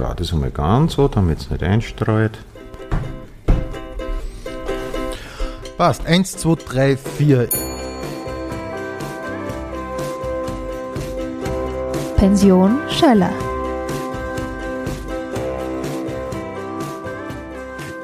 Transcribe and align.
drehe 0.00 0.14
das 0.14 0.32
einmal 0.32 0.50
ganz 0.50 0.94
so, 0.94 1.08
damit 1.08 1.40
es 1.40 1.50
nicht 1.50 1.62
einstreut. 1.62 2.38
Passt. 5.76 6.06
Eins, 6.06 6.36
zwei, 6.36 6.54
drei, 6.54 6.96
vier. 6.96 7.48
Pension 12.16 12.78
Schöller. 12.90 13.32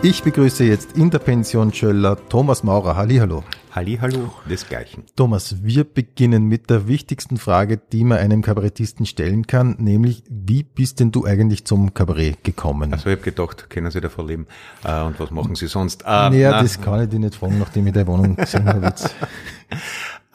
Ich 0.02 0.22
begrüße 0.22 0.64
jetzt 0.64 0.96
in 0.96 1.10
der 1.10 1.18
Pension 1.18 1.72
Schöller 1.72 2.16
Thomas 2.28 2.62
Maurer. 2.62 2.96
Hallihallo. 2.96 3.42
Hallihallo, 3.76 4.32
desgleichen. 4.48 5.04
Thomas, 5.16 5.62
wir 5.62 5.84
beginnen 5.84 6.44
mit 6.44 6.70
der 6.70 6.88
wichtigsten 6.88 7.36
Frage, 7.36 7.76
die 7.76 8.04
man 8.04 8.16
einem 8.16 8.40
Kabarettisten 8.40 9.04
stellen 9.04 9.46
kann, 9.46 9.76
nämlich 9.78 10.22
wie 10.30 10.62
bist 10.62 10.98
denn 10.98 11.12
du 11.12 11.26
eigentlich 11.26 11.66
zum 11.66 11.92
Kabarett 11.92 12.42
gekommen? 12.42 12.94
Also 12.94 13.10
ich 13.10 13.16
habe 13.16 13.30
gedacht, 13.30 13.68
können 13.68 13.90
Sie 13.90 14.00
davon 14.00 14.28
leben 14.28 14.46
äh, 14.82 15.02
und 15.02 15.20
was 15.20 15.30
machen 15.30 15.56
Sie 15.56 15.66
sonst? 15.66 16.04
Äh, 16.04 16.06
naja, 16.06 16.52
na, 16.52 16.62
das 16.62 16.80
kann 16.80 17.02
ich 17.02 17.10
dir 17.10 17.18
nicht 17.18 17.34
fragen, 17.34 17.58
nachdem 17.58 17.86
ich 17.86 17.92
deine 17.92 18.06
Wohnung 18.06 18.36
gesehen 18.36 18.66
habe. 18.66 18.94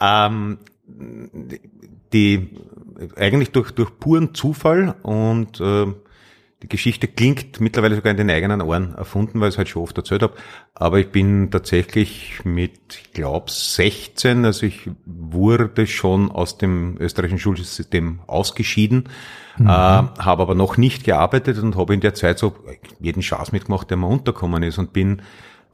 ähm, 0.00 0.58
die 2.12 2.48
eigentlich 3.16 3.50
durch, 3.50 3.72
durch 3.72 3.98
puren 3.98 4.34
Zufall 4.34 4.94
und 5.02 5.60
äh, 5.60 5.86
die 6.62 6.68
Geschichte 6.68 7.08
klingt 7.08 7.60
mittlerweile 7.60 7.96
sogar 7.96 8.12
in 8.12 8.16
den 8.16 8.30
eigenen 8.30 8.60
Ohren 8.60 8.94
erfunden, 8.94 9.40
weil 9.40 9.48
ich 9.48 9.54
es 9.54 9.58
halt 9.58 9.68
schon 9.68 9.82
oft 9.82 9.96
erzählt 9.98 10.22
habe. 10.22 10.34
Aber 10.74 11.00
ich 11.00 11.10
bin 11.10 11.50
tatsächlich 11.50 12.44
mit, 12.44 12.78
ich 12.90 13.12
glaube, 13.12 13.50
16, 13.50 14.44
also 14.44 14.66
ich 14.66 14.88
wurde 15.04 15.86
schon 15.88 16.30
aus 16.30 16.58
dem 16.58 16.96
österreichischen 16.98 17.40
Schulsystem 17.40 18.20
ausgeschieden, 18.28 19.08
mhm. 19.58 19.66
äh, 19.66 19.70
habe 19.70 20.42
aber 20.42 20.54
noch 20.54 20.76
nicht 20.76 21.02
gearbeitet 21.02 21.58
und 21.58 21.76
habe 21.76 21.94
in 21.94 22.00
der 22.00 22.14
Zeit 22.14 22.38
so 22.38 22.54
jeden 23.00 23.22
Schatz 23.22 23.50
mitgemacht, 23.50 23.90
der 23.90 23.96
mir 23.96 24.06
unterkommen 24.06 24.62
ist 24.62 24.78
und 24.78 24.92
bin 24.92 25.22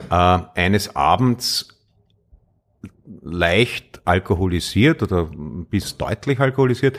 äh, 0.08 0.38
eines 0.54 0.96
Abends 0.96 1.68
leicht 3.22 4.00
alkoholisiert 4.06 5.02
oder 5.02 5.28
bis 5.70 5.98
deutlich 5.98 6.40
alkoholisiert 6.40 6.98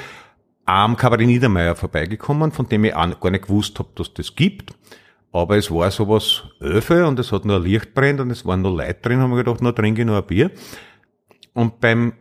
am 0.69 0.95
Kabarett 0.95 1.25
Niedermeyer 1.25 1.75
vorbeigekommen, 1.75 2.51
von 2.51 2.69
dem 2.69 2.83
ich 2.83 2.95
auch 2.95 3.19
gar 3.19 3.31
nicht 3.31 3.47
gewusst 3.47 3.79
habe, 3.79 3.89
dass 3.95 4.13
das 4.13 4.35
gibt. 4.35 4.73
Aber 5.31 5.57
es 5.57 5.71
war 5.71 5.89
sowas 5.89 6.43
Öfe 6.59 7.07
und 7.07 7.17
es 7.17 7.31
hat 7.31 7.45
nur 7.45 7.57
ein 7.57 7.63
Licht 7.63 7.95
brennt 7.95 8.19
und 8.19 8.29
es 8.29 8.45
waren 8.45 8.61
nur 8.61 8.77
Leute 8.77 8.99
drin, 9.01 9.19
haben 9.19 9.31
wir 9.31 9.43
gedacht, 9.43 9.61
na, 9.61 9.71
trinke 9.71 10.01
ich 10.01 10.07
noch 10.07 10.17
ein 10.17 10.25
Bier. 10.25 10.51
Und 11.53 11.79
beim 11.79 12.13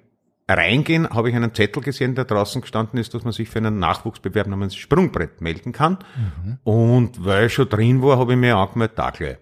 Reingehen 0.49 1.11
habe 1.11 1.29
ich 1.29 1.37
einen 1.37 1.55
Zettel 1.55 1.83
gesehen, 1.83 2.15
der 2.15 2.25
draußen 2.25 2.63
gestanden 2.63 2.99
ist, 2.99 3.13
dass 3.13 3.23
man 3.23 3.35
sich 3.35 3.51
für 3.51 3.59
einen 3.59 3.79
Nachwuchsbewerb 3.79 4.47
namens 4.47 4.77
Sprungbrett 4.77 5.43
melden 5.43 5.73
kann. 5.73 5.99
Mhm. 6.17 6.59
Und 6.65 7.25
weil 7.25 7.47
ich 7.47 7.53
schon 7.53 7.69
drin 7.69 8.03
war, 8.03 8.19
habe 8.19 8.33
ich 8.33 8.39
mir 8.39 8.57
angemeldet, 8.57 8.99
da 8.99 9.11
gleich. 9.11 9.37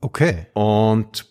Okay. 0.00 0.46
Und 0.54 1.26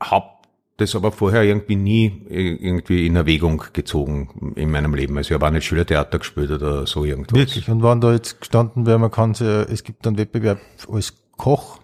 habe 0.00 0.37
das 0.78 0.94
aber 0.94 1.10
vorher 1.10 1.42
irgendwie 1.42 1.74
nie 1.76 2.22
irgendwie 2.28 3.06
in 3.06 3.16
Erwägung 3.16 3.64
gezogen 3.72 4.54
in 4.54 4.70
meinem 4.70 4.94
Leben. 4.94 5.16
Also 5.16 5.30
ich 5.30 5.34
habe 5.34 5.46
auch 5.46 5.50
nicht 5.50 5.66
Schülertheater 5.66 6.20
gespielt 6.20 6.52
oder 6.52 6.86
so 6.86 7.04
irgendwas. 7.04 7.36
Wirklich? 7.36 7.68
Und 7.68 7.82
wann 7.82 8.00
da 8.00 8.12
jetzt 8.12 8.40
gestanden 8.40 8.86
wäre, 8.86 8.98
man 8.98 9.10
kann 9.10 9.32
es 9.32 9.82
gibt 9.82 10.06
einen 10.06 10.16
Wettbewerb 10.16 10.60
als 10.90 11.14
Koch? 11.36 11.80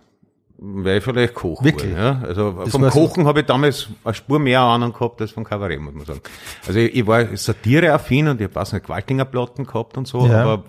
Wäre 0.59 0.99
ich 0.99 1.05
vielleicht 1.05 1.35
Koch. 1.35 1.63
Wirklich? 1.65 1.93
War, 1.93 2.01
ja? 2.01 2.23
Also 2.23 2.53
das 2.53 2.71
vom 2.71 2.89
Kochen 2.89 3.27
habe 3.27 3.41
ich 3.41 3.47
damals 3.47 3.89
eine 4.05 4.15
Spur 4.15 4.39
mehr 4.39 4.61
Ahnung 4.61 4.93
gehabt 4.93 5.21
als 5.21 5.33
vom 5.33 5.43
Kabarett, 5.43 5.81
muss 5.81 5.93
man 5.93 6.07
sagen. 6.07 6.21
Also 6.65 6.79
ich, 6.79 6.95
ich 6.95 7.07
war 7.07 7.37
Satire-affin 7.37 8.29
und 8.29 8.41
ich 8.41 8.49
habe 8.49 8.61
auch 8.63 8.67
so 8.67 8.79
Qualtinger 8.79 9.25
Platten 9.25 9.67
gehabt 9.67 9.99
und 9.99 10.07
so, 10.07 10.25
ja. 10.29 10.45
aber 10.45 10.65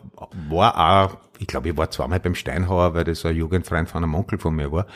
war 0.49 1.05
auch, 1.05 1.17
ich 1.37 1.45
glaube, 1.45 1.69
ich 1.69 1.77
war 1.77 1.91
zweimal 1.91 2.19
beim 2.19 2.33
Steinhauer, 2.33 2.95
weil 2.95 3.03
das 3.03 3.23
ein 3.23 3.35
Jugendfreund 3.35 3.87
von 3.87 4.03
einem 4.03 4.15
Onkel 4.15 4.39
von 4.39 4.55
mir 4.55 4.71
war. 4.71 4.87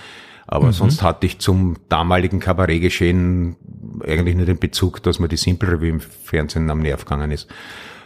Aber 0.52 0.68
mhm. 0.68 0.72
sonst 0.72 1.04
hatte 1.04 1.28
ich 1.28 1.38
zum 1.38 1.78
damaligen 1.90 2.40
Kabarettgeschehen 2.40 3.56
eigentlich 4.04 4.36
nur 4.36 4.48
den 4.48 4.58
Bezug, 4.58 5.04
dass 5.04 5.20
mir 5.20 5.28
die 5.28 5.38
Simple 5.38 5.74
Review 5.74 5.90
im 5.90 6.00
Fernsehen 6.00 6.72
am 6.72 6.80
Nerv 6.80 7.06
gegangen 7.06 7.30
ist. 7.30 7.48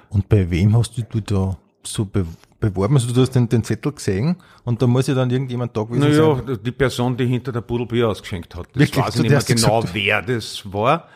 Und 0.09 0.27
bei 0.27 0.51
wem 0.51 0.77
hast 0.77 0.97
du, 0.97 1.03
du 1.03 1.21
da 1.21 1.57
so 1.83 2.03
be 2.03 2.25
beworben? 2.59 2.95
Also 2.95 3.13
du 3.13 3.21
hast 3.21 3.31
den, 3.31 3.47
den 3.47 3.63
Zettel 3.63 3.93
gesehen 3.93 4.35
und 4.65 4.81
da 4.81 4.87
muss 4.87 5.07
ja 5.07 5.13
dann 5.13 5.29
irgendjemand 5.29 5.75
da 5.75 5.83
gewesen 5.83 6.01
naja, 6.01 6.35
sein. 6.35 6.45
Naja, 6.45 6.57
die 6.57 6.71
Person, 6.71 7.15
die 7.15 7.25
hinter 7.25 7.53
der 7.53 7.61
Pudelbier 7.61 8.09
ausgeschenkt 8.09 8.55
hat. 8.55 8.67
Das 8.73 8.81
Wirklich? 8.81 9.05
weiß 9.05 9.15
ich 9.15 9.21
nicht 9.21 9.31
mehr 9.31 9.41
genau, 9.41 9.79
gesagt? 9.79 9.95
wer 9.95 10.21
das 10.21 10.73
war. 10.73 11.07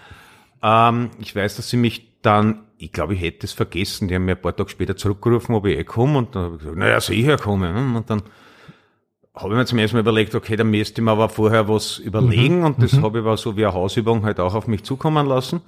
Ähm, 0.63 1.09
ich 1.19 1.35
weiß, 1.35 1.57
dass 1.57 1.69
sie 1.69 1.77
mich 1.77 2.07
dann, 2.21 2.61
ich 2.77 2.93
glaube, 2.93 3.15
ich 3.15 3.21
hätte 3.21 3.47
es 3.47 3.51
vergessen, 3.51 4.07
die 4.07 4.15
haben 4.15 4.23
mir 4.23 4.35
ein 4.35 4.41
paar 4.41 4.55
Tage 4.55 4.69
später 4.69 4.95
zurückgerufen, 4.95 5.55
ob 5.55 5.65
ich 5.65 5.77
eh 5.77 5.83
komme 5.83 6.19
und 6.19 6.35
dann 6.35 6.43
habe 6.43 6.55
ich 6.55 6.61
gesagt, 6.61 6.77
naja, 6.77 7.01
sicher 7.01 7.37
komme. 7.37 7.73
Und 7.95 8.09
dann 8.09 8.23
habe 9.37 9.53
ich 9.53 9.57
mir 9.57 9.65
zum 9.65 9.79
ersten 9.79 9.97
Mal 9.97 10.01
überlegt, 10.01 10.35
okay, 10.35 10.55
da 10.55 10.63
müsste 10.63 11.01
ich 11.01 11.05
mir 11.05 11.11
aber 11.11 11.29
vorher 11.29 11.67
was 11.67 11.97
überlegen 11.97 12.59
mhm. 12.59 12.65
und 12.65 12.83
das 12.83 12.93
mhm. 12.93 13.03
habe 13.03 13.19
ich 13.19 13.25
aber 13.25 13.37
so 13.37 13.55
wie 13.57 13.65
eine 13.65 13.73
Hausübung 13.73 14.23
halt 14.23 14.39
auch 14.39 14.53
auf 14.53 14.67
mich 14.67 14.83
zukommen 14.83 15.25
lassen. 15.27 15.61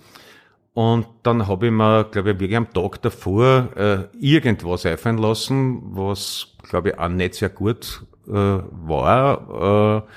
Und 0.73 1.07
dann 1.23 1.47
habe 1.47 1.67
ich 1.67 1.71
mir, 1.71 2.05
glaube 2.05 2.31
ich, 2.31 2.39
wirklich 2.39 2.57
am 2.57 2.71
Tag 2.71 3.01
davor 3.01 3.69
äh, 3.75 4.03
irgendwas 4.19 4.85
einfallen 4.85 5.17
lassen, 5.17 5.81
was, 5.95 6.53
glaube 6.69 6.89
ich, 6.89 6.99
auch 6.99 7.09
nicht 7.09 7.35
sehr 7.35 7.49
gut 7.49 8.03
äh, 8.27 8.31
war. 8.31 10.03
Äh, 10.03 10.11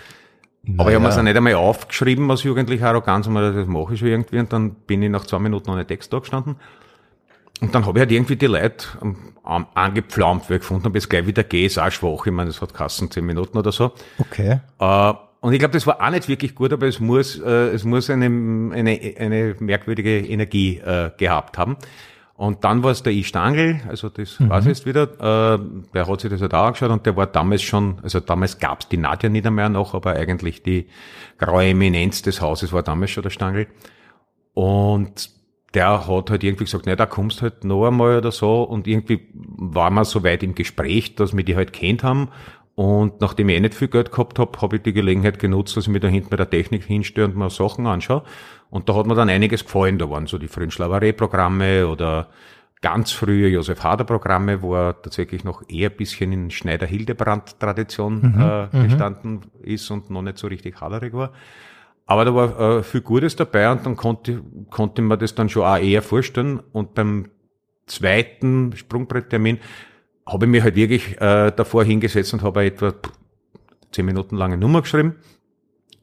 naja. 0.65 0.81
Aber 0.81 0.91
ich 0.91 0.95
habe 0.95 1.03
mir 1.03 1.09
es 1.09 1.17
nicht 1.17 1.37
einmal 1.37 1.55
aufgeschrieben 1.55 2.31
als 2.31 2.45
jugendliche 2.45 2.87
Arroganz, 2.87 3.27
und 3.27 3.35
das 3.35 3.67
mache 3.67 3.95
ich 3.95 4.01
schon 4.01 4.09
irgendwie. 4.09 4.39
Und 4.39 4.53
dann 4.53 4.75
bin 4.87 5.03
ich 5.03 5.11
nach 5.11 5.27
zwei 5.27 5.41
Minuten 5.41 5.71
ohne 5.71 5.87
Text 5.87 6.12
da 6.12 6.21
gestanden. 6.21 6.57
Und 7.61 7.75
dann 7.75 7.87
habe 7.87 7.99
ich 7.99 8.01
halt 8.01 8.13
irgendwie 8.13 8.37
die 8.37 8.47
Leute 8.47 8.87
ähm, 9.03 9.17
angepflaumt, 9.45 10.49
weil 10.49 10.57
ich 10.57 10.63
gefunden 10.63 10.85
habe, 10.85 10.99
jetzt 10.99 11.09
gleich 11.09 11.27
wieder 11.27 11.45
gehe, 11.45 11.67
ist 11.67 11.79
auch 11.79 11.91
schwach. 11.91 12.27
Ich 12.27 12.33
meine, 12.33 12.49
das 12.51 12.61
hat 12.61 12.75
Kassen 12.75 13.11
zehn 13.11 13.25
Minuten 13.25 13.57
oder 13.57 13.73
so. 13.73 13.93
Okay. 14.19 14.61
Äh, 14.79 15.13
und 15.41 15.53
ich 15.53 15.59
glaube, 15.59 15.73
das 15.73 15.87
war 15.87 16.01
auch 16.01 16.11
nicht 16.11 16.29
wirklich 16.29 16.55
gut, 16.55 16.73
aber 16.73 16.87
es 16.87 17.01
muss, 17.01 17.39
äh, 17.41 17.71
es 17.71 17.85
muss 17.85 18.09
eine, 18.11 18.27
eine, 18.27 19.15
eine 19.19 19.57
merkwürdige 19.59 20.21
Energie 20.21 20.79
äh, 20.79 21.11
gehabt 21.17 21.59
haben. 21.59 21.77
Und 22.35 22.65
dann 22.65 22.83
war 22.83 22.93
es 22.93 23.03
der 23.03 23.12
I-Stangl, 23.12 23.81
also 23.89 24.09
das 24.09 24.41
mhm. 24.41 24.49
weiß 24.49 24.65
ich 24.65 24.69
jetzt 24.69 24.87
wieder, 24.87 25.03
äh, 25.55 25.59
der 25.95 26.09
hat 26.09 26.21
sich 26.21 26.31
das 26.31 26.41
halt 26.41 26.55
auch 26.55 26.67
angeschaut 26.67 26.91
und 26.91 27.07
der 27.07 27.17
war 27.17 27.27
damals 27.27 27.62
schon, 27.62 27.99
also 28.03 28.21
damals 28.21 28.59
gab's 28.59 28.89
die 28.89 28.97
Nadja 28.97 29.29
nicht 29.29 29.49
mehr 29.49 29.69
noch, 29.69 29.95
aber 29.95 30.15
eigentlich 30.15 30.62
die 30.62 30.89
graue 31.39 31.67
Eminenz 31.67 32.23
des 32.23 32.41
Hauses 32.41 32.73
war 32.73 32.83
damals 32.83 33.11
schon 33.11 33.23
der 33.23 33.31
Stangl. 33.31 33.67
Und 34.55 35.31
der 35.75 36.06
hat 36.06 36.31
halt 36.31 36.44
irgendwie 36.44 36.65
gesagt, 36.65 36.87
ne, 36.87 36.97
da 36.97 37.06
kommst 37.06 37.43
halt 37.43 37.65
noch 37.65 37.87
einmal 37.87 38.19
oder 38.19 38.31
so. 38.31 38.62
Und 38.62 38.87
irgendwie 38.87 39.28
war 39.33 39.91
man 39.91 40.05
so 40.05 40.22
weit 40.22 40.43
im 40.43 40.55
Gespräch, 40.55 41.15
dass 41.15 41.37
wir 41.37 41.44
die 41.44 41.56
halt 41.56 41.72
kennt 41.72 42.03
haben. 42.03 42.28
Und 42.75 43.21
nachdem 43.21 43.49
ich 43.49 43.56
eh 43.56 43.60
nicht 43.60 43.75
viel 43.75 43.88
Geld 43.88 44.11
gehabt 44.12 44.38
habe, 44.38 44.61
habe 44.61 44.77
ich 44.77 44.82
die 44.82 44.93
Gelegenheit 44.93 45.38
genutzt, 45.38 45.77
dass 45.77 45.84
ich 45.84 45.91
mir 45.91 46.00
da 46.00 46.09
hinten 46.09 46.31
bei 46.31 46.37
der 46.37 46.49
Technik 46.49 46.84
hinstehe 46.84 47.25
und 47.25 47.37
mir 47.37 47.50
Sachen 47.50 47.87
anschaue. 47.87 48.22
Und 48.71 48.88
da 48.88 48.94
hat 48.94 49.06
mir 49.06 49.15
dann 49.15 49.28
einiges 49.28 49.65
gefallen. 49.65 49.99
Da 49.99 50.09
waren 50.09 50.27
so 50.27 50.38
die 50.38 50.49
frühen 50.49 50.71
Schlaverei-Programme 50.71 51.87
oder 51.87 52.28
ganz 52.81 53.12
frühe 53.12 53.49
Josef 53.49 53.82
Hader-Programme, 53.82 54.61
wo 54.62 54.75
er 54.75 55.00
tatsächlich 55.00 55.44
noch 55.44 55.62
eher 55.69 55.91
ein 55.91 55.97
bisschen 55.97 56.32
in 56.32 56.50
Schneider-Hildebrand-Tradition 56.50 58.15
mhm, 58.21 58.41
äh, 58.41 58.77
mhm. 58.77 58.82
gestanden 58.84 59.41
ist 59.62 59.91
und 59.91 60.11
noch 60.11 60.22
nicht 60.22 60.38
so 60.38 60.49
richtig 60.49 60.81
hallerig 60.81 61.12
war. 61.15 61.32
Aber 62.07 62.25
da 62.25 62.35
war 62.35 62.61
äh, 62.61 62.83
viel 62.83 63.01
Gutes 63.01 63.37
dabei 63.37 63.71
und 63.71 63.87
dann 63.87 63.97
konnte, 63.97 64.43
konnte 64.71 65.03
man 65.03 65.19
das 65.19 65.35
dann 65.35 65.49
schon 65.49 65.65
auch 65.65 65.79
eher 65.79 66.03
vorstellen. 66.03 66.61
Und 66.73 66.95
beim 66.95 67.29
zweiten 67.87 68.75
Sprungbretttermin 68.77 69.59
habe 70.27 70.47
ich 70.47 70.51
mir 70.51 70.62
halt 70.62 70.77
wirklich 70.77 71.21
äh, 71.21 71.53
davor 71.53 71.85
hingesetzt 71.85 72.33
und 72.33 72.43
habe 72.43 72.65
etwa 72.65 72.95
zehn 73.93 74.07
Minuten 74.07 74.37
lange 74.37 74.57
Nummer 74.57 74.83
geschrieben, 74.83 75.17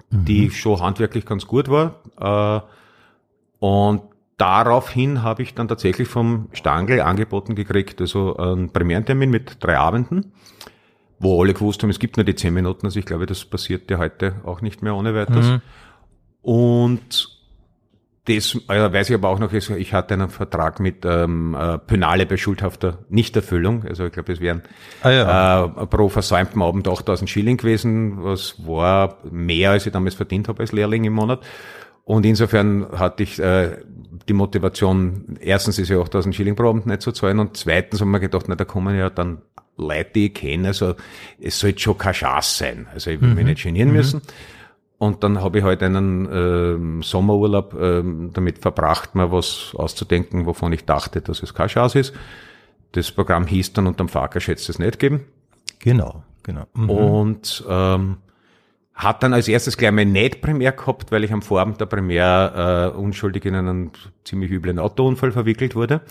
mhm. 0.10 0.26
die 0.26 0.52
schon 0.52 0.80
handwerklich 0.80 1.26
ganz 1.26 1.48
gut 1.48 1.70
war. 1.70 2.02
Äh, 2.20 2.62
und 3.60 4.04
daraufhin 4.38 5.22
habe 5.24 5.44
ich 5.44 5.54
dann 5.54 5.68
tatsächlich 5.68 6.08
vom 6.08 6.48
Stangl 6.54 7.02
angeboten 7.02 7.56
gekriegt, 7.56 8.00
also 8.02 8.38
einen 8.38 8.72
Premierentermin 8.72 9.30
mit 9.30 9.58
drei 9.64 9.78
Abenden, 9.78 10.32
wo 11.20 11.42
alle 11.42 11.54
gewusst 11.54 11.84
haben, 11.84 11.90
es 11.90 12.00
gibt 12.00 12.18
nur 12.18 12.24
die 12.24 12.36
zehn 12.36 12.54
Minuten. 12.54 12.86
Also 12.86 13.00
ich 13.00 13.06
glaube, 13.06 13.26
das 13.26 13.44
passiert 13.46 13.92
ja 13.92 13.98
heute 13.98 14.36
auch 14.46 14.62
nicht 14.62 14.82
mehr 14.82 14.96
ohne 14.96 15.14
weiteres. 15.14 15.50
Mhm. 15.50 15.62
Und 16.42 17.40
das 18.26 18.56
äh, 18.68 18.94
weiß 18.94 19.10
ich 19.10 19.16
aber 19.16 19.30
auch 19.30 19.40
noch, 19.40 19.52
ich 19.52 19.94
hatte 19.94 20.14
einen 20.14 20.30
Vertrag 20.30 20.80
mit 20.80 21.04
ähm, 21.04 21.56
äh, 21.60 21.80
Penale 21.80 22.26
bei 22.26 22.38
schuldhafter 22.38 23.00
Nichterfüllung. 23.10 23.86
Also 23.86 24.06
ich 24.06 24.12
glaube, 24.12 24.32
es 24.34 24.40
wären 24.40 24.62
ah, 25.02 25.10
ja. 25.10 25.66
äh, 25.66 25.86
pro 25.88 26.10
versäumten 26.10 26.62
Abend 26.62 26.88
8000 26.88 27.30
Schilling 27.30 27.58
gewesen, 27.58 28.24
was 28.24 28.56
war 28.66 29.18
mehr, 29.32 29.72
als 29.72 29.88
ich 29.88 29.94
damals 29.94 30.14
verdient 30.14 30.48
habe 30.48 30.62
als 30.62 30.72
Lehrling 30.72 31.06
im 31.06 31.14
Monat. 31.14 31.42
Und 32.04 32.26
insofern 32.26 32.88
hatte 32.92 33.24
ich 33.24 33.40
äh, 33.40 33.78
die 34.28 34.34
Motivation, 34.34 35.38
erstens 35.40 35.80
ist 35.80 35.90
ja 35.90 36.00
8000 36.00 36.36
Schilling 36.36 36.56
pro 36.56 36.70
Abend 36.70 36.86
nicht 36.86 37.02
zu 37.02 37.12
zahlen 37.12 37.40
und 37.40 37.58
zweitens 37.58 38.02
haben 38.02 38.12
wir 38.12 38.20
gedacht, 38.20 38.46
na, 38.48 38.56
da 38.56 38.66
kommen 38.66 38.96
ja 38.98 39.10
dann 39.10 39.42
Leute, 39.78 40.12
die 40.16 40.26
ich 40.28 40.34
kenne, 40.34 40.70
also 40.70 40.96
es 41.42 41.60
sollte 41.60 41.80
schon 41.80 41.98
kein 41.98 42.14
Chance 42.14 42.58
sein. 42.58 42.88
Also 42.94 43.12
ich 43.12 43.22
will 43.22 43.30
mhm. 43.30 43.36
mich 43.36 43.46
nicht 43.46 43.64
genieren 43.64 43.90
mhm. 43.90 43.96
müssen. 43.96 44.22
Und 45.00 45.24
dann 45.24 45.42
habe 45.42 45.60
ich 45.60 45.64
halt 45.64 45.82
einen 45.82 46.28
ähm, 46.32 47.02
Sommerurlaub 47.02 47.74
ähm, 47.80 48.32
damit 48.34 48.60
verbracht, 48.60 49.16
mal 49.16 49.32
was 49.32 49.74
auszudenken, 49.74 50.46
wovon 50.46 50.74
ich 50.74 50.86
dachte, 50.86 51.22
dass 51.22 51.42
es 51.42 51.54
keine 51.54 51.70
Chance 51.70 52.00
ist. 52.00 52.14
Das 52.92 53.10
Programm 53.10 53.48
hieß 53.48 53.72
dann 53.74 53.88
unterm 53.88 54.10
Faker 54.10 54.42
schätzt 54.42 54.68
es 54.68 54.78
nicht 54.78 55.00
geben. 55.00 55.26
Genau, 55.80 56.24
genau. 56.44 56.66
Mhm. 56.74 56.90
Und 56.90 57.64
ähm, 57.70 58.18
hat 58.94 59.24
dann 59.24 59.34
als 59.34 59.48
erstes 59.48 59.78
gleich 59.78 59.94
mal 59.94 60.04
nicht 60.04 60.42
Premiere 60.42 60.74
gehabt, 60.74 61.14
weil 61.14 61.24
ich 61.24 61.32
am 61.32 61.42
Vorabend 61.42 61.80
der 61.80 61.86
Premiere 61.86 62.92
äh, 62.94 62.98
unschuldig 62.98 63.46
in 63.46 63.56
einen 63.56 63.92
ziemlich 64.26 64.52
üblen 64.52 64.80
Autounfall 64.80 65.32
verwickelt 65.32 65.76
wurde. 65.76 66.02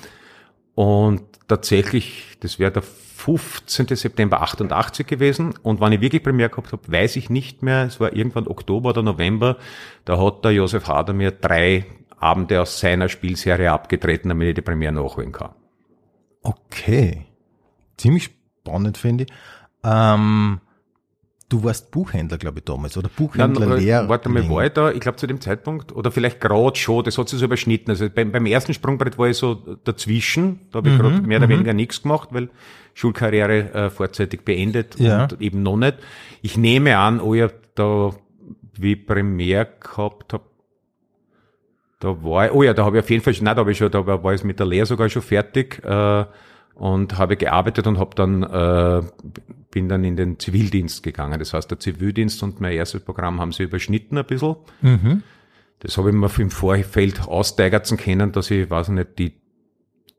Und 0.75 1.23
tatsächlich, 1.47 2.39
das 2.41 2.59
wäre 2.59 2.73
der 2.73 2.83
15. 3.19 3.97
September 3.97 4.43
88 4.43 5.05
gewesen. 5.05 5.55
Und 5.65 5.81
wann 5.81 5.93
ich 5.93 6.01
wirklich 6.01 6.23
Premiere 6.23 6.51
gehabt 6.51 6.71
habe, 6.71 6.83
weiß 6.87 7.17
ich 7.17 7.31
nicht 7.31 7.65
mehr. 7.65 7.85
Es 7.85 7.99
war 7.99 8.13
irgendwann 8.15 8.47
Oktober 8.47 8.91
oder 8.91 9.03
November. 9.03 9.57
Da 10.05 10.25
hat 10.25 10.45
der 10.45 10.53
Josef 10.53 10.87
Hader 10.87 11.13
mir 11.15 11.33
drei 11.33 11.85
Abende 12.21 12.63
aus 12.63 12.79
seiner 12.79 13.09
Spielserie 13.09 13.73
abgetreten, 13.73 14.29
damit 14.29 14.49
ich 14.49 14.55
die 14.55 14.63
Premiere 14.63 14.93
nachholen 14.93 15.33
kann. 15.33 15.51
Okay. 16.43 17.27
Ziemlich 17.97 18.31
spannend, 18.63 18.97
finde 18.97 19.25
ich. 19.25 19.31
Ähm, 19.83 20.61
Du 21.49 21.65
warst 21.65 21.91
Buchhändler, 21.91 22.37
glaube 22.37 22.59
ich, 22.59 22.65
damals, 22.65 22.99
oder 22.99 23.09
Buchhändler 23.09 23.67
Nein, 23.67 23.79
leer. 23.81 24.09
Warte 24.09 24.29
mal, 24.29 24.47
war 24.51 24.67
ich 24.67 24.73
da, 24.73 24.91
ich 24.91 25.01
glaube 25.01 25.17
zu 25.17 25.27
dem 25.27 25.41
Zeitpunkt, 25.41 25.93
oder 25.93 26.11
vielleicht 26.11 26.43
gerade 26.43 26.77
schon, 26.77 27.05
das 27.05 27.17
hat 27.17 27.31
sich 27.31 27.39
so 27.39 27.47
überschnitten. 27.47 27.91
Also 27.91 28.11
beim, 28.11 28.33
beim 28.33 28.45
ersten 28.45 28.75
Sprungbrett 28.75 29.17
war 29.17 29.29
ich 29.29 29.39
so 29.39 29.55
dazwischen, 29.85 30.61
da 30.71 30.79
habe 30.79 30.91
ich 30.91 30.95
mhm, 30.95 30.99
gerade 30.99 31.23
mehr 31.23 31.39
oder 31.39 31.47
mhm. 31.47 31.53
weniger 31.53 31.73
nichts 31.73 32.03
gemacht, 32.03 32.29
weil 32.33 32.51
Schulkarriere 32.93 33.73
äh, 33.73 33.91
vorzeitig 33.91 34.45
beendet 34.45 35.01
ja. 35.01 35.23
und 35.23 35.41
eben 35.41 35.63
noch 35.63 35.77
nicht. 35.77 35.95
Ich 36.43 36.59
nehme 36.59 36.99
an, 36.99 37.19
oh 37.19 37.33
ja, 37.33 37.49
da, 37.75 38.11
wie 38.75 38.97
Primär 38.97 39.65
gehabt 39.65 40.35
habe, 40.35 40.45
da 42.01 42.23
war 42.23 42.47
ich, 42.47 42.53
oh 42.53 42.63
ja, 42.63 42.75
da 42.75 42.85
habe 42.85 42.99
ich 42.99 43.05
auf 43.05 43.11
jeden 43.11 43.23
Fall, 43.23 43.35
nein, 43.41 43.57
da 43.57 43.61
habe 43.61 43.73
ich 43.73 43.79
schon, 43.79 43.91
da 43.91 44.07
war 44.07 44.35
ich 44.35 44.45
mit 44.45 44.59
der 44.59 44.67
Lehre 44.67 44.85
sogar 44.85 45.09
schon 45.09 45.23
fertig. 45.23 45.83
Äh, 45.83 46.25
und 46.79 47.19
habe 47.19 47.37
gearbeitet 47.37 47.87
und 47.87 47.99
habe 47.99 48.15
dann 48.15 48.43
äh, 48.43 49.03
bin 49.71 49.89
dann 49.89 50.05
in 50.05 50.17
den 50.17 50.39
Zivildienst 50.39 51.03
gegangen. 51.03 51.39
Das 51.39 51.53
heißt, 51.53 51.71
der 51.71 51.79
Zivildienst 51.79 52.43
und 52.43 52.61
mein 52.61 52.73
erstes 52.73 53.03
Programm 53.03 53.41
haben 53.41 53.53
sie 53.53 53.65
überschnitten 53.65 54.17
ein 54.17 54.25
bisschen. 54.25 54.57
Mhm. 54.81 55.23
Das 55.81 55.99
habe 55.99 56.11
ich 56.11 56.15
mir 56.15 56.31
im 56.39 56.51
Vorfeld 56.51 57.29
austeigerzen 57.29 57.99
können, 57.99 58.33
dass 58.33 58.51
ich, 58.51 58.71
weiß 58.71 58.89
nicht, 58.89 59.19
die 59.19 59.35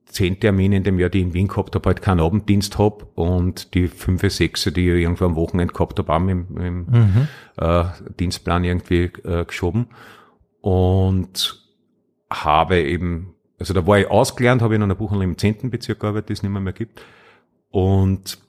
zehn 0.06 0.40
Termine 0.40 0.78
in 0.78 0.84
dem 0.84 1.00
Jahr, 1.00 1.10
die 1.10 1.20
ich 1.20 1.26
in 1.26 1.34
Wien 1.34 1.48
gehabt 1.48 1.76
habe, 1.76 1.88
halt 1.88 2.02
keinen 2.02 2.20
Abenddienst 2.20 2.78
habe 2.78 3.06
und 3.16 3.74
die 3.74 3.88
fünf, 3.88 4.22
sechs, 4.22 4.64
die 4.64 4.70
ich 4.70 5.02
irgendwo 5.02 5.26
am 5.26 5.36
Wochenende 5.36 5.74
gehabt 5.74 6.00
habe, 6.00 6.14
auch 6.14 6.18
im, 6.18 6.58
im 6.58 6.86
mhm. 6.86 7.28
äh, 7.58 7.86
Dienstplan 8.20 8.64
irgendwie 8.64 9.12
äh, 9.24 9.46
geschoben. 9.46 9.88
Und 10.62 11.64
habe 12.30 12.82
eben 12.82 13.36
also 13.60 13.74
da 13.74 13.86
war 13.86 14.00
ich 14.00 14.08
ausgelernt, 14.08 14.62
habe 14.62 14.76
in 14.76 14.84
einer 14.84 14.96
Buchhandlung 14.96 15.32
im 15.32 15.38
10. 15.38 15.70
Bezirk 15.70 16.00
gearbeitet, 16.00 16.30
die 16.30 16.34
es 16.34 16.44
nicht 16.44 16.52
mehr, 16.52 16.62
mehr 16.62 16.74
gibt. 16.74 17.02
Und 17.72 18.40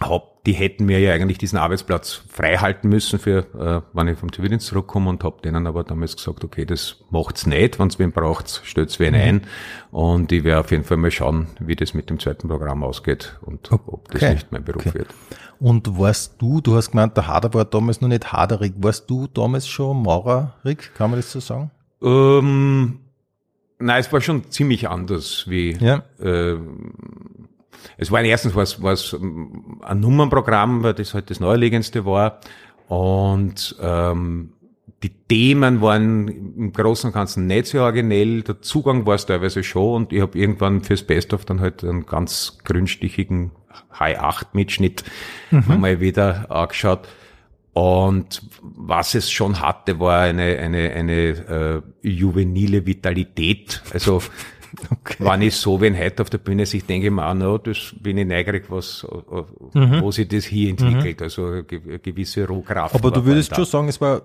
hab, 0.00 0.44
die 0.44 0.52
hätten 0.52 0.86
mir 0.86 0.98
ja 0.98 1.12
eigentlich 1.12 1.38
diesen 1.38 1.58
Arbeitsplatz 1.58 2.22
frei 2.28 2.56
halten 2.56 2.88
müssen 2.88 3.18
für, 3.18 3.38
äh, 3.54 3.82
wenn 3.92 4.08
ich 4.08 4.18
vom 4.18 4.32
Zivildienst 4.32 4.66
zurückkomme 4.66 5.10
und 5.10 5.22
hab 5.24 5.42
denen 5.42 5.66
aber 5.66 5.84
damals 5.84 6.16
gesagt, 6.16 6.42
okay, 6.42 6.64
das 6.64 6.96
macht's 7.10 7.46
nicht, 7.46 7.78
wenn's 7.78 7.98
wen 7.98 8.10
braucht, 8.10 8.62
stellt's 8.64 8.98
wen 8.98 9.14
mhm. 9.14 9.20
ein. 9.20 9.40
Und 9.90 10.32
ich 10.32 10.42
werde 10.42 10.60
auf 10.60 10.70
jeden 10.70 10.84
Fall 10.84 10.96
mal 10.96 11.10
schauen, 11.10 11.48
wie 11.60 11.76
das 11.76 11.92
mit 11.92 12.08
dem 12.08 12.18
zweiten 12.18 12.48
Programm 12.48 12.82
ausgeht 12.82 13.38
und 13.42 13.70
ob 13.72 14.10
das 14.10 14.22
nicht 14.22 14.52
mein 14.52 14.64
Beruf 14.64 14.86
okay. 14.86 15.00
wird. 15.00 15.08
Und 15.58 15.98
warst 15.98 16.40
du, 16.40 16.62
du 16.62 16.74
hast 16.76 16.92
gemeint, 16.92 17.16
der 17.18 17.26
Hader 17.26 17.52
war 17.52 17.66
damals 17.66 18.00
noch 18.00 18.08
nicht 18.08 18.32
haderig, 18.32 18.72
warst 18.78 19.10
du 19.10 19.26
damals 19.26 19.68
schon 19.68 20.02
maurerig, 20.02 20.94
kann 20.94 21.10
man 21.10 21.18
das 21.18 21.30
so 21.30 21.40
sagen? 21.40 21.70
Ähm, 22.02 23.00
Nein, 23.80 24.00
es 24.00 24.12
war 24.12 24.20
schon 24.20 24.50
ziemlich 24.50 24.88
anders 24.88 25.46
wie. 25.48 25.76
Ja. 25.80 26.04
Äh, 26.20 26.56
es 27.96 28.10
war 28.10 28.22
erstens 28.22 28.54
was 28.54 28.82
was 28.82 29.14
ein 29.14 30.00
Nummernprogramm, 30.00 30.82
weil 30.82 30.94
das 30.94 31.14
halt 31.14 31.30
das 31.30 31.40
Neulegendste 31.40 32.04
war 32.04 32.40
und 32.88 33.76
ähm, 33.80 34.52
die 35.02 35.08
Themen 35.08 35.80
waren 35.80 36.28
im 36.28 36.72
Großen 36.72 37.08
und 37.08 37.14
Ganzen 37.14 37.46
nicht 37.46 37.66
so 37.66 37.80
originell, 37.80 38.42
der 38.42 38.60
Zugang 38.60 39.06
war 39.06 39.14
es 39.14 39.24
teilweise 39.24 39.62
schon 39.62 39.94
und 39.94 40.12
ich 40.12 40.20
habe 40.20 40.38
irgendwann 40.38 40.82
fürs 40.82 41.02
Best-of 41.02 41.46
dann 41.46 41.60
halt 41.60 41.82
einen 41.82 42.04
ganz 42.04 42.58
grünstichigen 42.64 43.52
High-8-Mitschnitt 43.98 45.04
mhm. 45.50 45.80
mal 45.80 46.00
wieder 46.00 46.50
angeschaut. 46.50 47.08
Und 47.80 48.42
was 48.60 49.14
es 49.14 49.30
schon 49.30 49.58
hatte, 49.58 49.98
war 49.98 50.20
eine, 50.20 50.58
eine, 50.58 50.90
eine 50.90 51.12
äh, 51.12 51.82
juvenile 52.02 52.84
Vitalität. 52.84 53.80
Also 53.94 54.16
okay. 54.90 55.16
wenn 55.18 55.40
ich 55.40 55.56
so, 55.56 55.80
wenn 55.80 55.98
heute 55.98 56.20
auf 56.20 56.28
der 56.28 56.36
Bühne 56.36 56.66
sich 56.66 56.84
denke, 56.84 57.10
man, 57.10 57.38
no, 57.38 57.56
das 57.56 57.94
bin 57.98 58.18
ich 58.18 58.26
neugierig, 58.26 58.66
was, 58.68 59.06
mhm. 59.72 60.02
wo 60.02 60.10
sich 60.10 60.28
das 60.28 60.44
hier 60.44 60.68
entwickelt. 60.68 61.20
Mhm. 61.20 61.24
Also 61.24 61.46
eine 61.46 61.64
gewisse 61.64 62.46
Rohkraft. 62.46 62.94
Aber 62.94 63.10
du 63.10 63.24
würdest 63.24 63.56
schon 63.56 63.64
sagen, 63.64 63.88
es 63.88 63.98
war 63.98 64.20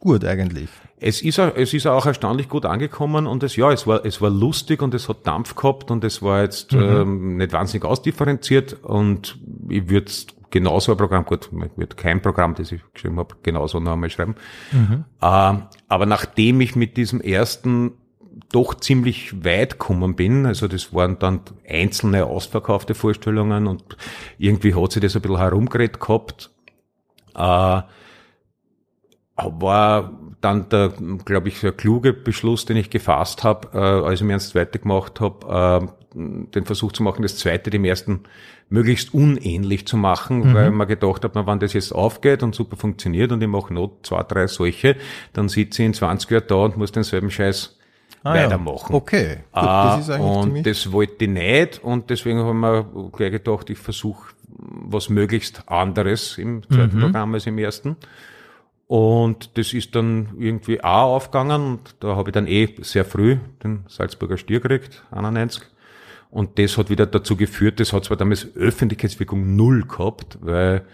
gut 0.00 0.24
eigentlich. 0.24 0.68
Es 0.98 1.22
ist, 1.22 1.38
es 1.38 1.72
ist 1.72 1.86
auch 1.86 2.04
erstaunlich 2.04 2.48
gut 2.48 2.66
angekommen 2.66 3.28
und 3.28 3.44
es, 3.44 3.54
ja, 3.54 3.70
es 3.70 3.86
war, 3.86 4.04
es 4.04 4.20
war 4.20 4.30
lustig 4.30 4.82
und 4.82 4.92
es 4.94 5.08
hat 5.08 5.24
Dampf 5.24 5.54
gehabt 5.54 5.92
und 5.92 6.02
es 6.02 6.20
war 6.20 6.42
jetzt 6.42 6.72
mhm. 6.72 6.82
ähm, 6.82 7.36
nicht 7.36 7.52
wahnsinnig 7.52 7.84
ausdifferenziert 7.84 8.76
und 8.82 9.38
ich 9.68 9.88
würde 9.88 10.10
genauso 10.50 10.92
ein 10.92 10.98
Programm, 10.98 11.24
gut, 11.24 11.50
wird 11.76 11.96
kein 11.96 12.22
Programm, 12.22 12.54
das 12.54 12.72
ich 12.72 12.80
geschrieben 12.92 13.18
habe, 13.18 13.36
genauso 13.42 13.80
noch 13.80 13.92
einmal 13.92 14.10
schreiben. 14.10 14.34
Mhm. 14.72 15.04
Äh, 15.20 15.54
aber 15.88 16.06
nachdem 16.06 16.60
ich 16.60 16.76
mit 16.76 16.96
diesem 16.96 17.20
ersten 17.20 17.92
doch 18.52 18.74
ziemlich 18.74 19.44
weit 19.44 19.72
gekommen 19.72 20.14
bin, 20.14 20.46
also 20.46 20.68
das 20.68 20.94
waren 20.94 21.18
dann 21.18 21.40
einzelne 21.68 22.26
ausverkaufte 22.26 22.94
Vorstellungen 22.94 23.66
und 23.66 23.96
irgendwie 24.38 24.74
hat 24.74 24.92
sich 24.92 25.02
das 25.02 25.16
ein 25.16 25.22
bisschen 25.22 25.38
herumgeredet 25.38 26.00
gehabt, 26.00 26.50
äh, 27.34 27.82
war 29.36 30.12
dann 30.40 30.68
der, 30.68 30.92
glaube 31.24 31.48
ich, 31.48 31.60
der 31.60 31.72
kluge 31.72 32.12
Beschluss, 32.12 32.64
den 32.64 32.76
ich 32.76 32.90
gefasst 32.90 33.44
habe, 33.44 33.68
äh, 33.72 34.06
als 34.06 34.20
ich 34.20 34.26
mir 34.26 34.34
ins 34.34 34.50
zweite 34.50 34.78
gemacht 34.78 35.20
habe, 35.20 35.88
äh, 35.88 35.97
den 36.14 36.64
Versuch 36.64 36.92
zu 36.92 37.02
machen, 37.02 37.22
das 37.22 37.36
zweite 37.36 37.70
dem 37.70 37.84
ersten 37.84 38.20
möglichst 38.70 39.14
unähnlich 39.14 39.86
zu 39.86 39.96
machen, 39.96 40.50
mhm. 40.50 40.54
weil 40.54 40.70
man 40.70 40.88
gedacht 40.88 41.24
hat, 41.24 41.34
wenn 41.34 41.58
das 41.58 41.72
jetzt 41.72 41.92
aufgeht 41.92 42.42
und 42.42 42.54
super 42.54 42.76
funktioniert 42.76 43.32
und 43.32 43.42
ich 43.42 43.48
mache 43.48 43.72
noch 43.72 43.92
zwei, 44.02 44.22
drei 44.22 44.46
solche, 44.46 44.96
dann 45.32 45.48
sitze 45.48 45.82
ich 45.82 45.86
in 45.86 45.94
20 45.94 46.30
Jahren 46.30 46.44
da 46.48 46.54
und 46.56 46.76
muss 46.76 46.92
denselben 46.92 47.30
Scheiß 47.30 47.78
ah, 48.24 48.34
weitermachen. 48.34 48.92
Ja. 48.92 48.98
Okay, 48.98 49.36
Gut, 49.52 49.62
das 49.62 50.00
ist 50.00 50.10
eigentlich 50.10 50.36
Und 50.36 50.66
das 50.66 50.92
wollte 50.92 51.24
ich 51.24 51.30
nicht 51.30 51.80
und 51.82 52.10
deswegen 52.10 52.40
haben 52.40 52.60
wir 52.60 52.86
gleich 53.12 53.32
gedacht, 53.32 53.70
ich 53.70 53.78
versuche 53.78 54.32
was 54.58 55.08
möglichst 55.08 55.62
anderes 55.66 56.36
im 56.38 56.62
zweiten 56.68 56.96
mhm. 56.96 57.00
Programm 57.02 57.34
als 57.34 57.46
im 57.46 57.58
ersten. 57.58 57.96
Und 58.86 59.58
das 59.58 59.74
ist 59.74 59.94
dann 59.94 60.30
irgendwie 60.38 60.82
auch 60.82 61.14
aufgegangen 61.14 61.72
und 61.72 61.94
da 62.00 62.16
habe 62.16 62.30
ich 62.30 62.32
dann 62.32 62.46
eh 62.46 62.74
sehr 62.80 63.04
früh 63.04 63.36
den 63.62 63.84
Salzburger 63.86 64.38
Stier 64.38 64.60
gekriegt, 64.60 65.04
91. 65.10 65.62
Und 66.30 66.58
das 66.58 66.76
hat 66.76 66.90
wieder 66.90 67.06
dazu 67.06 67.36
geführt, 67.36 67.80
das 67.80 67.92
hat 67.92 68.04
zwar 68.04 68.16
damals 68.16 68.48
Öffentlichkeitswirkung 68.54 69.56
null 69.56 69.84
gehabt, 69.84 70.38
weil 70.40 70.84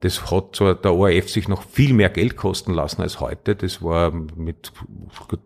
das 0.00 0.30
hat 0.30 0.56
zwar 0.56 0.74
der 0.74 0.94
ORF 0.94 1.28
sich 1.28 1.46
noch 1.46 1.62
viel 1.62 1.92
mehr 1.92 2.08
Geld 2.08 2.36
kosten 2.36 2.72
lassen 2.72 3.02
als 3.02 3.20
heute. 3.20 3.54
Das 3.54 3.82
war 3.82 4.10
mit 4.10 4.72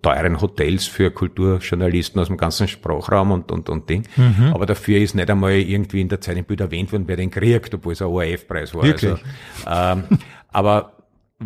teuren 0.01 0.41
Hotels 0.41 0.87
für 0.87 1.11
Kulturjournalisten 1.11 2.21
aus 2.21 2.29
dem 2.29 2.37
ganzen 2.37 2.69
Sprachraum 2.69 3.33
und, 3.33 3.51
und, 3.51 3.69
und 3.69 3.91
Ding. 3.91 4.07
Mhm. 4.17 4.53
Aber 4.55 4.65
dafür 4.67 4.99
ist 4.99 5.17
nicht 5.17 5.29
einmal 5.29 5.55
irgendwie 5.55 6.01
in 6.01 6.09
der 6.09 6.21
Zeit 6.21 6.37
im 6.37 6.45
Bild 6.45 6.61
erwähnt 6.61 6.93
worden, 6.93 7.05
wer 7.09 7.17
den 7.17 7.33
kriegt, 7.33 7.75
obwohl 7.75 7.95
es 7.95 8.03
ein 8.03 8.09
ORF-Preis 8.09 8.75
war. 8.75 8.85
Wirklich? 8.85 9.21
Also, 9.65 10.01
ähm, 10.01 10.19
aber 10.49 10.94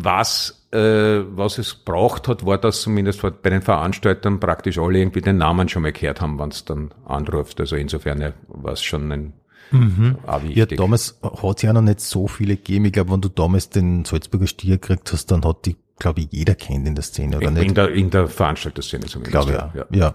was, 0.03 0.67
äh, 0.73 0.79
was 0.79 1.59
es 1.59 1.75
braucht 1.75 2.29
hat, 2.29 2.45
war, 2.45 2.59
dass 2.59 2.83
zumindest 2.83 3.23
bei 3.23 3.51
den 3.51 3.63
Veranstaltern 3.63 4.41
praktisch 4.41 4.79
alle 4.79 4.99
irgendwie 4.99 5.21
den 5.21 5.39
Namen 5.39 5.69
schon 5.69 5.83
mal 5.83 5.93
gehört 5.93 6.21
haben, 6.21 6.39
wenn 6.39 6.51
es 6.51 6.65
dann 6.65 6.91
anruft. 7.05 7.61
Also 7.61 7.77
insofern 7.77 8.33
war 8.49 8.73
es 8.73 8.83
schon 8.83 9.13
ein 9.13 9.33
Mhm. 9.71 10.17
Ja, 10.55 10.67
damals 10.67 11.19
hat 11.23 11.57
es 11.57 11.63
ja 11.63 11.73
noch 11.73 11.83
nicht 11.83 12.01
so 12.01 12.27
viele 12.27 12.57
gegeben. 12.57 12.87
Ich 12.87 12.93
glaube, 12.93 13.13
wenn 13.13 13.21
du 13.21 13.29
damals 13.29 13.69
den 13.69 14.05
Salzburger 14.05 14.47
Stier 14.47 14.79
gekriegt 14.79 15.13
hast, 15.13 15.31
dann 15.31 15.45
hat 15.45 15.67
die, 15.67 15.77
glaube 15.99 16.21
ich, 16.21 16.29
jeder 16.31 16.55
kennt 16.55 16.87
in 16.87 16.95
der 16.95 17.05
Szene, 17.05 17.37
oder 17.37 17.49
in 17.49 17.55
nicht? 17.55 17.69
In 17.69 17.75
der, 17.75 17.91
in 17.91 18.11
der 18.11 18.29
Veranstalterszene 18.29 19.07
zumindest. 19.07 19.33
Glaube 19.33 19.53
ja. 19.53 19.73
ja. 19.75 19.87
ja. 19.91 20.15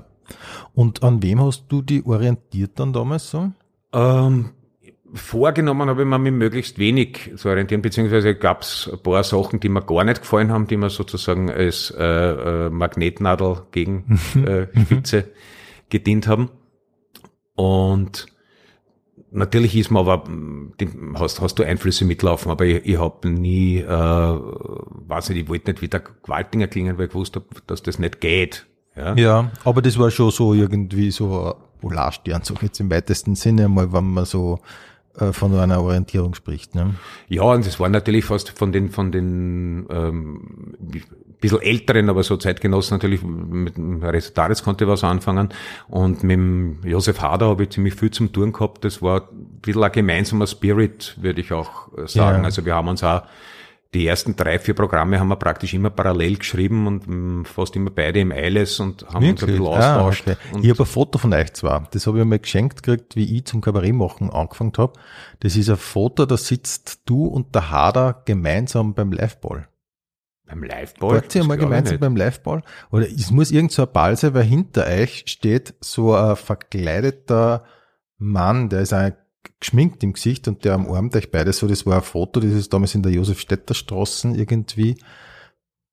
Und 0.73 1.03
an 1.03 1.21
wem 1.21 1.41
hast 1.41 1.65
du 1.69 1.81
die 1.81 2.03
orientiert 2.05 2.79
dann 2.79 2.93
damals 2.93 3.29
so? 3.29 3.51
Ähm, 3.93 4.51
vorgenommen 5.13 5.89
habe 5.89 6.01
ich 6.01 6.07
mir 6.07 6.17
mit 6.17 6.33
möglichst 6.33 6.79
wenig 6.79 7.31
zu 7.35 7.49
orientieren, 7.49 7.81
beziehungsweise 7.81 8.35
gab 8.35 8.63
es 8.63 8.89
ein 8.91 9.01
paar 9.01 9.23
Sachen, 9.23 9.59
die 9.59 9.69
mir 9.69 9.81
gar 9.81 10.03
nicht 10.03 10.21
gefallen 10.21 10.51
haben, 10.51 10.67
die 10.67 10.77
mir 10.77 10.89
sozusagen 10.89 11.49
als 11.49 11.91
äh, 11.91 12.03
äh, 12.03 12.69
Magnetnadel 12.69 13.63
gegen 13.71 14.19
äh, 14.45 14.67
Spitze 14.85 15.25
gedient 15.89 16.27
haben. 16.27 16.49
Und 17.55 18.25
natürlich 19.31 19.75
ist 19.75 19.91
man 19.91 20.07
aber, 20.07 20.23
hast, 21.19 21.41
hast 21.41 21.59
du 21.59 21.63
Einflüsse 21.63 22.05
mitlaufen, 22.05 22.51
aber 22.51 22.65
ich, 22.65 22.85
ich 22.85 22.99
habe 22.99 23.29
nie, 23.29 23.77
äh, 23.77 23.87
weiß 23.87 25.29
nicht, 25.29 25.43
ich 25.43 25.49
wollte 25.49 25.71
nicht 25.71 25.81
wieder 25.81 25.99
Gewaltinger 25.99 26.67
klingen, 26.67 26.97
weil 26.97 27.07
ich 27.07 27.13
wusste, 27.13 27.43
dass 27.67 27.83
das 27.83 27.99
nicht 27.99 28.19
geht. 28.19 28.65
Ja, 28.95 29.15
ja 29.15 29.51
aber 29.63 29.81
das 29.81 29.99
war 29.99 30.09
schon 30.09 30.31
so 30.31 30.53
irgendwie 30.53 31.11
so 31.11 31.55
Polarstern, 31.81 32.43
so 32.43 32.55
jetzt 32.61 32.79
im 32.79 32.89
weitesten 32.89 33.35
Sinne 33.35 33.67
mal, 33.67 33.91
wenn 33.91 34.05
man 34.05 34.25
so 34.25 34.59
von 35.31 35.53
einer 35.55 35.81
Orientierung 35.81 36.33
spricht. 36.33 36.75
Ne? 36.75 36.95
Ja, 37.29 37.43
und 37.43 37.65
es 37.65 37.79
war 37.79 37.89
natürlich 37.89 38.25
fast 38.25 38.49
von 38.57 38.71
den, 38.71 38.89
von 38.89 39.11
den 39.11 39.85
ähm, 39.89 40.75
bisschen 41.43 41.61
älteren, 41.61 42.09
aber 42.09 42.23
so 42.23 42.37
Zeitgenossen 42.37 42.95
natürlich, 42.95 43.21
mit 43.21 43.75
dem 43.75 44.01
Resetaris 44.01 44.63
konnte 44.63 44.87
was 44.87 45.03
anfangen. 45.03 45.49
Und 45.89 46.23
mit 46.23 46.37
dem 46.37 46.79
Josef 46.83 47.21
Hader 47.21 47.47
habe 47.49 47.63
ich 47.63 47.69
ziemlich 47.71 47.95
viel 47.95 48.11
zum 48.11 48.31
Tun 48.31 48.53
gehabt. 48.53 48.85
Das 48.85 49.01
war 49.01 49.29
ein 49.29 49.59
bisschen 49.61 49.83
ein 49.83 49.91
gemeinsamer 49.91 50.47
Spirit, 50.47 51.15
würde 51.19 51.41
ich 51.41 51.51
auch 51.51 51.95
äh, 51.97 52.07
sagen. 52.07 52.39
Ja. 52.39 52.45
Also 52.45 52.65
wir 52.65 52.73
haben 52.73 52.87
uns 52.87 53.03
auch 53.03 53.23
die 53.93 54.07
ersten 54.07 54.35
drei, 54.35 54.59
vier 54.59 54.73
Programme 54.73 55.19
haben 55.19 55.27
wir 55.27 55.35
praktisch 55.35 55.73
immer 55.73 55.89
parallel 55.89 56.37
geschrieben 56.37 56.87
und 56.87 57.07
mm, 57.07 57.45
fast 57.45 57.75
immer 57.75 57.91
beide 57.91 58.19
im 58.19 58.31
Eiles 58.31 58.79
und 58.79 59.05
haben 59.07 59.25
Wirklich? 59.25 59.31
uns 59.31 59.43
ein 59.43 59.47
bisschen 59.47 59.67
austauscht. 59.67 60.27
Ah, 60.27 60.31
okay. 60.31 60.61
Ich 60.63 60.69
habe 60.69 60.83
ein 60.83 60.85
Foto 60.85 61.17
von 61.19 61.33
euch 61.33 61.53
zwar, 61.53 61.87
das 61.91 62.07
habe 62.07 62.19
ich 62.19 62.25
mir 62.25 62.39
geschenkt 62.39 62.83
gekriegt, 62.83 63.15
wie 63.15 63.37
ich 63.37 63.45
zum 63.45 63.61
Kabarett 63.61 63.93
machen 63.93 64.29
angefangen 64.31 64.73
habe. 64.77 64.93
Das 65.41 65.55
ist 65.55 65.69
ein 65.69 65.77
Foto, 65.77 66.25
da 66.25 66.37
sitzt 66.37 67.01
du 67.05 67.25
und 67.25 67.53
der 67.53 67.69
Hader 67.69 68.23
gemeinsam 68.25 68.93
beim 68.93 69.11
Liveball. 69.11 69.67
Beim 70.45 70.63
Liveball? 70.63 71.15
Wart 71.15 71.35
ihr 71.35 71.43
mal 71.43 71.57
gemeinsam 71.57 71.99
beim 71.99 72.15
Liveball? 72.15 72.63
Oder 72.91 73.07
es 73.07 73.31
muss 73.31 73.51
irgend 73.51 73.71
so 73.71 73.83
ein 73.83 73.91
Ball 73.91 74.17
sein, 74.17 74.33
weil 74.33 74.43
hinter 74.43 74.87
euch 74.87 75.23
steht 75.27 75.75
so 75.79 76.15
ein 76.15 76.35
verkleideter 76.35 77.63
Mann, 78.17 78.69
der 78.69 78.81
ist 78.81 78.93
ein 78.93 79.15
geschminkt 79.59 80.03
im 80.03 80.13
Gesicht 80.13 80.47
und 80.47 80.65
der 80.65 80.75
umarmt 80.75 81.15
euch 81.15 81.31
beide 81.31 81.53
so. 81.53 81.67
Das 81.67 81.85
war 81.85 81.97
ein 81.97 82.03
Foto, 82.03 82.39
das 82.39 82.51
ist 82.51 82.73
damals 82.73 82.95
in 82.95 83.03
der 83.03 83.11
Josef-Städter 83.11 83.73
Straßen 83.73 84.35
irgendwie 84.35 84.97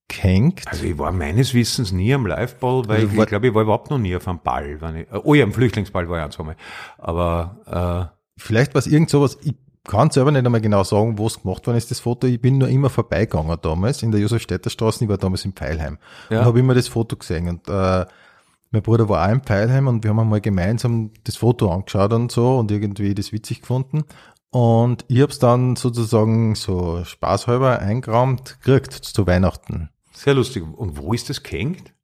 gehängt. 0.09 0.63
Also 0.67 0.85
ich 0.85 0.99
war 0.99 1.13
meines 1.13 1.55
Wissens 1.55 1.93
nie 1.93 2.13
am 2.13 2.27
Liveball, 2.27 2.89
weil 2.89 3.05
ich, 3.05 3.13
ich 3.13 3.27
glaube, 3.27 3.49
ich 3.49 3.55
war 3.55 3.63
überhaupt 3.63 3.91
noch 3.91 3.99
nie 3.99 4.15
auf 4.17 4.27
einem 4.27 4.41
Ball. 4.41 4.79
Ich, 4.97 5.07
oh 5.25 5.35
ja, 5.35 5.45
am 5.45 5.53
Flüchtlingsball 5.53 6.09
war 6.09 6.19
ich 6.19 6.25
ein, 6.25 6.31
zweimal. 6.33 6.57
Aber 6.99 8.11
äh, 8.11 8.41
vielleicht 8.41 8.75
war 8.75 8.81
es 8.81 8.87
irgend 8.87 9.11
sowas, 9.11 9.39
ich 9.43 9.55
kann 9.85 10.11
selber 10.11 10.31
nicht 10.31 10.45
einmal 10.45 10.61
genau 10.61 10.85
sagen, 10.85 11.17
wo 11.17 11.27
es 11.27 11.41
gemacht 11.41 11.67
worden 11.67 11.77
ist, 11.77 11.91
das 11.91 12.01
Foto. 12.01 12.27
Ich 12.27 12.41
bin 12.41 12.59
nur 12.59 12.69
immer 12.69 12.91
vorbeigegangen 12.91 13.57
damals 13.63 14.03
in 14.03 14.11
der 14.11 14.21
Josef-Städter 14.21 14.71
Straße, 14.71 15.05
ich 15.05 15.11
war 15.11 15.19
damals 15.19 15.45
in 15.45 15.53
Pfeilheim 15.53 15.99
ja. 16.29 16.41
und 16.41 16.45
habe 16.47 16.61
immer 16.61 16.75
das 16.75 16.89
Foto 16.89 17.17
gesehen. 17.17 17.49
Und 17.49 17.69
äh, 17.69 18.05
mein 18.71 18.83
Bruder 18.83 19.09
war 19.09 19.27
auch 19.27 19.33
in 19.33 19.41
Peilheim 19.41 19.89
und 19.89 20.05
wir 20.05 20.11
haben 20.11 20.21
einmal 20.21 20.41
gemeinsam 20.41 21.11
das 21.25 21.37
Foto 21.37 21.71
angeschaut 21.71 22.13
und 22.13 22.31
so 22.31 22.59
und 22.59 22.71
irgendwie 22.71 23.15
das 23.15 23.33
witzig 23.33 23.63
gefunden. 23.63 24.05
Und 24.51 25.05
ich 25.09 25.21
habe 25.21 25.33
es 25.33 25.39
dann 25.39 25.77
sozusagen 25.77 26.55
so 26.55 27.05
spaßhalber 27.05 27.79
eingerahmt 27.79 28.59
gekriegt 28.61 28.93
zu 28.93 29.27
Weihnachten. 29.27 29.91
Sehr 30.13 30.35
lustig. 30.35 30.65
Und 30.65 30.99
wo 30.99 31.13
ist 31.13 31.31
das 31.31 31.43
gehängt? 31.43 31.95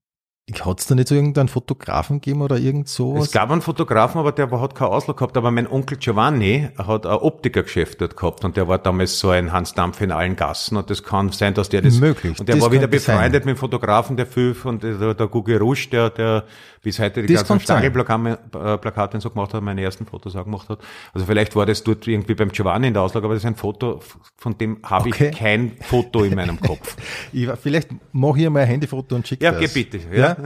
Hat 0.60 0.78
es 0.78 0.86
da 0.86 0.94
nicht 0.94 1.08
so 1.08 1.16
irgendeinen 1.16 1.48
Fotografen 1.48 2.20
gegeben 2.20 2.40
oder 2.40 2.56
irgend 2.56 2.86
so? 2.88 3.16
Es 3.16 3.32
gab 3.32 3.50
einen 3.50 3.62
Fotografen, 3.62 4.20
aber 4.20 4.30
der 4.30 4.48
hat 4.48 4.76
keinen 4.76 4.90
Auslauf 4.90 5.16
gehabt. 5.16 5.36
Aber 5.36 5.50
mein 5.50 5.66
Onkel 5.66 5.98
Giovanni 5.98 6.68
hat 6.78 7.04
ein 7.04 7.16
Optikergeschäft 7.16 8.00
dort 8.00 8.16
gehabt 8.16 8.44
und 8.44 8.56
der 8.56 8.68
war 8.68 8.78
damals 8.78 9.18
so 9.18 9.30
ein 9.30 9.50
Hans 9.50 9.74
Dampf 9.74 10.00
in 10.02 10.12
allen 10.12 10.36
Gassen 10.36 10.76
und 10.76 10.88
das 10.88 11.02
kann 11.02 11.32
sein, 11.32 11.54
dass 11.54 11.68
der 11.68 11.82
das... 11.82 11.98
Möglich. 11.98 12.38
Und 12.38 12.48
der 12.48 12.60
war 12.60 12.70
wieder 12.70 12.86
befreundet 12.86 13.42
sein. 13.42 13.48
mit 13.48 13.56
dem 13.56 13.56
Fotografen, 13.56 14.16
der 14.16 14.26
Fünf 14.26 14.64
und 14.66 14.84
der, 14.84 15.14
der 15.14 15.26
Gugi 15.26 15.56
Rusch, 15.56 15.90
der, 15.90 16.10
der 16.10 16.44
bis 16.86 17.00
heute 17.00 17.22
die 17.22 17.34
das 17.34 17.48
ganzen 17.48 17.64
Stangelplakate 17.64 19.20
so 19.20 19.30
gemacht 19.30 19.52
hat, 19.52 19.60
meine 19.60 19.82
ersten 19.82 20.06
Fotos 20.06 20.36
auch 20.36 20.44
gemacht 20.44 20.68
hat. 20.68 20.78
Also 21.12 21.26
vielleicht 21.26 21.56
war 21.56 21.66
das 21.66 21.82
dort 21.82 22.06
irgendwie 22.06 22.36
beim 22.36 22.52
Giovanni 22.52 22.86
in 22.86 22.94
der 22.94 23.02
Auslage, 23.02 23.24
aber 23.24 23.34
das 23.34 23.42
ist 23.42 23.46
ein 23.48 23.56
Foto, 23.56 24.00
von 24.36 24.56
dem 24.56 24.78
habe 24.84 25.08
okay. 25.08 25.30
ich 25.30 25.36
kein 25.36 25.72
Foto 25.80 26.22
in 26.22 26.36
meinem 26.36 26.60
Kopf. 26.60 26.96
ich, 27.32 27.48
vielleicht 27.60 27.88
mache 28.12 28.40
ich 28.40 28.48
mal 28.48 28.60
ein 28.60 28.68
Handyfoto 28.68 29.16
und 29.16 29.26
schicke 29.26 29.42
ja, 29.42 29.50
das. 29.50 29.62
Ja, 29.62 29.68
bitte. 29.74 29.98
Ja? 30.12 30.16
ja? 30.16 30.36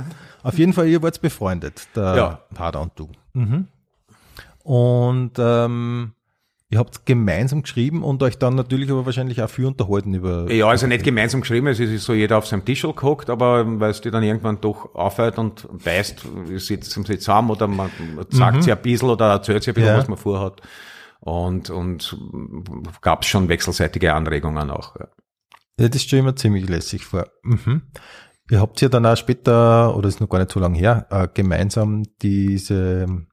Auf 0.43 0.59
jeden 0.59 0.73
Fall, 0.73 0.89
ihr 0.89 1.03
wart 1.03 1.21
befreundet, 1.21 1.89
der 1.95 2.17
ja. 2.17 2.41
Pader 2.55 2.81
und 2.81 2.93
du. 2.99 3.11
Mhm. 3.35 3.69
Und 4.63 5.33
ähm, 5.37 6.13
Ihr 6.73 6.79
habt 6.79 7.05
gemeinsam 7.05 7.63
geschrieben 7.63 8.05
und 8.05 8.23
euch 8.23 8.39
dann 8.39 8.55
natürlich 8.55 8.93
aber 8.93 9.05
wahrscheinlich 9.05 9.43
auch 9.43 9.51
viel 9.51 9.67
unterhalten 9.67 10.15
über. 10.15 10.49
Ja, 10.53 10.69
also 10.69 10.87
nicht 10.87 11.03
gemeinsam 11.03 11.41
geschrieben, 11.41 11.67
es 11.67 11.81
ist 11.81 12.05
so 12.05 12.15
jeder 12.15 12.39
auf 12.39 12.47
seinem 12.47 12.65
Tisch 12.65 12.83
gehockt, 12.83 13.29
aber 13.29 13.81
weil 13.81 13.91
es 13.91 14.01
dir 14.01 14.13
dann 14.13 14.23
irgendwann 14.23 14.61
doch 14.61 14.95
aufhört 14.95 15.39
und 15.39 15.67
weißt, 15.69 16.49
wir 16.49 16.61
sitzen 16.61 17.05
zusammen 17.05 17.51
oder 17.51 17.67
man 17.67 17.91
sagt 18.31 18.65
mhm. 18.67 18.73
ein 18.73 18.83
bisschen 18.83 19.11
oder 19.11 19.33
erzählt 19.33 19.65
sie 19.65 19.73
ein 19.73 19.75
bisschen, 19.75 19.91
ja. 19.91 19.99
was 19.99 20.07
man 20.07 20.17
vorhat. 20.17 20.63
Und, 21.19 21.71
und 21.71 22.17
gab 23.01 23.23
es 23.23 23.29
schon 23.29 23.49
wechselseitige 23.49 24.15
Anregungen 24.15 24.71
auch. 24.71 24.95
Ja. 24.95 25.09
ja, 25.81 25.89
das 25.89 26.03
stelle 26.03 26.21
ich 26.21 26.27
mir 26.27 26.35
ziemlich 26.37 26.69
lässig 26.69 27.05
vor. 27.05 27.27
Mhm. 27.43 27.83
Ihr 28.49 28.61
habt 28.61 28.81
ja 28.81 28.89
dann 28.89 29.07
auch 29.07 29.17
später, 29.17 29.97
oder 29.97 30.09
ist 30.09 30.21
noch 30.21 30.29
gar 30.29 30.39
nicht 30.39 30.53
so 30.53 30.61
lange 30.61 30.79
her, 30.79 31.09
äh, 31.11 31.27
gemeinsam 31.35 32.05
diese 32.23 33.27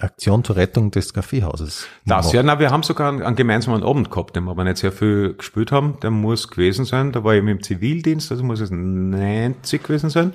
Aktion 0.00 0.44
zur 0.44 0.56
Rettung 0.56 0.90
des 0.90 1.12
Kaffeehauses. 1.12 1.86
Das, 2.04 2.32
ja, 2.32 2.42
na, 2.42 2.58
wir 2.58 2.70
haben 2.70 2.82
sogar 2.82 3.08
einen, 3.08 3.22
einen, 3.22 3.36
gemeinsamen 3.36 3.82
Abend 3.82 4.10
gehabt, 4.10 4.36
den 4.36 4.44
wir 4.44 4.52
aber 4.52 4.64
nicht 4.64 4.78
sehr 4.78 4.92
viel 4.92 5.34
gespielt 5.34 5.72
haben. 5.72 5.98
Der 6.00 6.10
muss 6.10 6.48
gewesen 6.48 6.84
sein, 6.84 7.12
da 7.12 7.24
war 7.24 7.34
ich 7.34 7.40
im 7.44 7.62
Zivildienst, 7.62 8.30
also 8.30 8.44
muss 8.44 8.60
es 8.60 8.70
90 8.70 9.82
gewesen 9.82 10.10
sein. 10.10 10.32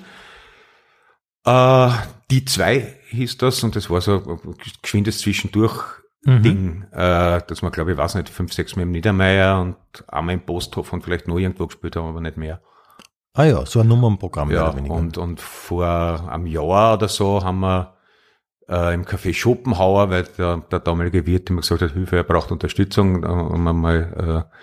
Äh, 1.46 1.90
die 2.32 2.46
zwei 2.46 2.96
hieß 3.10 3.38
das 3.38 3.64
und 3.64 3.76
das 3.76 3.90
war 3.90 4.02
so 4.02 4.40
ein 4.46 4.56
geschwindes 4.82 5.20
Zwischendurch 5.20 5.84
mhm. 6.24 6.42
Ding, 6.42 6.86
äh, 6.92 7.42
dass 7.46 7.62
wir, 7.62 7.72
glaube 7.72 7.92
ich, 7.92 7.98
weiß 7.98 8.16
nicht, 8.16 8.30
fünf, 8.30 8.54
sechs 8.54 8.76
Mal 8.76 8.84
im 8.84 8.92
Niedermeier 8.92 9.60
und 9.62 9.76
einmal 10.08 10.36
im 10.36 10.42
Posthof 10.42 10.94
und 10.94 11.04
vielleicht 11.04 11.28
noch 11.28 11.38
irgendwo 11.38 11.68
gespielt 11.68 11.96
haben, 11.96 12.08
aber 12.08 12.22
nicht 12.22 12.38
mehr. 12.38 12.62
Ah 13.34 13.46
ja, 13.46 13.66
so 13.66 13.80
ein 13.80 13.88
Nummernprogramm. 13.88 14.52
Ja, 14.52 14.70
und, 14.70 15.18
und 15.18 15.42
vor 15.42 16.30
einem 16.30 16.46
Jahr 16.46 16.96
oder 16.96 17.08
so 17.08 17.44
haben 17.44 17.62
wir 17.62 17.93
äh, 18.70 18.94
im 18.94 19.06
Café 19.06 19.34
Schopenhauer, 19.34 20.10
weil 20.10 20.24
der, 20.24 20.58
der 20.58 20.80
damalige 20.80 21.26
Wirt 21.26 21.50
immer 21.50 21.62
gesagt 21.62 21.82
hat, 21.82 21.92
Hilfe, 21.92 22.18
er 22.18 22.24
braucht 22.24 22.52
Unterstützung, 22.52 23.24
und 23.24 23.62
man 23.62 23.76
mal 23.76 24.46
äh, 24.50 24.58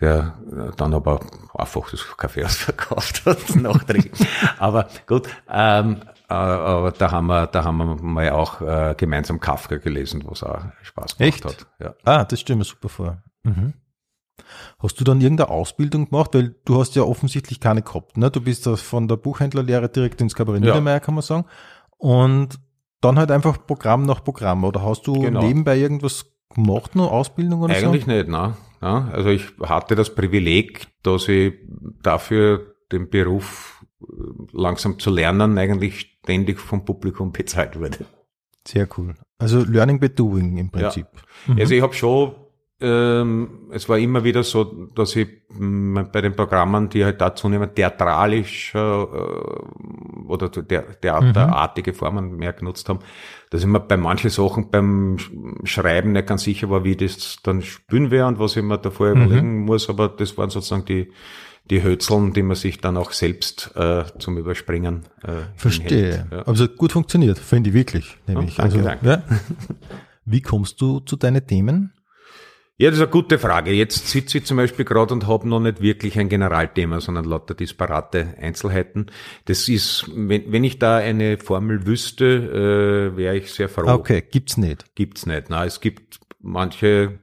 der 0.00 0.34
dann 0.76 0.92
aber 0.92 1.20
einfach 1.54 1.90
das 1.90 2.04
Kaffee 2.16 2.44
ausverkauft 2.44 3.24
hat 3.26 3.54
nachträglich. 3.56 4.28
aber 4.58 4.88
gut, 5.06 5.28
ähm, 5.48 6.00
äh, 6.28 6.34
aber 6.34 6.92
da 6.92 7.10
haben 7.10 7.26
wir, 7.26 7.46
da 7.46 7.64
haben 7.64 7.76
wir 7.78 7.96
mal 7.96 8.30
auch 8.30 8.60
äh, 8.60 8.94
gemeinsam 8.96 9.40
Kafka 9.40 9.76
gelesen, 9.76 10.24
was 10.26 10.42
auch 10.42 10.62
Spaß 10.82 11.16
gemacht 11.16 11.34
Echt? 11.34 11.44
hat. 11.44 11.66
Ja. 11.78 11.94
Ah, 12.04 12.24
das 12.24 12.40
stelle 12.40 12.58
mir 12.58 12.64
super 12.64 12.88
vor. 12.88 13.22
Mhm. 13.44 13.74
Hast 14.78 14.98
du 15.00 15.04
dann 15.04 15.20
irgendeine 15.20 15.50
Ausbildung 15.50 16.10
gemacht? 16.10 16.34
Weil 16.34 16.56
du 16.64 16.80
hast 16.80 16.96
ja 16.96 17.02
offensichtlich 17.02 17.60
keine 17.60 17.82
gehabt. 17.82 18.16
Ne? 18.16 18.30
Du 18.30 18.40
bist 18.40 18.68
von 18.68 19.06
der 19.06 19.16
Buchhändlerlehre 19.16 19.88
direkt 19.88 20.20
ins 20.20 20.34
Kabarett 20.34 20.62
ja. 20.64 20.70
Niedermeyer, 20.70 21.00
kann 21.00 21.14
man 21.14 21.22
sagen. 21.22 21.44
Und 21.98 22.58
dann 23.04 23.18
halt 23.18 23.30
einfach 23.30 23.66
Programm 23.66 24.02
nach 24.02 24.24
Programm. 24.24 24.64
Oder 24.64 24.82
hast 24.82 25.06
du 25.06 25.20
genau. 25.20 25.42
nebenbei 25.42 25.78
irgendwas 25.78 26.26
gemacht, 26.54 26.94
noch 26.96 27.10
Ausbildung 27.10 27.62
oder 27.62 27.74
Eigentlich 27.74 28.04
so? 28.04 28.10
nicht, 28.10 28.28
ne? 28.28 28.56
Ja, 28.80 29.08
also 29.12 29.30
ich 29.30 29.46
hatte 29.62 29.94
das 29.94 30.14
Privileg, 30.14 30.88
dass 31.02 31.28
ich 31.28 31.54
dafür 32.02 32.74
den 32.92 33.08
Beruf 33.08 33.84
äh, 34.02 34.06
langsam 34.52 34.98
zu 34.98 35.10
lernen 35.10 35.56
eigentlich 35.58 36.18
ständig 36.22 36.60
vom 36.60 36.84
Publikum 36.84 37.32
bezahlt 37.32 37.78
wurde. 37.78 38.04
Sehr 38.66 38.88
cool. 38.96 39.14
Also 39.38 39.64
Learning 39.64 40.00
by 40.00 40.08
Doing 40.10 40.56
im 40.58 40.70
Prinzip. 40.70 41.06
Ja. 41.46 41.54
Mhm. 41.54 41.60
Also 41.60 41.74
ich 41.74 41.82
habe 41.82 41.94
schon 41.94 42.34
ähm, 42.84 43.48
es 43.70 43.88
war 43.88 43.98
immer 43.98 44.24
wieder 44.24 44.42
so, 44.42 44.64
dass 44.94 45.16
ich 45.16 45.28
mm, 45.58 45.98
bei 46.12 46.20
den 46.20 46.36
Programmen, 46.36 46.88
die 46.88 47.04
halt 47.04 47.20
da 47.20 47.34
zunehmend 47.34 47.74
theatralisch 47.74 48.74
äh, 48.74 48.78
oder 48.78 50.50
theaterartige 50.50 51.92
mhm. 51.92 51.96
Formen 51.96 52.36
mehr 52.36 52.52
genutzt 52.52 52.88
haben, 52.88 52.98
dass 53.50 53.62
ich 53.62 53.66
mir 53.66 53.80
bei 53.80 53.96
manchen 53.96 54.30
Sachen 54.30 54.70
beim 54.70 55.16
Schreiben 55.64 56.12
nicht 56.12 56.26
ganz 56.26 56.44
sicher 56.44 56.68
war, 56.68 56.84
wie 56.84 56.96
das 56.96 57.38
dann 57.42 57.62
spielen 57.62 58.10
wäre 58.10 58.26
und 58.26 58.38
was 58.38 58.56
ich 58.56 58.62
mir 58.62 58.78
davor 58.78 59.14
mhm. 59.14 59.22
überlegen 59.22 59.64
muss, 59.64 59.88
aber 59.88 60.08
das 60.08 60.36
waren 60.36 60.50
sozusagen 60.50 60.84
die 60.84 61.10
die 61.70 61.82
Hölzeln, 61.82 62.34
die 62.34 62.42
man 62.42 62.56
sich 62.56 62.78
dann 62.82 62.98
auch 62.98 63.12
selbst 63.12 63.70
äh, 63.74 64.04
zum 64.18 64.36
Überspringen 64.36 65.04
äh, 65.22 65.44
Verstehe. 65.56 66.26
Ja. 66.30 66.42
Also 66.42 66.68
gut 66.68 66.92
funktioniert, 66.92 67.38
finde 67.38 67.70
ich 67.70 67.74
wirklich. 67.74 68.18
Nämlich. 68.26 68.58
Ja, 68.58 68.64
danke, 68.64 68.76
also, 68.76 68.86
danke. 68.86 69.06
Ja. 69.08 69.22
Wie 70.26 70.42
kommst 70.42 70.80
du 70.82 71.00
zu 71.00 71.16
deinen 71.16 71.46
Themen? 71.46 71.94
Ja, 72.76 72.90
das 72.90 72.98
ist 72.98 73.04
eine 73.04 73.10
gute 73.12 73.38
Frage. 73.38 73.72
Jetzt 73.72 74.08
sitze 74.08 74.38
ich 74.38 74.46
zum 74.46 74.56
Beispiel 74.56 74.84
gerade 74.84 75.14
und 75.14 75.28
habe 75.28 75.48
noch 75.48 75.60
nicht 75.60 75.80
wirklich 75.80 76.18
ein 76.18 76.28
Generalthema, 76.28 77.00
sondern 77.00 77.24
lauter 77.24 77.54
disparate 77.54 78.34
Einzelheiten. 78.40 79.06
Das 79.44 79.68
ist, 79.68 80.10
wenn, 80.12 80.50
wenn 80.50 80.64
ich 80.64 80.80
da 80.80 80.96
eine 80.96 81.38
Formel 81.38 81.86
wüsste, 81.86 83.12
äh, 83.12 83.16
wäre 83.16 83.36
ich 83.36 83.52
sehr 83.52 83.68
froh. 83.68 83.86
Okay, 83.86 84.22
gibt's 84.28 84.56
nicht. 84.56 84.96
Gibt's 84.96 85.24
nicht. 85.24 85.50
Na, 85.50 85.64
es 85.64 85.80
gibt 85.80 86.18
manche, 86.40 87.20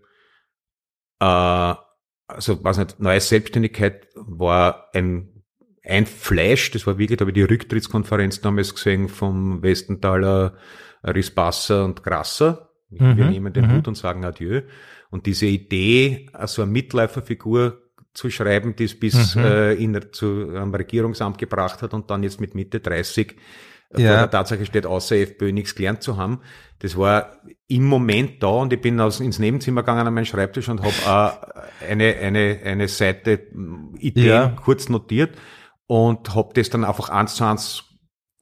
äh, 1.19 1.25
also 1.25 2.63
weiß 2.63 2.77
nicht, 2.77 3.01
neue 3.01 3.19
Selbstständigkeit 3.19 4.07
war 4.15 4.89
ein 4.93 5.27
ein 5.83 6.05
Flash, 6.05 6.71
das 6.71 6.85
war 6.85 6.97
wirklich, 6.97 7.17
da 7.17 7.23
habe 7.23 7.31
ich 7.31 7.35
die 7.35 7.41
Rücktrittskonferenz 7.43 8.41
damals 8.41 8.75
gesehen 8.75 9.09
vom 9.09 9.63
Westenthaler 9.63 10.55
Rispasser 11.03 11.85
und 11.85 12.03
Grasser. 12.03 12.69
Mhm. 12.89 13.17
Wir 13.17 13.25
nehmen 13.25 13.53
den 13.53 13.65
mhm. 13.65 13.77
Hut 13.77 13.87
und 13.87 13.95
sagen 13.95 14.23
Adieu. 14.23 14.61
Und 15.11 15.27
diese 15.27 15.45
Idee, 15.45 16.29
so 16.45 16.63
eine 16.63 16.71
Mitläuferfigur 16.71 17.81
zu 18.13 18.29
schreiben, 18.29 18.75
die 18.75 18.85
es 18.85 18.99
bis 18.99 19.35
mhm. 19.35 19.43
äh, 19.43 19.73
in, 19.73 19.99
zu 20.11 20.49
einem 20.49 20.73
Regierungsamt 20.73 21.37
gebracht 21.37 21.81
hat 21.81 21.93
und 21.93 22.09
dann 22.09 22.23
jetzt 22.23 22.41
mit 22.41 22.55
Mitte 22.55 22.79
30 22.79 23.35
ja. 23.97 24.07
vor 24.07 24.17
der 24.17 24.31
Tatsache 24.31 24.65
steht, 24.65 24.85
außer 24.85 25.17
FPÖ 25.17 25.51
nichts 25.51 25.75
gelernt 25.75 26.01
zu 26.01 26.17
haben. 26.17 26.41
Das 26.79 26.97
war 26.97 27.41
im 27.67 27.85
Moment 27.85 28.41
da 28.41 28.47
und 28.47 28.73
ich 28.73 28.81
bin 28.81 28.99
aus, 28.99 29.19
ins 29.19 29.39
Nebenzimmer 29.39 29.81
gegangen 29.81 30.07
an 30.07 30.13
meinen 30.13 30.25
Schreibtisch 30.25 30.67
und 30.67 30.81
habe 30.81 31.37
äh, 31.81 31.91
eine, 31.91 32.15
eine, 32.15 32.59
eine 32.63 32.87
Seite 32.87 33.47
Ideen 33.99 34.25
ja. 34.25 34.55
kurz 34.61 34.89
notiert 34.89 35.37
und 35.87 36.33
habe 36.35 36.53
das 36.53 36.69
dann 36.69 36.83
einfach 36.83 37.09
eins 37.09 37.35
zu 37.35 37.43
eins 37.43 37.83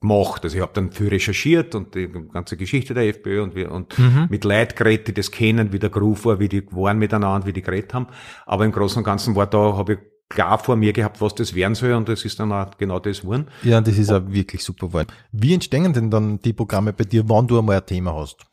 gemacht. 0.00 0.42
Also 0.44 0.56
ich 0.56 0.62
habe 0.62 0.72
dann 0.74 0.92
viel 0.92 1.08
recherchiert 1.08 1.74
und 1.74 1.94
die 1.94 2.08
ganze 2.08 2.56
Geschichte 2.56 2.94
der 2.94 3.08
FPÖ 3.08 3.42
und, 3.42 3.54
wir, 3.54 3.70
und 3.70 3.98
mhm. 3.98 4.26
mit 4.30 4.44
Leuten 4.44 4.74
geredet, 4.74 5.08
die 5.08 5.14
das 5.14 5.30
kennen, 5.30 5.72
wie 5.72 5.78
der 5.78 5.90
Groove 5.90 6.24
war, 6.24 6.40
wie 6.40 6.48
die 6.48 6.66
waren 6.72 6.98
miteinander, 6.98 7.46
wie 7.46 7.52
die 7.52 7.62
geredet 7.62 7.94
haben. 7.94 8.06
Aber 8.46 8.64
im 8.64 8.72
Großen 8.72 8.98
und 8.98 9.04
Ganzen 9.04 9.36
war 9.36 9.46
da, 9.46 9.76
habe 9.76 9.92
ich 9.94 9.98
klar 10.28 10.58
vor 10.58 10.76
mir 10.76 10.92
gehabt, 10.92 11.20
was 11.20 11.34
das 11.34 11.54
werden 11.54 11.74
soll 11.74 11.92
und 11.92 12.08
das 12.08 12.24
ist 12.24 12.38
dann 12.40 12.52
auch 12.52 12.78
genau 12.78 13.00
das 13.00 13.22
geworden. 13.22 13.48
Ja, 13.62 13.78
und 13.78 13.86
das 13.86 13.98
ist 13.98 14.10
auch 14.10 14.22
wirklich 14.26 14.64
super 14.64 14.86
geworden. 14.86 15.08
Wie 15.32 15.52
entstehen 15.52 15.92
denn 15.92 16.10
dann 16.10 16.40
die 16.40 16.52
Programme 16.52 16.92
bei 16.92 17.04
dir, 17.04 17.28
wann 17.28 17.46
du 17.46 17.58
einmal 17.58 17.78
ein 17.78 17.86
Thema 17.86 18.14
hast? 18.14 18.46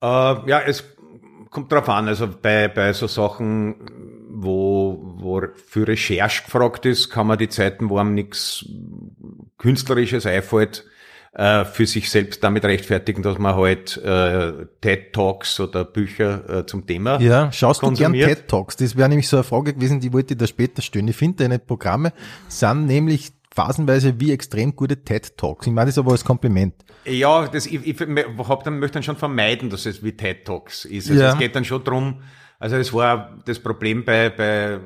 Äh, 0.00 0.06
ja, 0.06 0.60
es 0.66 0.82
kommt 1.50 1.70
drauf 1.70 1.88
an. 1.88 2.08
Also 2.08 2.26
bei, 2.26 2.68
bei 2.68 2.92
so 2.94 3.06
Sachen, 3.06 3.76
wo, 4.30 4.98
wo 5.18 5.42
für 5.54 5.86
Recherche 5.86 6.44
gefragt 6.44 6.86
ist, 6.86 7.10
kann 7.10 7.26
man 7.26 7.38
die 7.38 7.50
Zeiten, 7.50 7.90
wo 7.90 7.98
einem 7.98 8.14
nichts 8.14 8.64
Künstlerisches 9.62 10.26
einfällt, 10.26 10.84
äh, 11.34 11.64
für 11.64 11.86
sich 11.86 12.10
selbst 12.10 12.44
damit 12.44 12.64
rechtfertigen, 12.64 13.22
dass 13.22 13.38
man 13.38 13.54
halt 13.54 13.96
äh, 13.96 14.66
TED 14.80 15.12
Talks 15.12 15.60
oder 15.60 15.84
Bücher 15.84 16.58
äh, 16.58 16.66
zum 16.66 16.86
Thema 16.86 17.20
Ja, 17.20 17.50
schaust 17.52 17.80
konsumiert. 17.80 18.12
du 18.12 18.26
gern 18.26 18.36
TED 18.36 18.48
Talks? 18.48 18.76
Das 18.76 18.96
wäre 18.96 19.08
nämlich 19.08 19.28
so 19.28 19.38
eine 19.38 19.44
Frage 19.44 19.72
gewesen, 19.72 20.00
die 20.00 20.12
wollte 20.12 20.34
ich 20.34 20.38
da 20.38 20.46
später 20.46 20.82
stellen. 20.82 21.08
Ich 21.08 21.16
finde, 21.16 21.44
deine 21.44 21.58
Programme 21.58 22.12
sind 22.48 22.86
nämlich 22.86 23.30
phasenweise 23.54 24.18
wie 24.20 24.32
extrem 24.32 24.74
gute 24.74 25.04
TED 25.04 25.36
Talks. 25.36 25.66
Ich 25.66 25.72
meine 25.72 25.86
das 25.86 25.96
aber 25.96 26.12
als 26.12 26.24
Kompliment. 26.24 26.74
Ja, 27.04 27.46
das, 27.46 27.66
ich, 27.66 27.86
ich 27.86 28.00
hab 28.00 28.64
dann, 28.64 28.78
möchte 28.78 28.94
dann 28.94 29.02
schon 29.02 29.16
vermeiden, 29.16 29.70
dass 29.70 29.86
es 29.86 30.02
wie 30.02 30.12
TED 30.12 30.44
Talks 30.44 30.84
ist. 30.84 31.08
Also 31.08 31.22
ja. 31.22 31.32
es 31.32 31.38
geht 31.38 31.54
dann 31.54 31.64
schon 31.64 31.84
drum. 31.84 32.22
also 32.58 32.76
es 32.76 32.92
war 32.92 33.38
das 33.46 33.58
Problem 33.58 34.04
bei, 34.04 34.28
bei 34.30 34.80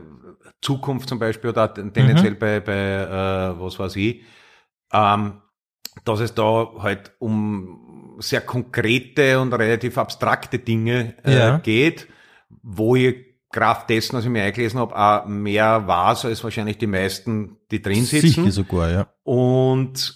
Zukunft 0.61 1.09
zum 1.09 1.19
Beispiel 1.19 1.51
oder 1.51 1.73
tendenziell 1.73 2.33
mhm. 2.33 2.39
bei, 2.39 2.61
bei 2.61 2.73
äh, 2.73 3.61
was 3.61 3.79
weiß 3.79 3.97
ich, 3.97 4.23
ähm, 4.93 5.43
dass 6.05 6.21
es 6.21 6.35
da 6.35 6.71
halt 6.79 7.13
um 7.19 8.17
sehr 8.19 8.41
konkrete 8.41 9.41
und 9.41 9.53
relativ 9.53 9.99
abstrakte 9.99 10.59
Dinge 10.59 11.15
äh, 11.25 11.37
ja. 11.37 11.59
geht, 11.59 12.09
wo 12.63 12.97
ich 12.97 13.27
Kraft 13.51 13.89
dessen, 13.91 14.17
was 14.17 14.25
ich 14.25 14.31
mir 14.31 14.43
eingelesen 14.43 14.81
habe, 14.81 14.97
auch 14.97 15.27
mehr 15.27 15.87
war, 15.87 16.09
als 16.09 16.45
wahrscheinlich 16.45 16.79
die 16.79 16.87
meisten, 16.87 17.57
die 17.71 17.81
drin 17.81 18.05
sitzen. 18.05 18.29
Sicher 18.29 18.51
sogar, 18.51 18.91
ja. 18.91 19.09
Und 19.23 20.15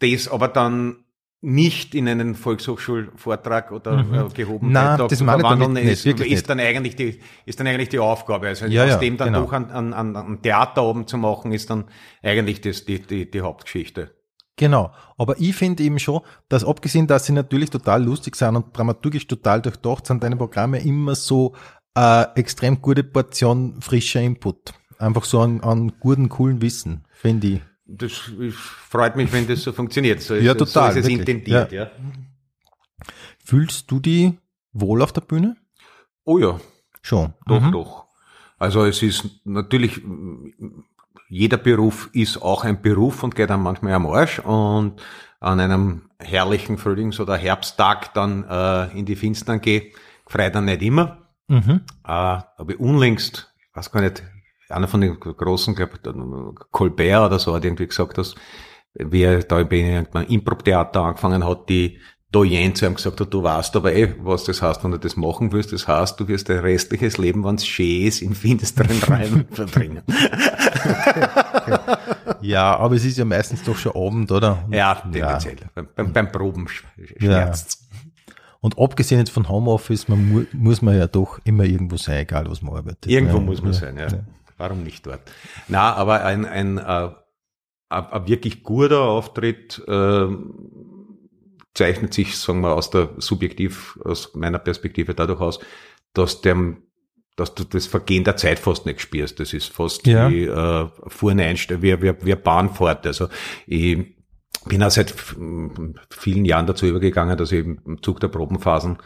das 0.00 0.28
aber 0.28 0.48
dann 0.48 1.03
nicht 1.44 1.94
in 1.94 2.08
einen 2.08 2.34
Volkshochschulvortrag 2.34 3.70
oder 3.70 4.02
mhm. 4.02 4.14
Äh, 4.14 4.28
gehoben 4.34 4.72
Nein, 4.72 4.98
das 4.98 5.18
zu 5.18 5.24
verwandeln, 5.24 5.74
nicht, 5.74 5.84
ist, 5.84 6.04
wirklich 6.04 6.32
ist 6.32 6.48
dann 6.48 6.58
eigentlich 6.58 6.96
die 6.96 7.20
ist 7.44 7.60
dann 7.60 7.66
eigentlich 7.66 7.90
die 7.90 7.98
Aufgabe. 7.98 8.48
Also 8.48 8.66
ja, 8.66 8.84
aus 8.84 8.90
ja, 8.90 8.96
dem 8.96 9.16
dann 9.16 9.32
genau. 9.32 9.44
doch 9.44 9.52
an, 9.52 9.70
an, 9.92 10.16
an 10.16 10.42
Theater 10.42 10.82
oben 10.82 11.06
zu 11.06 11.18
machen, 11.18 11.52
ist 11.52 11.68
dann 11.70 11.84
eigentlich 12.22 12.60
das, 12.62 12.84
die, 12.84 13.00
die, 13.00 13.30
die 13.30 13.40
Hauptgeschichte. 13.42 14.14
Genau. 14.56 14.92
Aber 15.18 15.38
ich 15.38 15.54
finde 15.54 15.82
eben 15.82 15.98
schon, 15.98 16.20
dass 16.48 16.64
abgesehen, 16.64 17.06
dass 17.06 17.26
sie 17.26 17.32
natürlich 17.32 17.70
total 17.70 18.02
lustig 18.02 18.36
sind 18.36 18.56
und 18.56 18.76
dramaturgisch 18.76 19.26
total 19.26 19.60
durchdacht 19.60 20.06
sind, 20.06 20.22
deine 20.22 20.36
Programme 20.36 20.78
immer 20.78 21.14
so 21.14 21.54
äh, 21.94 22.24
extrem 22.36 22.80
gute 22.80 23.04
Portion 23.04 23.80
frischer 23.80 24.20
Input. 24.20 24.72
Einfach 24.98 25.24
so 25.24 25.40
an, 25.40 25.60
an 25.60 25.92
guten, 26.00 26.28
coolen 26.28 26.62
Wissen, 26.62 27.04
finde 27.12 27.46
ich. 27.48 27.60
Das 27.86 28.12
freut 28.52 29.16
mich, 29.16 29.32
wenn 29.32 29.46
das 29.46 29.62
so 29.62 29.72
funktioniert. 29.72 30.22
So 30.22 30.34
ja, 30.34 30.52
ist, 30.52 30.58
total. 30.58 30.92
So 30.92 30.98
ist 31.00 31.04
es 31.06 31.10
intendiert, 31.10 31.72
ja. 31.72 31.84
ja. 31.84 31.90
Fühlst 33.44 33.90
du 33.90 34.00
die 34.00 34.38
wohl 34.72 35.02
auf 35.02 35.12
der 35.12 35.20
Bühne? 35.20 35.56
Oh 36.24 36.38
ja. 36.38 36.58
Schon. 37.02 37.34
Doch, 37.46 37.60
mhm. 37.60 37.72
doch. 37.72 38.06
Also 38.58 38.84
es 38.84 39.02
ist 39.02 39.28
natürlich 39.44 40.00
jeder 41.28 41.56
Beruf 41.56 42.10
ist 42.12 42.40
auch 42.40 42.64
ein 42.64 42.80
Beruf 42.80 43.22
und 43.22 43.34
geht 43.34 43.50
dann 43.50 43.62
manchmal 43.62 43.94
am 43.94 44.06
Arsch 44.06 44.38
und 44.38 45.02
an 45.40 45.60
einem 45.60 46.02
herrlichen 46.18 46.78
Frühlings- 46.78 47.20
oder 47.20 47.36
Herbsttag 47.36 48.14
dann 48.14 48.44
äh, 48.48 48.98
in 48.98 49.04
die 49.04 49.16
Finstern 49.16 49.60
gehe, 49.60 49.90
freut 50.26 50.54
dann 50.54 50.66
nicht 50.66 50.82
immer. 50.82 51.18
Mhm. 51.48 51.80
Äh, 52.04 52.08
aber 52.08 52.78
unlängst, 52.78 53.52
ich 53.58 53.76
weiß 53.76 53.90
gar 53.90 54.00
nicht, 54.00 54.22
einer 54.74 54.88
von 54.88 55.00
den 55.00 55.18
großen, 55.18 55.74
glaube 55.74 55.98
Colbert 56.70 57.26
oder 57.26 57.38
so 57.38 57.54
hat 57.54 57.64
irgendwie 57.64 57.86
gesagt, 57.86 58.18
dass 58.18 58.34
wie 58.94 59.22
er 59.22 59.42
da 59.42 59.62
bei 59.64 60.06
einem 60.12 60.28
Improv-Theater 60.28 61.02
angefangen 61.02 61.44
hat, 61.44 61.68
die 61.68 61.98
Doyen 62.30 62.74
zu 62.74 62.84
ihm 62.84 62.96
gesagt 62.96 63.20
hat, 63.20 63.32
du 63.32 63.42
weißt 63.44 63.76
aber 63.76 63.94
eh, 63.94 64.14
was 64.18 64.42
das 64.44 64.60
heißt, 64.60 64.82
wenn 64.82 64.90
du 64.90 64.98
das 64.98 65.16
machen 65.16 65.52
willst. 65.52 65.72
Das 65.72 65.86
heißt, 65.86 66.18
du 66.18 66.26
wirst 66.26 66.48
dein 66.48 66.58
restliches 66.58 67.16
Leben, 67.16 67.44
wenn 67.44 67.54
es 67.54 67.66
schön 67.66 68.02
ist, 68.02 68.22
in 68.22 68.34
finsteren 68.34 69.00
Räumen 69.02 69.46
verbringen. 69.50 70.02
Ja, 72.40 72.76
aber 72.76 72.96
es 72.96 73.06
ist 73.06 73.16
ja 73.16 73.24
meistens 73.24 73.62
doch 73.62 73.76
schon 73.76 73.92
Abend, 73.96 74.30
oder? 74.30 74.68
Ja, 74.70 74.94
tendenziell. 74.96 75.56
Ja. 75.74 75.82
Beim, 75.94 76.12
beim, 76.12 76.30
Proben 76.30 76.68
schmerzt 76.68 77.78
ja. 77.80 77.98
Und 78.60 78.78
abgesehen 78.78 79.18
jetzt 79.18 79.30
von 79.30 79.48
Homeoffice, 79.48 80.08
man 80.08 80.26
mu 80.26 80.44
muss 80.52 80.82
man 80.82 80.96
ja 80.96 81.06
doch 81.06 81.38
immer 81.44 81.64
irgendwo 81.64 81.96
sein, 81.96 82.18
egal 82.18 82.50
was 82.50 82.60
man 82.60 82.76
arbeitet. 82.76 83.06
Irgendwo 83.06 83.38
ja. 83.38 83.42
muss 83.42 83.62
man 83.62 83.72
sein, 83.72 83.96
ja. 83.98 84.08
Warum 84.56 84.82
nicht 84.82 85.06
dort? 85.06 85.20
Na, 85.68 85.94
aber 85.94 86.24
ein, 86.24 86.44
ein, 86.44 86.78
ein, 86.78 87.10
äh, 87.10 87.14
ein 87.88 88.28
wirklich 88.28 88.62
guter 88.62 89.02
Auftritt, 89.02 89.82
äh, 89.86 90.26
zeichnet 91.74 92.14
sich, 92.14 92.38
sagen 92.38 92.60
wir, 92.60 92.74
aus 92.74 92.90
der 92.90 93.10
subjektiv, 93.18 93.98
aus 94.04 94.34
meiner 94.34 94.58
Perspektive 94.58 95.14
dadurch 95.14 95.40
aus, 95.40 95.60
dass 96.12 96.40
dem 96.40 96.84
dass 97.36 97.54
du 97.54 97.64
das 97.64 97.86
Vergehen 97.86 98.22
der 98.22 98.36
Zeit 98.36 98.60
fast 98.60 98.86
nicht 98.86 99.00
spürst. 99.00 99.40
Das 99.40 99.52
ist 99.52 99.72
fast 99.72 100.06
ja. 100.06 100.30
wie 100.30 100.44
äh, 100.44 100.88
Fuhren 101.08 101.40
einstellen, 101.40 101.82
wie, 101.82 102.00
wie, 102.00 102.14
wie 102.24 102.34
Bahnfahrt. 102.36 103.06
Also 103.08 103.28
ich 103.66 104.14
bin 104.66 104.82
auch 104.82 104.90
seit 104.90 105.12
vielen 106.10 106.44
Jahren 106.44 106.66
dazu 106.66 106.86
übergegangen, 106.86 107.36
dass 107.36 107.50
ich 107.50 107.66
im 107.66 108.00
Zug 108.02 108.20
der 108.20 108.28
Probenphasen 108.28 108.98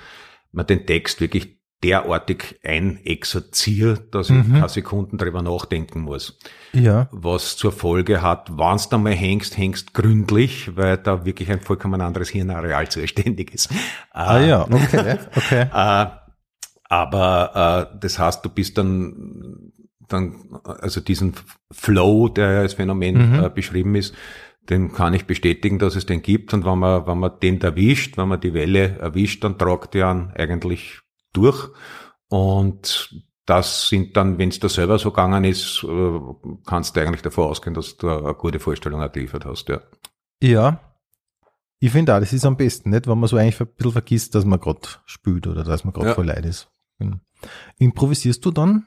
man 0.52 0.66
den 0.66 0.86
Text 0.86 1.20
wirklich 1.20 1.57
derartig 1.82 2.58
einexerziert, 2.64 4.14
dass 4.14 4.30
mhm. 4.30 4.40
ich 4.40 4.52
keine 4.52 4.68
Sekunden 4.68 5.18
drüber 5.18 5.42
nachdenken 5.42 6.00
muss. 6.00 6.38
Ja. 6.72 7.08
Was 7.12 7.56
zur 7.56 7.72
Folge 7.72 8.20
hat, 8.20 8.50
wenn 8.50 8.78
du 8.90 8.98
mal 8.98 9.14
hängst, 9.14 9.56
hängst 9.56 9.94
gründlich, 9.94 10.76
weil 10.76 10.98
da 10.98 11.24
wirklich 11.24 11.50
ein 11.50 11.60
vollkommen 11.60 12.00
anderes 12.00 12.30
Hirnareal 12.30 12.88
zuständig 12.88 13.54
ist. 13.54 13.70
Ah 14.10 14.38
äh, 14.38 14.48
ja, 14.48 14.62
okay, 14.62 15.18
okay. 15.36 15.66
Äh, 15.72 16.06
aber 16.90 17.90
äh, 17.92 17.98
das 18.00 18.18
heißt, 18.18 18.44
du 18.44 18.48
bist 18.48 18.78
dann, 18.78 19.72
dann 20.08 20.58
also 20.64 21.00
diesen 21.00 21.34
Flow, 21.70 22.28
der 22.28 22.60
als 22.60 22.74
Phänomen 22.74 23.32
mhm. 23.32 23.44
äh, 23.44 23.50
beschrieben 23.50 23.94
ist, 23.94 24.14
den 24.68 24.92
kann 24.92 25.14
ich 25.14 25.26
bestätigen, 25.26 25.78
dass 25.78 25.96
es 25.96 26.06
den 26.06 26.22
gibt. 26.22 26.52
Und 26.52 26.64
wenn 26.64 26.78
man, 26.78 27.06
wenn 27.06 27.18
man 27.18 27.38
den 27.40 27.60
erwischt, 27.60 28.18
wenn 28.18 28.28
man 28.28 28.40
die 28.40 28.52
Welle 28.52 28.98
erwischt, 28.98 29.44
dann 29.44 29.58
tragt 29.58 29.94
der 29.94 30.32
eigentlich 30.34 31.00
durch. 31.32 31.68
Und 32.28 33.14
das 33.46 33.88
sind 33.88 34.16
dann, 34.16 34.38
wenn 34.38 34.50
es 34.50 34.60
da 34.60 34.68
selber 34.68 34.98
so 34.98 35.10
gegangen 35.10 35.44
ist, 35.44 35.82
äh, 35.84 36.20
kannst 36.66 36.96
du 36.96 37.00
eigentlich 37.00 37.22
davor 37.22 37.48
ausgehen, 37.48 37.74
dass 37.74 37.96
du 37.96 38.08
eine 38.08 38.34
gute 38.34 38.60
Vorstellung 38.60 39.00
geliefert 39.10 39.46
hast, 39.46 39.68
ja. 39.68 39.80
Ja. 40.42 40.80
Ich 41.80 41.92
finde 41.92 42.14
auch, 42.14 42.20
das 42.20 42.32
ist 42.32 42.44
am 42.44 42.56
besten, 42.56 42.90
nicht? 42.90 43.06
Wenn 43.06 43.18
man 43.18 43.28
so 43.28 43.36
eigentlich 43.36 43.60
ein 43.60 43.68
bisschen 43.68 43.92
vergisst, 43.92 44.34
dass 44.34 44.44
man 44.44 44.60
gerade 44.60 44.80
spült 45.06 45.46
oder 45.46 45.64
dass 45.64 45.84
man 45.84 45.94
gerade 45.94 46.08
ja. 46.08 46.14
voll 46.14 46.26
leid 46.26 46.44
ist. 46.44 46.68
Genau. 46.98 47.16
Improvisierst 47.78 48.44
du 48.44 48.50
dann? 48.50 48.86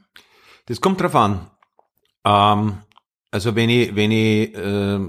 Das 0.66 0.82
kommt 0.82 1.02
drauf 1.02 1.16
an. 1.16 1.50
Ähm, 2.26 2.78
also 3.32 3.56
wenn 3.56 3.70
ich, 3.70 3.96
wenn 3.96 4.12
ich 4.12 4.54
äh, 4.56 5.00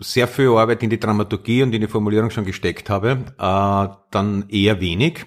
sehr 0.00 0.28
viel 0.28 0.50
Arbeit 0.50 0.82
in 0.82 0.90
die 0.90 1.00
Dramaturgie 1.00 1.62
und 1.62 1.72
in 1.72 1.80
die 1.80 1.88
Formulierung 1.88 2.30
schon 2.30 2.44
gesteckt 2.44 2.90
habe, 2.90 3.24
äh, 3.38 3.96
dann 4.10 4.48
eher 4.48 4.80
wenig. 4.80 5.26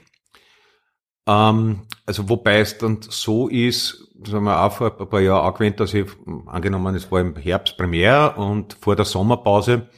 Ähm, 1.28 1.82
also 2.06 2.30
wobei 2.30 2.60
es 2.60 2.78
dann 2.78 3.00
so 3.02 3.48
ist, 3.48 4.08
das 4.16 4.34
haben 4.34 4.46
wir 4.46 4.62
auch 4.62 4.72
vor 4.72 5.00
ein 5.00 5.10
paar 5.10 5.22
Jahren 5.22 5.46
angewendet, 5.46 5.80
dass 5.80 5.94
ich 5.94 6.06
angenommen, 6.46 6.96
es 6.96 7.12
war 7.12 7.22
im 7.22 7.36
Herbst 7.36 7.78
Premiere 7.78 8.36
und 8.36 8.78
vor 8.80 8.96
der 8.96 9.06
Sommerpause 9.06 9.90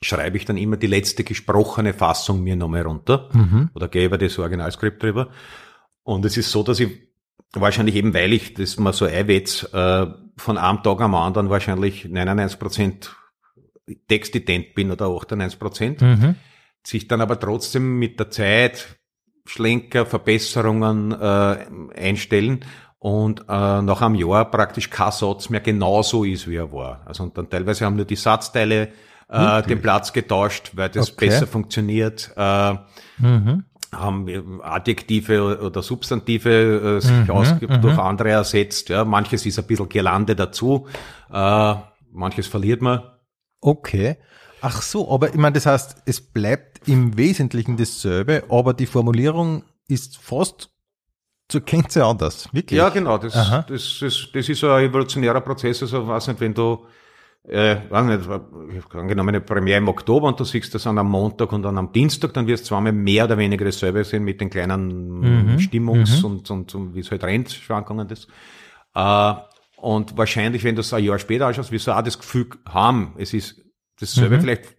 schreibe 0.00 0.36
ich 0.36 0.44
dann 0.44 0.56
immer 0.56 0.76
die 0.76 0.86
letzte 0.86 1.24
gesprochene 1.24 1.94
Fassung 1.94 2.42
mir 2.42 2.56
nochmal 2.56 2.82
runter 2.82 3.28
mhm. 3.32 3.70
oder 3.74 3.88
gebe 3.88 4.18
das 4.18 4.38
Originalskript 4.38 5.02
drüber. 5.02 5.30
Und 6.02 6.24
es 6.24 6.36
ist 6.36 6.50
so, 6.50 6.62
dass 6.62 6.80
ich 6.80 6.90
wahrscheinlich 7.52 7.94
eben, 7.94 8.14
weil 8.14 8.32
ich 8.32 8.54
das 8.54 8.78
mal 8.78 8.92
so 8.92 9.04
einwetz, 9.04 9.64
äh, 9.72 10.06
von 10.36 10.58
einem 10.58 10.82
Tag 10.82 11.00
am 11.00 11.14
anderen 11.14 11.50
wahrscheinlich 11.50 12.06
99 12.06 12.58
Prozent 12.58 13.16
Textident 14.08 14.74
bin 14.74 14.90
oder 14.90 15.06
98 15.08 15.58
Prozent, 15.58 16.00
mhm. 16.00 16.36
sich 16.82 17.08
dann 17.08 17.20
aber 17.20 17.38
trotzdem 17.38 17.98
mit 17.98 18.18
der 18.18 18.30
Zeit 18.30 18.98
Schlenker, 19.44 20.06
Verbesserungen 20.06 21.12
äh, 21.12 21.66
einstellen 21.96 22.64
und 22.98 23.40
äh, 23.48 23.82
nach 23.82 24.00
einem 24.02 24.14
Jahr 24.14 24.50
praktisch 24.50 24.88
kein 24.90 25.10
Satz 25.12 25.48
mehr 25.50 25.60
genauso 25.60 26.24
ist, 26.24 26.48
wie 26.48 26.56
er 26.56 26.72
war. 26.72 27.02
Also 27.04 27.24
und 27.24 27.36
dann 27.36 27.50
teilweise 27.50 27.84
haben 27.84 27.96
nur 27.96 28.04
die 28.04 28.16
Satzteile 28.16 28.88
äh, 29.28 29.62
den 29.62 29.80
Platz 29.82 30.12
getauscht, 30.12 30.72
weil 30.74 30.88
das 30.90 31.12
Okay. 31.12 31.26
besser 31.26 31.46
funktioniert. 31.46 32.30
Äh, 32.36 32.74
Mhm. 33.18 33.64
haben 33.94 34.60
Adjektive 34.62 35.60
oder 35.60 35.82
Substantive 35.82 36.96
äh, 36.96 37.00
sich 37.00 37.30
aus, 37.30 37.54
durch 37.58 37.98
andere 37.98 38.30
ersetzt. 38.30 38.88
Ja, 38.88 39.04
manches 39.04 39.44
ist 39.44 39.58
ein 39.58 39.66
bisschen 39.66 39.88
Girlande 39.88 40.34
dazu, 40.34 40.86
äh, 41.30 41.74
manches 42.10 42.46
verliert 42.46 42.80
man. 42.80 43.02
Okay. 43.60 44.16
Ach 44.62 44.80
so, 44.80 45.12
aber 45.12 45.28
ich 45.28 45.34
meine, 45.36 45.52
das 45.54 45.66
heißt, 45.66 46.02
es 46.06 46.20
bleibt 46.22 46.71
im 46.86 47.16
Wesentlichen 47.16 47.76
dasselbe, 47.76 48.44
aber 48.48 48.74
die 48.74 48.86
Formulierung 48.86 49.64
ist 49.88 50.18
fast 50.18 50.70
zur 51.48 51.60
Gänze 51.60 52.04
anders. 52.04 52.48
Wirklich. 52.52 52.78
Ja, 52.78 52.88
genau. 52.88 53.18
Das, 53.18 53.34
das, 53.34 53.98
das, 54.00 54.28
das 54.32 54.48
ist 54.48 54.64
ein 54.64 54.84
evolutionärer 54.84 55.40
Prozess. 55.40 55.82
Also, 55.82 56.06
weiß 56.06 56.28
nicht, 56.28 56.40
wenn 56.40 56.54
du, 56.54 56.86
äh, 57.44 57.76
weiß 57.90 58.06
nicht, 58.06 58.94
angenommen 58.94 59.30
eine 59.30 59.40
Premiere 59.40 59.78
im 59.78 59.88
Oktober 59.88 60.28
und 60.28 60.40
du 60.40 60.44
siehst 60.44 60.74
das 60.74 60.86
an 60.86 60.98
am 60.98 61.10
Montag 61.10 61.52
und 61.52 61.62
dann 61.62 61.76
am 61.76 61.92
Dienstag, 61.92 62.32
dann 62.32 62.46
wirst 62.46 62.64
du 62.64 62.68
zweimal 62.68 62.92
mehr 62.92 63.24
oder 63.26 63.36
weniger 63.36 63.64
dasselbe 63.64 64.02
sehen 64.04 64.24
mit 64.24 64.40
den 64.40 64.48
kleinen 64.48 65.58
Stimmungs- 65.58 66.24
und, 66.24 66.50
und, 66.50 66.74
und 66.74 66.94
wie 66.94 67.00
es 67.00 67.10
halt 67.10 67.24
rennt, 67.24 67.50
Schwankungen 67.50 68.08
das. 68.08 68.26
Äh, 68.94 69.34
und 69.76 70.16
wahrscheinlich, 70.16 70.62
wenn 70.64 70.76
du 70.76 70.80
es 70.80 70.92
ein 70.94 71.04
Jahr 71.04 71.18
später 71.18 71.48
anschaust, 71.48 71.72
wirst 71.72 71.88
du 71.88 71.92
auch 71.92 72.02
das 72.02 72.18
Gefühl 72.18 72.46
haben, 72.66 73.14
es 73.18 73.34
ist 73.34 73.61
dasselbe 74.02 74.40
vielleicht, 74.40 74.76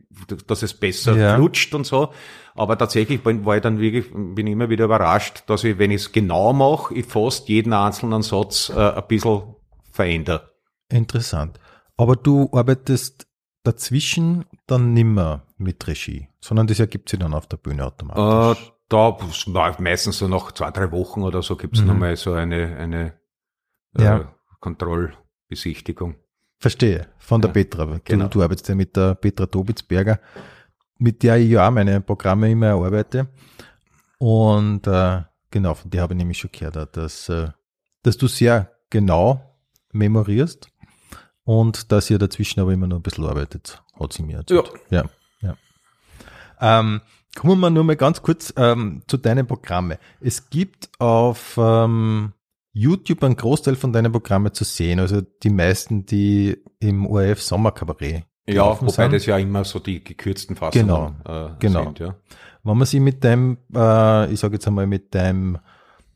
dass 0.47 0.61
es 0.63 0.73
besser 0.73 1.15
Ja. 1.15 1.35
flutscht 1.35 1.73
und 1.73 1.85
so. 1.85 2.13
Aber 2.55 2.77
tatsächlich 2.77 3.23
bin, 3.23 3.45
war 3.45 3.55
ich 3.55 3.61
dann 3.63 3.79
wirklich, 3.79 4.11
bin 4.11 4.45
ich 4.47 4.53
immer 4.53 4.69
wieder 4.69 4.85
überrascht, 4.85 5.43
dass 5.47 5.63
ich, 5.63 5.77
wenn 5.79 5.89
ich 5.91 6.01
es 6.01 6.11
genau 6.11 6.53
mache, 6.53 6.93
ich 6.93 7.05
fast 7.05 7.49
jeden 7.49 7.73
einzelnen 7.73 8.21
Satz 8.21 8.69
äh, 8.69 8.73
ein 8.91 9.03
bisschen 9.07 9.55
verändere. 9.91 10.51
Interessant. 10.89 11.59
Aber 11.97 12.15
du 12.15 12.49
arbeitest 12.51 13.27
dazwischen 13.63 14.45
dann 14.67 14.93
nimmer 14.93 15.47
mit 15.57 15.87
Regie, 15.87 16.27
sondern 16.41 16.67
das 16.67 16.79
ergibt 16.79 17.09
sich 17.09 17.19
dann 17.19 17.33
auf 17.33 17.47
der 17.47 17.57
Bühne 17.57 17.83
Äh, 17.83 17.85
automatisch. 17.85 18.71
da 18.89 19.17
es 19.29 19.51
war 19.53 19.79
meistens 19.81 20.17
so 20.19 20.27
nach 20.27 20.51
zwei, 20.51 20.69
drei 20.71 20.91
Wochen 20.91 21.23
oder 21.23 21.41
so 21.41 21.55
gibt's 21.55 21.79
noch 21.79 21.87
nochmal 21.87 22.15
so 22.17 22.33
eine, 22.33 22.75
eine 22.77 23.13
äh, 23.97 24.03
Ja. 24.03 24.35
Kontrollbesichtigung. 24.59 26.15
Verstehe, 26.63 27.07
von 27.17 27.41
der 27.41 27.49
Ja, 27.49 27.53
Petra. 27.55 27.99
Genau. 28.05 28.27
du 28.29 28.41
arbeitest 28.41 28.69
ja 28.69 28.75
mit 28.75 28.95
der 28.95 29.15
Petra 29.15 29.45
Tobitzberger, 29.47 30.17
mit 30.97 31.21
der 31.21 31.35
ich 31.35 31.49
ja 31.49 31.67
auch 31.67 31.71
meine 31.71 31.99
Programme 31.99 32.49
immer 32.49 32.67
erarbeite. 32.67 33.27
Und 34.17 34.87
äh, 34.87 35.23
genau, 35.51 35.73
von 35.73 35.91
der 35.91 36.03
habe 36.03 36.13
ich 36.13 36.17
nämlich 36.19 36.37
schon 36.37 36.51
gehört, 36.53 36.95
dass, 36.95 37.27
äh, 37.27 37.49
dass 38.03 38.15
du 38.15 38.27
sehr 38.27 38.71
genau 38.89 39.57
memorierst 39.91 40.69
und 41.43 41.91
dass 41.91 42.09
ihr 42.09 42.17
dazwischen 42.17 42.61
aber 42.61 42.71
immer 42.71 42.87
noch 42.87 42.95
ein 42.95 43.03
bisschen 43.03 43.25
arbeitet, 43.25 43.83
hat 43.99 44.13
sie 44.13 44.23
mir 44.23 44.37
erzählt. 44.37 44.71
Ja, 44.89 45.03
ja. 45.41 45.57
Ähm, 46.61 47.01
kommen 47.35 47.59
wir 47.59 47.71
nur 47.71 47.83
mal 47.83 47.97
ganz 47.97 48.21
kurz 48.21 48.53
ähm, 48.55 49.03
zu 49.07 49.17
deinen 49.17 49.45
Programmen. 49.47 49.97
Es 50.21 50.49
gibt 50.49 50.89
auf 50.97 51.57
ähm, 51.57 52.31
YouTube 52.73 53.23
einen 53.23 53.35
Großteil 53.35 53.75
von 53.75 53.93
deinen 53.93 54.11
Programmen 54.11 54.53
zu 54.53 54.63
sehen, 54.63 54.99
also 54.99 55.21
die 55.21 55.49
meisten, 55.51 56.05
die 56.05 56.57
im 56.79 57.05
ORF 57.05 57.41
Sommerkabarett 57.41 58.23
Ja, 58.47 58.79
wobei 58.81 58.91
sind. 58.91 59.13
das 59.13 59.25
ja 59.27 59.37
immer 59.37 59.63
so 59.63 59.79
die 59.79 60.03
gekürzten 60.03 60.55
Fassungen 60.55 61.15
äh, 61.25 61.49
genau. 61.59 61.83
sind. 61.85 61.99
Ja. 61.99 62.15
Wenn 62.63 62.77
man 62.77 62.87
sich 62.87 62.99
mit 62.99 63.23
deinem, 63.23 63.57
äh, 63.75 64.31
ich 64.33 64.39
sage 64.39 64.55
jetzt 64.55 64.67
einmal, 64.67 64.87
mit 64.87 65.13
deinem 65.13 65.59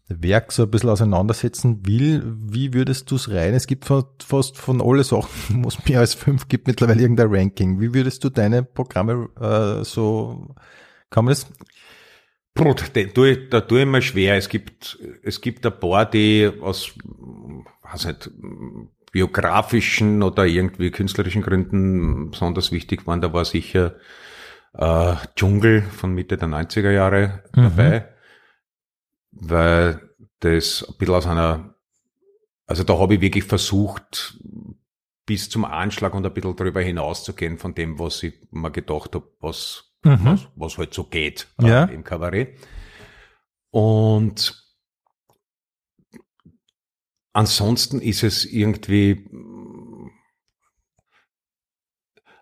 Werk 0.09 0.53
so 0.53 0.63
ein 0.63 0.71
bisschen 0.71 0.89
auseinandersetzen 0.89 1.85
will, 1.85 2.23
wie 2.25 2.73
würdest 2.73 3.11
du 3.11 3.15
es 3.15 3.29
rein? 3.29 3.53
Es 3.53 3.67
gibt 3.67 3.83
fa- 3.85 4.05
fast 4.25 4.57
von 4.57 4.81
alle 4.81 5.03
Sachen, 5.03 5.29
wo 5.63 5.67
es 5.67 5.85
mehr 5.85 5.99
als 5.99 6.13
fünf 6.15 6.47
gibt, 6.47 6.67
mittlerweile 6.67 7.01
irgendein 7.01 7.27
Ranking. 7.29 7.79
Wie 7.81 7.93
würdest 7.93 8.23
du 8.23 8.29
deine 8.29 8.63
Programme 8.63 9.27
äh, 9.39 9.83
so, 9.83 10.55
kann 11.09 11.25
man 11.25 11.33
das? 11.33 11.45
Da 12.93 13.03
tue 13.03 13.29
ich, 13.29 13.49
da 13.49 13.61
tue 13.61 13.81
ich 13.81 13.85
mir 13.85 14.01
schwer. 14.01 14.35
Es 14.35 14.49
gibt, 14.49 14.99
es 15.23 15.41
gibt 15.41 15.65
ein 15.65 15.79
paar, 15.79 16.09
die 16.09 16.51
aus, 16.61 16.93
weiß 17.83 18.05
nicht, 18.05 18.29
biografischen 19.11 20.21
oder 20.23 20.45
irgendwie 20.45 20.91
künstlerischen 20.91 21.41
Gründen 21.41 22.31
besonders 22.31 22.71
wichtig 22.71 23.07
waren. 23.07 23.21
Da 23.21 23.33
war 23.33 23.45
sicher 23.45 23.95
äh, 24.73 25.15
Dschungel 25.35 25.81
von 25.81 26.13
Mitte 26.13 26.37
der 26.37 26.47
90er 26.47 26.91
Jahre 26.91 27.43
dabei, 27.53 28.13
weil 29.31 30.01
das 30.39 30.85
ein 30.87 30.97
bisschen 30.97 31.15
aus 31.15 31.25
einer, 31.25 31.75
also 32.65 32.83
da 32.83 32.99
habe 32.99 33.15
ich 33.15 33.21
wirklich 33.21 33.43
versucht, 33.43 34.37
bis 35.25 35.49
zum 35.49 35.65
Anschlag 35.65 36.13
und 36.13 36.25
ein 36.25 36.33
bisschen 36.33 36.55
drüber 36.55 36.81
hinauszugehen 36.81 37.57
von 37.57 37.73
dem, 37.75 37.99
was 37.99 38.23
ich 38.23 38.33
mir 38.51 38.71
gedacht 38.71 39.15
habe, 39.15 39.27
was, 39.39 39.93
Mhm. 40.03 40.25
was, 40.25 40.47
was 40.55 40.77
halt 40.77 40.93
so 40.93 41.03
geht 41.03 41.47
Ja. 41.61 41.85
äh, 41.85 41.93
im 41.93 42.03
Kabarett. 42.03 42.59
Und 43.71 44.63
ansonsten 47.33 47.99
ist 48.01 48.23
es 48.23 48.45
irgendwie, 48.45 49.29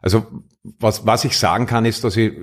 also 0.02 0.44
was, 0.80 1.06
was 1.06 1.26
ich 1.26 1.38
sagen 1.38 1.68
kann, 1.68 1.86
ist, 1.86 2.04
dass 2.04 2.18
ich 2.18 2.34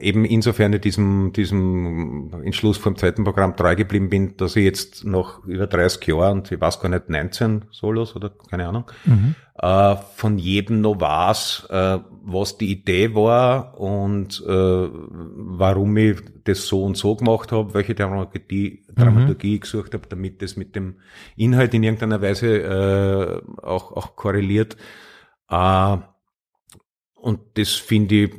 eben 0.00 0.24
insofern 0.24 0.80
diesem, 0.80 1.32
diesem 1.32 2.30
Entschluss 2.44 2.76
vom 2.76 2.96
zweiten 2.96 3.24
Programm 3.24 3.56
treu 3.56 3.74
geblieben 3.74 4.08
bin, 4.08 4.36
dass 4.36 4.54
ich 4.54 4.64
jetzt 4.64 5.04
noch 5.04 5.44
über 5.44 5.66
30 5.66 6.06
Jahre 6.06 6.32
und 6.32 6.52
ich 6.52 6.60
weiß 6.60 6.80
gar 6.80 6.88
nicht, 6.88 7.08
19 7.08 7.64
Solos 7.70 8.14
oder 8.14 8.30
keine 8.50 8.68
Ahnung, 8.68 8.84
äh, 9.58 9.96
von 10.14 10.38
jedem 10.38 10.80
noch 10.80 11.00
weiß, 11.00 11.66
äh, 11.70 11.98
was 12.22 12.56
die 12.56 12.70
Idee 12.70 13.14
war 13.16 13.78
und 13.80 14.40
äh, 14.46 14.88
warum 14.88 15.96
ich 15.96 16.18
das 16.44 16.66
so 16.68 16.84
und 16.84 16.96
so 16.96 17.16
gemacht 17.16 17.50
habe, 17.50 17.74
welche 17.74 17.94
Dramaturgie, 17.94 18.84
Dramaturgie 18.94 19.56
ich 19.56 19.62
gesucht 19.62 19.94
habe, 19.94 20.06
damit 20.08 20.40
das 20.40 20.56
mit 20.56 20.76
dem 20.76 20.96
Inhalt 21.36 21.74
in 21.74 21.82
irgendeiner 21.82 22.22
Weise 22.22 22.58
äh, 22.58 23.62
auch, 23.62 23.92
auch 23.92 24.14
korreliert. 24.14 24.76
Äh, 25.50 25.96
und 27.22 27.40
das 27.54 27.70
finde 27.70 28.14
ich, 28.16 28.32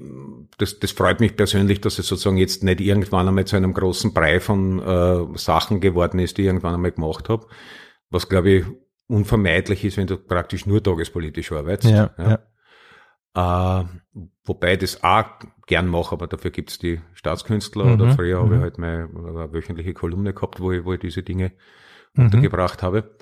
das, 0.58 0.78
das 0.80 0.92
freut 0.92 1.22
mich 1.22 1.38
persönlich, 1.38 1.80
dass 1.80 2.00
es 2.00 2.08
sozusagen 2.08 2.36
jetzt 2.36 2.64
nicht 2.64 2.82
irgendwann 2.82 3.28
einmal 3.30 3.46
zu 3.46 3.56
einem 3.56 3.74
großen 3.74 4.14
Brei 4.14 4.42
von 4.42 4.80
äh, 4.80 5.38
Sachen 5.38 5.80
geworden 5.80 6.20
ist, 6.20 6.38
die 6.38 6.42
ich 6.42 6.48
irgendwann 6.48 6.76
einmal 6.76 6.92
gemacht 6.92 7.30
habe. 7.30 7.48
Was, 8.10 8.28
glaube 8.28 8.50
ich, 8.50 8.66
unvermeidlich 9.08 9.86
ist, 9.86 9.96
wenn 9.96 10.08
du 10.08 10.18
praktisch 10.18 10.66
nur 10.66 10.84
tagespolitisch 10.84 11.54
arbeitest. 11.54 11.94
Ja, 11.94 12.12
ja. 13.36 13.82
Äh, 13.82 13.86
wobei 14.44 14.74
ich 14.74 14.80
das 14.80 15.02
auch 15.02 15.26
gern 15.66 15.88
mache, 15.88 16.14
aber 16.14 16.28
dafür 16.28 16.52
gibt's 16.52 16.78
die 16.78 17.00
Staatskünstler 17.14 17.86
Mhm, 17.86 17.94
oder 17.94 18.12
früher 18.12 18.40
habe 18.40 18.56
ich 18.56 18.60
mhm. 18.60 18.64
halt 18.64 18.78
meine 18.78 19.10
wöchentliche 19.54 19.94
Kolumne 19.94 20.34
gehabt, 20.34 20.60
wo 20.60 20.74
ich, 20.74 20.84
wo 20.84 20.94
ich 20.94 21.00
diese 21.00 21.24
Dinge 21.24 21.54
Mhm. 22.16 22.26
untergebracht 22.26 22.84
habe. 22.84 23.16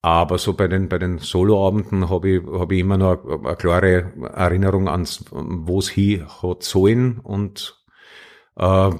Aber 0.00 0.38
so 0.38 0.54
bei 0.54 0.68
den, 0.68 0.88
bei 0.88 0.98
den 0.98 1.18
Soloabenden 1.18 2.08
habe 2.08 2.28
ich, 2.30 2.46
habe 2.46 2.74
ich 2.74 2.80
immer 2.80 2.98
noch 2.98 3.24
eine, 3.24 3.56
klare 3.56 4.12
Erinnerung 4.32 4.88
ans, 4.88 5.24
wo 5.30 5.80
es 5.80 5.88
hin 5.88 6.24
hat 6.42 6.62
sollen 6.62 7.18
und, 7.18 7.84
äh, 8.56 8.90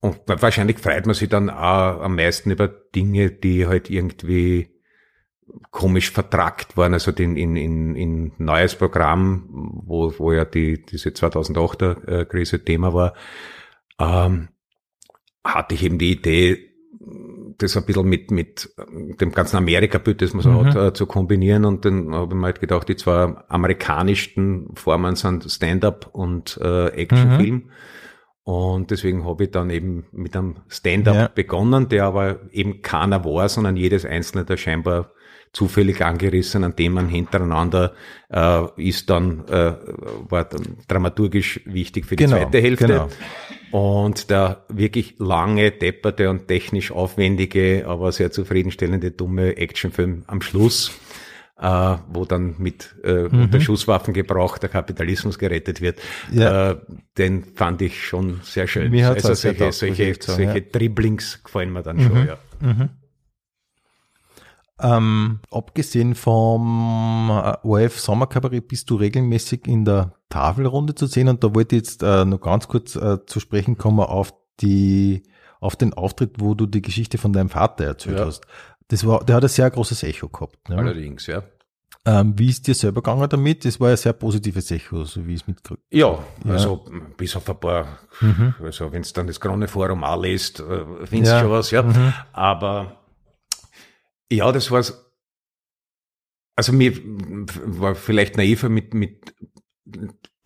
und 0.00 0.20
wahrscheinlich 0.26 0.78
freut 0.78 1.06
man 1.06 1.14
sich 1.14 1.28
dann 1.28 1.50
auch 1.50 2.00
am 2.00 2.16
meisten 2.16 2.50
über 2.50 2.68
Dinge, 2.68 3.30
die 3.30 3.66
halt 3.66 3.90
irgendwie 3.90 4.78
komisch 5.70 6.10
vertrackt 6.10 6.76
waren, 6.76 6.94
also 6.94 7.12
den, 7.12 7.36
in, 7.36 7.56
in, 7.56 7.94
in 7.94 8.32
neues 8.38 8.74
Programm, 8.74 9.48
wo, 9.86 10.12
wo 10.18 10.32
ja 10.32 10.44
die, 10.44 10.84
diese 10.84 11.10
2008er 11.10 12.54
äh, 12.54 12.58
Thema 12.64 12.92
war, 12.92 13.14
ähm, 13.98 14.48
hatte 15.44 15.74
ich 15.74 15.84
eben 15.84 15.98
die 15.98 16.12
Idee, 16.12 16.68
das 17.58 17.76
ein 17.76 17.84
bisschen 17.84 18.08
mit, 18.08 18.30
mit 18.30 18.70
dem 19.20 19.32
ganzen 19.32 19.56
Amerika-Bild, 19.56 20.22
das 20.22 20.32
man 20.32 20.42
so 20.42 20.50
Mhm. 20.50 20.64
hat, 20.66 20.76
äh, 20.76 20.92
zu 20.94 21.06
kombinieren. 21.06 21.64
Und 21.64 21.84
dann 21.84 22.14
habe 22.14 22.34
ich 22.34 22.38
mir 22.40 22.46
halt 22.46 22.60
gedacht, 22.60 22.88
die 22.88 22.96
zwei 22.96 23.34
amerikanischsten 23.48 24.70
Formen 24.74 25.16
sind 25.16 25.50
Stand-up 25.50 26.08
und 26.12 26.58
äh, 26.62 26.86
Actionfilm. 26.88 27.70
Und 28.44 28.90
deswegen 28.90 29.24
habe 29.26 29.44
ich 29.44 29.50
dann 29.50 29.70
eben 29.70 30.06
mit 30.12 30.34
einem 30.36 30.56
Stand-up 30.68 31.14
Ja. 31.14 31.28
begonnen, 31.34 31.88
der 31.88 32.04
aber 32.04 32.40
eben 32.50 32.80
keiner 32.80 33.24
war, 33.24 33.48
sondern 33.48 33.76
jedes 33.76 34.04
einzelne 34.06 34.44
der 34.44 34.56
scheinbar 34.56 35.12
zufällig 35.52 36.04
angerissenen 36.04 36.76
Themen 36.76 37.08
hintereinander 37.08 37.92
äh, 38.30 38.62
ist 38.76 39.08
dann, 39.10 39.46
äh, 39.48 39.72
war 40.28 40.44
dann 40.44 40.76
dramaturgisch 40.88 41.60
wichtig 41.64 42.04
für 42.06 42.16
die 42.16 42.24
Genau, 42.24 42.36
zweite 42.36 42.58
Hälfte. 42.60 42.86
genau. 42.86 43.08
Und 43.70 44.30
der 44.30 44.64
wirklich 44.68 45.16
lange, 45.18 45.70
depperte 45.70 46.30
und 46.30 46.48
technisch 46.48 46.90
aufwendige, 46.90 47.84
aber 47.86 48.12
sehr 48.12 48.30
zufriedenstellende, 48.30 49.10
dumme 49.10 49.56
Actionfilm 49.56 50.24
am 50.26 50.40
Schluss, 50.40 50.92
äh, 51.60 51.96
wo 52.08 52.24
dann 52.24 52.54
mit 52.58 52.94
äh, 53.02 53.24
unter 53.24 53.60
Schusswaffengebrauch 53.60 54.58
der 54.58 54.68
Kapitalismus 54.70 55.38
gerettet 55.38 55.80
wird, 55.80 55.98
Mhm. 56.30 56.40
Ja. 56.40 56.70
äh, 56.70 56.76
den 57.18 57.44
fand 57.56 57.82
ich 57.82 58.06
schon 58.06 58.40
sehr 58.42 58.66
schön. 58.68 58.90
Mir 58.90 59.06
hat's 59.06 59.24
also 59.26 59.34
sehr 59.34 59.54
solche, 59.54 59.72
solche, 59.72 60.14
sagen, 60.22 60.36
solche 60.36 60.58
ja. 60.60 60.64
Dribblings 60.72 61.42
gefallen 61.44 61.72
mir 61.72 61.82
dann 61.82 62.00
schon, 62.00 62.26
ja. 62.26 62.38
Ähm, 64.80 65.40
abgesehen 65.50 66.14
vom 66.14 67.30
äh, 67.30 67.66
ORF 67.66 67.98
Sommerkabarett 67.98 68.68
bist 68.68 68.88
du 68.90 68.96
regelmäßig 68.96 69.66
in 69.66 69.84
der 69.84 70.14
Tafelrunde 70.28 70.94
zu 70.94 71.06
sehen 71.06 71.28
und 71.28 71.42
da 71.42 71.54
wollte 71.54 71.74
ich 71.76 71.82
jetzt 71.82 72.02
äh, 72.02 72.24
noch 72.24 72.40
ganz 72.40 72.68
kurz 72.68 72.94
äh, 72.94 73.24
zu 73.26 73.40
sprechen 73.40 73.76
kommen 73.76 74.00
auf 74.00 74.32
die 74.60 75.24
auf 75.60 75.74
den 75.74 75.92
Auftritt, 75.94 76.36
wo 76.38 76.54
du 76.54 76.66
die 76.66 76.82
Geschichte 76.82 77.18
von 77.18 77.32
deinem 77.32 77.48
Vater 77.48 77.84
erzählt 77.84 78.18
ja. 78.18 78.26
hast. 78.26 78.42
Das 78.86 79.04
war, 79.04 79.24
der 79.24 79.36
hat 79.36 79.42
ein 79.42 79.48
sehr 79.48 79.68
großes 79.68 80.04
Echo 80.04 80.28
gehabt. 80.28 80.68
Ne? 80.68 80.76
Allerdings, 80.78 81.26
ja. 81.26 81.42
Ähm, 82.04 82.38
wie 82.38 82.48
ist 82.48 82.66
dir 82.66 82.74
selber 82.74 83.02
gegangen 83.02 83.28
damit? 83.28 83.64
Das 83.64 83.80
war 83.80 83.90
ja 83.90 83.96
sehr 83.96 84.12
positives 84.12 84.70
Echo, 84.70 85.04
so 85.04 85.26
wie 85.26 85.34
ich 85.34 85.40
es 85.40 85.46
mitgekriegt 85.48 85.82
ja, 85.90 86.18
ja, 86.44 86.52
also 86.52 86.84
bis 87.16 87.34
auf 87.34 87.50
ein 87.50 87.58
paar, 87.58 87.98
mhm. 88.20 88.54
also 88.62 88.92
wenn 88.92 89.02
es 89.02 89.12
dann 89.12 89.26
das 89.26 89.40
Krone 89.40 89.66
Forum 89.66 90.04
auch 90.04 90.22
liest, 90.22 90.62
findest 91.04 91.32
ja. 91.32 91.40
schon 91.40 91.50
was, 91.50 91.70
ja. 91.70 91.82
Mhm. 91.82 92.14
Aber 92.32 92.97
ja, 94.30 94.52
das 94.52 94.70
war's. 94.70 95.04
Also 96.56 96.72
mir 96.72 96.92
war 97.02 97.94
vielleicht 97.94 98.36
naiver 98.36 98.68
mit, 98.68 98.92
mit 98.92 99.32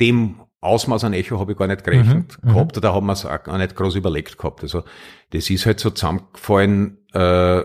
dem 0.00 0.40
Ausmaß 0.60 1.04
an 1.04 1.12
Echo 1.12 1.40
habe 1.40 1.52
ich 1.52 1.58
gar 1.58 1.66
nicht 1.66 1.82
gerechnet 1.82 2.38
mhm, 2.42 2.50
mhm. 2.50 2.54
gehabt 2.54 2.76
oder 2.76 2.94
haben 2.94 3.06
wir 3.06 3.14
es 3.14 3.26
auch 3.26 3.58
nicht 3.58 3.74
groß 3.74 3.96
überlegt 3.96 4.38
gehabt. 4.38 4.62
Also 4.62 4.84
das 5.30 5.50
ist 5.50 5.66
halt 5.66 5.80
so 5.80 5.90
zusammengefallen, 5.90 6.98
äh, 7.12 7.62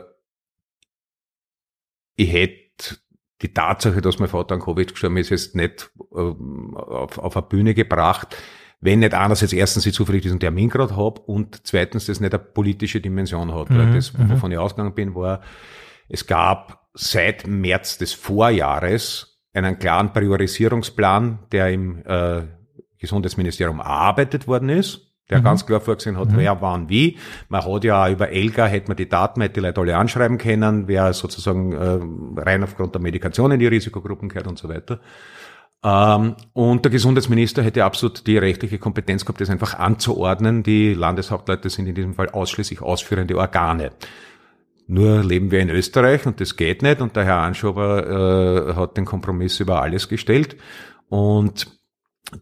ich 2.15 2.33
hätte 2.33 2.97
die 3.43 3.53
Tatsache, 3.53 4.01
dass 4.01 4.17
mein 4.17 4.29
Vater 4.29 4.55
an 4.55 4.61
Covid 4.61 4.91
gestorben 4.91 5.17
ist, 5.17 5.29
jetzt 5.29 5.55
nicht 5.55 5.91
äh, 6.11 6.15
auf, 6.15 7.19
auf 7.19 7.37
eine 7.37 7.45
Bühne 7.45 7.75
gebracht, 7.75 8.35
wenn 8.81 8.99
nicht 8.99 9.13
einerseits 9.13 9.53
erstens 9.53 9.85
ich 9.85 9.93
zufällig 9.93 10.23
diesen 10.23 10.39
Termin 10.39 10.69
gerade 10.69 10.95
habe 10.95 11.21
und 11.21 11.67
zweitens 11.67 12.07
das 12.07 12.19
nicht 12.19 12.33
eine 12.33 12.43
politische 12.43 12.99
Dimension 12.99 13.53
hat. 13.53 13.69
Mhm, 13.69 13.77
Weil 13.77 13.93
das, 13.93 14.13
mhm. 14.13 14.31
wovon 14.31 14.51
ich 14.51 14.57
ausgegangen 14.57 14.95
bin, 14.95 15.13
war, 15.13 15.41
es 16.09 16.25
gab 16.27 16.87
seit 16.93 17.47
März 17.47 17.97
des 17.97 18.13
Vorjahres 18.13 19.41
einen 19.53 19.79
klaren 19.79 20.13
Priorisierungsplan, 20.13 21.39
der 21.51 21.71
im 21.71 22.03
äh, 22.05 22.43
Gesundheitsministerium 22.99 23.79
erarbeitet 23.79 24.47
worden 24.47 24.69
ist 24.69 25.07
der 25.29 25.39
mhm. 25.39 25.43
ganz 25.43 25.65
klar 25.65 25.81
vorgesehen 25.81 26.17
hat, 26.17 26.31
mhm. 26.31 26.37
wer, 26.37 26.61
wann, 26.61 26.89
wie. 26.89 27.17
Man 27.49 27.63
hat 27.63 27.83
ja 27.83 28.05
auch 28.05 28.09
über 28.09 28.29
Elga, 28.29 28.65
hätte 28.65 28.87
man 28.87 28.97
die 28.97 29.09
Daten, 29.09 29.41
hätte 29.41 29.55
die 29.55 29.59
Leute 29.61 29.81
alle 29.81 29.97
anschreiben 29.97 30.37
können, 30.37 30.87
wer 30.87 31.13
sozusagen 31.13 31.73
äh, 31.73 32.41
rein 32.41 32.63
aufgrund 32.63 32.95
der 32.95 33.01
Medikation 33.01 33.51
in 33.51 33.59
die 33.59 33.67
Risikogruppen 33.67 34.29
gehört 34.29 34.47
und 34.47 34.57
so 34.57 34.69
weiter. 34.69 34.99
Ähm, 35.83 36.35
und 36.53 36.85
der 36.85 36.91
Gesundheitsminister 36.91 37.61
hätte 37.61 37.83
absolut 37.83 38.25
die 38.25 38.37
rechtliche 38.37 38.79
Kompetenz 38.79 39.25
gehabt, 39.25 39.41
das 39.41 39.49
einfach 39.49 39.77
anzuordnen. 39.77 40.63
Die 40.63 40.93
Landeshauptleute 40.93 41.69
sind 41.69 41.87
in 41.87 41.95
diesem 41.95 42.13
Fall 42.13 42.29
ausschließlich 42.29 42.81
ausführende 42.81 43.37
Organe. 43.37 43.91
Nur 44.87 45.23
leben 45.23 45.51
wir 45.51 45.59
in 45.59 45.69
Österreich 45.69 46.25
und 46.25 46.39
das 46.39 46.55
geht 46.55 46.81
nicht 46.81 47.01
und 47.01 47.15
der 47.15 47.25
Herr 47.25 47.37
Anschober 47.37 48.69
äh, 48.69 48.73
hat 48.75 48.95
den 48.95 49.03
Kompromiss 49.05 49.59
über 49.59 49.81
alles 49.81 50.07
gestellt. 50.07 50.55
Und 51.09 51.67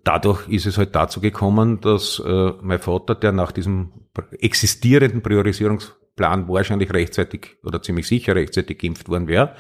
dadurch 0.04 0.48
ist 0.48 0.68
es 0.68 0.78
halt 0.78 0.96
dazu 0.96 1.20
gekommen, 1.20 1.82
dass 1.82 2.22
äh, 2.24 2.52
mein 2.62 2.80
Vater, 2.80 3.16
der 3.16 3.32
nach 3.32 3.52
diesem 3.52 3.92
existierenden 4.40 5.24
Priorisierungsplan 5.24 6.48
wahrscheinlich 6.48 6.94
rechtzeitig 6.94 7.58
oder 7.64 7.82
ziemlich 7.82 8.08
sicher 8.08 8.36
rechtzeitig 8.36 8.78
geimpft 8.78 9.10
worden 9.10 9.28
wäre, 9.28 9.56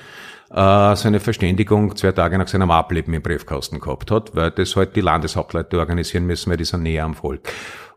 äh, 0.51 0.95
seine 0.95 1.19
Verständigung 1.19 1.95
zwei 1.95 2.11
Tage 2.11 2.37
nach 2.37 2.47
seinem 2.47 2.69
Ableben 2.69 3.15
im 3.15 3.21
Briefkasten 3.23 3.79
gehabt 3.79 4.11
hat, 4.11 4.35
weil 4.35 4.51
das 4.51 4.75
halt 4.75 4.95
die 4.95 5.01
Landeshauptleute 5.01 5.79
organisieren 5.79 6.27
müssen, 6.27 6.51
weil 6.51 6.57
die 6.57 6.65
sind 6.65 6.83
näher 6.83 7.03
am 7.03 7.15
Volk. 7.15 7.51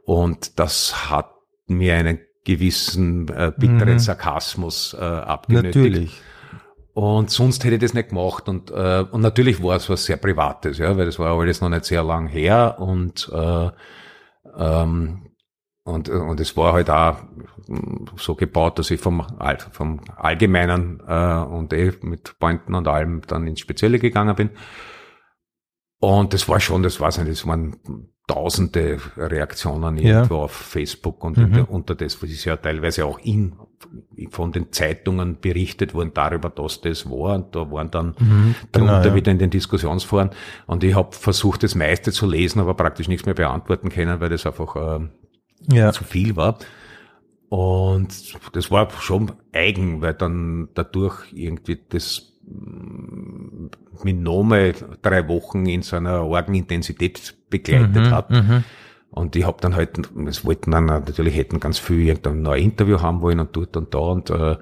Und 0.04 0.58
das 0.58 1.10
hat 1.10 1.30
mir 1.66 1.94
einen 1.94 2.20
gewissen 2.48 3.28
äh, 3.28 3.52
bitteren 3.54 3.94
mhm. 3.94 3.98
Sarkasmus 3.98 4.96
äh, 4.98 5.04
abgenötigt. 5.04 5.76
Natürlich. 5.76 6.20
Und 6.94 7.30
sonst 7.30 7.62
hätte 7.62 7.74
ich 7.74 7.80
das 7.82 7.92
nicht 7.92 8.08
gemacht. 8.08 8.48
Und, 8.48 8.70
äh, 8.70 9.04
und 9.10 9.20
natürlich 9.20 9.62
war 9.62 9.76
es 9.76 9.90
was 9.90 10.06
sehr 10.06 10.16
Privates, 10.16 10.78
ja, 10.78 10.96
weil 10.96 11.04
das 11.04 11.18
war 11.18 11.38
alles 11.38 11.60
noch 11.60 11.68
nicht 11.68 11.84
sehr 11.84 12.02
lang 12.02 12.26
her 12.26 12.76
und 12.78 13.30
äh, 13.32 13.68
ähm, 14.56 15.24
und, 15.84 16.08
und 16.10 16.40
es 16.40 16.56
war 16.56 16.74
halt 16.74 16.90
auch 16.90 17.16
so 18.16 18.34
gebaut, 18.34 18.78
dass 18.78 18.90
ich 18.90 19.00
vom, 19.00 19.24
vom 19.70 20.00
Allgemeinen 20.16 21.02
äh, 21.06 21.38
und 21.44 21.72
eh 21.72 21.92
mit 22.02 22.38
Pointen 22.38 22.74
und 22.74 22.86
allem 22.88 23.22
dann 23.26 23.46
ins 23.46 23.60
Spezielle 23.60 23.98
gegangen 23.98 24.36
bin. 24.36 24.50
Und 26.00 26.32
das 26.32 26.48
war 26.48 26.60
schon, 26.60 26.82
das 26.82 27.00
weiß 27.00 27.18
nicht, 27.18 27.30
das 27.30 27.46
waren 27.46 27.76
tausende 28.28 28.98
Reaktionen 29.16 29.96
ja. 29.96 30.18
irgendwo 30.18 30.36
auf 30.36 30.52
Facebook 30.52 31.24
und 31.24 31.38
mhm. 31.38 31.64
unter 31.64 31.94
das, 31.94 32.22
was 32.22 32.30
ist 32.30 32.44
ja 32.44 32.56
teilweise 32.56 33.06
auch 33.06 33.18
in, 33.20 33.54
von 34.30 34.52
den 34.52 34.70
Zeitungen 34.70 35.40
berichtet 35.40 35.94
worden 35.94 36.12
darüber, 36.14 36.50
dass 36.50 36.82
das 36.82 37.08
war. 37.10 37.36
Und 37.36 37.56
da 37.56 37.70
waren 37.70 37.90
dann 37.90 38.14
mhm, 38.18 38.54
darunter 38.70 38.96
genau, 38.96 39.08
ja. 39.08 39.14
wieder 39.14 39.32
in 39.32 39.38
den 39.38 39.50
Diskussionsforen. 39.50 40.30
Und 40.66 40.84
ich 40.84 40.94
habe 40.94 41.16
versucht, 41.16 41.62
das 41.62 41.74
meiste 41.74 42.12
zu 42.12 42.26
lesen, 42.26 42.60
aber 42.60 42.74
praktisch 42.74 43.08
nichts 43.08 43.24
mehr 43.24 43.34
beantworten 43.34 43.88
können, 43.88 44.20
weil 44.20 44.28
das 44.28 44.46
einfach 44.46 44.76
äh, 44.76 45.08
ja. 45.74 45.92
zu 45.92 46.04
viel 46.04 46.36
war. 46.36 46.58
Und 47.48 48.34
das 48.52 48.70
war 48.70 48.90
schon 49.00 49.32
eigen, 49.54 50.02
weil 50.02 50.12
dann 50.12 50.68
dadurch 50.74 51.32
irgendwie 51.32 51.78
das 51.88 52.37
Minome 54.04 54.74
drei 55.02 55.28
Wochen 55.28 55.66
in 55.66 55.82
so 55.82 55.96
einer 55.96 56.20
argen 56.20 56.54
Intensität 56.54 57.34
begleitet 57.50 57.94
mhm, 57.94 58.10
hat. 58.10 58.30
Mhm. 58.30 58.64
Und 59.10 59.34
ich 59.36 59.46
habe 59.46 59.58
dann 59.60 59.74
halt, 59.74 59.98
es 60.26 60.44
wollten 60.44 60.70
dann 60.70 60.86
natürlich 60.86 61.36
hätten 61.36 61.60
ganz 61.60 61.78
viel 61.78 62.00
irgendein 62.00 62.42
neues 62.42 62.62
Interview 62.62 63.00
haben 63.00 63.20
wollen 63.20 63.40
und 63.40 63.56
dort 63.56 63.76
und 63.76 63.94
da 63.94 63.98
und 63.98 64.30
äh, 64.30 64.56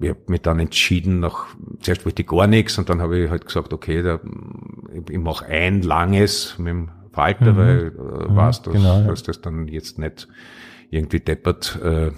ich 0.00 0.10
habe 0.10 0.20
mich 0.26 0.42
dann 0.42 0.58
entschieden, 0.58 1.20
nach 1.20 1.46
zuerst 1.80 2.04
wollte 2.04 2.22
ich 2.22 2.28
gar 2.28 2.46
nichts 2.46 2.78
und 2.78 2.88
dann 2.88 3.00
habe 3.00 3.18
ich 3.18 3.30
halt 3.30 3.46
gesagt, 3.46 3.72
okay, 3.72 4.02
da, 4.02 4.20
ich 5.08 5.18
mache 5.18 5.46
ein 5.46 5.82
langes 5.82 6.58
mit 6.58 6.68
dem 6.68 6.90
Falter, 7.12 7.52
mhm. 7.52 7.56
weil 7.56 7.86
äh, 7.86 8.30
mhm, 8.30 8.36
weiß, 8.36 8.62
dass, 8.62 8.74
genau, 8.74 9.00
ja. 9.00 9.06
dass 9.06 9.22
das 9.22 9.40
dann 9.40 9.68
jetzt 9.68 9.98
nicht 9.98 10.28
irgendwie 10.90 11.20
deppert 11.20 11.78
äh, 11.82 12.10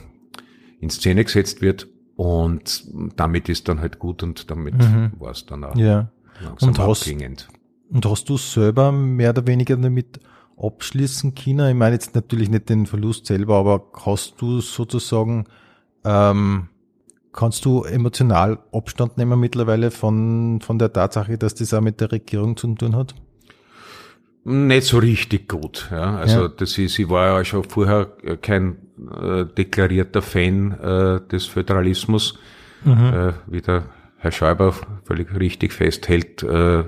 in 0.80 0.90
Szene 0.90 1.24
gesetzt 1.24 1.62
wird. 1.62 1.86
Und 2.16 2.84
damit 3.16 3.48
ist 3.50 3.68
dann 3.68 3.80
halt 3.80 3.98
gut 3.98 4.22
und 4.22 4.50
damit 4.50 4.78
mhm. 4.78 5.12
war 5.18 5.32
es 5.32 5.44
dann 5.44 5.64
auch 5.64 5.76
ja. 5.76 6.08
langsam 6.42 6.70
und 6.70 6.78
hast, 6.78 7.06
Und 7.90 8.06
hast 8.06 8.28
du 8.28 8.38
selber 8.38 8.90
mehr 8.90 9.30
oder 9.30 9.46
weniger 9.46 9.76
damit 9.76 10.18
abschließen 10.56 11.34
können? 11.34 11.68
Ich 11.68 11.74
meine 11.74 11.94
jetzt 11.94 12.14
natürlich 12.14 12.48
nicht 12.48 12.70
den 12.70 12.86
Verlust 12.86 13.26
selber, 13.26 13.56
aber 13.56 13.84
hast 14.04 14.40
du 14.40 14.60
sozusagen, 14.60 15.44
ähm, 16.04 16.68
kannst 17.32 17.66
du 17.66 17.84
emotional 17.84 18.60
Abstand 18.72 19.18
nehmen 19.18 19.38
mittlerweile 19.38 19.90
von, 19.90 20.60
von 20.62 20.78
der 20.78 20.94
Tatsache, 20.94 21.36
dass 21.36 21.54
das 21.54 21.74
auch 21.74 21.82
mit 21.82 22.00
der 22.00 22.12
Regierung 22.12 22.56
zu 22.56 22.74
tun 22.74 22.96
hat? 22.96 23.14
Nicht 24.48 24.86
so 24.86 24.98
richtig 24.98 25.48
gut. 25.48 25.88
Ja. 25.90 26.18
Also 26.18 26.42
ja. 26.42 26.48
das 26.48 26.78
ist, 26.78 26.96
ich 27.00 27.08
war 27.08 27.38
ja 27.38 27.44
schon 27.44 27.64
vorher 27.64 28.06
kein 28.42 28.76
äh, 29.20 29.44
deklarierter 29.44 30.22
Fan 30.22 30.70
äh, 30.70 31.20
des 31.28 31.46
Föderalismus, 31.46 32.38
mhm. 32.84 33.12
äh, 33.12 33.32
wie 33.48 33.60
der 33.60 33.86
Herr 34.18 34.30
Schäuber 34.30 34.72
völlig 35.02 35.34
richtig 35.36 35.72
festhält, 35.72 36.44
äh, 36.44 36.84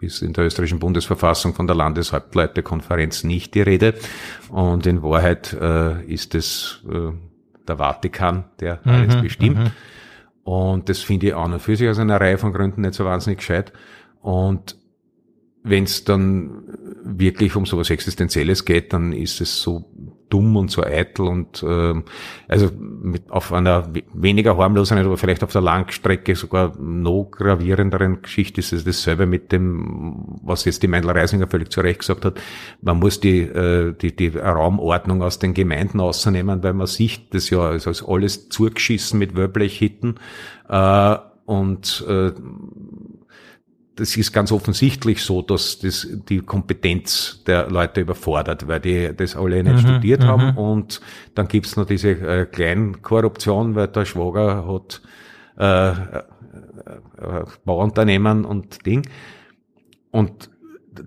ist 0.00 0.20
in 0.20 0.34
der 0.34 0.44
österreichischen 0.44 0.80
Bundesverfassung 0.80 1.54
von 1.54 1.66
der 1.66 1.76
Landeshauptleutekonferenz 1.76 3.24
nicht 3.24 3.54
die 3.54 3.62
Rede. 3.62 3.94
Und 4.50 4.86
in 4.86 5.02
Wahrheit 5.02 5.56
äh, 5.58 6.04
ist 6.04 6.34
es 6.34 6.82
äh, 6.90 7.12
der 7.66 7.76
Vatikan, 7.78 8.44
der 8.60 8.80
mhm. 8.84 8.92
alles 8.92 9.22
bestimmt. 9.22 9.58
Mhm. 9.58 9.70
Und 10.44 10.90
das 10.90 10.98
finde 10.98 11.28
ich 11.28 11.34
auch 11.34 11.48
noch 11.48 11.60
für 11.60 11.74
sich 11.74 11.88
aus 11.88 11.98
einer 11.98 12.20
Reihe 12.20 12.36
von 12.36 12.52
Gründen 12.52 12.82
nicht 12.82 12.92
so 12.92 13.06
wahnsinnig 13.06 13.38
gescheit. 13.38 13.72
Und 14.20 14.76
wenn 15.62 15.84
es 15.84 16.04
dann 16.04 16.62
wirklich 17.04 17.56
um 17.56 17.66
sowas 17.66 17.90
Existenzielles 17.90 18.64
geht, 18.64 18.92
dann 18.92 19.12
ist 19.12 19.40
es 19.40 19.60
so 19.60 19.84
dumm 20.30 20.56
und 20.56 20.70
so 20.70 20.82
eitel 20.82 21.26
und 21.26 21.62
äh, 21.62 21.94
also 22.48 22.70
mit, 22.76 23.30
auf 23.30 23.52
einer 23.52 23.88
weniger 24.12 24.56
harmlosen, 24.56 24.98
aber 24.98 25.16
vielleicht 25.16 25.42
auf 25.42 25.52
der 25.52 25.62
Langstrecke 25.62 26.36
sogar 26.36 26.76
noch 26.78 27.30
gravierenderen 27.30 28.22
Geschichte 28.22 28.60
ist 28.60 28.72
es 28.72 28.84
dasselbe 28.84 29.26
mit 29.26 29.52
dem, 29.52 30.38
was 30.42 30.64
jetzt 30.64 30.82
die 30.82 30.88
Meindl 30.88 31.10
Reisinger 31.10 31.48
völlig 31.48 31.70
zu 31.70 31.80
Recht 31.80 32.00
gesagt 32.00 32.24
hat. 32.24 32.40
Man 32.82 32.98
muss 32.98 33.20
die, 33.20 33.40
äh, 33.40 33.94
die, 33.94 34.14
die 34.14 34.28
Raumordnung 34.28 35.22
aus 35.22 35.38
den 35.38 35.54
Gemeinden 35.54 36.00
ausnehmen, 36.00 36.62
weil 36.62 36.74
man 36.74 36.86
sieht 36.86 37.34
das 37.34 37.50
ja 37.50 37.60
also 37.60 37.90
alles 38.06 38.48
zugeschissen 38.48 39.18
mit 39.18 39.34
Wörblechhitten 39.36 40.16
äh, 40.68 41.16
und 41.46 42.04
äh, 42.06 42.32
das 43.98 44.16
ist 44.16 44.32
ganz 44.32 44.52
offensichtlich 44.52 45.22
so, 45.22 45.42
dass 45.42 45.80
das 45.80 46.06
die 46.28 46.38
Kompetenz 46.38 47.42
der 47.46 47.68
Leute 47.68 48.02
überfordert, 48.02 48.68
weil 48.68 48.78
die 48.78 49.10
das 49.16 49.34
alle 49.34 49.62
nicht 49.64 49.84
mhm, 49.84 49.88
studiert 49.88 50.24
haben. 50.24 50.52
Mhm. 50.52 50.56
Und 50.58 51.00
dann 51.34 51.48
gibt's 51.48 51.76
noch 51.76 51.84
diese 51.84 52.10
äh, 52.10 52.46
Kleinkorruption, 52.46 53.74
weil 53.74 53.88
der 53.88 54.04
Schwager 54.04 54.66
hat 54.68 55.02
äh, 55.58 55.90
äh, 55.90 56.22
äh, 57.20 57.44
Bauunternehmen 57.64 58.44
und 58.44 58.86
Ding. 58.86 59.02
Und 60.12 60.48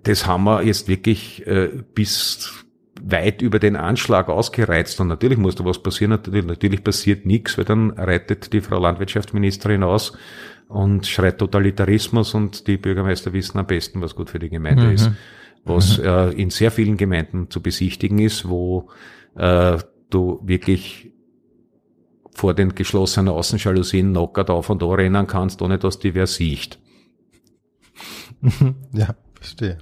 das 0.03 0.27
haben 0.27 0.43
wir 0.43 0.63
jetzt 0.63 0.89
wirklich 0.89 1.47
äh, 1.47 1.69
bis 1.95 2.65
weit 3.01 3.41
über 3.41 3.59
den 3.59 3.77
Anschlag 3.77 4.27
ausgereizt. 4.27 4.99
Und 4.99 5.07
natürlich 5.07 5.37
muss 5.37 5.55
da 5.55 5.63
was 5.63 5.81
passieren. 5.81 6.11
Natürlich, 6.11 6.45
natürlich 6.45 6.83
passiert 6.83 7.25
nichts, 7.25 7.57
weil 7.57 7.65
dann 7.65 7.91
reitet 7.91 8.51
die 8.51 8.59
Frau 8.59 8.79
Landwirtschaftsministerin 8.79 9.83
aus 9.83 10.11
und 10.71 11.05
schreit 11.05 11.37
Totalitarismus 11.37 12.33
und 12.33 12.67
die 12.67 12.77
Bürgermeister 12.77 13.33
wissen 13.33 13.59
am 13.59 13.67
besten, 13.67 14.01
was 14.01 14.15
gut 14.15 14.29
für 14.29 14.39
die 14.39 14.49
Gemeinde 14.49 14.83
mhm. 14.83 14.91
ist. 14.91 15.11
Was 15.63 15.97
mhm. 15.97 16.05
äh, 16.05 16.29
in 16.31 16.49
sehr 16.49 16.71
vielen 16.71 16.97
Gemeinden 16.97 17.49
zu 17.49 17.61
besichtigen 17.61 18.19
ist, 18.19 18.47
wo 18.47 18.89
äh, 19.35 19.77
du 20.09 20.39
wirklich 20.43 21.11
vor 22.33 22.53
den 22.53 22.73
geschlossenen 22.73 23.33
Außenjalousien 23.33 24.11
knockert 24.11 24.49
auf 24.49 24.69
und 24.69 24.81
da 24.81 24.87
rennen 24.87 25.27
kannst, 25.27 25.61
ohne 25.61 25.77
dass 25.77 25.99
die 25.99 26.15
wer 26.15 26.27
sieht. 26.27 26.79
ja, 28.93 29.15
verstehe. 29.35 29.77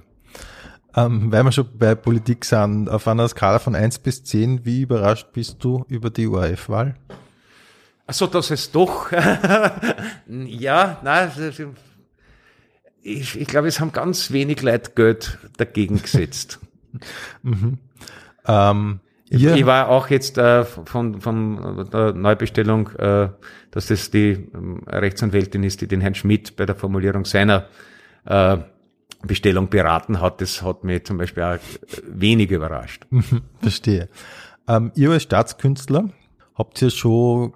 Ähm, 0.96 1.30
weil 1.30 1.44
wir 1.44 1.52
schon 1.52 1.68
bei 1.78 1.94
Politik 1.94 2.44
sind, 2.44 2.88
auf 2.88 3.06
einer 3.06 3.28
Skala 3.28 3.60
von 3.60 3.76
1 3.76 4.00
bis 4.00 4.24
10, 4.24 4.64
wie 4.64 4.82
überrascht 4.82 5.28
bist 5.32 5.62
du 5.62 5.84
über 5.88 6.10
die 6.10 6.26
ORF-Wahl? 6.26 6.96
Also, 8.10 8.26
dass 8.26 8.50
es 8.50 8.72
doch, 8.72 9.12
ja, 10.26 10.98
nein, 11.04 11.30
ich, 13.02 13.40
ich 13.40 13.46
glaube, 13.46 13.68
es 13.68 13.78
haben 13.78 13.92
ganz 13.92 14.32
wenig 14.32 14.62
Leute 14.62 14.90
Geld 14.96 15.38
dagegen 15.58 16.02
gesetzt. 16.02 16.58
mhm. 17.44 17.78
ähm, 18.48 18.98
ich, 19.28 19.44
ich, 19.44 19.64
war 19.64 19.90
auch 19.90 20.08
jetzt 20.08 20.38
äh, 20.38 20.64
von, 20.64 21.20
von 21.20 21.88
der 21.92 22.12
Neubestellung, 22.12 22.88
äh, 22.96 23.28
dass 23.70 23.86
das 23.86 24.10
die 24.10 24.30
äh, 24.32 24.96
Rechtsanwältin 24.96 25.62
ist, 25.62 25.80
die 25.80 25.86
den 25.86 26.00
Herrn 26.00 26.16
Schmidt 26.16 26.56
bei 26.56 26.66
der 26.66 26.74
Formulierung 26.74 27.24
seiner 27.24 27.68
äh, 28.24 28.56
Bestellung 29.22 29.68
beraten 29.68 30.20
hat. 30.20 30.40
Das 30.40 30.62
hat 30.62 30.82
mich 30.82 31.04
zum 31.04 31.16
Beispiel 31.16 31.44
auch 31.44 31.58
wenig 32.08 32.50
überrascht. 32.50 33.06
Verstehe. 33.60 34.08
Ähm, 34.66 34.90
ihr 34.96 35.12
als 35.12 35.22
Staatskünstler 35.22 36.10
habt 36.56 36.82
ihr 36.82 36.90
schon 36.90 37.52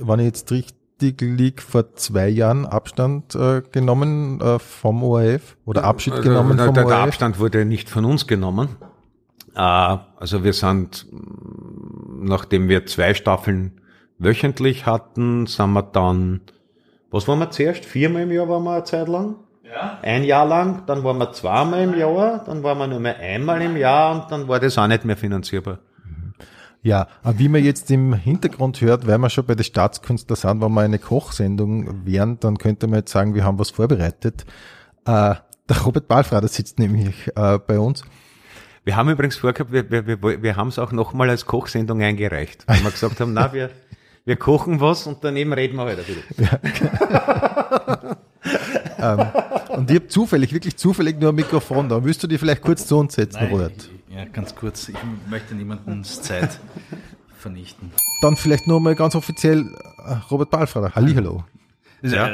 wenn 0.00 0.20
ich 0.20 0.26
jetzt 0.26 0.50
richtig 0.50 1.20
liege, 1.20 1.62
vor 1.62 1.94
zwei 1.94 2.28
Jahren 2.28 2.66
Abstand 2.66 3.34
äh, 3.34 3.62
genommen 3.72 4.40
äh, 4.40 4.58
vom 4.58 5.02
ORF 5.02 5.56
oder 5.64 5.84
Abschied 5.84 6.14
also, 6.14 6.28
genommen 6.28 6.56
der, 6.56 6.66
vom 6.66 6.74
der, 6.74 6.84
ORF? 6.84 6.94
Der 6.94 7.02
Abstand 7.02 7.38
wurde 7.38 7.64
nicht 7.64 7.88
von 7.88 8.04
uns 8.04 8.26
genommen. 8.26 8.76
Äh, 9.54 9.60
also 9.60 10.44
wir 10.44 10.52
sind, 10.52 11.06
nachdem 12.20 12.68
wir 12.68 12.86
zwei 12.86 13.14
Staffeln 13.14 13.80
wöchentlich 14.18 14.86
hatten, 14.86 15.46
sind 15.46 15.72
wir 15.72 15.82
dann, 15.82 16.40
was 17.10 17.28
waren 17.28 17.38
wir 17.38 17.50
zuerst? 17.50 17.84
Viermal 17.84 18.22
im 18.22 18.32
Jahr 18.32 18.48
waren 18.48 18.64
wir 18.64 18.74
eine 18.74 18.84
Zeit 18.84 19.08
lang? 19.08 19.36
Ja. 19.64 19.98
Ein 20.02 20.24
Jahr 20.24 20.46
lang, 20.46 20.84
dann 20.86 21.04
waren 21.04 21.18
wir 21.18 21.32
zweimal 21.32 21.82
im 21.82 21.96
Jahr, 21.96 22.42
dann 22.44 22.62
waren 22.62 22.78
wir 22.78 22.86
nur 22.86 23.00
mehr 23.00 23.18
einmal 23.18 23.60
im 23.60 23.76
Jahr 23.76 24.14
und 24.14 24.30
dann 24.30 24.48
war 24.48 24.60
das 24.60 24.78
auch 24.78 24.86
nicht 24.86 25.04
mehr 25.04 25.16
finanzierbar. 25.16 25.78
Ja, 26.82 27.08
aber 27.22 27.38
wie 27.38 27.48
man 27.48 27.64
jetzt 27.64 27.90
im 27.90 28.14
Hintergrund 28.14 28.80
hört, 28.80 29.06
weil 29.06 29.18
wir 29.18 29.30
schon 29.30 29.44
bei 29.46 29.54
den 29.54 29.64
Staatskünstler 29.64 30.36
sind, 30.36 30.60
wenn 30.60 30.72
wir 30.72 30.80
eine 30.82 30.98
Kochsendung 30.98 32.06
wären, 32.06 32.38
dann 32.40 32.56
könnte 32.58 32.86
man 32.86 33.00
jetzt 33.00 33.12
sagen, 33.12 33.34
wir 33.34 33.44
haben 33.44 33.58
was 33.58 33.70
vorbereitet. 33.70 34.44
Äh, 35.04 35.34
der 35.68 35.76
Robert 35.84 36.08
Balfrader 36.08 36.48
sitzt 36.48 36.78
nämlich 36.78 37.30
äh, 37.34 37.58
bei 37.58 37.78
uns. 37.78 38.04
Wir 38.84 38.96
haben 38.96 39.10
übrigens 39.10 39.36
vorgehabt, 39.36 39.72
wir, 39.72 39.90
wir, 39.90 40.06
wir, 40.06 40.42
wir 40.42 40.56
haben 40.56 40.68
es 40.68 40.78
auch 40.78 40.92
nochmal 40.92 41.28
als 41.28 41.46
Kochsendung 41.46 42.00
eingereicht, 42.00 42.64
weil 42.66 42.82
wir 42.82 42.90
gesagt 42.90 43.20
haben, 43.20 43.34
na, 43.34 43.52
wir, 43.52 43.70
wir 44.24 44.36
kochen 44.36 44.80
was 44.80 45.06
und 45.06 45.18
daneben 45.22 45.52
reden 45.52 45.76
wir 45.76 45.84
heute 45.84 46.04
wieder. 46.06 46.60
Ähm, 49.00 49.26
und 49.68 49.90
ich 49.90 49.96
habe 49.96 50.08
zufällig, 50.08 50.52
wirklich 50.52 50.76
zufällig 50.76 51.20
nur 51.20 51.30
ein 51.30 51.34
Mikrofon 51.34 51.88
da. 51.88 52.02
Willst 52.02 52.22
du 52.22 52.26
dir 52.26 52.38
vielleicht 52.38 52.62
kurz 52.62 52.86
zu 52.86 52.98
uns 52.98 53.14
setzen, 53.14 53.38
Nein, 53.42 53.50
Robert? 53.50 53.90
Ja, 54.18 54.24
ganz 54.24 54.56
kurz. 54.56 54.88
Ich 54.88 54.96
möchte 55.30 55.54
niemandens 55.54 56.20
Zeit 56.22 56.58
vernichten. 57.38 57.92
Dann 58.20 58.34
vielleicht 58.34 58.66
nur 58.66 58.80
mal 58.80 58.96
ganz 58.96 59.14
offiziell 59.14 59.60
äh, 59.60 60.14
Robert 60.28 60.50
Balfrader. 60.50 60.92
Hallihallo. 60.96 61.44
Ja. 62.02 62.28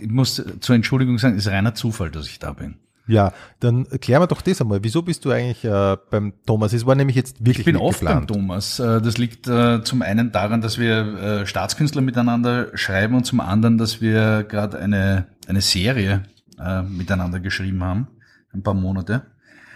Ich 0.00 0.08
muss 0.08 0.42
zur 0.60 0.74
Entschuldigung 0.74 1.18
sagen, 1.18 1.36
es 1.36 1.44
ist 1.44 1.52
reiner 1.52 1.74
Zufall, 1.74 2.10
dass 2.10 2.28
ich 2.28 2.38
da 2.38 2.54
bin. 2.54 2.76
Ja, 3.06 3.34
dann 3.60 3.86
klären 4.00 4.22
wir 4.22 4.26
doch 4.26 4.40
das 4.40 4.62
einmal. 4.62 4.82
Wieso 4.84 5.02
bist 5.02 5.26
du 5.26 5.32
eigentlich 5.32 5.62
äh, 5.64 5.98
beim 6.10 6.32
Thomas? 6.46 6.72
Es 6.72 6.86
war 6.86 6.94
nämlich 6.94 7.16
jetzt 7.16 7.40
wirklich 7.40 7.58
Ich 7.58 7.64
bin 7.66 7.76
oft 7.76 8.00
geplant. 8.00 8.28
beim 8.28 8.38
Thomas. 8.38 8.78
Äh, 8.78 9.02
das 9.02 9.18
liegt 9.18 9.46
äh, 9.48 9.84
zum 9.84 10.00
einen 10.00 10.32
daran, 10.32 10.62
dass 10.62 10.78
wir 10.78 11.42
äh, 11.42 11.46
Staatskünstler 11.46 12.00
miteinander 12.00 12.74
schreiben 12.74 13.16
und 13.16 13.26
zum 13.26 13.40
anderen, 13.40 13.76
dass 13.76 14.00
wir 14.00 14.44
gerade 14.44 14.78
eine, 14.78 15.26
eine 15.46 15.60
Serie 15.60 16.22
äh, 16.58 16.80
miteinander 16.80 17.38
geschrieben 17.38 17.84
haben. 17.84 18.08
Ein 18.54 18.62
paar 18.62 18.74
Monate. 18.74 19.26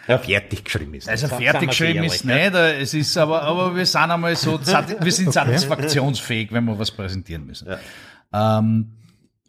Ja, 0.08 0.18
fertig 0.18 0.64
geschrieben 0.64 0.94
ist. 0.94 1.08
Also 1.08 1.28
fertig 1.28 1.70
geschrieben 1.70 2.04
ist 2.04 2.24
nicht, 2.24 2.54
es 2.54 2.94
ist 2.94 3.16
aber, 3.16 3.42
aber 3.42 3.74
wir 3.74 3.86
sind 3.86 4.10
einmal 4.10 4.36
so, 4.36 4.60
wir 5.00 5.12
sind 5.12 5.32
satisfaktionsfähig, 5.32 6.52
wenn 6.52 6.64
wir 6.64 6.78
was 6.78 6.90
präsentieren 6.90 7.46
müssen. 7.46 7.68
Ja. 7.68 8.58
Ähm, 8.58 8.92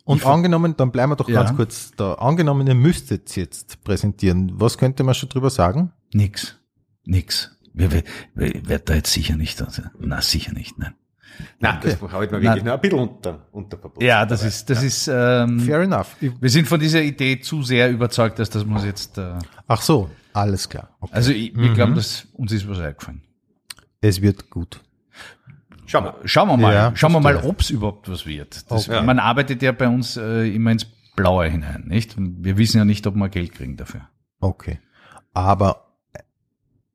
und 0.03 0.25
angenommen, 0.25 0.75
dann 0.77 0.91
bleiben 0.91 1.11
wir 1.11 1.15
doch 1.17 1.27
ja. 1.27 1.43
ganz 1.43 1.55
kurz 1.55 1.91
da. 1.97 2.13
Angenommen, 2.13 2.65
ihr 2.65 2.75
müsstet 2.75 3.35
jetzt 3.35 3.83
präsentieren. 3.83 4.53
Was 4.53 4.77
könnte 4.77 5.03
man 5.03 5.13
schon 5.13 5.27
drüber 5.27 5.49
sagen? 5.49 5.91
Nix. 6.13 6.55
Nix. 7.03 7.51
Wir 7.73 7.91
werden 8.33 8.83
da 8.85 8.95
jetzt 8.95 9.11
sicher 9.11 9.35
nicht, 9.35 9.61
also, 9.61 9.83
na, 9.99 10.21
sicher 10.21 10.53
nicht, 10.53 10.79
nein. 10.79 10.95
Nein, 11.59 11.79
das 11.81 12.01
halten 12.11 12.33
wir 12.33 12.41
wirklich 12.41 12.63
nur 12.63 12.73
ein 12.73 12.81
bisschen 12.81 12.99
unter, 12.99 13.47
unter 13.51 13.77
Verbot. 13.77 14.01
Ja, 14.01 14.25
das 14.25 14.43
ist, 14.43 14.69
das 14.69 14.81
ja. 14.81 14.87
ist, 14.87 15.07
ähm, 15.07 15.59
fair 15.59 15.81
enough. 15.81 16.15
Wir 16.19 16.49
sind 16.49 16.67
von 16.67 16.79
dieser 16.79 17.01
Idee 17.01 17.39
zu 17.39 17.63
sehr 17.63 17.89
überzeugt, 17.89 18.39
dass 18.39 18.49
das 18.49 18.65
muss 18.65 18.85
jetzt, 18.85 19.17
äh, 19.17 19.33
Ach 19.67 19.81
so. 19.81 20.09
Alles 20.33 20.69
klar. 20.69 20.89
Okay. 20.99 21.13
Also 21.13 21.31
ich, 21.31 21.55
wir 21.55 21.69
mhm. 21.69 21.73
glauben, 21.73 21.95
dass 21.95 22.27
uns 22.33 22.51
ist 22.51 22.69
was 22.69 22.79
eingefallen. 22.79 23.21
Es 24.01 24.21
wird 24.21 24.49
gut. 24.49 24.81
Schauen 25.87 26.03
wir, 26.03 26.15
schauen 26.25 26.49
wir 26.49 26.57
mal, 26.57 26.73
ja, 26.73 26.91
schauen 26.95 27.13
wir 27.13 27.21
mal, 27.21 27.37
ob 27.37 27.61
es 27.61 27.69
überhaupt 27.69 28.09
was 28.09 28.25
wird. 28.25 28.69
Das, 28.69 28.89
okay. 28.89 29.03
Man 29.03 29.19
arbeitet 29.19 29.61
ja 29.61 29.71
bei 29.71 29.87
uns 29.87 30.17
äh, 30.17 30.53
immer 30.53 30.71
ins 30.71 30.85
Blaue 31.15 31.47
hinein, 31.49 31.85
nicht? 31.87 32.17
Und 32.17 32.43
wir 32.43 32.57
wissen 32.57 32.77
ja 32.77 32.85
nicht, 32.85 33.07
ob 33.07 33.15
wir 33.15 33.29
Geld 33.29 33.53
kriegen 33.53 33.77
dafür. 33.77 34.01
Okay. 34.39 34.79
Aber 35.33 35.71
äh, 35.71 35.86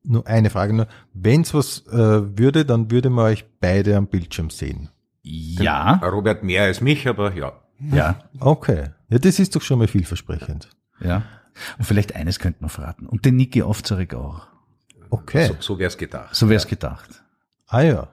nur 0.03 0.27
eine 0.27 0.49
Frage 0.49 0.73
nur. 0.73 0.87
Wenn 1.13 1.41
es 1.41 1.53
was 1.53 1.85
äh, 1.87 2.37
würde, 2.37 2.65
dann 2.65 2.91
würde 2.91 3.09
man 3.09 3.25
euch 3.25 3.45
beide 3.59 3.95
am 3.95 4.07
Bildschirm 4.07 4.49
sehen. 4.49 4.89
Ja. 5.21 5.95
Den 5.95 6.09
Robert 6.09 6.43
mehr 6.43 6.63
als 6.63 6.81
mich, 6.81 7.07
aber 7.07 7.33
ja. 7.33 7.53
Ja. 7.91 8.19
Okay. 8.39 8.89
Ja, 9.09 9.19
das 9.19 9.39
ist 9.39 9.55
doch 9.55 9.61
schon 9.61 9.79
mal 9.79 9.87
vielversprechend. 9.87 10.69
Ja. 10.99 11.23
Und 11.77 11.85
vielleicht 11.85 12.15
eines 12.15 12.39
könnte 12.39 12.61
man 12.61 12.69
verraten. 12.69 13.07
Und 13.07 13.25
den 13.25 13.35
Niki 13.35 13.61
Aufzarek 13.61 14.13
auch. 14.13 14.47
Okay. 15.09 15.47
So, 15.47 15.55
so 15.59 15.79
wäre 15.79 15.89
es 15.89 15.97
gedacht. 15.97 16.35
So 16.35 16.49
wäre 16.49 16.57
es 16.57 16.67
gedacht. 16.67 17.23
Ah 17.67 17.81
ja. 17.81 18.07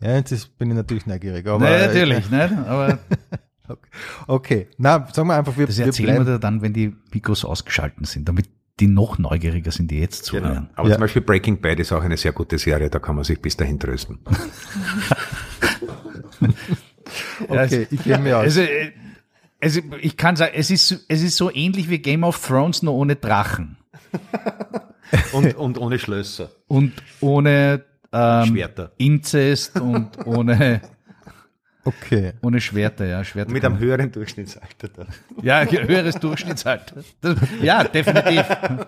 Ja, 0.00 0.16
jetzt 0.16 0.58
bin 0.58 0.70
ich 0.70 0.76
natürlich 0.76 1.06
neugierig. 1.06 1.46
Aber 1.46 1.64
Nein, 1.64 1.80
natürlich, 1.80 2.30
nicht? 2.30 2.52
Aber 2.52 2.98
okay. 3.68 3.88
okay. 4.26 4.68
Na, 4.76 5.06
sagen 5.12 5.28
wir 5.28 5.36
einfach, 5.36 5.56
wir, 5.56 5.66
das 5.66 5.78
erzählen 5.78 6.26
wir, 6.26 6.26
wir 6.26 6.38
dann, 6.38 6.62
wenn 6.62 6.72
die 6.72 6.96
Mikros 7.12 7.44
ausgeschalten 7.44 8.04
sind, 8.04 8.28
damit 8.28 8.48
die 8.80 8.88
noch 8.88 9.18
neugieriger 9.18 9.70
sind, 9.70 9.90
die 9.90 10.00
jetzt 10.00 10.30
genau. 10.30 10.42
zuhören. 10.42 10.64
Genau. 10.64 10.72
Aber 10.76 10.88
ja. 10.88 10.94
zum 10.94 11.00
Beispiel 11.02 11.22
Breaking 11.22 11.60
Bad 11.60 11.78
ist 11.80 11.92
auch 11.92 12.02
eine 12.02 12.16
sehr 12.16 12.32
gute 12.32 12.58
Serie, 12.58 12.90
da 12.90 12.98
kann 12.98 13.14
man 13.14 13.24
sich 13.24 13.40
bis 13.40 13.56
dahin 13.56 13.78
trösten. 13.78 14.18
okay, 17.48 17.86
ich 17.90 18.02
gehe 18.02 18.18
mir 18.18 18.38
aus. 18.38 18.44
Also, 18.44 18.60
äh, 18.62 18.92
also 19.60 19.80
ich 20.00 20.16
kann 20.16 20.36
sagen, 20.36 20.52
es 20.56 20.70
ist, 20.70 21.06
es 21.08 21.22
ist 21.22 21.36
so 21.36 21.50
ähnlich 21.52 21.88
wie 21.88 21.98
Game 21.98 22.24
of 22.24 22.44
Thrones, 22.44 22.82
nur 22.82 22.94
ohne 22.94 23.16
Drachen. 23.16 23.78
und, 25.32 25.54
und 25.54 25.78
ohne 25.78 25.98
Schlösser. 25.98 26.50
Und 26.66 26.92
ohne 27.20 27.84
ähm, 28.12 28.46
Schwerter. 28.46 28.92
Inzest 28.98 29.80
und 29.80 30.26
ohne 30.26 30.80
Okay. 31.84 32.32
Ohne 32.42 32.60
Schwerter, 32.60 33.04
ja. 33.04 33.22
Schwerter 33.24 33.52
Mit 33.52 33.64
einem 33.64 33.78
höheren 33.78 34.10
Durchschnittsalter 34.10 34.88
dann. 34.88 35.06
Ja, 35.42 35.64
höheres 35.64 36.16
Durchschnittsalter. 36.16 37.02
Das, 37.20 37.36
ja, 37.60 37.84
definitiv. 37.84 38.44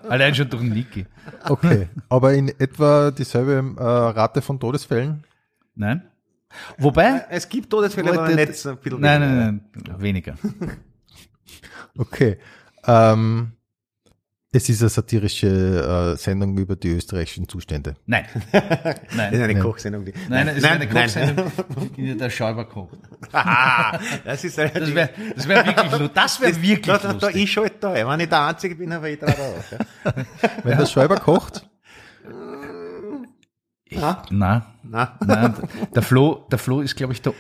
Allein 0.09 0.35
schon 0.35 0.49
durch 0.49 0.63
Niki. 0.63 1.07
Okay. 1.45 1.89
Aber 2.09 2.33
in 2.33 2.49
etwa 2.49 3.11
dieselbe 3.11 3.75
äh, 3.79 3.83
Rate 3.83 4.41
von 4.41 4.59
Todesfällen? 4.59 5.25
Nein. 5.75 6.03
Wobei. 6.79 7.27
Es 7.29 7.49
gibt 7.49 7.69
Todesfälle, 7.71 8.13
aber 8.13 8.35
nicht 8.35 8.55
so 8.55 8.77
viel 8.77 8.95
Nein, 8.95 9.21
nein, 9.21 9.37
nein, 9.37 9.61
nein, 9.87 10.01
weniger. 10.01 10.35
okay. 11.99 12.39
Ähm, 12.87 13.53
es 14.57 14.69
ist 14.69 14.81
eine 14.81 14.89
satirische 14.89 16.15
äh, 16.15 16.17
Sendung 16.17 16.57
über 16.57 16.77
die 16.77 16.89
österreichischen 16.89 17.49
Zustände. 17.49 17.95
Nein. 18.07 18.27
Nein. 18.53 18.63
Das 19.17 19.33
ist 19.33 19.41
eine 19.41 19.55
nein. 19.55 19.63
Kochsendung. 19.63 20.05
Die, 20.05 20.13
nein, 20.29 20.49
es 20.49 20.57
ist 20.59 20.65
eine 20.65 20.89
Kochsendung, 20.89 21.53
in 21.97 22.19
der 22.19 22.31
Schäuber 22.31 22.65
kocht. 22.65 22.99
das 24.25 24.45
ist 24.45 24.57
das 24.59 24.75
wäre 24.75 25.11
das 25.35 25.49
wär 25.49 25.67
wirklich, 25.67 26.11
das 26.15 26.41
wäre 26.41 26.63
wirklich 26.63 26.97
das, 26.97 27.03
lustig. 27.03 27.21
Da, 27.21 27.29
ich 27.31 27.53
schalte 27.53 27.77
da, 27.81 28.09
wenn 28.09 28.21
ich 28.21 28.29
der 28.29 28.47
Einzige 28.47 28.75
bin, 28.77 28.93
aber 28.93 29.09
ich 29.09 29.19
trage 29.19 29.43
auf. 29.43 29.73
Ja. 29.73 30.15
Wenn 30.63 30.79
der 30.79 30.87
Schäuber 30.87 31.17
kocht? 31.17 31.69
Ich, 33.85 34.01
na, 34.01 34.23
na, 34.83 35.17
na, 35.25 35.55
der 35.95 36.03
Flo, 36.03 36.47
der 36.51 36.59
Flo 36.59 36.81
ist, 36.81 36.97
glaube 36.97 37.13
ich, 37.13 37.23
der 37.23 37.35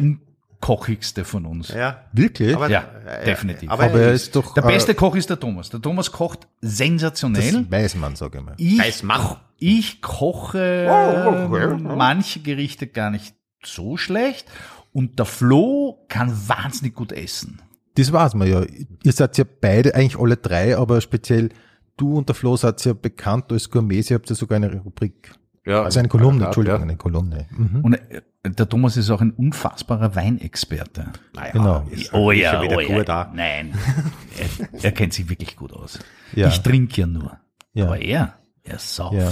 unkochigste 0.61 1.25
von 1.25 1.47
uns. 1.47 1.69
Ja. 1.69 2.05
Wirklich? 2.13 2.55
Aber, 2.55 2.69
ja, 2.69 2.85
äh, 3.07 3.25
definitiv. 3.25 3.71
Aber, 3.71 3.85
aber 3.85 4.01
er 4.01 4.13
ist 4.13 4.35
doch, 4.35 4.55
der 4.55 4.63
beste 4.63 4.93
äh, 4.93 4.95
Koch 4.95 5.15
ist 5.15 5.31
der 5.31 5.39
Thomas. 5.39 5.71
Der 5.71 5.81
Thomas 5.81 6.13
kocht 6.13 6.47
sensationell. 6.61 7.65
Das 7.65 7.71
weiß 7.71 7.97
man, 7.97 8.17
sage 8.17 8.39
ich 8.39 8.45
mal. 8.45 8.55
Ich, 8.59 8.79
weiß 8.79 9.03
man. 9.03 9.37
Ich 9.59 10.03
koche 10.03 10.87
oh, 10.89 11.55
okay. 11.55 11.77
manche 11.79 12.41
Gerichte 12.41 12.87
gar 12.87 13.11
nicht 13.11 13.35
so 13.65 13.97
schlecht. 13.97 14.47
Und 14.93 15.19
der 15.19 15.27
Flo 15.27 16.05
kann 16.09 16.49
wahnsinnig 16.49 16.95
gut 16.95 17.13
essen. 17.13 17.61
Das 17.97 18.13
weiß 18.13 18.35
man 18.35 18.49
ja. 18.49 18.65
Ihr 19.03 19.13
seid 19.13 19.39
ja 19.39 19.45
beide, 19.61 19.95
eigentlich 19.95 20.19
alle 20.19 20.37
drei, 20.37 20.77
aber 20.77 21.01
speziell 21.01 21.51
du 21.97 22.17
und 22.17 22.29
der 22.29 22.35
Flo 22.35 22.57
seid 22.57 22.85
ja 22.85 22.93
bekannt 22.93 23.53
als 23.53 23.71
Gourmets. 23.71 24.11
Ihr 24.11 24.17
habt 24.17 24.29
ja 24.29 24.37
sogar 24.37 24.57
eine 24.57 24.75
Rubrik. 24.81 25.33
Ja, 25.67 25.83
Also 25.83 25.99
eine 25.99 26.09
Kolumne, 26.09 26.43
Art, 26.43 26.49
Entschuldigung, 26.49 26.79
ja. 26.81 26.83
eine 26.85 26.97
Kolumne. 26.97 27.47
Mhm. 27.51 27.81
Und 27.83 27.95
äh, 27.95 28.23
der 28.45 28.69
Thomas 28.69 28.97
ist 28.97 29.11
auch 29.11 29.21
ein 29.21 29.33
unfassbarer 29.33 30.15
Weinexperte. 30.15 31.13
Naja, 31.35 31.53
Genau. 31.53 31.87
ist 31.91 32.07
schon 32.07 32.31
wieder 32.31 32.85
gut 32.85 33.09
da. 33.09 33.31
Nein, 33.35 33.75
er, 34.73 34.83
er 34.85 34.93
kennt 34.93 35.13
sich 35.13 35.29
wirklich 35.29 35.57
gut 35.57 35.73
aus. 35.73 35.99
Ja. 36.35 36.49
Ich 36.49 36.61
trinke 36.63 37.01
ja 37.01 37.07
nur. 37.09 37.39
Ja. 37.73 37.87
Aber 37.87 37.99
er, 38.01 38.35
er 38.63 38.79
sauft. 38.79 39.17
Ja. 39.17 39.31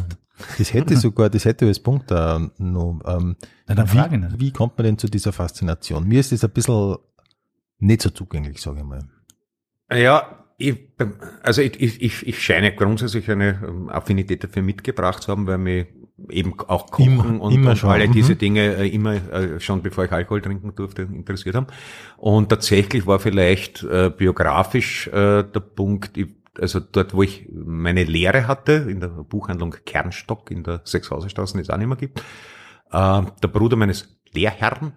Das 0.59 0.73
hätte 0.75 0.97
sogar, 0.97 1.31
das 1.31 1.45
hätte 1.45 1.67
als 1.67 1.79
Punkt 1.79 2.11
da 2.11 2.51
noch. 2.59 3.01
Ähm, 3.07 3.37
Na, 3.69 3.77
dann 3.77 3.87
frage 3.87 4.17
ich 4.17 4.23
ihn. 4.23 4.33
wie, 4.35 4.41
wie 4.47 4.51
kommt 4.51 4.77
man 4.77 4.85
denn 4.85 4.99
zu 4.99 5.07
dieser 5.07 5.33
Faszination? 5.33 6.09
Mir 6.09 6.19
ist 6.19 6.33
das 6.33 6.43
ein 6.43 6.51
bisschen 6.51 6.97
nicht 7.79 8.03
so 8.03 8.11
zugänglich, 8.11 8.61
sage 8.61 8.79
ich 8.81 8.85
mal. 8.85 9.05
Ja, 9.93 10.44
ich, 10.57 10.77
also 11.43 11.63
ich, 11.63 11.81
ich, 11.81 12.27
ich 12.27 12.43
scheine 12.43 12.75
grundsätzlich 12.75 13.31
eine 13.31 13.61
ähm, 13.67 13.89
Affinität 13.89 14.45
dafür 14.45 14.63
mitgebracht 14.63 15.23
zu 15.23 15.33
haben, 15.33 15.47
weil 15.47 15.59
mir 15.59 15.87
eben 16.31 16.59
auch 16.61 16.91
Kochen 16.91 17.19
Immer- 17.19 17.41
und, 17.41 17.53
immer 17.53 17.71
und 17.71 17.85
alle 17.85 18.07
mhm. 18.07 18.13
diese 18.13 18.37
Dinge 18.37 18.77
äh, 18.77 18.89
immer 18.89 19.15
äh, 19.15 19.59
schon 19.61 19.83
bevor 19.83 20.05
ich 20.05 20.13
Alkohol 20.13 20.41
trinken 20.43 20.75
durfte 20.75 21.03
interessiert 21.03 21.57
haben. 21.57 21.67
Und 22.17 22.51
tatsächlich 22.51 23.07
war 23.07 23.19
vielleicht 23.19 23.83
äh, 23.83 24.11
biografisch 24.17 25.09
äh, 25.09 25.43
der 25.43 25.61
Punkt, 25.61 26.17
ich, 26.17 26.29
also 26.61 26.79
dort, 26.79 27.15
wo 27.15 27.23
ich 27.23 27.49
meine 27.53 28.05
Lehre 28.05 28.47
hatte, 28.47 28.87
in 28.89 29.01
der 29.01 29.09
Buchhandlung 29.09 29.75
Kernstock 29.85 30.53
in 30.53 30.63
der 30.63 30.83
Sechshauserstraße, 30.85 31.55
die 31.55 31.63
es 31.63 31.71
auch 31.71 31.77
nicht 31.77 31.89
mehr 31.89 31.97
gibt, 31.97 32.21
äh, 32.93 33.23
der 33.43 33.49
Bruder 33.49 33.77
meines 33.77 34.17
Lehrherrn 34.33 34.93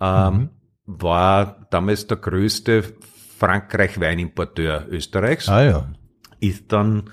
ähm, 0.00 0.50
war 0.86 1.66
damals 1.70 2.06
der 2.06 2.16
größte 2.16 2.84
Frankreich-Weinimporteur 3.40 4.86
Österreichs, 4.90 5.48
Ah 5.48 5.62
ja. 5.64 5.88
ist 6.40 6.70
dann 6.72 7.04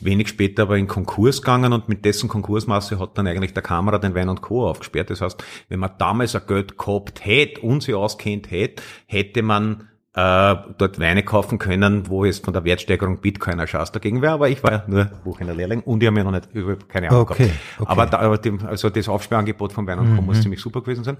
wenig 0.00 0.28
später 0.28 0.62
aber 0.62 0.76
in 0.78 0.86
Konkurs 0.86 1.42
gegangen 1.42 1.72
und 1.72 1.88
mit 1.88 2.04
dessen 2.04 2.28
Konkursmasse 2.28 3.00
hat 3.00 3.18
dann 3.18 3.26
eigentlich 3.26 3.52
der 3.54 3.62
Kamera 3.64 3.98
den 3.98 4.14
Wein 4.14 4.28
und 4.28 4.42
Co. 4.42 4.68
aufgesperrt. 4.68 5.10
Das 5.10 5.20
heißt, 5.20 5.42
wenn 5.68 5.80
man 5.80 5.90
damals 5.98 6.36
ein 6.36 6.42
Geld 6.46 6.78
gehabt 6.78 7.24
hätte 7.24 7.60
und 7.62 7.82
sie 7.82 7.94
auskennt 7.94 8.50
hätte, 8.50 8.82
hätte 9.06 9.42
man 9.42 9.88
äh, 10.14 10.54
dort 10.78 10.98
Weine 11.00 11.22
kaufen 11.24 11.58
können, 11.58 12.08
wo 12.08 12.24
jetzt 12.24 12.44
von 12.44 12.52
der 12.54 12.62
Wertsteigerung 12.64 13.18
Bitcoin 13.20 13.58
ein 13.60 13.66
Schatz 13.66 13.90
dagegen 13.92 14.22
wäre, 14.22 14.34
aber 14.34 14.48
ich 14.48 14.62
war 14.62 14.72
ja 14.72 14.84
nur 14.86 15.04
Buchhändler 15.24 15.54
Lehrling 15.56 15.80
und 15.80 16.02
ich 16.02 16.06
habe 16.06 16.14
mir 16.16 16.24
noch 16.24 16.32
nicht 16.32 16.48
über 16.54 16.76
keine 16.76 17.08
Ahnung 17.10 17.22
Okay, 17.22 17.46
gehabt. 17.46 17.58
okay. 17.80 17.90
Aber, 17.90 18.06
da, 18.06 18.18
aber 18.20 18.38
dem, 18.38 18.64
also 18.66 18.90
das 18.90 19.08
Aufsperrangebot 19.08 19.72
von 19.72 19.86
Wein 19.86 19.98
und 19.98 20.16
Co. 20.16 20.22
muss 20.22 20.40
ziemlich 20.42 20.60
super 20.60 20.80
gewesen 20.80 21.02
sein. 21.04 21.16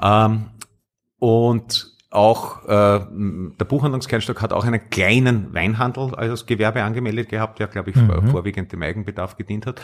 Ähm, 0.00 0.46
und 1.18 1.93
auch 2.14 2.64
äh, 2.64 3.00
der 3.10 3.64
Buchhandlungskernstock 3.64 4.40
hat 4.42 4.52
auch 4.52 4.64
einen 4.64 4.88
kleinen 4.90 5.52
Weinhandel 5.54 6.14
als 6.14 6.46
Gewerbe 6.46 6.82
angemeldet 6.82 7.28
gehabt, 7.28 7.58
der, 7.58 7.66
glaube 7.68 7.90
ich, 7.90 7.96
vorwiegend 8.30 8.72
dem 8.72 8.82
Eigenbedarf 8.82 9.36
gedient 9.36 9.66
hat. 9.66 9.80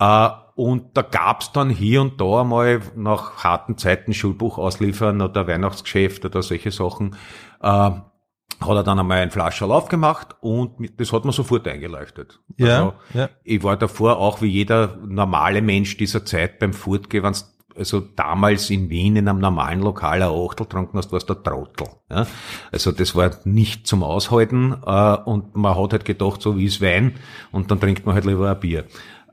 Äh, 0.00 0.28
und 0.54 0.96
da 0.96 1.02
gab's 1.02 1.52
dann 1.52 1.70
hier 1.70 2.00
und 2.02 2.20
da 2.20 2.44
mal 2.44 2.80
nach 2.96 3.44
harten 3.44 3.76
Zeiten 3.78 4.14
Schulbuch 4.14 4.58
ausliefern 4.58 5.20
oder 5.20 5.46
Weihnachtsgeschäft 5.46 6.24
oder 6.24 6.42
solche 6.42 6.70
Sachen. 6.70 7.16
Äh, 7.62 7.90
hat 8.60 8.74
er 8.74 8.82
dann 8.82 8.98
einmal 8.98 9.18
ein 9.18 9.30
Flascherl 9.30 9.70
aufgemacht 9.70 10.34
und 10.40 10.80
mit- 10.80 10.98
das 10.98 11.12
hat 11.12 11.24
man 11.24 11.32
sofort 11.32 11.68
eingeleuchtet. 11.68 12.40
Ja, 12.56 12.66
Also, 12.78 12.94
ja. 13.14 13.28
ich 13.44 13.62
war 13.62 13.76
davor 13.76 14.16
auch 14.18 14.42
wie 14.42 14.46
jeder 14.48 14.96
normale 15.06 15.62
Mensch 15.62 15.96
dieser 15.96 16.24
Zeit 16.24 16.58
beim 16.58 16.72
Fortgehen, 16.72 17.22
wenn's 17.22 17.56
also 17.78 18.00
damals 18.00 18.70
in 18.70 18.90
Wien 18.90 19.16
in 19.16 19.28
einem 19.28 19.38
normalen 19.38 19.80
Lokal 19.80 20.22
ein 20.22 20.28
Achtel 20.28 20.66
getrunken 20.66 20.98
hast, 20.98 21.12
warst 21.12 21.30
du 21.30 21.34
der 21.34 21.42
Trottel. 21.42 21.88
Ja? 22.10 22.26
Also 22.72 22.92
das 22.92 23.14
war 23.14 23.30
nicht 23.44 23.86
zum 23.86 24.02
Aushalten 24.02 24.74
äh, 24.84 25.16
und 25.24 25.56
man 25.56 25.76
hat 25.76 25.92
halt 25.92 26.04
gedacht, 26.04 26.42
so 26.42 26.56
wie 26.56 26.66
es 26.66 26.80
Wein 26.80 27.14
und 27.52 27.70
dann 27.70 27.80
trinkt 27.80 28.04
man 28.06 28.14
halt 28.14 28.24
lieber 28.24 28.50
ein 28.50 28.60
Bier. 28.60 28.84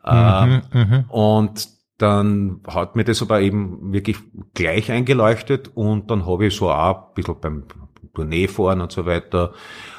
Mhm, 0.06 0.62
Äh, 0.74 1.04
und 1.10 1.68
dann 1.98 2.60
hat 2.68 2.96
mir 2.96 3.06
das 3.06 3.22
aber 3.22 3.42
eben 3.42 3.94
wirklich 3.94 4.18
gleich 4.54 4.92
eingeleuchtet 4.92 5.72
und 5.76 6.12
dann 6.12 6.26
habe 6.26 6.48
ich 6.48 6.56
so 6.56 6.70
auch 6.70 7.10
ein 7.10 7.14
bisschen 7.16 7.40
beim 7.40 7.64
Tourneefahren 8.14 8.82
und 8.82 8.92
so 8.92 9.06
weiter, 9.06 9.54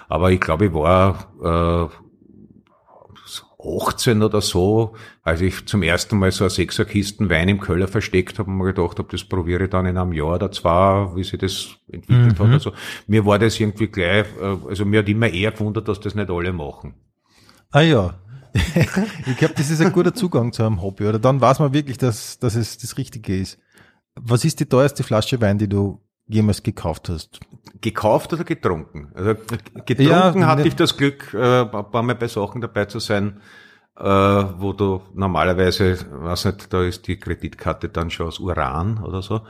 aber 0.09 0.30
ich 0.30 0.40
glaube, 0.40 0.66
ich 0.66 0.74
war 0.74 1.26
äh, 1.42 1.88
18 3.66 4.22
oder 4.22 4.40
so, 4.40 4.94
als 5.22 5.40
ich 5.40 5.66
zum 5.66 5.82
ersten 5.82 6.18
Mal 6.18 6.30
so 6.30 6.44
eine 6.44 6.50
Sechserkisten 6.50 7.28
Wein 7.28 7.48
im 7.48 7.60
Keller 7.60 7.88
versteckt 7.88 8.38
habe 8.38 8.50
und 8.50 8.58
mir 8.58 8.72
gedacht 8.72 8.98
habe, 8.98 9.08
das 9.10 9.24
probiere 9.24 9.64
ich 9.64 9.70
dann 9.70 9.86
in 9.86 9.96
einem 9.96 10.12
Jahr 10.12 10.34
oder 10.34 10.52
zwei, 10.52 11.14
wie 11.14 11.24
sich 11.24 11.38
das 11.38 11.68
entwickelt 11.90 12.38
hat. 12.38 12.50
Also 12.50 12.72
mir 13.06 13.26
war 13.26 13.38
das 13.38 13.58
irgendwie 13.58 13.88
gleich, 13.88 14.26
äh, 14.40 14.56
also 14.68 14.84
mir 14.84 15.00
hat 15.00 15.08
immer 15.08 15.28
eher 15.28 15.52
gewundert, 15.52 15.88
dass 15.88 16.00
das 16.00 16.14
nicht 16.14 16.30
alle 16.30 16.52
machen. 16.52 16.94
Ah 17.70 17.80
ja. 17.80 18.14
ich 19.26 19.36
glaube, 19.36 19.54
das 19.54 19.70
ist 19.70 19.80
ein 19.80 19.92
guter 19.92 20.14
Zugang 20.14 20.52
zu 20.52 20.64
einem 20.64 20.80
Hobby. 20.80 21.06
Oder 21.06 21.18
dann 21.18 21.40
weiß 21.40 21.58
man 21.58 21.72
wirklich, 21.72 21.98
dass, 21.98 22.38
dass 22.38 22.54
es 22.54 22.78
das 22.78 22.96
Richtige 22.96 23.36
ist. 23.36 23.58
Was 24.14 24.44
ist 24.44 24.60
die 24.60 24.66
teuerste 24.66 25.02
Flasche 25.02 25.40
Wein, 25.40 25.58
die 25.58 25.68
du 25.68 26.00
jemals 26.28 26.62
gekauft 26.62 27.08
hast? 27.08 27.40
Gekauft 27.80 28.32
oder 28.32 28.44
getrunken? 28.44 29.10
Also 29.14 29.34
g- 29.34 30.02
Ja, 30.04 30.30
getrunken 30.30 30.46
hatte 30.46 30.62
ne- 30.62 30.68
ich 30.68 30.76
das 30.76 30.96
Glück, 30.96 31.32
äh, 31.34 31.62
ein 31.62 31.70
paar 31.70 32.02
Mal 32.02 32.14
bei 32.14 32.28
Sachen 32.28 32.60
dabei 32.60 32.86
zu 32.86 32.98
sein, 32.98 33.40
äh, 33.96 34.04
wo 34.04 34.72
du 34.72 35.02
normalerweise, 35.14 35.98
weiß 36.10 36.46
nicht, 36.46 36.72
da 36.72 36.82
ist 36.82 37.06
die 37.06 37.16
Kreditkarte 37.18 37.88
dann 37.88 38.10
schon 38.10 38.26
aus 38.28 38.38
Uran 38.40 38.98
oder 39.02 39.22
so. 39.22 39.42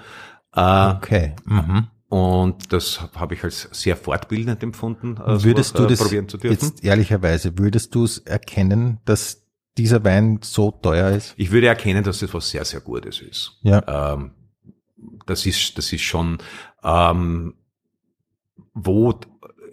Äh, 0.55 0.91
Okay. 0.97 1.35
Mhm. 1.45 1.89
Und 2.09 2.73
das 2.73 3.01
habe 3.17 3.35
ich 3.35 3.43
als 3.43 3.69
sehr 3.73 3.97
fortbildend 3.97 4.63
empfunden, 4.63 5.17
äh, 5.17 5.43
Würdest 5.43 5.77
sowas, 5.77 5.89
du 5.89 5.95
das 5.95 5.99
probieren 6.01 6.29
zu 6.29 6.39
dürfen. 6.39 6.55
jetzt 6.55 6.85
ehrlicherweise, 6.85 7.59
würdest 7.59 7.95
du 7.97 8.05
es 8.05 8.19
erkennen, 8.19 9.01
dass 9.05 9.43
dieser 9.77 10.05
Wein 10.05 10.39
so 10.43 10.71
teuer 10.71 11.11
ist? 11.11 11.35
Ich 11.37 11.51
würde 11.51 11.67
erkennen, 11.67 12.05
dass 12.05 12.21
das 12.21 12.33
was 12.33 12.49
sehr, 12.49 12.65
sehr 12.65 12.81
Gutes 12.81 13.21
ist. 13.21 13.59
Ja. 13.63 14.13
Ähm, 14.15 14.31
das 15.27 15.45
ist, 15.47 15.77
das 15.77 15.93
ist 15.93 16.03
schon, 16.03 16.39
ähm, 16.83 17.55
wo 18.75 19.19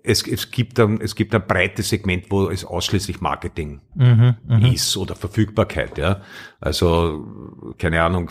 es, 0.03 0.27
es 0.27 0.51
gibt 0.51 0.79
ein, 0.79 0.99
es 1.01 1.15
gibt 1.15 1.33
ein 1.33 1.45
breites 1.47 1.89
Segment, 1.89 2.29
wo 2.29 2.49
es 2.49 2.65
ausschließlich 2.65 3.21
Marketing 3.21 3.81
Mhm, 3.95 4.35
mhm. 4.45 4.65
ist 4.65 4.97
oder 4.97 5.15
Verfügbarkeit, 5.15 5.97
ja. 5.97 6.21
Also, 6.59 7.73
keine 7.77 8.03
Ahnung, 8.03 8.29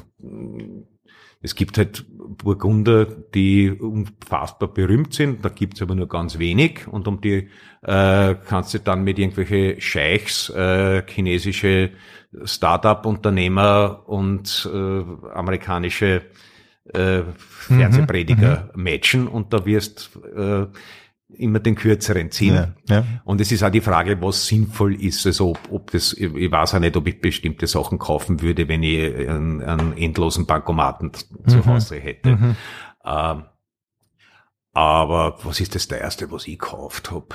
es 1.40 1.54
gibt 1.54 1.76
halt 1.78 2.04
Burgunder, 2.08 3.04
die 3.06 3.70
unfassbar 3.70 4.68
berühmt 4.68 5.14
sind, 5.14 5.44
da 5.44 5.48
gibt's 5.48 5.82
aber 5.82 5.94
nur 5.94 6.08
ganz 6.08 6.38
wenig 6.38 6.86
und 6.86 7.08
um 7.08 7.20
die 7.20 7.48
äh, 7.82 8.34
kannst 8.46 8.74
du 8.74 8.78
dann 8.78 9.02
mit 9.02 9.18
irgendwelche 9.18 9.80
Scheichs, 9.80 10.50
äh, 10.50 11.02
chinesische 11.06 11.90
Start-up-Unternehmer 12.44 14.02
und 14.06 14.70
äh, 14.72 14.78
amerikanische 15.34 16.22
äh, 16.84 17.22
Fernsehprediger 17.36 18.70
matchen 18.74 19.28
und 19.28 19.52
da 19.52 19.64
wirst 19.64 20.10
äh, 20.34 20.66
immer 21.28 21.60
den 21.60 21.74
kürzeren 21.74 22.30
ziehen. 22.30 22.54
Ja, 22.54 22.74
ja. 22.88 23.04
Und 23.24 23.40
es 23.40 23.52
ist 23.52 23.62
auch 23.62 23.70
die 23.70 23.80
Frage, 23.80 24.20
was 24.20 24.46
sinnvoll 24.46 24.94
ist. 25.00 25.24
Also 25.26 25.50
ob, 25.50 25.60
ob 25.70 25.90
das, 25.90 26.12
ich 26.12 26.50
weiß 26.50 26.74
auch 26.74 26.80
nicht, 26.80 26.96
ob 26.96 27.06
ich 27.06 27.20
bestimmte 27.20 27.66
Sachen 27.66 27.98
kaufen 27.98 28.42
würde, 28.42 28.68
wenn 28.68 28.82
ich 28.82 29.28
einen, 29.28 29.62
einen 29.62 29.96
endlosen 29.96 30.46
Bankomaten 30.46 31.12
zu 31.46 31.64
Hause 31.64 31.96
hätte. 31.96 32.56
Ähm, 33.04 33.44
aber 34.72 35.38
was 35.44 35.60
ist 35.60 35.74
das 35.74 35.86
erste, 35.86 36.30
was 36.30 36.46
ich 36.46 36.58
gekauft 36.58 37.10
hab? 37.10 37.34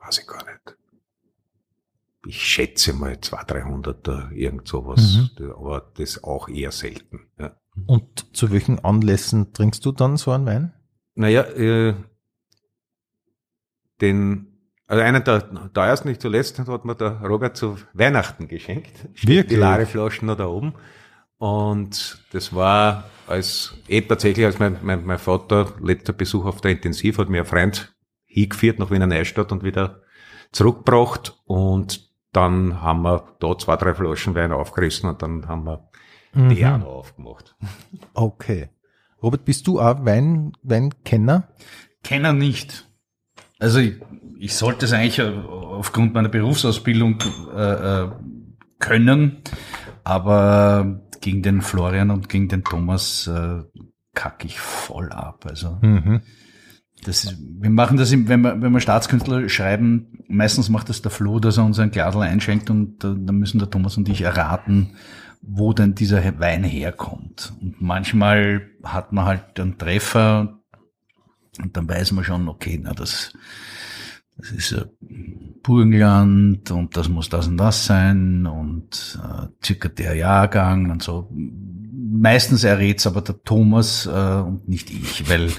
Weiß 0.00 0.18
ich 0.18 0.26
gar 0.26 0.44
nicht. 0.44 0.76
Ich 2.26 2.42
schätze 2.42 2.94
mal 2.94 3.20
200, 3.20 3.50
300 3.50 4.08
da, 4.08 4.30
irgend 4.32 4.66
sowas. 4.66 5.30
Aber 5.54 5.92
das 5.96 6.24
auch 6.24 6.48
eher 6.48 6.72
selten. 6.72 7.28
Ja. 7.38 7.54
Und 7.86 8.36
zu 8.36 8.50
welchen 8.52 8.84
Anlässen 8.84 9.52
trinkst 9.52 9.84
du 9.84 9.92
dann 9.92 10.16
so 10.16 10.30
einen 10.30 10.46
Wein? 10.46 10.72
Naja, 11.14 11.42
äh, 11.42 11.94
den, 14.00 14.46
also 14.86 15.02
einen 15.02 15.24
der 15.24 15.72
teuersten, 15.72 16.08
nicht 16.08 16.22
zuletzt, 16.22 16.58
hat 16.58 16.84
mir 16.84 16.94
der 16.94 17.20
Robert 17.20 17.56
zu 17.56 17.76
Weihnachten 17.92 18.48
geschenkt. 18.48 19.08
Wirklich? 19.22 19.46
Die 19.46 19.56
leere 19.56 19.86
Flaschen 19.86 20.26
noch 20.26 20.36
da 20.36 20.46
oben. 20.46 20.74
Und 21.38 22.24
das 22.32 22.54
war 22.54 23.04
als, 23.26 23.74
eh 23.88 24.00
tatsächlich, 24.00 24.46
als 24.46 24.58
mein, 24.58 24.78
mein, 24.82 25.04
mein 25.04 25.18
Vater 25.18 25.72
letzter 25.80 26.12
Besuch 26.12 26.44
auf 26.44 26.60
der 26.60 26.72
Intensiv 26.72 27.18
hat 27.18 27.28
mir 27.28 27.40
ein 27.40 27.46
Freund 27.46 27.94
hingeführt 28.24 28.78
nach 28.78 28.90
Wiener 28.90 29.06
Neustadt 29.06 29.52
und 29.52 29.62
wieder 29.62 30.02
zurückgebracht. 30.52 31.36
Und 31.44 32.10
dann 32.32 32.80
haben 32.80 33.02
wir 33.02 33.36
da 33.40 33.58
zwei, 33.58 33.76
drei 33.76 33.94
Flaschen 33.94 34.34
Wein 34.34 34.52
aufgerissen 34.52 35.08
und 35.08 35.22
dann 35.22 35.46
haben 35.46 35.64
wir 35.64 35.88
die 36.34 36.66
auch 36.66 36.78
noch 36.78 36.86
aufgemacht. 36.86 37.56
Okay. 38.14 38.68
Robert, 39.22 39.44
bist 39.44 39.66
du 39.66 39.80
auch 39.80 40.04
Wein, 40.04 40.52
Weinkenner? 40.62 41.48
Kenner 42.02 42.32
nicht. 42.32 42.86
Also 43.58 43.78
ich, 43.78 43.94
ich 44.38 44.54
sollte 44.54 44.84
es 44.84 44.92
eigentlich 44.92 45.18
äh, 45.18 45.22
aufgrund 45.22 46.12
meiner 46.14 46.28
Berufsausbildung 46.28 47.18
äh, 47.54 48.02
äh, 48.02 48.10
können, 48.78 49.38
aber 50.02 51.00
gegen 51.20 51.42
den 51.42 51.62
Florian 51.62 52.10
und 52.10 52.28
gegen 52.28 52.48
den 52.48 52.64
Thomas 52.64 53.26
äh, 53.26 53.62
kacke 54.14 54.46
ich 54.46 54.60
voll 54.60 55.10
ab. 55.10 55.46
Also 55.48 55.78
das 57.04 57.24
ist, 57.24 57.36
wir 57.38 57.70
machen 57.70 57.96
das, 57.96 58.12
im, 58.12 58.28
wenn 58.28 58.42
wir, 58.42 58.60
wenn 58.60 58.72
wir 58.72 58.80
Staatskünstler 58.80 59.48
schreiben, 59.48 60.18
meistens 60.28 60.68
macht 60.68 60.88
das 60.88 61.02
der 61.02 61.10
Flo, 61.10 61.38
dass 61.38 61.58
er 61.58 61.64
uns 61.64 61.78
ein 61.78 61.90
Glasl 61.90 62.20
einschenkt 62.20 62.70
und 62.70 63.04
äh, 63.04 63.14
dann 63.16 63.36
müssen 63.36 63.58
der 63.58 63.70
Thomas 63.70 63.96
und 63.96 64.08
ich 64.08 64.22
erraten, 64.22 64.96
wo 65.46 65.72
denn 65.72 65.94
dieser 65.94 66.38
Wein 66.38 66.64
herkommt. 66.64 67.52
Und 67.60 67.80
manchmal 67.80 68.70
hat 68.82 69.12
man 69.12 69.24
halt 69.24 69.60
einen 69.60 69.78
Treffer 69.78 70.60
und 71.60 71.76
dann 71.76 71.88
weiß 71.88 72.12
man 72.12 72.24
schon, 72.24 72.48
okay, 72.48 72.80
na 72.82 72.92
das, 72.92 73.32
das 74.36 74.50
ist 74.50 74.86
Burgenland 75.62 76.70
und 76.70 76.96
das 76.96 77.08
muss 77.08 77.28
das 77.28 77.46
und 77.46 77.56
das 77.56 77.86
sein 77.86 78.46
und 78.46 79.18
äh, 79.22 79.46
circa 79.64 79.88
der 79.88 80.14
Jahrgang 80.14 80.90
und 80.90 81.02
so. 81.02 81.30
Meistens 81.32 82.64
errät's 82.64 83.06
aber 83.06 83.22
der 83.22 83.42
Thomas 83.42 84.06
äh, 84.06 84.10
und 84.10 84.68
nicht 84.68 84.90
ich, 84.90 85.28
weil 85.28 85.50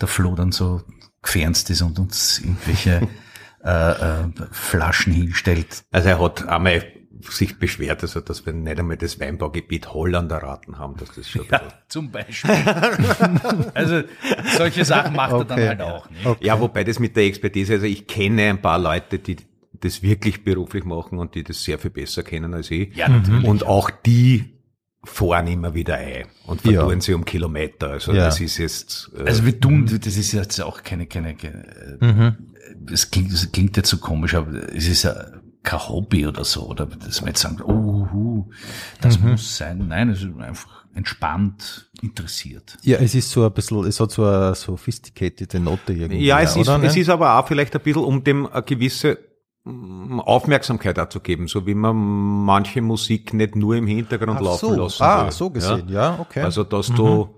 der 0.00 0.08
Flo 0.08 0.34
dann 0.34 0.52
so 0.52 0.82
gefernst 1.22 1.70
ist 1.70 1.82
und 1.82 1.98
uns 1.98 2.38
irgendwelche 2.38 3.08
äh, 3.64 3.90
äh, 3.90 4.28
Flaschen 4.50 5.12
hinstellt. 5.12 5.84
Also 5.90 6.08
er 6.08 6.20
hat 6.20 6.48
einmal 6.48 6.82
sich 7.28 7.58
beschwert, 7.58 8.02
also 8.02 8.20
dass 8.20 8.44
wir 8.46 8.52
nicht 8.52 8.78
einmal 8.78 8.96
das 8.96 9.18
Weinbaugebiet 9.20 9.92
Holland 9.92 10.30
erraten 10.32 10.78
haben, 10.78 10.96
dass 10.96 11.12
das 11.14 11.28
schon 11.28 11.46
Ja, 11.50 11.62
zum 11.88 12.10
Beispiel. 12.10 12.50
also 13.74 14.02
solche 14.56 14.84
Sachen 14.84 15.14
macht 15.16 15.32
er 15.32 15.44
dann 15.44 15.58
Okay. 15.58 15.68
halt 15.68 15.80
auch. 15.82 16.10
Nicht? 16.10 16.26
Okay. 16.26 16.46
Ja, 16.46 16.60
wobei 16.60 16.84
das 16.84 16.98
mit 16.98 17.16
der 17.16 17.24
Expertise, 17.24 17.74
also 17.74 17.86
ich 17.86 18.06
kenne 18.06 18.42
ein 18.50 18.60
paar 18.62 18.78
Leute, 18.78 19.18
die 19.18 19.36
das 19.80 20.02
wirklich 20.02 20.44
beruflich 20.44 20.84
machen 20.84 21.18
und 21.18 21.34
die 21.34 21.42
das 21.44 21.62
sehr 21.64 21.78
viel 21.78 21.90
besser 21.90 22.22
kennen 22.22 22.52
als 22.54 22.70
ich. 22.70 22.94
Ja, 22.96 23.08
natürlich. 23.08 23.44
Und 23.44 23.64
auch 23.64 23.90
die 23.90 24.56
fahren 25.04 25.46
immer 25.46 25.74
wieder 25.74 25.96
ein 25.96 26.26
und 26.46 26.62
Ja. 26.66 26.72
vertun 26.82 27.00
sie 27.00 27.14
um 27.14 27.24
Kilometer. 27.24 27.90
Also 27.90 28.12
Ja. 28.12 28.26
das 28.26 28.40
ist 28.40 28.58
jetzt, 28.58 29.10
äh, 29.16 29.22
Also 29.26 29.46
wir 29.46 29.58
tun, 29.58 29.86
das 29.86 30.16
ist 30.16 30.32
jetzt 30.32 30.60
auch 30.60 30.82
keine, 30.82 31.06
keine, 31.06 31.34
keine 31.34 31.96
Mhm. 32.00 32.36
das 32.78 33.10
klingt, 33.10 33.32
das 33.32 33.50
klingt 33.50 33.76
jetzt 33.78 33.88
so 33.88 33.96
komisch, 33.96 34.34
aber 34.34 34.52
es 34.74 34.86
ist 34.86 35.04
ja 35.04 35.14
kein 35.62 35.88
Hobby 35.88 36.26
oder 36.26 36.44
so, 36.44 36.68
oder 36.68 36.86
dass 36.86 37.20
man 37.20 37.28
jetzt 37.28 37.40
sagt, 37.42 37.62
oh, 37.62 38.46
das 39.00 39.18
Mhm. 39.18 39.30
muss 39.32 39.56
sein. 39.56 39.88
Nein, 39.88 40.10
es 40.10 40.22
ist 40.22 40.36
einfach 40.38 40.84
entspannt 40.94 41.90
interessiert. 42.02 42.78
Ja, 42.82 42.98
es 42.98 43.14
ist 43.14 43.30
so 43.30 43.44
ein 43.44 43.52
bisschen, 43.52 43.84
es 43.84 44.00
hat 44.00 44.10
so 44.10 44.24
eine 44.24 44.54
sophisticated 44.54 45.54
Note 45.54 45.92
irgendwie. 45.92 46.24
ja, 46.24 46.40
es 46.40 46.56
ist, 46.56 46.68
oder, 46.68 46.82
es 46.82 46.94
ne? 46.94 47.00
ist 47.00 47.08
aber 47.08 47.38
auch 47.38 47.46
vielleicht 47.46 47.74
ein 47.76 47.82
bisschen, 47.82 48.02
um 48.04 48.24
dem 48.24 48.46
eine 48.46 48.62
gewisse 48.62 49.18
mm, 49.64 50.18
Aufmerksamkeit 50.20 50.98
auch 50.98 51.08
zu 51.10 51.20
geben, 51.20 51.46
so 51.46 51.66
wie 51.66 51.74
man 51.74 51.94
manche 51.96 52.80
Musik 52.82 53.34
nicht 53.34 53.54
nur 53.54 53.76
im 53.76 53.86
Hintergrund 53.86 54.38
Ach 54.38 54.42
laufen 54.44 54.74
so, 54.74 54.74
lassen 54.82 55.02
ah, 55.02 55.24
will. 55.26 55.32
so 55.32 55.50
gesehen, 55.50 55.88
ja, 55.90 56.18
okay. 56.18 56.40
Also, 56.42 56.64
dass 56.64 56.88
Mhm. 56.88 56.96
du 56.96 57.28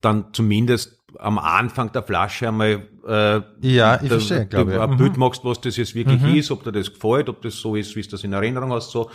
dann 0.00 0.26
zumindest 0.32 0.99
am 1.18 1.38
Anfang 1.38 1.90
der 1.92 2.02
Flasche 2.02 2.48
einmal 2.48 2.82
äh, 3.06 3.40
Ja, 3.66 3.94
ich 3.96 4.02
da- 4.02 4.08
verstehe, 4.08 4.46
glaube 4.46 4.74
ich. 4.74 4.80
ein 4.80 4.90
Mhm. 4.90 4.96
Bild 4.98 5.16
machst, 5.16 5.44
was 5.44 5.60
das 5.60 5.76
jetzt 5.76 5.94
wirklich 5.94 6.22
ist, 6.36 6.50
ob 6.50 6.62
dir 6.64 6.72
das 6.72 6.92
gefällt, 6.92 7.28
ob 7.28 7.40
das 7.42 7.56
so 7.56 7.74
ist, 7.74 7.96
wie 7.96 8.02
du 8.02 8.10
das 8.10 8.24
in 8.24 8.32
Erinnerung 8.32 8.72
hast. 8.72 8.90
So. 8.90 9.10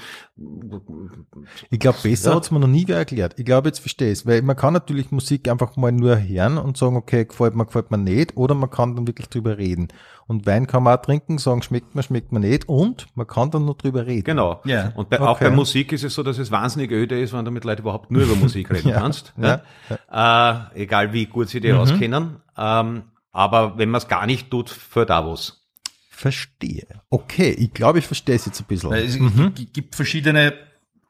Ich 1.69 1.79
glaube, 1.79 1.97
besser 2.03 2.31
Ja. 2.31 2.35
hat's 2.35 2.51
mir 2.51 2.59
noch 2.59 2.67
nie 2.67 2.85
wer 2.87 2.97
erklärt. 2.97 3.35
Ich 3.37 3.45
glaube, 3.45 3.69
jetzt 3.69 3.79
verstehe 3.79 4.11
ich 4.11 4.25
Weil 4.25 4.41
man 4.41 4.55
kann 4.55 4.73
natürlich 4.73 5.11
Musik 5.11 5.47
einfach 5.49 5.75
mal 5.77 5.91
nur 5.91 6.17
hören 6.21 6.57
und 6.57 6.77
sagen, 6.77 6.95
okay, 6.95 7.25
gefällt 7.25 7.55
mir, 7.55 7.65
gefällt 7.65 7.91
mir 7.91 7.97
nicht. 7.97 8.35
Oder 8.37 8.55
man 8.55 8.69
kann 8.69 8.95
dann 8.95 9.07
wirklich 9.07 9.29
drüber 9.29 9.57
reden. 9.57 9.87
Und 10.27 10.45
Wein 10.47 10.65
kann 10.65 10.81
man 10.83 10.97
auch 10.97 11.01
trinken, 11.01 11.37
sagen, 11.37 11.61
schmeckt 11.61 11.93
mir, 11.93 12.01
schmeckt 12.01 12.31
mir 12.31 12.39
nicht. 12.39 12.67
Und 12.67 13.05
man 13.15 13.27
kann 13.27 13.51
dann 13.51 13.65
nur 13.65 13.75
drüber 13.75 14.07
reden. 14.07 14.23
Genau. 14.23 14.59
Ja. 14.65 14.91
Und 14.95 15.09
bei, 15.09 15.19
auch 15.21 15.35
Okay. 15.35 15.45
bei 15.45 15.55
Musik 15.55 15.91
ist 15.91 16.03
es 16.03 16.15
so, 16.15 16.23
dass 16.23 16.39
es 16.39 16.49
wahnsinnig 16.49 16.91
öde 16.91 17.19
ist, 17.19 17.31
wenn 17.33 17.45
du 17.45 17.51
mit 17.51 17.63
Leuten 17.63 17.83
überhaupt 17.83 18.09
nur 18.09 18.23
über 18.23 18.35
Musik 18.35 18.69
reden 18.71 18.89
Ja, 18.89 18.99
kannst. 19.01 19.33
ja, 19.37 19.61
Ja. 20.09 20.71
Äh, 20.73 20.81
egal 20.81 21.13
wie 21.13 21.27
gut 21.27 21.49
sie 21.49 21.59
die 21.59 21.71
Mhm. 21.71 21.77
auskennen. 21.79 22.37
Ähm, 22.57 23.03
aber 23.31 23.77
wenn 23.77 23.89
man 23.89 23.99
es 23.99 24.07
gar 24.07 24.25
nicht 24.25 24.49
tut, 24.49 24.69
fällt 24.69 25.11
auch 25.11 25.31
was. 25.31 25.61
Verstehe. 26.09 26.87
Okay, 27.09 27.51
ich 27.51 27.73
glaube, 27.73 27.99
ich 27.99 28.07
verstehe 28.07 28.35
es 28.35 28.45
jetzt 28.45 28.59
ein 28.61 28.65
bisschen. 28.67 28.93
Es 28.93 29.19
Mhm. 29.19 29.53
gibt 29.73 29.95
verschiedene, 29.95 30.53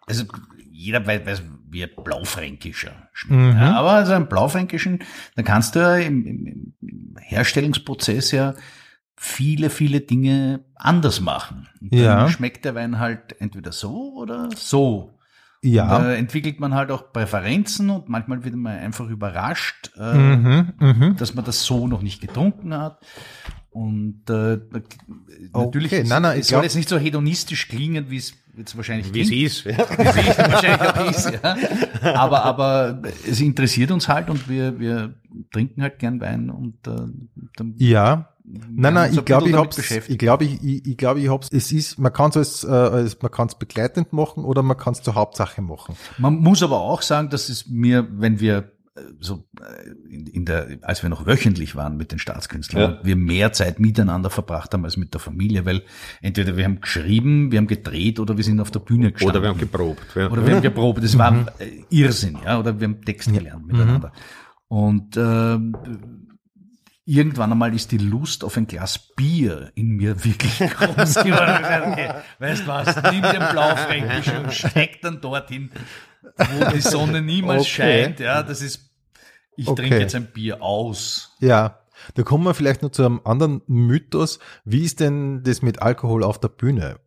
also 0.07 0.26
jeder 0.72 1.05
weiß, 1.07 1.41
wie 1.70 1.84
ein 1.84 1.89
Blaufränkischer 2.03 2.91
schmeckt. 3.13 3.39
Mhm. 3.55 3.59
Ja, 3.61 3.76
aber 3.80 3.91
also 3.91 4.13
ein 4.13 4.28
Blaufränkischen, 4.28 5.03
da 5.36 5.43
kannst 5.43 5.76
du 5.76 5.80
im, 6.03 6.26
im 6.82 7.16
Herstellungsprozess 7.22 8.32
ja 8.32 8.55
viele, 9.18 9.70
viele 9.70 10.01
Dinge 10.01 10.61
anders 10.76 11.22
machen. 11.22 11.68
Und 11.82 11.93
dann 11.93 11.99
Ja. 12.01 12.30
schmeckt 12.30 12.66
der 12.66 12.76
Wein 12.76 12.99
halt 12.99 13.39
entweder 13.39 13.72
so 13.72 14.13
oder 14.16 14.49
so. 14.55 15.11
ja. 15.61 15.95
Und, 15.97 16.03
da 16.03 16.13
entwickelt 16.13 16.59
man 16.59 16.74
halt 16.76 16.91
auch 16.91 17.11
Präferenzen 17.13 17.89
und 17.89 18.09
manchmal 18.09 18.43
wird 18.43 18.55
man 18.55 18.78
einfach 18.78 19.09
überrascht, 19.09 19.91
äh, 19.97 20.13
mhm, 20.13 20.74
mhm. 20.80 21.16
dass 21.18 21.34
man 21.34 21.45
das 21.45 21.63
so 21.63 21.88
noch 21.88 22.01
nicht 22.01 22.22
getrunken 22.22 22.74
hat. 22.78 22.99
Und 23.72 24.30
äh, 24.30 24.57
natürlich, 25.53 25.91
Okay, 25.91 26.01
es, 26.03 26.09
nein, 26.09 26.22
nein, 26.22 26.39
es 26.39 26.47
soll 26.47 26.63
jetzt 26.63 26.76
nicht 26.76 26.88
so 26.88 26.97
hedonistisch 26.97 27.68
klingen, 27.68 28.09
wie 28.09 28.18
es 28.18 28.34
jetzt 28.57 28.78
wahrscheinlich 28.78 29.13
Wie 29.13 29.22
es 29.22 29.28
klingt. 29.28 29.45
ist. 29.45 29.66
Ja. 29.66 29.78
Wie 29.97 30.30
es 30.30 30.38
wahrscheinlich 30.38 30.82
auch 30.82 31.09
ist, 31.09 31.32
ja. 31.43 32.13
Aber, 32.16 32.43
aber 32.45 33.01
es 33.28 33.41
interessiert 33.41 33.91
uns 33.91 34.07
halt 34.07 34.30
und 34.30 34.47
wir, 34.47 34.80
wir 34.80 35.16
trinken 35.51 35.82
halt 35.82 35.99
gern 35.99 36.22
Wein 36.22 36.49
und 36.49 36.76
äh, 36.88 36.91
dann 37.57 37.74
Ja. 37.78 38.30
Nein, 38.72 38.93
nein, 38.93 39.14
ich 39.14 39.26
glaube, 39.26 39.49
ich 39.49 39.56
hab's, 39.56 39.78
ich 39.91 40.18
glaube, 40.18 40.45
ich, 40.45 40.64
ich, 40.64 40.86
ich 40.86 40.97
glaube, 40.97 41.20
ich 41.20 41.30
hab's, 41.30 41.49
es 41.51 41.72
ist, 41.72 41.97
man 41.99 42.12
kann 42.14 42.30
es 42.32 42.38
als, 42.38 42.64
äh, 42.64 42.68
als, 42.68 43.22
man 43.22 43.32
kann 43.32 43.47
es 43.47 43.56
begleitend 43.56 44.14
machen 44.14 44.43
oder 44.43 44.64
man 44.64 44.78
kann 44.78 44.93
es 44.93 45.01
zur 45.01 45.16
Hauptsache 45.16 45.62
machen. 45.62 45.95
Man 46.18 46.36
muss 46.36 46.64
aber 46.64 46.80
auch 46.82 47.01
sagen, 47.01 47.30
dass 47.30 47.49
es 47.49 47.68
mir, 47.68 48.08
wenn 48.12 48.39
wir 48.39 48.72
äh, 48.95 49.01
so 49.20 49.45
äh, 49.60 50.14
in, 50.14 50.28
in 50.28 50.45
der, 50.45 50.78
als 50.82 51.03
wir 51.03 51.10
noch 51.10 51.26
wöchentlich 51.26 51.76
waren 51.76 51.97
mit 51.97 52.12
den 52.12 52.20
Staatskünstlern, 52.20 52.93
Ja. 52.93 52.99
wir 53.03 53.16
mehr 53.16 53.51
Zeit 53.53 53.80
miteinander 53.80 54.30
verbracht 54.30 54.74
haben 54.74 54.86
als 54.86 54.95
mit 54.97 55.14
der 55.14 55.20
Familie, 55.20 55.66
weil 55.66 55.84
entweder 56.22 56.56
wir 56.58 56.64
haben 56.66 56.80
geschrieben, 56.82 57.51
wir 57.51 57.58
haben 57.60 57.68
gedreht 57.68 58.20
oder 58.20 58.38
wir 58.38 58.43
sind 58.43 58.60
auf 58.60 58.72
der 58.72 58.80
Bühne 58.80 59.12
gestanden. 59.12 59.36
Oder 59.36 59.43
wir 59.43 59.49
haben 59.49 59.60
geprobt. 59.60 60.06
Ja. 60.16 60.30
Oder 60.30 60.45
wir 60.45 60.56
haben 60.56 60.62
geprobt. 60.62 61.03
Das 61.03 61.18
war 61.18 61.34
äh, 61.60 61.84
Irrsinn, 61.89 62.38
ja. 62.45 62.60
Oder 62.60 62.80
wir 62.80 62.88
haben 62.88 63.01
Text 63.03 63.32
gelernt 63.34 63.68
miteinander. 63.68 64.12
Und 64.68 65.16
ähm, 65.18 65.76
irgendwann 67.06 67.51
einmal 67.51 67.74
ist 67.76 67.91
die 67.91 67.97
Lust 67.97 68.43
auf 68.43 68.58
ein 68.58 68.68
Glas 68.68 68.97
Bier 68.97 69.72
in 69.76 69.89
mir 69.91 70.24
wirklich 70.24 70.58
groß 70.78 71.16
geworden. 71.16 71.91
Okay, 71.91 72.10
weißt 72.39 72.64
du 72.64 72.68
was, 72.68 72.95
nimm 73.12 73.22
den 73.22 73.47
Blaufränkisch 73.51 74.34
und 74.43 74.53
steck 74.53 75.01
dann 75.01 75.22
dorthin, 75.22 75.72
wo 76.38 76.66
die 76.72 76.82
Sonne 76.82 77.22
niemals 77.22 77.62
Okay. 77.64 78.03
scheint. 78.03 78.20
Ja, 78.20 78.43
das 78.43 78.62
ist, 78.62 78.89
ich 79.56 79.68
Okay. 79.68 79.84
trinke 79.84 79.99
jetzt 79.99 80.16
ein 80.16 80.28
Bier 80.32 80.62
aus. 80.62 81.36
Ja. 81.39 81.80
Da 82.14 82.24
kommen 82.24 82.43
wir 82.43 82.53
vielleicht 82.53 82.82
noch 82.84 82.91
zu 82.91 83.06
einem 83.06 83.22
anderen 83.24 83.62
Mythos. 83.68 84.39
Wie 84.66 84.84
ist 84.84 84.99
denn 84.99 85.43
das 85.43 85.62
mit 85.62 85.82
Alkohol 85.82 86.24
auf 86.24 86.39
der 86.39 86.49
Bühne? 86.49 86.99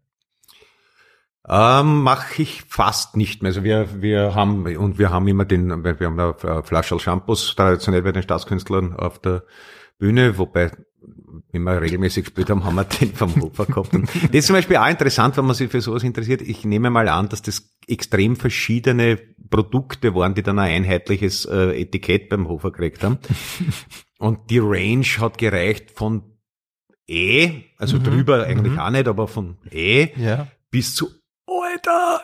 Ähm, 1.46 2.02
Mache 2.02 2.42
ich 2.42 2.62
fast 2.68 3.16
nicht 3.16 3.42
mehr. 3.42 3.50
Also 3.50 3.64
wir, 3.64 4.02
wir 4.02 4.34
haben, 4.34 4.64
und 4.76 4.98
wir 4.98 5.10
haben 5.10 5.28
immer 5.28 5.44
den, 5.44 5.84
wir 5.84 6.06
haben 6.06 6.18
eine 6.18 6.62
Flasche 6.62 6.98
Shampoos 6.98 7.54
traditionell 7.54 8.02
bei 8.02 8.12
den 8.12 8.22
Staatskünstlern 8.22 8.94
auf 8.94 9.18
der 9.18 9.44
Bühne, 9.98 10.38
wobei, 10.38 10.70
wenn 11.52 11.62
wir 11.62 11.80
regelmäßig 11.80 12.24
gespielt 12.24 12.50
haben, 12.50 12.64
haben 12.64 12.76
wir 12.76 12.84
den 12.84 13.14
vom 13.14 13.34
Hofer 13.40 13.66
gehabt. 13.66 13.94
Und 13.94 14.08
das 14.08 14.30
ist 14.32 14.46
zum 14.46 14.54
Beispiel 14.56 14.76
auch 14.76 14.88
interessant, 14.88 15.36
wenn 15.36 15.44
man 15.44 15.54
sich 15.54 15.70
für 15.70 15.80
sowas 15.80 16.02
interessiert. 16.02 16.42
Ich 16.42 16.64
nehme 16.64 16.90
mal 16.90 17.08
an, 17.08 17.28
dass 17.28 17.42
das 17.42 17.70
extrem 17.86 18.36
verschiedene 18.36 19.18
Produkte 19.50 20.14
waren, 20.14 20.34
die 20.34 20.42
dann 20.42 20.58
ein 20.58 20.84
einheitliches 20.84 21.46
äh, 21.46 21.80
Etikett 21.80 22.28
beim 22.28 22.48
Hofer 22.48 22.70
gekriegt 22.70 23.02
haben. 23.02 23.18
Und 24.18 24.50
die 24.50 24.58
Range 24.58 25.06
hat 25.20 25.38
gereicht 25.38 25.92
von 25.92 26.22
E, 27.06 27.62
also 27.78 27.98
drüber 27.98 28.44
eigentlich 28.44 28.78
auch 28.78 28.90
nicht, 28.90 29.08
aber 29.08 29.28
von 29.28 29.56
E 29.70 30.08
Ja. 30.16 30.48
bis 30.70 30.94
zu 30.94 31.08
Alter! 31.46 32.20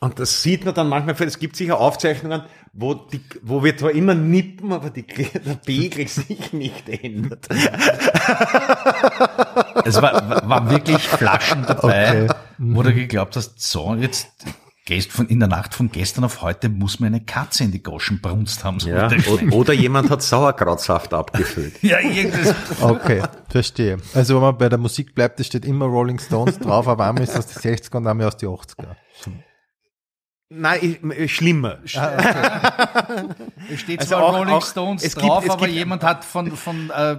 Und 0.00 0.18
das 0.18 0.42
sieht 0.42 0.64
man 0.64 0.74
dann 0.74 0.88
manchmal, 0.88 1.14
es 1.28 1.38
gibt 1.38 1.54
sicher 1.54 1.78
Aufzeichnungen, 1.78 2.42
wo, 2.74 2.94
die, 2.94 3.20
wo 3.42 3.62
wir 3.62 3.76
zwar 3.76 3.90
immer 3.92 4.14
nippen, 4.14 4.72
aber 4.72 4.90
die, 4.90 5.02
der 5.06 5.54
Pegel 5.56 6.08
sich 6.08 6.52
nicht 6.52 6.88
ändert. 6.88 7.46
Es 9.84 10.00
war, 10.00 10.48
war- 10.48 10.70
wirklich 10.70 10.98
Flaschen 11.06 11.64
dabei, 11.66 12.24
Okay. 12.24 12.34
wo 12.58 12.82
du 12.82 12.92
geglaubt 12.94 13.36
hast, 13.36 13.60
so, 13.60 13.94
jetzt 13.94 14.28
gehst 14.84 15.12
von, 15.12 15.28
in 15.28 15.38
der 15.38 15.48
Nacht 15.48 15.74
von 15.74 15.90
gestern 15.92 16.24
auf 16.24 16.42
heute 16.42 16.68
muss 16.68 16.98
mir 16.98 17.06
eine 17.06 17.20
Katze 17.20 17.62
in 17.64 17.70
die 17.72 17.82
Goschen 17.82 18.20
brunst 18.20 18.64
haben. 18.64 18.80
So 18.80 18.88
Ja, 18.88 19.08
oder 19.50 19.72
jemand 19.72 20.10
hat 20.10 20.22
Sauerkrautsaft 20.22 21.14
abgefüllt. 21.14 21.74
ja, 21.82 22.00
irgendwas. 22.00 22.54
Okay, 22.80 23.22
verstehe. 23.48 23.98
Also 24.14 24.34
wenn 24.36 24.42
man 24.42 24.58
bei 24.58 24.68
der 24.68 24.78
Musik 24.78 25.14
bleibt, 25.14 25.38
es 25.40 25.46
steht 25.46 25.64
immer 25.64 25.86
Rolling 25.86 26.18
Stones 26.18 26.58
drauf, 26.58 26.88
aber 26.88 27.06
einmal 27.06 27.22
ist 27.22 27.36
aus 27.36 27.46
den 27.46 27.76
60er 27.76 27.96
und 27.98 28.06
einmal 28.06 28.26
aus 28.28 28.36
den 28.36 28.48
80er. 28.48 28.96
Nein, 30.54 30.98
ich- 31.16 31.34
schlimmer. 31.34 31.78
Es 31.84 31.90
steht 33.80 34.00
Also 34.00 34.10
zwar 34.14 34.22
auch- 34.24 34.34
Rolling 34.38 34.54
auch- 34.54 34.64
Stones 34.66 35.02
es 35.02 35.14
gibt- 35.14 35.26
drauf, 35.28 35.44
es 35.44 35.50
aber 35.50 35.66
gibt- 35.66 35.78
jemand 35.78 36.02
hat 36.02 36.24
von, 36.24 36.50
von 36.56 36.90
äh, 36.90 37.16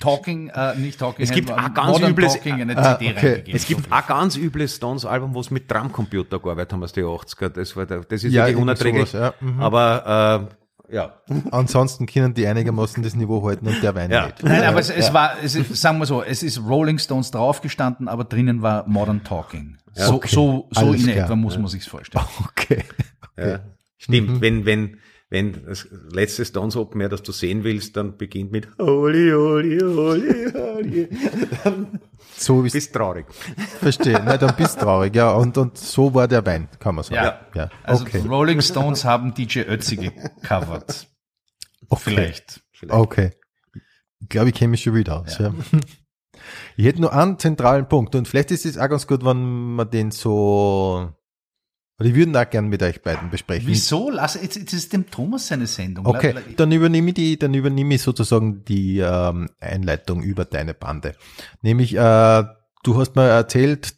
Talking, 0.00 0.48
äh, 0.50 0.74
nicht 0.76 0.98
Talking, 0.98 1.22
Es 1.24 1.30
gibt 1.30 1.50
ein 1.50 1.58
aber 1.58 1.70
ganz 1.74 1.88
Modern 1.92 2.12
übles- 2.12 2.32
Talking 2.34 2.60
eine 2.62 2.76
Ah, 2.78 2.98
CD 2.98 3.10
okay. 3.12 3.26
reingegeben. 3.28 3.54
Es 3.56 3.66
gibt 3.66 3.92
ein 3.92 4.02
ganz 4.06 4.36
übles 4.36 4.76
Stones-Album, 4.76 5.34
wo 5.34 5.40
es 5.40 5.50
mit 5.50 5.70
Drumcomputer 5.70 6.38
gearbeitet 6.38 6.72
haben 6.72 6.82
aus 6.82 6.92
den 6.92 7.04
80er. 7.04 7.48
Das, 7.50 7.76
war 7.76 7.84
der, 7.86 8.00
das 8.00 8.24
ist 8.24 8.32
Ja, 8.32 8.44
wirklich 8.46 8.56
unerträglich. 8.62 9.10
sowas, 9.10 9.34
ja. 9.40 9.46
Mhm. 9.46 9.60
Aber 9.60 10.48
Ja. 10.90 11.14
Ansonsten 11.50 12.06
können 12.06 12.34
die 12.34 12.46
einigermaßen 12.46 13.02
das 13.02 13.14
Niveau 13.16 13.46
halten 13.46 13.66
und 13.66 13.82
der 13.82 13.94
Wein 13.94 14.10
Ja. 14.10 14.26
nicht. 14.26 14.42
Nein, 14.42 14.62
aber 14.64 14.78
es, 14.80 14.90
es 14.90 15.12
war, 15.12 15.32
es 15.42 15.54
ist, 15.54 15.74
sagen 15.76 15.98
wir 15.98 16.06
so, 16.06 16.22
es 16.22 16.42
ist 16.42 16.60
Rolling 16.62 16.98
Stones 16.98 17.30
draufgestanden, 17.30 18.08
aber 18.08 18.24
drinnen 18.24 18.62
war 18.62 18.86
Modern 18.88 19.24
Talking. 19.24 19.78
So, 19.94 20.14
okay. 20.14 20.28
so, 20.30 20.68
so 20.70 20.80
Alles 20.86 21.00
in 21.04 21.12
klar. 21.12 21.24
etwa 21.24 21.36
muss 21.36 21.58
man 21.58 21.68
sich's 21.68 21.86
vorstellen. 21.86 22.24
Okay. 22.50 22.84
Ja. 23.38 23.60
Stimmt, 23.98 24.40
wenn, 24.40 24.64
wenn, 24.66 24.98
wenn 25.28 25.64
das 25.66 25.88
letzte 26.12 26.44
Stones 26.44 26.76
Open 26.76 27.00
Air, 27.00 27.08
das 27.08 27.22
du 27.22 27.32
sehen 27.32 27.64
willst, 27.64 27.96
dann 27.96 28.16
beginnt 28.16 28.52
mit 28.52 28.68
Holy, 28.78 29.32
Holy, 29.32 29.80
Holy, 29.80 30.52
Holy. 30.52 31.08
Dann 31.64 32.00
So 32.36 32.62
ist 32.62 32.72
bist 32.74 32.92
traurig. 32.92 33.26
verstehe. 33.80 34.22
Nein, 34.24 34.38
dann 34.38 34.54
bist 34.56 34.76
du 34.76 34.80
traurig, 34.84 35.14
ja. 35.16 35.32
Und, 35.32 35.58
und 35.58 35.76
so 35.78 36.14
war 36.14 36.28
der 36.28 36.46
Wein, 36.46 36.68
kann 36.78 36.94
man 36.94 37.04
sagen. 37.04 37.16
Ja. 37.16 37.40
ja. 37.54 37.70
Also 37.82 38.04
Okay. 38.04 38.22
Rolling 38.26 38.60
Stones 38.62 39.04
haben 39.04 39.34
DJ 39.34 39.60
Ötzi 39.62 39.96
gecovert. 39.96 41.08
okay. 41.88 42.00
Vielleicht. 42.02 42.60
Okay. 42.88 43.32
Ich 44.20 44.28
glaube, 44.28 44.48
ich 44.50 44.54
kenne 44.54 44.70
mich 44.70 44.82
schon 44.82 44.94
wieder 44.94 45.20
aus. 45.22 45.38
Ja. 45.38 45.52
Ich 46.76 46.84
hätte 46.84 47.00
nur 47.00 47.12
einen 47.12 47.38
zentralen 47.38 47.88
Punkt 47.88 48.14
und 48.14 48.28
vielleicht 48.28 48.50
ist 48.50 48.66
es 48.66 48.76
auch 48.78 48.88
ganz 48.88 49.06
gut, 49.06 49.24
wenn 49.24 49.74
man 49.74 49.90
den 49.90 50.10
so, 50.10 51.10
oder 51.98 52.08
ich 52.08 52.14
würde 52.14 52.30
ihn 52.30 52.36
auch 52.36 52.50
gern 52.50 52.68
mit 52.68 52.82
euch 52.82 53.02
beiden 53.02 53.30
besprechen. 53.30 53.66
Wieso? 53.68 54.10
Lass, 54.10 54.34
jetzt, 54.34 54.56
jetzt 54.56 54.72
ist 54.72 54.92
dem 54.92 55.10
Thomas 55.10 55.48
seine 55.48 55.66
Sendung. 55.66 56.06
Okay, 56.06 56.34
dann 56.56 56.70
übernehme 56.72 57.08
ich 57.08 57.14
die, 57.14 57.38
dann 57.38 57.54
übernehme 57.54 57.94
ich 57.94 58.02
sozusagen 58.02 58.64
die 58.64 58.98
ähm, 58.98 59.48
Einleitung 59.60 60.22
über 60.22 60.44
deine 60.44 60.74
Bande. 60.74 61.14
Nämlich, 61.62 61.94
äh, 61.94 62.44
du 62.82 63.00
hast 63.00 63.16
mir 63.16 63.24
erzählt, 63.28 63.94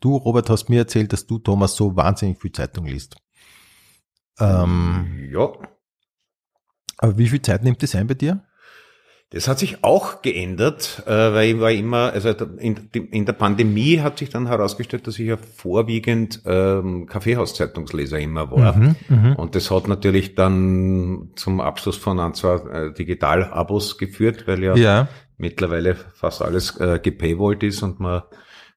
du, 0.00 0.16
Robert, 0.16 0.50
hast 0.50 0.68
mir 0.68 0.80
erzählt, 0.80 1.12
dass 1.12 1.26
du, 1.26 1.38
Thomas, 1.38 1.74
so 1.74 1.96
wahnsinnig 1.96 2.38
viel 2.38 2.52
Zeitung 2.52 2.84
liest. 2.86 3.16
Ähm, 4.38 5.28
Ja. 5.32 5.48
aber 6.98 7.16
wie 7.18 7.28
viel 7.28 7.42
Zeit 7.42 7.62
nimmt 7.64 7.82
das 7.82 7.94
ein 7.94 8.06
bei 8.06 8.14
dir? 8.14 8.44
Das 9.32 9.46
hat 9.46 9.60
sich 9.60 9.84
auch 9.84 10.22
geändert, 10.22 11.04
äh, 11.06 11.10
weil 11.10 11.50
ich 11.50 11.60
war 11.60 11.70
immer, 11.70 12.12
also 12.12 12.30
in, 12.30 13.24
der 13.24 13.32
Pandemie 13.32 14.00
hat 14.00 14.18
sich 14.18 14.28
dann 14.28 14.48
herausgestellt, 14.48 15.06
dass 15.06 15.20
ich 15.20 15.28
ja 15.28 15.36
vorwiegend 15.36 16.42
ähm, 16.46 17.06
Kaffeehauszeitungsleser 17.06 18.18
immer 18.18 18.50
war. 18.50 18.76
Mhm, 18.76 18.96
mhm. 19.08 19.36
Und 19.36 19.54
das 19.54 19.70
hat 19.70 19.86
natürlich 19.86 20.34
dann 20.34 21.30
zum 21.36 21.60
Abschluss 21.60 21.96
von 21.96 22.18
ein, 22.18 22.34
zwei 22.34 22.56
äh, 22.56 22.92
Digital-Abos 22.92 23.98
geführt, 23.98 24.48
weil 24.48 24.64
ja, 24.64 24.74
Ja, 24.74 25.08
mittlerweile 25.38 25.94
fast 25.94 26.42
alles 26.42 26.76
äh, 26.80 26.98
gepaywallt 27.00 27.62
ist 27.62 27.84
und 27.84 28.00
man 28.00 28.22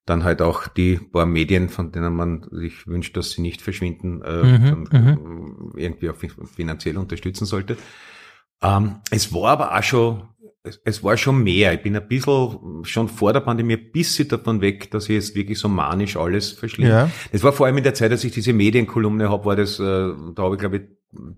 dann 0.06 0.24
halt 0.24 0.42
auch 0.42 0.68
die 0.68 0.98
paar 0.98 1.26
Medien, 1.26 1.70
von 1.70 1.92
denen 1.92 2.14
man 2.14 2.46
sich 2.52 2.86
wünscht, 2.86 3.18
dass 3.18 3.32
sie 3.32 3.42
nicht 3.42 3.62
verschwinden, 3.62 4.22
äh, 4.22 4.44
Mhm, 4.44 4.88
äh, 4.92 5.82
irgendwie 5.82 6.10
auch 6.12 6.16
finanziell 6.46 6.98
unterstützen 6.98 7.46
sollte. 7.46 7.78
Ähm, 8.62 8.98
es 9.12 9.34
war 9.34 9.52
aber 9.52 9.78
auch 9.78 9.84
schon, 9.84 10.24
es, 10.64 10.80
es 10.86 11.04
war 11.04 11.18
schon 11.18 11.44
mehr. 11.44 11.74
Ich 11.74 11.82
bin 11.82 11.96
ein 11.96 12.08
bisschen 12.08 12.84
schon 12.86 13.08
vor 13.10 13.34
der 13.34 13.42
Pandemie 13.42 13.74
ein 13.76 13.92
bisschen 13.92 14.28
davon 14.30 14.62
weg, 14.62 14.90
dass 14.92 15.06
ich 15.10 15.16
jetzt 15.16 15.36
wirklich 15.36 15.60
so 15.60 15.68
manisch 15.68 16.16
alles 16.18 16.52
verschlinge. 16.52 16.90
ja, 16.90 17.12
Es 17.32 17.44
war 17.44 17.52
vor 17.54 17.66
allem 17.66 17.78
in 17.78 17.84
der 17.84 17.94
Zeit, 17.94 18.12
als 18.12 18.24
ich 18.24 18.32
diese 18.32 18.54
Medienkolumne 18.54 19.30
habe, 19.30 19.46
war 19.46 19.56
das, 19.56 19.80
äh, 19.80 19.84
da 19.84 20.44
habe 20.44 20.56
ich 20.56 20.60
glaube 20.60 20.78
ich 20.78 20.84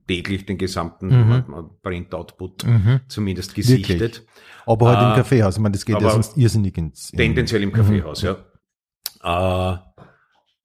täglich 0.08 0.46
den 0.46 0.58
gesamten 0.58 1.08
Mhm. 1.08 1.70
Print-Output 1.84 2.66
mhm. 2.66 3.02
zumindest 3.10 3.56
gesichtet. 3.56 4.26
aber 4.66 4.88
halt 4.90 5.02
im 5.08 5.12
Äh, 5.14 5.16
Kaffeehaus. 5.18 5.56
Ich 5.58 5.62
meine, 5.62 5.74
das 5.74 5.86
geht 5.86 6.00
ja 6.00 6.10
sonst 6.10 6.38
irrsinnig 6.38 6.78
ins. 6.78 7.10
in- 7.10 7.18
Tendenziell 7.18 7.62
im 7.64 7.72
Kaffeehaus, 7.74 8.22
ja. 8.22 8.38
Äh, 9.24 9.78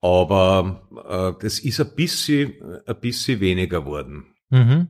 aber 0.01 0.87
äh, 1.09 1.43
das 1.43 1.59
ist 1.59 1.79
ein 1.81 1.93
bisschen, 1.95 2.53
ein 2.85 2.99
bisschen 3.01 3.39
weniger 3.39 3.85
worden. 3.85 4.25
Mhm. 4.49 4.87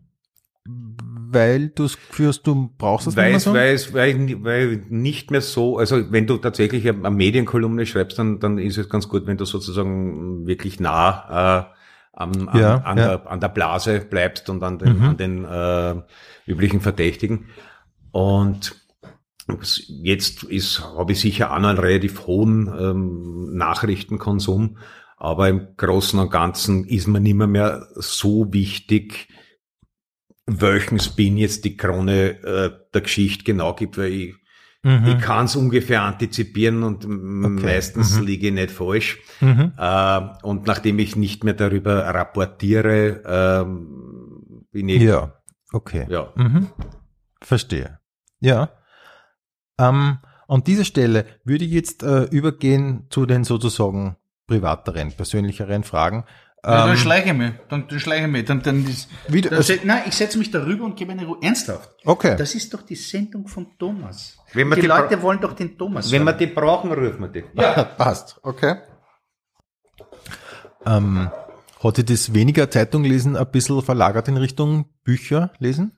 Weil 1.34 1.70
du 1.70 1.84
Gefühl 1.84 2.28
hast, 2.28 2.44
du 2.44 2.70
brauchst 2.78 3.08
das 3.08 3.16
Weil 3.16 3.34
nicht 3.34 3.38
es, 3.38 3.46
mehr 3.46 3.54
so? 3.54 3.54
weil 3.54 3.74
es, 3.74 3.94
weil, 3.94 4.44
weil 4.44 4.72
ich 4.74 4.90
nicht 4.90 5.32
mehr 5.32 5.42
so, 5.42 5.78
also 5.78 6.12
wenn 6.12 6.28
du 6.28 6.38
tatsächlich 6.38 6.88
eine 6.90 7.10
Medienkolumne 7.12 7.86
schreibst, 7.86 8.20
dann, 8.20 8.40
dann 8.40 8.58
ist 8.58 8.78
es 8.78 8.90
ganz 8.90 9.08
gut, 9.08 9.28
wenn 9.28 9.38
du 9.38 9.46
sozusagen 9.46 10.46
wirklich 10.48 10.80
nah 10.80 11.70
äh, 11.70 11.76
am, 12.14 12.50
an, 12.50 12.60
Ja, 12.60 12.78
an, 12.78 12.98
ja. 12.98 13.18
Der, 13.18 13.32
an 13.32 13.40
der 13.40 13.50
Blase 13.50 14.00
bleibst 14.02 14.50
und 14.50 14.64
an 14.64 14.80
den, 14.80 14.98
Mhm. 14.98 15.04
an 15.04 15.18
den 15.18 15.46
äh, 15.46 16.02
üblichen 16.46 16.82
Verdächtigen. 16.82 17.48
Und 18.12 18.76
jetzt 19.88 20.44
ist, 20.44 20.82
habe 20.82 21.14
ich 21.14 21.20
sicher 21.20 21.54
auch 21.54 21.60
noch 21.60 21.70
einen 21.70 21.80
relativ 21.80 22.28
hohen 22.28 22.68
ähm, 22.68 23.56
Nachrichtenkonsum, 23.58 24.78
aber 25.18 25.50
im 25.50 25.68
Großen 25.78 26.20
und 26.20 26.32
Ganzen 26.32 26.86
ist 26.86 27.08
mir 27.08 27.20
nicht 27.20 27.36
mehr, 27.36 27.48
mehr 27.48 27.88
so 27.96 28.52
wichtig, 28.54 29.28
welchen 30.46 31.00
Spin 31.00 31.38
jetzt 31.38 31.66
die 31.66 31.78
Krone 31.78 32.42
äh, 32.44 32.72
der 32.94 33.02
Geschichte 33.02 33.44
genau 33.44 33.74
gibt, 33.76 33.98
weil 33.98 34.12
ich, 34.12 34.36
Mhm. 34.84 35.06
ich 35.10 35.20
kann 35.20 35.46
es 35.46 35.56
ungefähr 35.56 36.02
antizipieren 36.02 36.82
und 36.84 37.06
Okay. 37.06 37.66
meistens 37.66 38.18
Mhm. 38.20 38.26
liege 38.26 38.48
ich 38.48 38.54
nicht 38.54 38.72
falsch. 38.72 39.20
Mhm. 39.40 39.74
Äh, 39.78 40.22
und 40.42 40.66
nachdem 40.66 40.98
ich 40.98 41.16
nicht 41.16 41.44
mehr 41.44 41.54
darüber 41.54 42.04
rapportiere, 42.06 43.22
ähm, 43.26 44.66
bin 44.72 44.90
ich 44.90 45.04
Ja, 45.04 45.34
okay. 45.72 46.08
ja. 46.10 46.34
Mhm. 46.36 46.70
Verstehe. 47.44 48.00
Ja. 48.40 48.72
Ähm, 49.80 50.18
an 50.48 50.64
dieser 50.64 50.86
Stelle 50.86 51.26
würde 51.44 51.66
ich 51.66 51.72
jetzt 51.72 52.02
äh, 52.04 52.24
übergehen 52.24 53.06
zu 53.10 53.26
den 53.28 53.44
sozusagen 53.44 54.18
privateren, 54.48 55.12
persönlicheren 55.12 55.84
Fragen. 55.84 56.26
Ja, 56.64 56.82
dann 56.86 56.90
Ähm, 56.92 56.98
schleiche 56.98 57.30
ich 57.30 57.36
mich. 57.36 57.52
Dann, 57.70 57.88
dann 57.88 58.00
schleiche 58.00 58.26
ich 58.26 58.32
mich. 58.32 58.46
Dann, 58.46 58.62
dann 58.62 58.86
ist, 58.88 59.10
Wieder- 59.28 59.50
dann 59.50 59.64
se- 59.64 59.80
nein, 59.84 60.04
ich 60.08 60.16
setze 60.16 60.38
mich 60.38 60.52
darüber 60.52 60.86
und 60.86 60.96
gebe 60.96 61.12
eine 61.12 61.26
Ruhe. 61.26 61.38
Ernsthaft. 61.42 61.90
okay. 62.06 62.36
Das 62.38 62.54
ist 62.54 62.72
doch 62.74 62.84
die 62.84 62.96
Sendung 62.96 63.48
von 63.48 63.68
Thomas. 63.80 64.38
Wenn 64.54 64.70
die 64.70 64.82
die 64.82 64.88
Leute 64.88 65.20
wollen 65.24 65.40
doch 65.42 65.54
den 65.54 65.76
Thomas. 65.78 66.12
Wenn 66.12 66.24
wir 66.24 66.34
die 66.34 66.46
brauchen, 66.48 66.92
rufen 66.92 67.20
wir 67.22 67.28
die. 67.30 67.42
Passt. 67.98 68.40
Okay. 68.44 68.76
Ähm, 70.86 71.32
hat 71.84 71.96
sich 71.96 72.06
das 72.06 72.34
weniger 72.34 72.70
Zeitung 72.70 73.04
lesen 73.04 73.36
ein 73.36 73.50
bisschen 73.52 73.82
verlagert 73.82 74.28
in 74.28 74.38
Richtung 74.38 74.86
Bücher 75.04 75.52
lesen? 75.60 75.98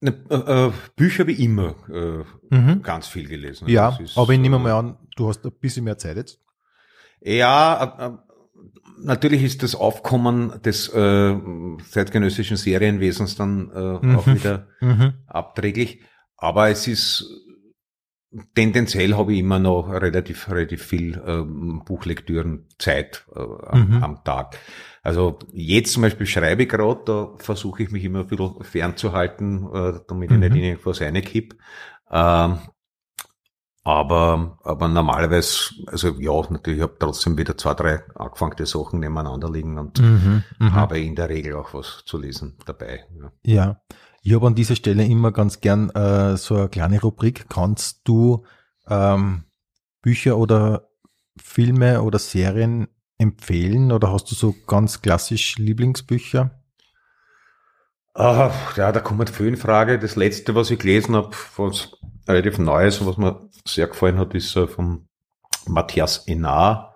Ne, 0.00 0.14
äh, 0.30 0.34
äh, 0.68 0.72
Bücher 0.96 1.26
wie 1.26 1.44
immer 1.44 1.74
äh, 1.90 2.24
Mhm. 2.54 2.82
ganz 2.82 3.06
viel 3.06 3.26
gelesen. 3.28 3.68
Ja, 3.68 3.98
aber 4.16 4.32
ich 4.32 4.38
nehme 4.38 4.56
äh, 4.56 4.60
mal 4.60 4.72
an, 4.72 4.98
du 5.16 5.28
hast 5.28 5.44
ein 5.44 5.52
bisschen 5.52 5.84
mehr 5.84 5.96
Zeit 5.98 6.16
jetzt. 6.16 6.40
Ja, 7.20 8.23
natürlich 8.98 9.42
ist 9.42 9.62
das 9.62 9.74
Aufkommen 9.74 10.60
des 10.62 10.88
äh, 10.88 11.36
zeitgenössischen 11.90 12.56
Serienwesens 12.56 13.36
dann 13.36 13.70
äh, 13.74 14.06
Mhm. 14.06 14.16
auch 14.16 14.26
wieder 14.26 14.68
Mhm. 14.80 15.14
abträglich. 15.26 16.02
Aber 16.36 16.68
es 16.70 16.86
ist 16.86 17.24
tendenziell 18.54 19.14
habe 19.14 19.32
ich 19.32 19.38
immer 19.40 19.58
noch 19.60 19.88
relativ 19.90 20.48
relativ 20.50 20.82
viel 20.84 21.22
ähm, 21.24 21.82
Buchlektüren 21.84 22.66
Zeit 22.78 23.26
äh, 23.34 23.38
am, 23.38 23.88
Mhm. 23.88 24.02
am 24.02 24.24
Tag. 24.24 24.58
Also 25.02 25.38
jetzt 25.52 25.92
zum 25.92 26.02
Beispiel 26.02 26.26
schreibe 26.26 26.64
ich 26.64 26.68
gerade, 26.68 27.00
da 27.04 27.30
versuche 27.36 27.82
ich 27.84 27.90
mich 27.90 28.04
immer 28.04 28.20
ein 28.20 28.26
bisschen 28.26 28.62
fernzuhalten, 28.64 29.68
äh, 29.72 30.00
damit 30.08 30.30
ich 30.30 30.36
Mhm. 30.36 30.40
nicht 30.42 30.56
in 30.56 30.62
irgendwas 30.62 31.00
reinkipp. 31.00 31.56
Ähm, 32.10 32.58
aber, 33.84 34.58
aber 34.62 34.88
normalerweise, 34.88 35.74
also 35.86 36.08
ja, 36.18 36.32
natürlich, 36.50 36.78
ich 36.78 36.82
habe 36.82 36.96
trotzdem 36.98 37.36
wieder 37.36 37.56
zwei, 37.58 37.74
drei 37.74 38.02
angefangene 38.14 38.66
Sachen 38.66 39.00
nebeneinander 39.00 39.50
liegen 39.50 39.78
und 39.78 40.00
Mhm. 40.00 40.42
Mhm. 40.58 40.72
habe 40.72 40.98
in 41.00 41.14
der 41.14 41.28
Regel 41.28 41.54
auch 41.54 41.74
was 41.74 42.02
zu 42.06 42.18
lesen 42.18 42.56
dabei. 42.66 43.04
Ja. 43.20 43.32
Ja, 43.44 43.80
ich 44.22 44.32
habe 44.34 44.46
an 44.46 44.54
dieser 44.54 44.74
Stelle 44.74 45.04
immer 45.04 45.32
ganz 45.32 45.60
gern 45.60 45.90
äh, 45.90 46.36
so 46.38 46.56
eine 46.56 46.68
kleine 46.70 47.00
Rubrik. 47.00 47.46
Kannst 47.50 48.00
du 48.08 48.44
ähm, 48.88 49.44
Bücher 50.00 50.38
oder 50.38 50.88
Filme 51.36 52.02
oder 52.02 52.18
Serien 52.18 52.88
empfehlen 53.18 53.92
oder 53.92 54.10
hast 54.12 54.30
du 54.30 54.34
so 54.34 54.54
ganz 54.66 55.02
klassisch 55.02 55.58
Lieblingsbücher? 55.58 56.62
Ah, 58.14 58.52
ja, 58.76 58.92
da 58.92 59.00
kommt 59.00 59.28
viel 59.30 59.48
in 59.48 59.56
Frage. 59.56 59.98
Das 59.98 60.14
letzte, 60.16 60.54
was 60.54 60.70
ich 60.70 60.78
gelesen 60.78 61.16
habe, 61.16 61.30
was 61.56 61.90
relativ 62.28 62.58
Neues 62.58 63.00
und 63.00 63.08
was 63.08 63.16
mir 63.16 63.48
sehr 63.66 63.88
gefallen 63.88 64.18
hat, 64.18 64.34
ist 64.34 64.54
äh, 64.56 64.68
von 64.68 65.08
Matthias 65.66 66.26
Enar. 66.28 66.94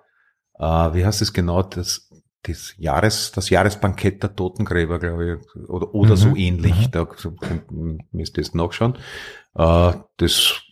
Äh, 0.59 0.65
wie 0.65 1.05
heißt 1.05 1.23
es 1.23 1.33
genau? 1.33 1.63
Das, 1.63 2.09
das 2.43 2.75
Jahres, 2.79 3.33
das 3.33 3.51
Jahresbankett 3.51 4.23
der 4.23 4.37
Totengräber, 4.37 4.99
glaube 5.01 5.41
ich, 5.57 5.69
oder, 5.69 5.93
oder 5.95 6.17
Mhm, 6.17 6.17
so 6.17 6.37
ähnlich. 6.37 6.87
mhm. 6.87 6.91
Da 6.93 7.07
so, 7.17 7.35
müsst 8.13 8.39
ihr 8.39 8.45
jetzt 8.45 8.55
nachschauen. 8.55 8.97
Äh, 9.55 9.93
das 10.19 10.63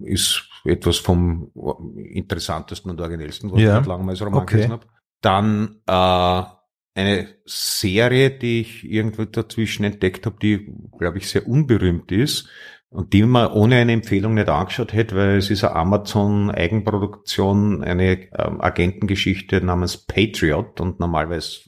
ist 0.00 0.48
etwas 0.64 0.98
vom 0.98 1.50
interessantesten 1.96 2.90
und 2.90 3.00
originellsten, 3.00 3.52
was 3.52 3.60
Ja, 3.60 3.80
ich 3.80 3.84
lange 3.86 4.04
mal 4.04 4.12
als 4.12 4.22
Roman 4.22 4.42
okay. 4.42 4.52
gelesen 4.52 4.72
habe. 4.72 4.86
Dann 5.20 5.76
äh, 5.86 6.42
eine 6.94 7.28
Serie, 7.46 8.30
die 8.30 8.60
ich 8.60 8.84
irgendwo 8.84 9.24
dazwischen 9.24 9.84
entdeckt 9.84 10.26
habe, 10.26 10.36
die, 10.40 10.72
glaube 10.98 11.18
ich, 11.18 11.28
sehr 11.28 11.48
unberühmt 11.48 12.12
ist 12.12 12.48
und 12.90 13.14
die 13.14 13.22
man 13.22 13.50
ohne 13.52 13.76
eine 13.76 13.92
Empfehlung 13.92 14.34
nicht 14.34 14.48
angeschaut 14.48 14.92
hätte, 14.92 15.16
weil 15.16 15.38
es 15.38 15.50
ist 15.50 15.64
eine 15.64 15.76
Amazon-Eigenproduktion, 15.76 17.82
eine 17.82 18.28
ähm, 18.38 18.60
Agentengeschichte 18.60 19.62
namens 19.62 19.96
Patriot 19.96 20.80
und 20.80 21.00
normalerweise 21.00 21.60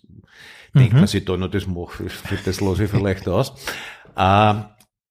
denkt 0.74 0.94
man 0.94 1.06
sich 1.06 1.24
da 1.24 1.36
noch, 1.36 1.50
das 1.50 1.66
mache 1.66 2.04
ich, 2.04 2.12
das 2.44 2.60
lasse 2.60 2.84
ich 2.84 2.90
vielleicht 2.90 3.28
aus. 3.28 3.54
Äh, 4.16 4.54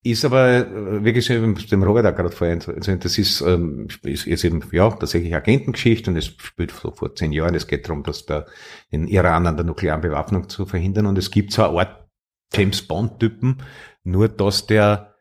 ist 0.04 0.26
aber 0.26 0.68
äh, 0.68 1.04
wirklich 1.04 1.28
dem 1.28 1.84
Robert 1.84 2.06
auch 2.06 2.16
gerade 2.16 2.30
vorhin, 2.36 2.60
also 2.68 2.96
das 2.96 3.18
ist, 3.18 3.42
ähm, 3.42 3.88
ist, 4.04 4.28
ist 4.28 4.44
eben, 4.44 4.62
ja, 4.72 4.90
tatsächlich 4.90 5.34
Agentengeschichte 5.34 6.12
und 6.12 6.18
es 6.18 6.26
spielt 6.26 6.72
so 6.72 6.92
vor 6.92 7.16
zehn 7.16 7.32
Jahren, 7.32 7.56
es 7.56 7.68
geht 7.68 7.88
darum, 7.88 8.04
dass 8.04 8.26
der, 8.26 8.46
den 8.92 9.08
Iran 9.08 9.48
an 9.48 9.56
der 9.56 9.66
nuklearen 9.66 10.02
Bewaffnung 10.02 10.50
zu 10.50 10.66
verhindern 10.66 11.06
und 11.06 11.18
es 11.18 11.32
gibt 11.32 11.54
so 11.54 11.64
eine 11.64 11.80
Art 11.80 12.06
James 12.54 12.82
Bond-Typen, 12.84 13.64
nur 14.04 14.28
dass 14.30 14.68
der 14.68 15.14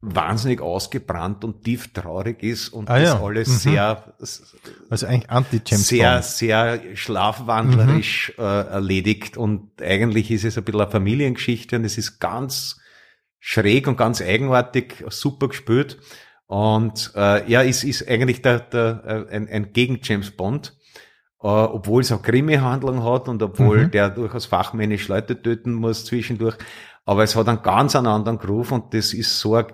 wahnsinnig 0.00 0.60
ausgebrannt 0.60 1.44
und 1.44 1.64
tief 1.64 1.92
traurig 1.92 2.42
ist 2.44 2.68
und 2.68 2.88
Ah, 2.88 2.98
das 3.00 3.08
ja. 3.10 3.20
alles 3.22 3.48
Mhm. 3.48 3.70
sehr, 3.70 4.14
Also 4.90 5.06
eigentlich 5.06 5.30
Anti-James 5.30 5.88
sehr, 5.88 6.12
Bond. 6.12 6.24
sehr 6.24 6.80
schlafwandlerisch 6.96 8.32
äh, 8.38 8.42
erledigt 8.42 9.36
und 9.36 9.70
eigentlich 9.82 10.30
ist 10.30 10.44
es 10.44 10.56
ein 10.58 10.64
bisschen 10.64 10.80
eine 10.82 10.90
Familiengeschichte 10.90 11.76
und 11.76 11.84
es 11.84 11.98
ist 11.98 12.20
ganz 12.20 12.80
schräg 13.50 13.88
und 13.88 13.96
ganz 13.96 14.20
eigenartig, 14.20 15.04
super 15.08 15.48
gespielt 15.48 15.98
und 16.46 17.12
äh, 17.16 17.50
ja, 17.50 17.62
es 17.62 17.82
ist 17.82 18.06
eigentlich 18.06 18.42
der, 18.42 18.60
der, 18.60 19.26
äh, 19.30 19.34
ein, 19.36 19.48
ein 19.48 19.72
Gegen-James 19.72 20.32
Bond, 20.32 20.76
äh, 21.42 21.46
obwohl 21.46 22.02
es 22.02 22.12
auch 22.12 22.20
Krimi-Handlung 22.22 23.02
hat 23.04 23.26
und 23.28 23.42
obwohl 23.42 23.86
Mhm. 23.86 23.90
der 23.92 24.10
durchaus 24.10 24.44
fachmännisch 24.46 25.08
Leute 25.08 25.40
töten 25.40 25.72
muss 25.72 26.04
zwischendurch, 26.04 26.56
aber 27.06 27.22
es 27.22 27.36
hat 27.36 27.48
einen 27.48 27.62
ganz 27.62 27.96
anderen 27.96 28.38
Groove 28.38 28.72
und 28.72 28.92
das 28.92 29.14
ist 29.14 29.40
so, 29.40 29.54
ein- 29.54 29.72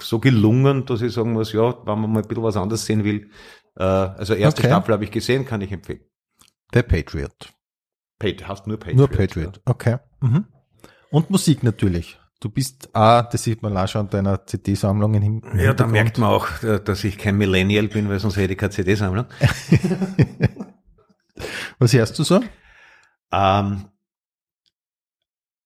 so 0.00 0.20
gelungen, 0.20 0.86
dass 0.86 1.02
ich 1.02 1.12
sagen 1.12 1.32
muss, 1.32 1.52
ja, 1.52 1.74
wenn 1.86 2.00
man 2.00 2.12
mal 2.12 2.22
ein 2.22 2.28
bisschen 2.28 2.44
was 2.44 2.56
anderes 2.56 2.86
sehen 2.86 3.02
will, 3.02 3.30
äh, 3.76 3.82
also 3.82 4.34
erste 4.34 4.60
Okay. 4.60 4.68
Staffel 4.70 4.94
habe 4.94 5.02
ich 5.04 5.10
gesehen, 5.10 5.44
kann 5.44 5.60
ich 5.60 5.72
empfehlen. 5.72 6.02
Der 6.72 6.84
Patriot. 6.84 7.52
Patriot, 8.20 8.46
hast 8.46 8.66
nur 8.68 8.76
Patriot. 8.78 8.96
Nur 8.98 9.08
Patriot. 9.08 9.60
Okay. 9.64 9.96
Mhm. 10.20 10.44
Und 11.10 11.30
Musik 11.30 11.64
natürlich. 11.64 12.19
Du 12.40 12.48
bist, 12.48 12.88
ah, 12.94 13.22
das 13.22 13.42
sieht 13.44 13.62
man 13.62 13.76
auch 13.76 13.86
schon 13.86 14.00
an 14.02 14.08
deiner 14.08 14.46
CD-Sammlung 14.46 15.12
im 15.14 15.42
Ja, 15.58 15.74
da 15.74 15.86
merkt 15.86 16.16
man 16.16 16.30
auch, 16.30 16.62
äh, 16.62 16.80
dass 16.80 17.04
ich 17.04 17.18
kein 17.18 17.36
Millennial 17.36 17.88
bin, 17.88 18.08
weil 18.08 18.18
sonst 18.18 18.36
hätte 18.38 18.54
ich 18.54 18.58
keine 18.58 18.70
CD-Sammlung. 18.70 19.26
Was 21.78 21.92
hörst 21.92 22.18
du 22.18 22.24
so? 22.24 22.40
Ähm, 23.32 23.84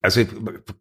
also 0.03 0.21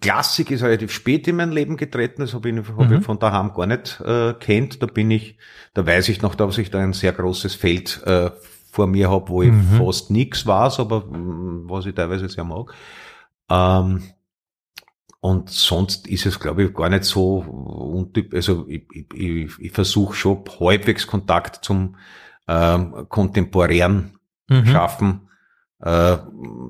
Klassik 0.01 0.49
ist 0.51 0.63
relativ 0.63 0.91
spät 0.91 1.27
in 1.27 1.35
mein 1.37 1.51
Leben 1.51 1.77
getreten, 1.77 2.21
das 2.21 2.33
habe 2.33 2.49
ich, 2.49 2.57
hab 2.57 2.89
Mhm. 2.89 2.97
ich 2.97 3.03
von 3.03 3.19
daheim 3.19 3.53
gar 3.53 3.67
nicht 3.67 4.01
äh, 4.01 4.33
kennt. 4.33 4.81
Da 4.81 4.87
bin 4.87 5.11
ich, 5.11 5.37
da 5.75 5.85
weiß 5.85 6.09
ich 6.09 6.21
noch, 6.23 6.33
dass 6.35 6.57
ich 6.57 6.71
da 6.71 6.79
ein 6.79 6.93
sehr 6.93 7.13
großes 7.13 7.53
Feld 7.55 8.01
äh, 8.05 8.31
vor 8.71 8.87
mir 8.87 9.09
habe, 9.11 9.29
wo 9.29 9.43
ich 9.43 9.51
Mhm. 9.51 9.77
fast 9.77 10.09
nichts 10.09 10.45
weiß, 10.45 10.79
aber 10.79 11.05
mh, 11.05 11.69
was 11.71 11.85
ich 11.85 11.93
teilweise 11.95 12.27
sehr 12.27 12.43
mag. 12.43 12.73
Ähm, 13.49 14.03
und 15.23 15.49
sonst 15.49 16.05
ist 16.07 16.25
es, 16.25 16.37
glaube 16.37 16.63
ich, 16.63 16.73
gar 16.73 16.89
nicht 16.89 17.05
so 17.05 17.37
untyp, 17.37 18.33
also 18.33 18.67
ich, 18.67 18.85
ich, 19.13 19.57
ich, 19.57 19.71
versuche 19.71 20.15
schon 20.15 20.43
halbwegs 20.59 21.07
Kontakt 21.07 21.63
zum 21.63 21.95
ähm, 22.49 23.05
kontemporären 23.07 24.19
Mhm. 24.49 24.65
schaffen 24.65 25.29
äh, 25.79 26.17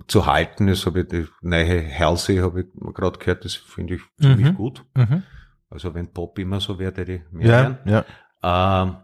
zu 0.08 0.28
halten. 0.28 0.68
Das 0.68 0.86
habe 0.86 1.02
ich 1.02 1.08
die 1.08 1.26
neue 1.42 1.98
Halsey 1.98 2.38
habe 2.38 2.62
ich 2.62 2.68
gerade 2.94 3.18
gehört, 3.18 3.44
das 3.44 3.56
finde 3.56 3.96
ich 3.96 4.02
ziemlich 4.22 4.52
Mhm. 4.52 4.56
gut. 4.56 4.86
Mhm. 4.94 5.24
Also 5.72 5.96
wenn 5.96 6.14
Pop 6.14 6.38
immer 6.38 6.60
so 6.60 6.78
wäre, 6.78 6.94
hätte 6.96 7.12
ich 7.14 7.22
mehr 7.32 7.80
Ja, 7.84 8.04
ja. 8.44 8.84
Ähm, 8.84 8.98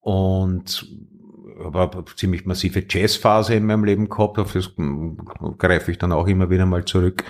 und 0.00 0.84
habe 1.62 1.98
eine 1.98 2.04
ziemlich 2.16 2.44
massive 2.44 2.84
Jazzphase 2.90 3.54
in 3.54 3.66
meinem 3.66 3.84
Leben 3.84 4.08
gehabt, 4.08 4.40
auf 4.40 4.52
das 4.52 4.72
greife 5.58 5.92
ich 5.92 5.98
dann 5.98 6.10
auch 6.10 6.26
immer 6.26 6.50
wieder 6.50 6.66
mal 6.66 6.84
zurück. 6.84 7.22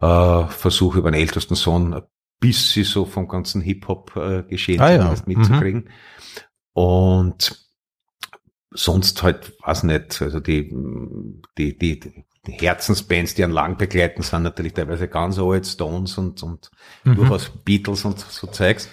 Äh, 0.00 0.46
Versuche 0.48 0.98
über 0.98 1.10
den 1.10 1.20
ältesten 1.20 1.54
Sohn 1.54 1.94
ein 1.94 2.02
bisschen 2.38 2.84
so 2.84 3.04
vom 3.04 3.28
ganzen 3.28 3.60
Hip-Hop-Geschehen 3.60 4.80
Ah 4.80 4.92
ja, 4.92 5.14
mitzukriegen. 5.26 5.90
Und 6.72 7.70
sonst 8.72 9.22
halt, 9.22 9.52
weiß 9.62 9.82
nicht, 9.84 10.22
also 10.22 10.40
die, 10.40 10.72
die, 11.58 11.76
die, 11.76 12.00
die 12.46 12.52
Herzensbands, 12.52 13.34
die 13.34 13.44
an 13.44 13.50
lang 13.50 13.76
begleiten, 13.76 14.22
sind 14.22 14.42
natürlich 14.44 14.74
teilweise 14.74 15.08
ganz 15.08 15.38
alt, 15.38 15.66
Stones 15.66 16.16
und, 16.18 16.42
und 16.42 16.70
Mhm. 17.04 17.16
durchaus 17.16 17.50
Beatles 17.50 18.04
und 18.04 18.18
so 18.18 18.46
Zeugs. 18.46 18.88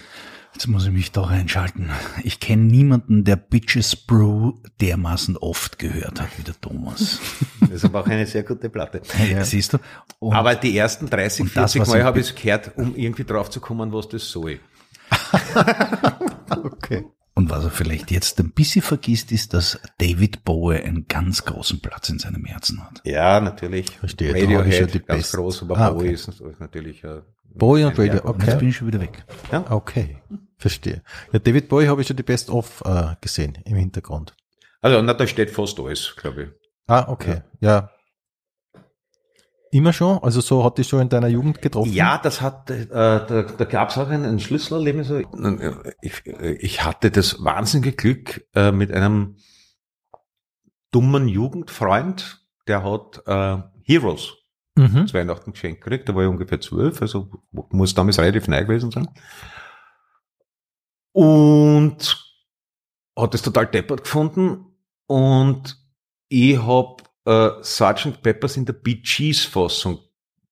Jetzt 0.58 0.66
muss 0.66 0.86
ich 0.86 0.90
mich 0.92 1.12
doch 1.12 1.30
einschalten. 1.30 1.88
Ich 2.24 2.40
kenne 2.40 2.64
niemanden, 2.64 3.22
der 3.22 3.36
Bitches 3.36 3.94
Brew 3.94 4.54
dermaßen 4.80 5.36
oft 5.36 5.78
gehört 5.78 6.20
hat 6.20 6.36
wie 6.36 6.42
der 6.42 6.60
Thomas. 6.60 7.20
Das 7.60 7.70
ist 7.70 7.84
aber 7.84 8.00
auch 8.00 8.06
eine 8.08 8.26
sehr 8.26 8.42
gute 8.42 8.68
Platte. 8.68 9.00
Ja. 9.30 9.44
Siehst 9.44 9.74
du? 9.74 9.78
Und 10.18 10.34
Aber 10.34 10.56
die 10.56 10.76
ersten 10.76 11.08
30, 11.08 11.42
Und 11.42 11.56
das, 11.56 11.74
40 11.74 11.80
was 11.82 11.88
Mal 11.90 12.02
habe 12.02 12.18
ich 12.18 12.30
es 12.30 12.34
gehört, 12.34 12.72
um 12.76 12.96
irgendwie 12.96 13.22
drauf 13.22 13.50
zu 13.50 13.60
kommen, 13.60 13.92
was 13.92 14.08
das 14.08 14.28
soll. 14.28 14.58
Okay. 16.50 17.04
Und 17.34 17.50
was 17.50 17.62
er 17.62 17.70
vielleicht 17.70 18.10
jetzt 18.10 18.40
ein 18.40 18.50
bisschen 18.50 18.82
vergisst, 18.82 19.30
ist, 19.30 19.54
dass 19.54 19.78
David 19.98 20.44
Bowie 20.44 20.78
einen 20.78 21.06
ganz 21.06 21.44
großen 21.44 21.78
Platz 21.80 22.08
in 22.08 22.18
seinem 22.18 22.44
Herzen 22.46 22.82
hat. 22.82 23.00
Ja, 23.04 23.40
natürlich. 23.40 23.90
Verstehe, 23.90 24.34
Radiohead, 24.34 24.80
ja 24.80 24.86
die 24.86 24.98
ganz 24.98 25.20
besten. 25.20 25.36
groß, 25.36 25.62
aber 25.62 25.78
Ah, 25.78 25.90
Bowie 25.90 26.06
okay. 26.06 26.14
ist 26.14 26.28
ist 26.28 26.58
natürlich 26.58 27.04
äh, 27.04 27.20
Bowie 27.54 27.84
und 27.84 27.98
Radio. 27.98 28.22
Und 28.22 28.40
jetzt 28.40 28.48
okay. 28.48 28.58
bin 28.58 28.68
ich 28.70 28.76
schon 28.76 28.88
wieder 28.88 29.00
weg. 29.00 29.24
Okay. 29.68 30.16
Verstehe. 30.58 31.02
Ja, 31.32 31.38
David 31.38 31.68
Bowie 31.68 31.86
habe 31.88 32.00
ich 32.00 32.08
schon 32.08 32.16
die 32.16 32.22
Best 32.22 32.50
of 32.50 32.82
äh, 32.84 33.14
gesehen 33.20 33.58
im 33.64 33.76
Hintergrund. 33.76 34.34
Also, 34.80 35.00
na, 35.02 35.14
da 35.14 35.26
steht 35.26 35.50
fast 35.50 35.78
alles, 35.78 36.14
glaube 36.16 36.42
ich. 36.42 36.48
Ah, 36.86 37.06
okay. 37.08 37.42
Ja. 37.60 37.90
Immer 39.70 39.92
schon? 39.92 40.18
Also 40.22 40.40
so 40.40 40.64
hat 40.64 40.78
dich 40.78 40.88
schon 40.88 41.00
in 41.02 41.08
deiner 41.10 41.28
Jugend 41.28 41.60
getroffen? 41.60 41.92
Ja, 41.92 42.18
das 42.18 42.40
hat, 42.40 42.70
äh, 42.70 42.86
da, 42.86 43.22
da 43.42 43.64
gab 43.66 43.90
es 43.90 43.98
auch 43.98 44.08
ein, 44.08 44.24
ein 44.24 44.40
Schlüsselerlebnis. 44.40 45.12
Ich, 46.00 46.24
ich 46.24 46.84
hatte 46.84 47.10
das 47.10 47.44
wahnsinnige 47.44 47.92
Glück 47.92 48.46
äh, 48.54 48.72
mit 48.72 48.90
einem 48.90 49.36
dummen 50.90 51.28
Jugendfreund, 51.28 52.46
der 52.66 52.82
hat 52.82 53.22
äh, 53.26 53.62
Heroes 53.84 54.34
Mhm. 54.74 55.08
zu 55.08 55.14
Weihnachten 55.14 55.50
geschenkt 55.50 55.82
gekriegt. 55.82 56.08
Da 56.08 56.14
war 56.14 56.22
ich 56.22 56.28
ungefähr 56.28 56.60
zwölf, 56.60 57.02
also 57.02 57.28
muss 57.50 57.94
damals 57.96 58.20
relativ 58.20 58.46
neu 58.46 58.62
gewesen 58.64 58.92
sein. 58.92 59.08
Und 61.18 62.16
hat 63.18 63.34
es 63.34 63.42
total 63.42 63.66
deppert 63.66 64.04
gefunden. 64.04 64.66
Und 65.08 65.76
ich 66.28 66.56
hab 66.64 67.02
äh, 67.24 67.60
Sgt. 67.60 68.22
Peppers 68.22 68.56
in 68.56 68.64
der 68.64 68.74
Bee 68.74 69.02
Gees 69.02 69.44
Fassung 69.44 69.98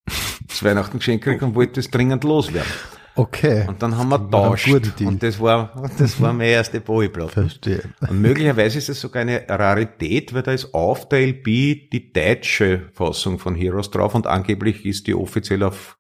zu 0.49 0.65
Weihnachten 0.65 0.99
geschenkt 0.99 1.25
gekriegt 1.25 1.45
und 1.45 1.55
wollte 1.55 1.75
das 1.75 1.89
dringend 1.89 2.25
loswerden. 2.25 2.73
Okay. 3.15 3.65
Und 3.69 3.81
dann 3.81 3.97
haben 3.97 4.09
wir 4.09 4.29
tauscht. 4.29 4.69
Und 5.01 5.23
das 5.23 5.39
war, 5.39 5.89
das 5.99 6.21
war 6.21 6.33
meine 6.35 6.51
erste 6.51 6.81
Bowie-Platte. 6.81 7.33
Verstehe. 7.33 7.83
Und 8.01 8.21
möglicherweise 8.21 8.79
ist 8.79 8.89
es 8.89 9.01
sogar 9.01 9.23
eine 9.23 9.49
Rarität, 9.49 10.35
weil 10.35 10.43
da 10.43 10.51
ist 10.51 10.75
auf 10.75 11.09
der 11.09 11.21
LP 11.21 11.45
die 11.93 12.13
deutsche 12.13 12.91
Fassung 12.93 13.39
von 13.39 13.55
Heroes 13.55 13.93
drauf 13.93 14.17
und 14.17 14.27
angeblich 14.27 14.85
ist 14.85 15.07
die 15.07 15.15
offiziell 15.15 15.63
auf 15.63 15.96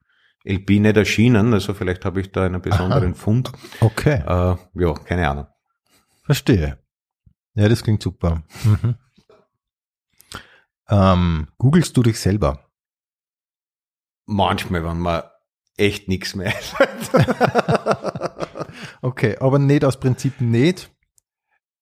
LP 0.47 0.80
nicht 0.80 0.97
erschienen. 0.97 1.53
Also 1.53 1.74
vielleicht 1.74 2.05
habe 2.05 2.20
ich 2.20 2.32
da 2.32 2.44
einen 2.47 2.62
besonderen 2.62 3.14
Fund. 3.14 3.53
Okay. 3.80 4.22
Äh, 4.26 4.57
ja, 4.74 4.94
keine 4.94 5.28
Ahnung. 5.28 5.47
Verstehe. 6.24 6.78
Ja, 7.55 7.68
das 7.68 7.82
klingt 7.82 8.03
super. 8.03 8.42
Mhm. 8.64 8.97
Ähm, 10.88 11.49
googelst 11.59 11.97
du 11.97 12.03
dich 12.03 12.20
selber? 12.20 12.61
Manchmal, 14.26 14.84
wenn 14.84 14.99
man 15.01 15.22
echt 15.76 16.09
nichts 16.09 16.34
mehr. 16.34 16.53
Okay, 19.03 19.36
aber 19.38 19.59
nicht 19.59 19.84
aus 19.84 19.99
Prinzip 20.01 20.40
nicht. 20.40 20.90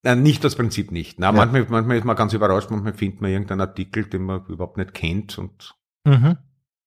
Nein, 0.02 0.22
nicht 0.22 0.44
das 0.44 0.54
Prinzip 0.56 0.90
nicht. 0.92 1.18
Na, 1.18 1.26
Ja. 1.28 1.32
manchmal, 1.32 1.64
manchmal 1.68 1.96
ist 1.96 2.04
man 2.04 2.16
ganz 2.16 2.32
überrascht, 2.34 2.70
manchmal 2.70 2.92
findet 2.94 3.20
man 3.20 3.30
irgendeinen 3.30 3.62
Artikel, 3.62 4.04
den 4.04 4.22
man 4.22 4.44
überhaupt 4.46 4.76
nicht 4.76 4.94
kennt 4.94 5.38
und 5.38 5.74
Mhm. 6.04 6.36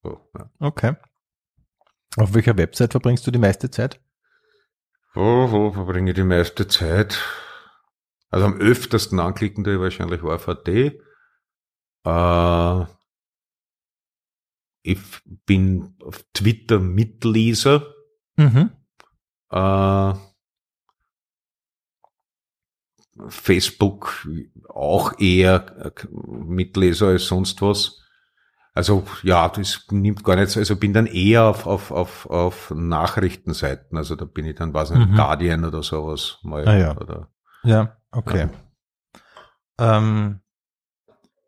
so. 0.03 0.29
Ja. 0.37 0.49
Okay. 0.59 0.93
Auf 2.15 2.33
welcher 2.33 2.57
Website 2.57 2.91
verbringst 2.91 3.27
du 3.27 3.31
die 3.31 3.39
meiste 3.39 3.69
Zeit? 3.69 3.99
Wo, 5.13 5.51
wo 5.51 5.71
verbringe 5.71 6.11
ich 6.11 6.15
die 6.15 6.23
meiste 6.23 6.67
Zeit? 6.67 7.19
Also 8.29 8.45
am 8.45 8.57
öftesten 8.57 9.19
anklicken 9.19 9.63
tue 9.63 9.75
ich 9.75 9.79
wahrscheinlich 9.79 10.23
AVD. 10.23 11.01
Äh, 12.05 12.85
ich 14.83 14.99
bin 15.45 15.95
auf 16.03 16.23
Twitter 16.33 16.79
Mitleser. 16.79 17.93
Mhm. 18.35 18.71
Äh, 19.49 20.13
Facebook 23.29 24.27
auch 24.69 25.19
eher 25.19 25.93
Mitleser 26.11 27.07
als 27.07 27.25
sonst 27.27 27.61
was. 27.61 28.06
Also 28.77 29.03
ja, 29.23 29.49
das 29.49 29.85
nimmt 29.89 30.23
gar 30.23 30.35
nicht, 30.35 30.55
also 30.55 30.75
bin 30.75 30.93
dann 30.93 31.07
eher 31.07 31.45
auf, 31.45 31.65
auf, 31.65 31.91
auf, 31.91 32.25
auf 32.29 32.71
Nachrichtenseiten. 32.75 33.97
Also 33.97 34.15
da 34.15 34.25
bin 34.25 34.45
ich 34.45 34.55
dann, 34.55 34.73
weiß 34.73 34.91
nicht, 34.91 35.09
Mhm. 35.09 35.15
Guardian 35.15 35.65
oder 35.65 35.81
sowas 35.83 36.37
mal. 36.43 36.67
Ah, 36.67 36.77
ja. 36.77 36.97
Oder, 36.97 37.29
Ja, 37.63 37.97
okay. 38.11 38.49
Ähm, 39.79 40.41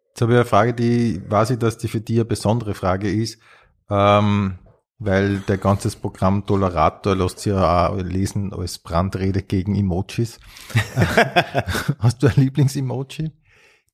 Jetzt 0.09 0.21
habe 0.21 0.33
ich 0.33 0.37
eine 0.39 0.45
Frage, 0.45 0.73
die 0.73 1.21
weiß 1.29 1.51
ich, 1.51 1.59
dass 1.59 1.77
die 1.77 1.87
für 1.87 2.01
dich 2.01 2.17
eine 2.17 2.25
besondere 2.25 2.73
Frage 2.73 3.09
ist, 3.09 3.39
ähm, 3.89 4.59
weil 4.97 5.39
der 5.41 5.57
ganze 5.57 5.89
Programm 5.97 6.45
Tolerator 6.45 7.15
lässt 7.15 7.39
sich 7.39 7.53
ja 7.53 7.87
auch 7.89 7.95
lesen 7.95 8.51
als 8.53 8.79
Brandrede 8.79 9.43
gegen 9.43 9.75
Emojis. 9.75 10.39
Hast 11.99 12.21
du 12.21 12.27
ein 12.27 12.33
Lieblings-Emoji? 12.35 13.31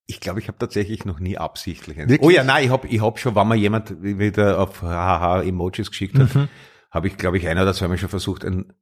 Ich 0.08 0.20
glaube, 0.20 0.40
ich 0.40 0.48
habe 0.48 0.58
tatsächlich 0.60 1.04
noch 1.06 1.20
nie 1.20 1.38
absichtlich 1.38 1.98
eins. 2.00 2.10
Wirklich? 2.12 2.28
Oh 2.28 2.30
ja, 2.30 2.44
nein, 2.44 2.66
ich 2.66 2.70
habe 2.70 2.88
ich 2.88 3.02
hab 3.02 3.18
schon, 3.20 3.36
wenn 3.36 3.48
mir 3.48 3.56
jemand 3.56 4.02
wieder 4.04 4.60
auf 4.60 4.82
haha 4.84 5.42
Emojis 5.42 5.90
geschickt 5.90 6.18
hat, 6.20 6.34
Mhm. 6.36 6.48
habe 6.92 7.08
ich, 7.08 7.18
glaube 7.18 7.38
ich, 7.38 7.48
ein 7.48 7.58
oder 7.58 7.74
zweimal 7.74 7.98
schon 7.98 8.10
versucht, 8.10 8.46
ein 8.46 8.74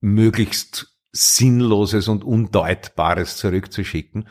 möglichst 0.00 0.88
sinnloses 1.12 2.08
und 2.08 2.24
undeutbares 2.24 3.36
zurückzuschicken. 3.36 4.28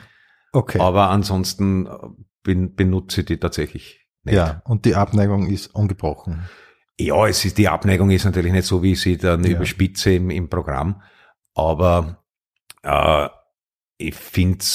Okay. 0.52 0.80
Aber 0.80 1.10
ansonsten 1.10 1.86
äh, 1.86 1.92
bin, 2.44 2.76
benutze 2.76 3.22
ich 3.22 3.28
die 3.28 3.38
tatsächlich 3.38 4.06
nicht. 4.24 4.36
Ja, 4.36 4.62
und 4.66 4.84
die 4.86 4.96
Abneigung 4.96 5.48
ist 5.48 5.68
ungebrochen. 5.68 6.50
Ja, 7.00 7.26
es 7.28 7.46
ist, 7.46 7.58
die 7.58 7.70
Abneigung 7.70 8.12
ist 8.12 8.26
natürlich 8.26 8.52
nicht 8.52 8.68
so, 8.68 8.84
wie 8.84 8.92
ich 8.92 9.02
sie 9.02 9.18
dann 9.18 9.44
Ja. 9.44 9.52
überspitze 9.52 10.14
im, 10.14 10.30
im 10.30 10.50
Programm. 10.50 11.02
Aber 11.56 12.24
äh, 12.84 13.30
ich 14.02 14.16
finde 14.16 14.66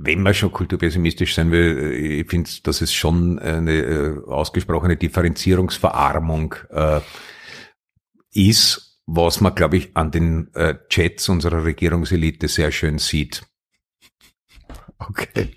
wenn 0.00 0.22
man 0.22 0.32
schon 0.32 0.52
kulturpessimistisch 0.52 1.34
sein 1.34 1.50
will, 1.50 1.92
äh, 1.92 2.20
ich 2.20 2.30
finde 2.30 2.50
dass 2.62 2.80
es 2.80 2.92
schon 2.92 3.38
eine 3.38 3.72
äh, 3.72 4.24
ausgesprochene 4.26 4.96
Differenzierungsverarmung 4.96 6.54
äh, 6.70 7.00
ist, 8.32 9.00
was 9.06 9.40
man, 9.40 9.54
glaube 9.54 9.78
ich, 9.78 9.96
an 9.96 10.10
den 10.10 10.54
äh, 10.54 10.74
Chats 10.88 11.28
unserer 11.28 11.64
Regierungselite 11.64 12.46
sehr 12.46 12.70
schön 12.70 12.98
sieht. 12.98 13.42
Okay. 14.98 15.54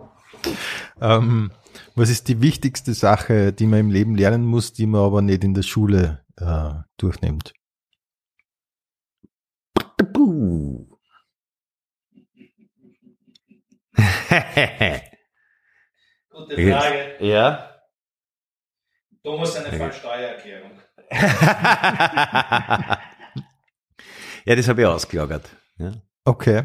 ähm, 1.00 1.50
was 1.94 2.10
ist 2.10 2.28
die 2.28 2.40
wichtigste 2.40 2.94
Sache, 2.94 3.52
die 3.52 3.66
man 3.66 3.80
im 3.80 3.90
Leben 3.90 4.14
lernen 4.14 4.44
muss, 4.44 4.72
die 4.72 4.86
man 4.86 5.02
aber 5.02 5.22
nicht 5.22 5.44
in 5.44 5.54
der 5.54 5.62
Schule 5.62 6.24
äh, 6.36 6.72
durchnimmt? 6.96 7.52
Puh. 10.12 10.93
Gute 16.30 16.60
Ja. 16.60 16.80
Frage. 16.80 17.14
ja. 17.20 17.70
Thomas, 19.22 19.56
eine 19.56 19.68
Ja. 19.72 19.78
Fallsteuererklärung. 19.78 20.70
ja, 24.44 24.56
das 24.56 24.68
habe 24.68 24.80
ich 24.82 24.86
ausgelagert. 24.86 25.48
Ja. 25.78 25.92
Okay. 26.24 26.64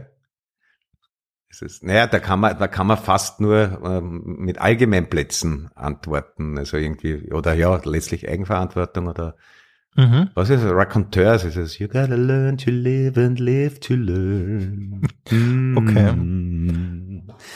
Das 1.49 1.61
ist, 1.61 1.83
naja, 1.83 2.07
da 2.07 2.19
kann 2.19 2.39
man, 2.39 2.57
da 2.59 2.67
kann 2.67 2.87
man 2.87 2.97
fast 2.97 3.39
nur 3.41 3.81
ähm, 3.83 4.37
mit 4.39 4.59
Allgemeinplätzen 4.59 5.71
antworten. 5.75 6.57
Also 6.57 6.77
irgendwie, 6.77 7.31
oder 7.31 7.53
ja, 7.53 7.79
letztlich 7.83 8.27
Eigenverantwortung 8.29 9.07
oder 9.07 9.35
Mhm. 9.95 10.29
was 10.35 10.51
ist 10.51 10.61
es? 10.61 10.71
Raconteurs 10.71 11.43
ist 11.43 11.55
es. 11.55 11.79
You 11.79 11.87
gotta 11.87 12.13
learn 12.13 12.59
to 12.59 12.69
live 12.69 13.17
and 13.17 13.39
live 13.39 13.79
to 13.79 13.95
learn. 13.95 15.01
Okay. 15.75 16.11
Mm. 16.13 17.08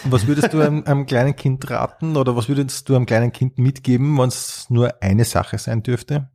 Was 0.05 0.27
würdest 0.27 0.53
du 0.53 0.61
einem, 0.61 0.83
einem 0.85 1.05
kleinen 1.05 1.35
Kind 1.35 1.69
raten 1.69 2.17
oder 2.17 2.35
was 2.35 2.47
würdest 2.47 2.89
du 2.89 2.95
einem 2.95 3.05
kleinen 3.05 3.31
Kind 3.31 3.57
mitgeben, 3.57 4.17
wenn 4.17 4.29
es 4.29 4.69
nur 4.69 5.01
eine 5.01 5.25
Sache 5.25 5.57
sein 5.57 5.83
dürfte? 5.83 6.31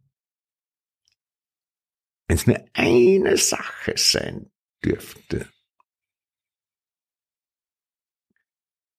Wenn 2.26 2.36
es 2.36 2.46
nur 2.46 2.58
eine 2.74 3.36
Sache 3.36 3.94
sein 3.96 4.50
dürfte. 4.84 5.48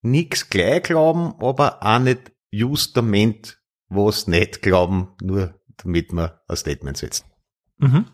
Nix 0.01 0.49
gleich 0.49 0.83
glauben, 0.83 1.35
aber 1.39 1.83
auch 1.83 1.99
nicht 1.99 2.31
justament 2.51 3.61
was 3.89 4.27
nicht 4.27 4.61
glauben, 4.61 5.15
nur 5.21 5.59
damit 5.77 6.13
man 6.13 6.31
ein 6.47 6.55
Statement 6.55 6.97
setzt. 6.97 7.25
Mhm. 7.77 8.05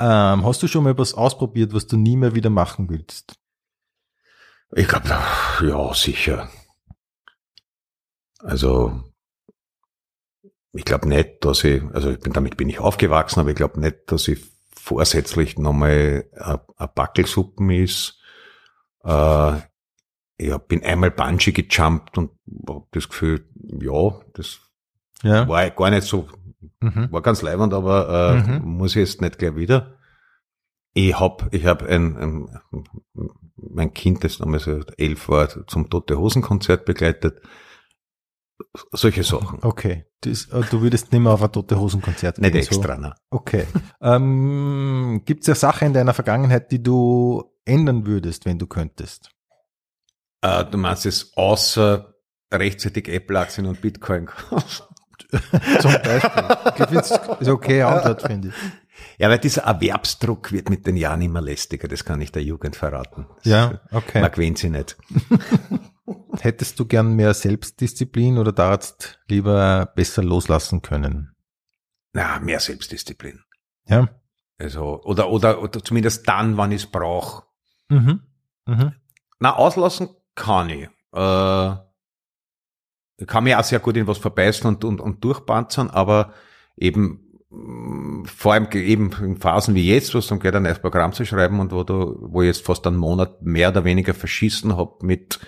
Ähm, 0.00 0.44
hast 0.44 0.62
du 0.62 0.68
schon 0.68 0.84
mal 0.84 0.96
was 0.96 1.14
ausprobiert, 1.14 1.74
was 1.74 1.86
du 1.86 1.96
nie 1.96 2.16
mehr 2.16 2.34
wieder 2.34 2.50
machen 2.50 2.88
willst? 2.88 3.38
Ich 4.74 4.86
glaube, 4.88 5.08
ja, 5.66 5.94
sicher. 5.94 6.48
Also, 8.40 9.02
ich 10.72 10.84
glaube 10.84 11.08
nicht, 11.08 11.44
dass 11.44 11.64
ich, 11.64 11.82
also 11.92 12.10
ich 12.10 12.20
bin, 12.20 12.32
damit 12.32 12.56
bin 12.56 12.68
ich 12.68 12.78
aufgewachsen, 12.78 13.40
aber 13.40 13.50
ich 13.50 13.56
glaube 13.56 13.80
nicht, 13.80 13.96
dass 14.06 14.28
ich 14.28 14.44
vorsätzlich 14.70 15.58
nochmal 15.58 16.26
eine 16.76 16.88
Backelsuppen 16.94 17.70
ist. 17.70 18.20
Äh, 19.04 19.56
ich 20.36 20.56
bin 20.68 20.84
einmal 20.84 21.10
Bungee 21.10 21.52
gejumpt 21.52 22.16
und 22.18 22.30
hab 22.68 22.90
das 22.92 23.08
Gefühl, 23.08 23.48
ja, 23.80 24.20
das 24.34 24.60
Ja. 25.22 25.48
war 25.48 25.68
gar 25.70 25.90
nicht 25.90 26.04
so 26.06 26.28
Mhm. 26.80 27.10
war 27.10 27.22
ganz 27.22 27.42
leibend, 27.42 27.72
aber 27.74 28.36
äh, 28.36 28.58
Mhm. 28.58 28.64
muss 28.64 28.92
ich 28.94 29.08
jetzt 29.08 29.20
nicht 29.20 29.38
gleich 29.38 29.56
wieder. 29.56 29.97
Ich 30.98 31.18
hab, 31.18 31.54
ich 31.54 31.64
hab 31.64 31.84
ein, 31.84 32.16
ein 32.16 32.48
mein 33.56 33.94
Kind, 33.94 34.24
das 34.24 34.38
damals 34.38 34.64
so 34.64 34.80
elf 34.96 35.28
war, 35.28 35.66
zum 35.68 35.88
Tote 35.88 36.18
Hosen 36.18 36.42
Konzert 36.42 36.84
begleitet. 36.86 37.40
Solche 38.90 39.22
Sachen. 39.22 39.60
Okay. 39.62 40.06
Das, 40.22 40.46
äh, 40.46 40.62
du 40.68 40.80
würdest 40.80 41.12
nicht 41.12 41.20
mehr 41.20 41.32
auf 41.32 41.42
ein 41.42 41.52
Tote 41.52 41.78
Hosen 41.78 42.02
Konzert 42.02 42.38
Nicht 42.38 42.52
gehen, 42.52 42.62
extra, 42.62 42.96
ne? 42.96 43.14
Okay. 43.30 43.66
ähm, 44.00 45.22
Gibt 45.24 45.42
es 45.42 45.48
eine 45.48 45.54
Sache 45.54 45.84
in 45.84 45.92
deiner 45.92 46.14
Vergangenheit, 46.14 46.72
die 46.72 46.82
du 46.82 47.44
ändern 47.64 48.04
würdest, 48.04 48.44
wenn 48.44 48.58
du 48.58 48.66
könntest? 48.66 49.30
Äh, 50.40 50.64
du 50.64 50.78
meinst 50.78 51.06
es 51.06 51.36
außer 51.36 52.12
rechtzeitig 52.52 53.06
Apple-Aktien 53.08 53.66
und 53.66 53.80
Bitcoin. 53.80 54.28
Zum 55.80 55.92
Beispiel. 55.92 56.44
Ich 56.76 56.86
finde 56.86 57.00
es 57.00 57.10
ist 57.40 57.48
okay 57.48 57.82
Antwort, 57.82 58.22
finde 58.22 58.48
ich. 58.48 58.54
Ja, 59.18 59.28
weil 59.28 59.38
dieser 59.38 59.62
Erwerbsdruck 59.62 60.52
wird 60.52 60.70
mit 60.70 60.86
den 60.86 60.96
Jahren 60.96 61.22
immer 61.22 61.40
lästiger, 61.40 61.88
das 61.88 62.04
kann 62.04 62.20
ich 62.20 62.32
der 62.32 62.42
Jugend 62.42 62.76
verraten. 62.76 63.26
Ja, 63.42 63.80
okay. 63.90 64.20
Man 64.20 64.30
gewöhnt 64.30 64.58
sie 64.58 64.70
nicht. 64.70 64.96
Hättest 66.40 66.78
du 66.78 66.86
gern 66.86 67.16
mehr 67.16 67.34
Selbstdisziplin 67.34 68.38
oder 68.38 68.52
darfst 68.52 69.20
lieber 69.28 69.92
besser 69.94 70.22
loslassen 70.22 70.82
können? 70.82 71.34
Na, 72.12 72.38
mehr 72.40 72.60
Selbstdisziplin. 72.60 73.42
Ja. 73.86 74.08
Also, 74.58 75.02
oder, 75.02 75.30
oder, 75.30 75.62
oder 75.62 75.82
zumindest 75.82 76.28
dann, 76.28 76.56
wann 76.56 76.72
ich 76.72 76.84
es 76.84 76.90
brauche. 76.90 77.44
Mhm. 77.88 78.22
Mhm. 78.66 78.92
Na, 79.40 79.56
auslassen 79.56 80.08
kann 80.34 80.70
ich. 80.70 80.88
Äh, 81.12 81.76
kann 83.26 83.44
mich 83.44 83.56
auch 83.56 83.64
sehr 83.64 83.80
gut 83.80 83.96
in 83.96 84.06
was 84.06 84.18
verbeißen 84.18 84.66
und, 84.66 84.84
und, 84.84 85.00
und 85.00 85.24
durchpanzern, 85.24 85.90
aber 85.90 86.32
eben 86.76 87.27
vor 87.50 88.52
allem 88.52 88.68
eben 88.72 89.10
in 89.22 89.36
Phasen 89.38 89.74
wie 89.74 89.88
jetzt, 89.90 90.14
wo 90.14 90.18
es 90.18 90.26
darum 90.26 90.40
geht, 90.40 90.54
ein 90.54 90.64
neues 90.64 90.80
Programm 90.80 91.12
zu 91.12 91.24
schreiben 91.24 91.60
und 91.60 91.72
wo 91.72 91.82
du, 91.82 92.16
wo 92.20 92.42
ich 92.42 92.48
jetzt 92.48 92.66
fast 92.66 92.86
einen 92.86 92.96
Monat 92.98 93.40
mehr 93.42 93.70
oder 93.70 93.84
weniger 93.84 94.12
verschissen 94.14 94.76
hab 94.76 95.02
mit 95.02 95.40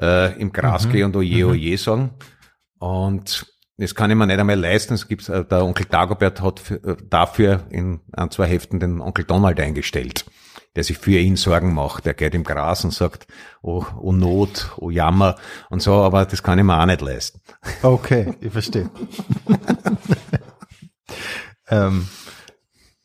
äh, 0.00 0.38
im 0.38 0.52
Gras 0.52 0.86
Mhm. 0.86 0.92
gehen 0.92 1.04
und 1.06 1.16
oje, 1.16 1.44
Mhm. 1.46 1.50
oje 1.52 1.78
sagen. 1.78 2.10
Und 2.78 3.46
das 3.78 3.94
kann 3.94 4.10
ich 4.10 4.16
mir 4.16 4.26
nicht 4.26 4.38
einmal 4.38 4.58
leisten. 4.60 4.94
Es 4.94 5.08
gibt, 5.08 5.28
äh, 5.30 5.44
der 5.44 5.64
Onkel 5.64 5.86
Dagobert 5.86 6.42
hat 6.42 6.60
für, 6.60 6.74
äh, 6.84 6.96
dafür 7.08 7.64
in 7.70 8.00
ein, 8.12 8.30
zwei 8.30 8.46
Heften 8.46 8.78
den 8.78 9.00
Onkel 9.00 9.24
Donald 9.24 9.58
eingestellt, 9.58 10.26
der 10.76 10.84
sich 10.84 10.98
für 10.98 11.18
ihn 11.18 11.36
Sorgen 11.36 11.72
macht. 11.72 12.04
Der 12.04 12.12
geht 12.14 12.34
im 12.34 12.44
Gras 12.44 12.84
und 12.84 12.92
sagt, 12.92 13.26
oh, 13.62 13.84
oh 13.98 14.12
Not, 14.12 14.72
oh 14.76 14.90
Jammer 14.90 15.36
und 15.70 15.80
so, 15.80 15.94
aber 15.94 16.26
das 16.26 16.42
kann 16.42 16.58
ich 16.58 16.64
mir 16.66 16.78
auch 16.80 16.86
nicht 16.86 17.00
leisten. 17.00 17.40
Okay, 17.82 18.34
ich 18.42 18.52
verstehe. 18.52 18.90
ähm, 21.70 22.06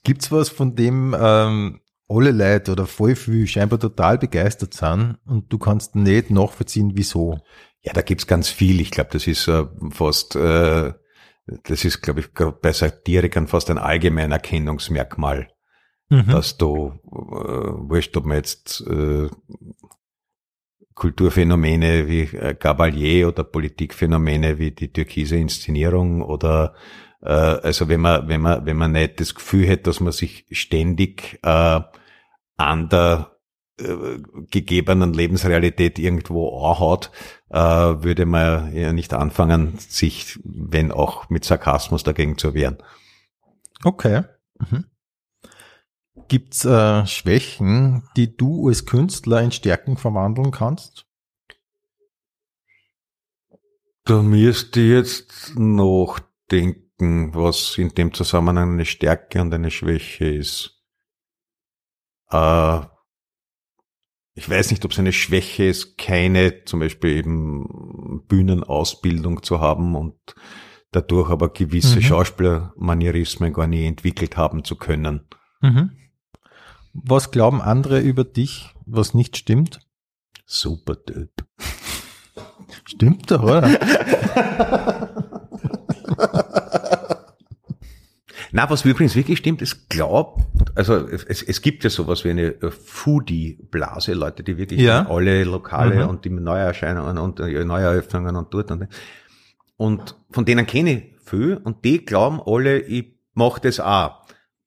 gibt's 0.04 0.32
was, 0.32 0.50
von 0.50 0.76
dem 0.76 1.16
ähm, 1.18 1.82
alle 2.08 2.32
Leute 2.32 2.72
oder 2.72 2.86
voll 2.86 3.16
viel 3.16 3.48
scheinbar 3.48 3.80
total 3.80 4.18
begeistert 4.18 4.74
sind 4.74 5.18
und 5.26 5.52
du 5.52 5.58
kannst 5.58 5.96
nicht 5.96 6.30
nachvollziehen, 6.30 6.92
wieso? 6.96 7.40
Ja, 7.82 7.94
da 7.94 8.02
gibt's 8.02 8.28
ganz 8.28 8.50
viel. 8.50 8.80
Ich 8.82 8.92
glaube, 8.92 9.10
das 9.14 9.28
ist 9.28 9.48
äh, 9.48 9.66
fast, 9.92 10.36
äh, 10.36 10.94
das 11.64 11.86
ist, 11.86 12.02
glaube 12.02 12.22
ich, 12.22 12.28
bei 12.34 12.72
Satirikern 12.74 13.48
fast 13.48 13.70
ein 13.70 13.78
allgemein 13.78 14.32
Erkennungsmerkmal, 14.32 15.48
Mhm. 16.10 16.28
dass 16.28 16.58
du, 16.58 16.94
äh, 17.12 17.90
wurscht, 17.90 18.16
ob 18.16 18.26
man 18.26 18.38
jetzt 18.38 18.82
äh, 18.82 19.28
Kulturphänomene 20.94 22.08
wie 22.08 22.22
äh, 22.22 22.56
Gabalier 22.56 23.28
oder 23.28 23.44
Politikphänomene 23.44 24.60
wie 24.60 24.72
die 24.72 24.94
türkise 24.94 25.36
Inszenierung 25.36 26.22
oder 26.22 26.76
äh, 27.26 27.30
also 27.30 27.88
wenn 27.90 28.02
man, 28.02 28.28
wenn 28.28 28.42
man, 28.42 28.66
wenn 28.66 28.78
man 28.78 28.92
nicht 28.92 29.20
das 29.20 29.36
Gefühl 29.36 29.70
hat, 29.70 29.88
dass 29.88 30.00
man 30.00 30.14
sich 30.14 30.46
ständig 30.52 31.40
äh, 31.44 31.82
an 32.58 32.90
der 32.90 33.36
äh, 33.78 34.20
gegebenen 34.52 35.14
Lebensrealität 35.14 36.00
irgendwo 36.00 36.66
anhaut, 36.66 37.12
äh, 37.50 37.58
würde 37.60 38.26
man 38.26 38.74
ja 38.76 38.94
nicht 38.94 39.14
anfangen, 39.14 39.78
sich, 39.80 40.40
wenn 40.44 40.92
auch 40.92 41.30
mit 41.30 41.44
Sarkasmus 41.44 42.04
dagegen 42.04 42.38
zu 42.38 42.54
wehren. 42.54 42.78
Okay. 43.84 44.24
Mhm. 44.60 44.86
Gibt's 46.28 46.64
äh, 46.64 47.06
Schwächen, 47.06 48.08
die 48.16 48.36
du 48.38 48.68
als 48.68 48.86
Künstler 48.86 49.42
in 49.42 49.52
Stärken 49.52 49.98
verwandeln 49.98 50.52
kannst? 50.52 51.06
Da 54.06 54.22
müsste 54.22 54.80
ich 54.80 54.90
jetzt 54.90 55.54
nachdenken, 55.56 56.85
was 57.00 57.78
in 57.78 57.90
dem 57.90 58.14
Zusammenhang 58.14 58.74
eine 58.74 58.86
Stärke 58.86 59.42
und 59.42 59.54
eine 59.54 59.72
Schwäche 59.72 60.26
ist. 60.26 60.82
Äh, 62.32 62.80
ich 64.38 64.50
weiß 64.50 64.72
nicht, 64.72 64.84
ob 64.84 64.92
es 64.92 65.00
eine 65.00 65.14
Schwäche 65.14 65.66
ist, 65.66 65.98
keine 65.98 66.66
zum 66.66 66.82
Beispiel 66.82 67.12
eben 67.12 68.24
Bühnenausbildung 68.28 69.44
zu 69.44 69.62
haben 69.62 69.96
und 69.96 70.18
dadurch 70.92 71.30
aber 71.30 71.50
gewisse 71.50 71.98
Mhm. 71.98 72.04
Schauspielermanierismen 72.04 73.54
gar 73.54 73.68
nie 73.68 73.86
entwickelt 73.86 74.38
haben 74.38 74.64
zu 74.64 74.76
können. 74.76 75.28
Mhm. 75.62 75.92
Was 76.94 77.32
glauben 77.32 77.62
andere 77.62 78.00
über 78.00 78.24
dich, 78.24 78.74
was 78.86 79.14
nicht 79.14 79.38
stimmt? 79.38 79.80
Super 80.46 81.04
Typ. 81.04 81.32
Stimmt 82.86 83.32
doch, 83.32 83.44
oder? 83.44 83.68
Na, 88.56 88.70
was 88.70 88.86
übrigens 88.86 89.16
wirklich 89.16 89.38
stimmt, 89.40 89.62
ist 89.62 89.90
glaubt, 89.90 90.40
also 90.76 91.08
es, 91.10 91.44
es 91.44 91.62
gibt 91.62 91.84
ja 91.84 91.90
sowas 91.90 92.24
wie 92.24 92.30
eine 92.30 92.48
äh, 92.62 92.72
Foodie-Blase, 92.72 94.14
Leute, 94.14 94.44
die 94.44 94.58
wirklich 94.58 94.80
Ja. 94.80 95.06
alle 95.10 95.44
Lokale 95.44 96.04
Mhm. 96.04 96.10
und 96.10 96.24
die 96.26 96.30
Neuerscheinungen 96.30 97.18
und 97.18 97.40
äh, 97.42 97.66
Neueröffnungen 97.66 98.36
und 98.38 98.54
dort 98.54 98.72
und 98.72 98.88
und 99.78 100.16
von 100.32 100.46
denen 100.46 100.66
kenne 100.66 100.92
ich 100.92 101.04
viel 101.30 101.58
und 101.58 101.84
die 101.84 102.06
glauben 102.06 102.40
alle, 102.46 102.80
ich 102.80 103.18
mache 103.34 103.60
das 103.60 103.82
auch. 103.82 104.22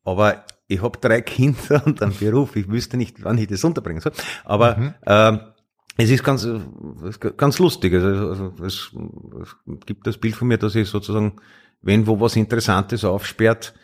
Aber 0.05 0.45
ich 0.66 0.82
habe 0.82 0.99
drei 1.01 1.20
Kinder 1.34 1.82
und 1.86 2.03
einen 2.03 2.12
Beruf, 2.14 2.57
ich 2.57 2.68
wüsste 2.68 2.99
nicht, 2.99 3.24
wann 3.24 3.39
ich 3.39 3.47
das 3.47 3.64
unterbringen 3.64 4.03
soll. 4.03 4.12
Aber 4.45 4.76
Mhm. 4.76 4.95
ähm, 5.07 5.41
es 5.97 6.11
ist 6.11 6.22
ganz, 6.22 6.45
äh, 6.45 6.61
ganz 7.39 7.59
lustig. 7.59 7.95
Also, 7.95 8.28
also 8.28 8.53
es, 8.66 8.91
es 9.43 9.86
gibt 9.86 10.07
das 10.07 10.18
Bild 10.18 10.34
von 10.36 10.47
mir, 10.49 10.59
dass 10.59 10.74
ich 10.74 10.89
sozusagen, 10.89 11.32
wenn 11.83 12.07
wo 12.07 12.20
was 12.20 12.37
Interessantes 12.37 13.05
aufsperrt, 13.05 13.74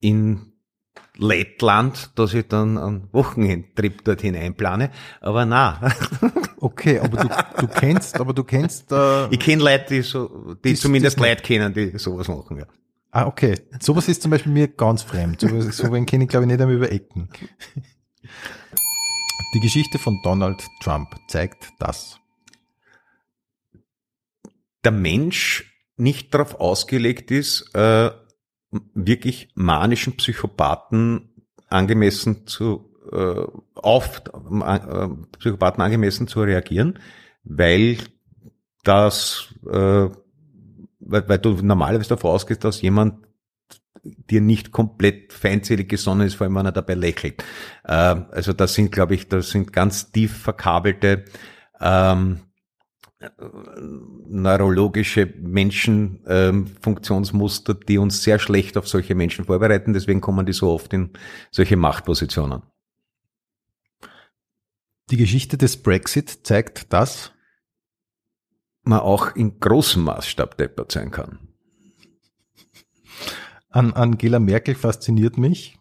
in 0.00 0.52
Lettland, 1.16 2.10
dass 2.14 2.32
ich 2.34 2.46
dann 2.46 2.78
einen 2.78 3.12
Wochenendtrip 3.12 4.04
dorthin 4.04 4.36
einplane. 4.36 4.90
Aber 5.20 5.44
na, 5.46 5.80
Okay, 6.60 6.98
aber 6.98 7.16
du, 7.24 7.66
du 7.66 7.68
kennst, 7.68 8.20
aber 8.20 8.32
du 8.32 8.42
kennst, 8.44 8.90
äh, 8.90 9.28
ich 9.28 9.38
kenne 9.38 9.62
Leute, 9.62 9.94
die 9.94 10.02
so, 10.02 10.54
die 10.64 10.72
Das- 10.72 10.80
zumindest 10.80 11.18
Leute 11.20 11.42
kennen, 11.42 11.72
die 11.72 11.96
sowas 11.98 12.26
machen. 12.28 12.58
Ja. 12.58 12.66
ah, 13.12 13.26
okay. 13.26 13.54
Sowas 13.80 14.08
ist 14.08 14.22
zum 14.22 14.30
Beispiel 14.32 14.52
mir 14.52 14.66
ganz 14.68 15.02
fremd. 15.02 15.40
So, 15.40 15.60
so 15.60 15.92
einen 15.92 16.04
kenne 16.06 16.24
ich, 16.24 16.30
glaube 16.30 16.44
ich, 16.44 16.48
nicht 16.52 16.60
einmal 16.60 16.76
über 16.76 16.90
Ecken. 16.90 17.28
Die 19.54 19.60
Geschichte 19.60 19.98
von 19.98 20.20
Donald 20.24 20.62
Trump 20.82 21.14
zeigt 21.28 21.68
das. 21.78 22.18
Der 24.84 24.92
Mensch 24.92 25.77
nicht 25.98 26.34
darauf 26.34 26.60
ausgelegt 26.60 27.30
ist, 27.30 27.74
äh, 27.74 28.10
wirklich 28.94 29.50
manischen 29.54 30.16
Psychopathen 30.16 31.30
angemessen 31.68 32.46
zu 32.46 32.94
äh, 33.12 33.44
auf 33.74 34.22
äh, 34.26 35.08
Psychopathen 35.38 35.82
angemessen 35.82 36.28
zu 36.28 36.42
reagieren, 36.42 36.98
weil 37.44 37.98
das 38.84 39.54
äh, 39.66 40.08
weil, 41.00 41.28
weil 41.28 41.38
du 41.38 41.52
normalerweise 41.62 42.10
davon 42.10 42.32
ausgehst, 42.32 42.64
dass 42.64 42.82
jemand 42.82 43.26
dir 44.04 44.40
nicht 44.40 44.72
komplett 44.72 45.32
feindselig 45.32 45.88
gesonnen 45.88 46.26
ist, 46.26 46.34
vor 46.34 46.46
allem 46.46 46.56
wenn 46.56 46.66
er 46.66 46.72
dabei 46.72 46.94
lächelt. 46.94 47.42
Äh, 47.84 47.92
also 48.30 48.52
das 48.52 48.74
sind, 48.74 48.92
glaube 48.92 49.14
ich, 49.14 49.28
das 49.28 49.50
sind 49.50 49.72
ganz 49.72 50.12
tief 50.12 50.36
verkabelte 50.36 51.24
ähm, 51.80 52.40
neurologische 54.26 55.26
Menschenfunktionsmuster, 55.26 57.74
die 57.74 57.98
uns 57.98 58.22
sehr 58.22 58.38
schlecht 58.38 58.76
auf 58.76 58.86
solche 58.86 59.16
Menschen 59.16 59.44
vorbereiten. 59.44 59.92
Deswegen 59.92 60.20
kommen 60.20 60.46
die 60.46 60.52
so 60.52 60.70
oft 60.70 60.92
in 60.92 61.10
solche 61.50 61.76
Machtpositionen. 61.76 62.62
Die 65.10 65.16
Geschichte 65.16 65.58
des 65.58 65.82
Brexit 65.82 66.46
zeigt 66.46 66.92
das. 66.92 67.32
Man 68.82 69.00
auch 69.00 69.34
in 69.34 69.58
großem 69.58 70.04
Maßstab 70.04 70.56
deppert 70.56 70.92
sein 70.92 71.10
kann. 71.10 71.40
An 73.70 73.94
Angela 73.94 74.38
Merkel 74.38 74.76
fasziniert 74.76 75.38
mich. 75.38 75.76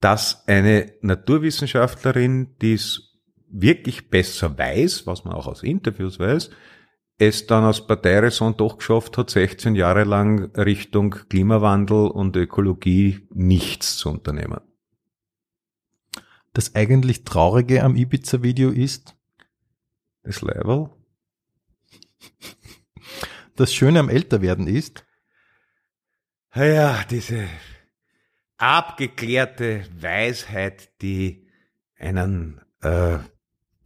Dass 0.00 0.48
eine 0.48 0.94
Naturwissenschaftlerin, 1.00 2.56
die 2.60 2.74
es 2.74 3.11
wirklich 3.52 4.08
besser 4.10 4.56
weiß, 4.56 5.06
was 5.06 5.24
man 5.24 5.34
auch 5.34 5.46
aus 5.46 5.62
Interviews 5.62 6.18
weiß, 6.18 6.50
es 7.18 7.46
dann 7.46 7.64
aus 7.64 7.86
Parteiräson 7.86 8.56
doch 8.56 8.78
geschafft 8.78 9.16
hat, 9.18 9.30
16 9.30 9.74
Jahre 9.76 10.04
lang 10.04 10.50
Richtung 10.56 11.10
Klimawandel 11.10 12.08
und 12.08 12.34
Ökologie 12.36 13.28
nichts 13.32 13.96
zu 13.96 14.10
unternehmen. 14.10 14.60
Das 16.54 16.74
eigentlich 16.74 17.24
Traurige 17.24 17.82
am 17.82 17.94
Ibiza-Video 17.96 18.70
ist, 18.70 19.14
Das 20.22 20.42
Level. 20.42 20.90
das 23.56 23.72
Schöne 23.74 24.00
am 24.00 24.08
Älterwerden 24.08 24.66
ist, 24.66 25.04
Ja, 26.54 27.04
diese 27.04 27.46
abgeklärte 28.56 29.84
Weisheit, 29.98 31.00
die 31.02 31.48
einen 31.96 32.60
äh, 32.82 33.18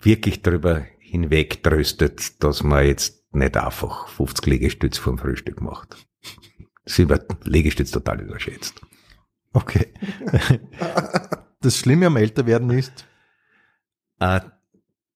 wirklich 0.07 0.41
darüber 0.41 0.87
hinwegtröstet, 0.99 2.43
dass 2.43 2.63
man 2.63 2.87
jetzt 2.87 3.35
nicht 3.35 3.57
einfach 3.57 4.09
50 4.09 4.47
Liegestütz 4.47 4.97
vorm 4.97 5.19
Frühstück 5.19 5.61
macht. 5.61 6.07
Sie 6.87 7.09
wird 7.09 7.27
Liegestütz 7.45 7.91
total 7.91 8.21
überschätzt. 8.21 8.81
okay. 9.53 9.93
Das 11.63 11.79
Schlimme 11.79 12.07
am 12.07 12.17
Älterwerden 12.17 12.71
ist, 12.71 13.07
Äh, 14.21 14.41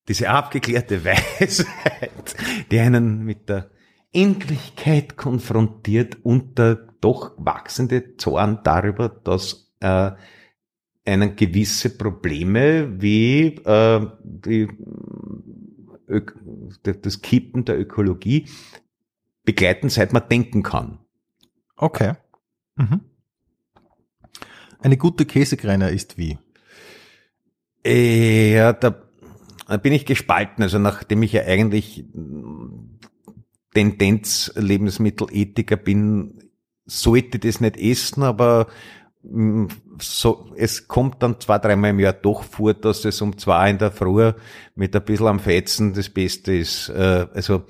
diese 0.07 0.29
abgeklärte 0.29 1.03
Weisheit, 1.05 2.35
die 2.69 2.79
einen 2.79 3.23
mit 3.23 3.49
der 3.49 3.71
Endlichkeit 4.11 5.15
konfrontiert 5.15 6.17
und 6.23 6.57
der 6.57 6.75
doch 6.99 7.31
wachsende 7.37 8.17
Zorn 8.17 8.59
darüber, 8.63 9.09
dass 9.09 9.73
äh, 9.79 10.11
einen 11.05 11.35
gewisse 11.35 11.89
Probleme 11.89 13.01
wie 13.01 13.55
äh, 13.65 14.07
die, 14.23 14.67
das 16.83 17.21
Kippen 17.21 17.65
der 17.65 17.79
Ökologie 17.79 18.47
begleiten, 19.43 19.89
seit 19.89 20.13
man 20.13 20.27
denken 20.29 20.63
kann. 20.63 20.99
okay. 21.75 22.13
Mhm. 22.75 23.01
Eine 24.79 24.97
gute 24.97 25.25
Käsekreiner 25.25 25.89
ist 25.89 26.17
wie? 26.17 26.37
Äh, 27.85 28.55
Ja, 28.55 28.73
da 28.73 29.01
bin 29.77 29.93
ich 29.93 30.05
gespalten. 30.05 30.63
Also 30.63 30.79
nachdem 30.79 31.23
ich 31.23 31.33
ja 31.33 31.43
eigentlich 31.43 32.05
Tendenz 33.73 34.51
Lebensmittelethiker 34.55 35.77
bin, 35.77 36.51
sollte 36.85 37.39
das 37.39 37.61
nicht 37.61 37.77
essen, 37.77 38.23
aber 38.23 38.67
so, 39.99 40.51
es 40.57 40.87
kommt 40.87 41.21
dann 41.21 41.39
zwei, 41.39 41.59
dreimal 41.59 41.91
im 41.91 41.99
Jahr 41.99 42.13
doch 42.13 42.43
vor, 42.43 42.73
dass 42.73 43.05
es 43.05 43.21
um 43.21 43.37
zwei 43.37 43.69
in 43.69 43.77
der 43.77 43.91
Früh 43.91 44.33
mit 44.75 44.95
ein 44.95 45.05
bisschen 45.05 45.27
am 45.27 45.39
Fetzen 45.39 45.93
das 45.93 46.09
Beste 46.09 46.53
ist. 46.53 46.89
Äh, 46.89 47.27
Also 47.33 47.65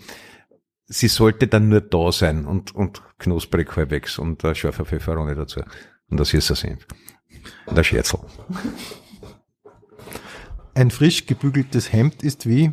sie 0.85 1.07
sollte 1.07 1.47
dann 1.47 1.69
nur 1.69 1.81
da 1.81 2.11
sein 2.11 2.45
und, 2.45 2.73
und 2.73 3.01
knusprig 3.17 3.75
halbwegs 3.75 4.17
und 4.17 4.43
ein 4.45 4.55
scharfer 4.55 4.85
Pfefferoni 4.85 5.35
dazu. 5.35 5.61
Und 6.09 6.19
das 6.19 6.33
ist 6.33 6.49
es 6.49 6.63
Und 6.63 7.77
ein 7.77 7.83
Scherzel. 7.83 8.19
Ein 10.73 10.91
frisch 10.91 11.25
gebügeltes 11.25 11.91
Hemd 11.91 12.23
ist 12.23 12.47
wie? 12.47 12.71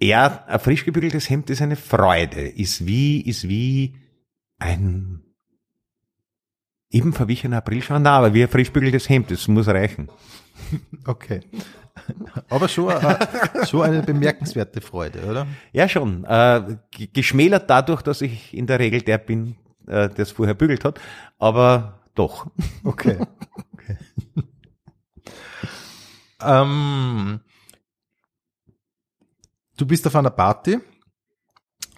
Ja, 0.00 0.44
ein 0.46 0.60
frisch 0.60 0.84
gebügeltes 0.84 1.28
Hemd 1.28 1.50
ist 1.50 1.62
eine 1.62 1.76
Freude, 1.76 2.42
ist 2.48 2.86
wie, 2.86 3.20
ist 3.20 3.48
wie 3.48 3.96
ein 4.58 5.27
eben 6.90 7.12
verwichener 7.12 7.58
Aprilschauer, 7.58 7.98
na, 7.98 8.18
aber 8.18 8.34
wie 8.34 8.42
ein 8.42 8.48
frisch 8.48 8.68
gebügeltes 8.68 9.08
Hemd, 9.08 9.30
das 9.30 9.48
muss 9.48 9.68
reichen. 9.68 10.08
Okay. 11.06 11.40
Aber 12.48 12.68
schon, 12.68 12.90
äh, 12.90 13.66
schon 13.66 13.82
eine 13.82 14.02
bemerkenswerte 14.02 14.80
Freude, 14.80 15.24
oder? 15.28 15.46
Ja, 15.72 15.88
schon. 15.88 16.24
Äh, 16.24 16.76
geschmälert 17.12 17.68
dadurch, 17.68 18.02
dass 18.02 18.22
ich 18.22 18.54
in 18.54 18.66
der 18.66 18.78
Regel 18.78 19.02
der 19.02 19.18
bin, 19.18 19.56
äh, 19.86 20.08
der 20.08 20.18
es 20.18 20.30
vorher 20.30 20.54
bügelt 20.54 20.84
hat, 20.84 21.00
aber 21.38 22.00
doch. 22.14 22.46
Okay. 22.84 23.18
okay. 23.72 23.96
ähm, 26.42 27.40
du 29.76 29.86
bist 29.86 30.06
auf 30.06 30.16
einer 30.16 30.30
Party 30.30 30.78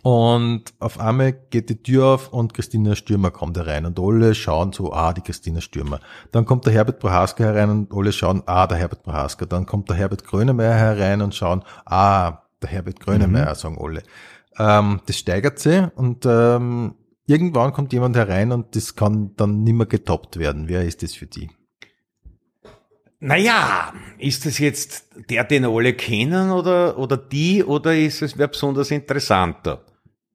und 0.03 0.65
auf 0.79 0.99
einmal 0.99 1.33
geht 1.33 1.69
die 1.69 1.83
Tür 1.83 2.07
auf 2.07 2.33
und 2.33 2.55
Christina 2.55 2.95
Stürmer 2.97 3.31
kommt 3.31 3.57
herein 3.59 3.85
und 3.85 3.99
alle 4.01 4.35
schauen 4.35 4.73
so, 4.73 4.93
ah, 4.93 5.13
die 5.13 5.21
Christina 5.21 5.61
Stürmer. 5.61 6.01
Dann 6.33 6.47
kommt 6.47 6.65
der 6.65 6.73
Herbert 6.73 7.01
Prohaska 7.01 7.45
herein 7.45 7.71
und 7.71 7.93
alle 7.93 8.13
schauen, 8.13 8.43
ah, 8.47 8.67
der 8.67 8.79
Herbert 8.79 9.03
Prohaska. 9.03 9.45
Dann 9.45 9.67
kommt 9.67 9.91
der 9.91 9.97
Herbert 9.97 10.25
Grönemeyer 10.25 10.75
herein 10.75 11.21
und 11.21 11.35
schauen, 11.35 11.63
ah, 11.85 12.43
der 12.63 12.71
Herbert 12.71 13.01
Grönemeyer, 13.01 13.55
sagen 13.55 13.79
alle. 13.79 14.03
Ähm, 14.59 15.01
das 15.07 15.17
steigert 15.17 15.59
sich 15.59 15.83
und 15.97 16.25
ähm, 16.27 16.95
irgendwann 17.27 17.73
kommt 17.73 17.93
jemand 17.93 18.17
herein 18.17 18.53
und 18.53 18.75
das 18.77 18.97
kann 18.97 19.35
dann 19.37 19.63
nimmer 19.63 19.87
getoppt 19.87 20.39
werden. 20.39 20.69
Wer 20.69 20.85
ist 20.85 21.03
das 21.03 21.15
für 21.15 21.27
die? 21.27 21.51
Naja, 23.23 23.93
ist 24.17 24.47
das 24.47 24.59
jetzt 24.59 25.09
der, 25.29 25.45
den 25.45 25.67
alle 25.67 25.93
kennen 25.93 26.51
oder, 26.51 26.99
oder 26.99 27.19
die 27.19 27.63
oder 27.63 27.95
ist 27.95 28.23
es 28.23 28.39
wer 28.39 28.49
besonders 28.49 28.91
interessanter? 28.91 29.85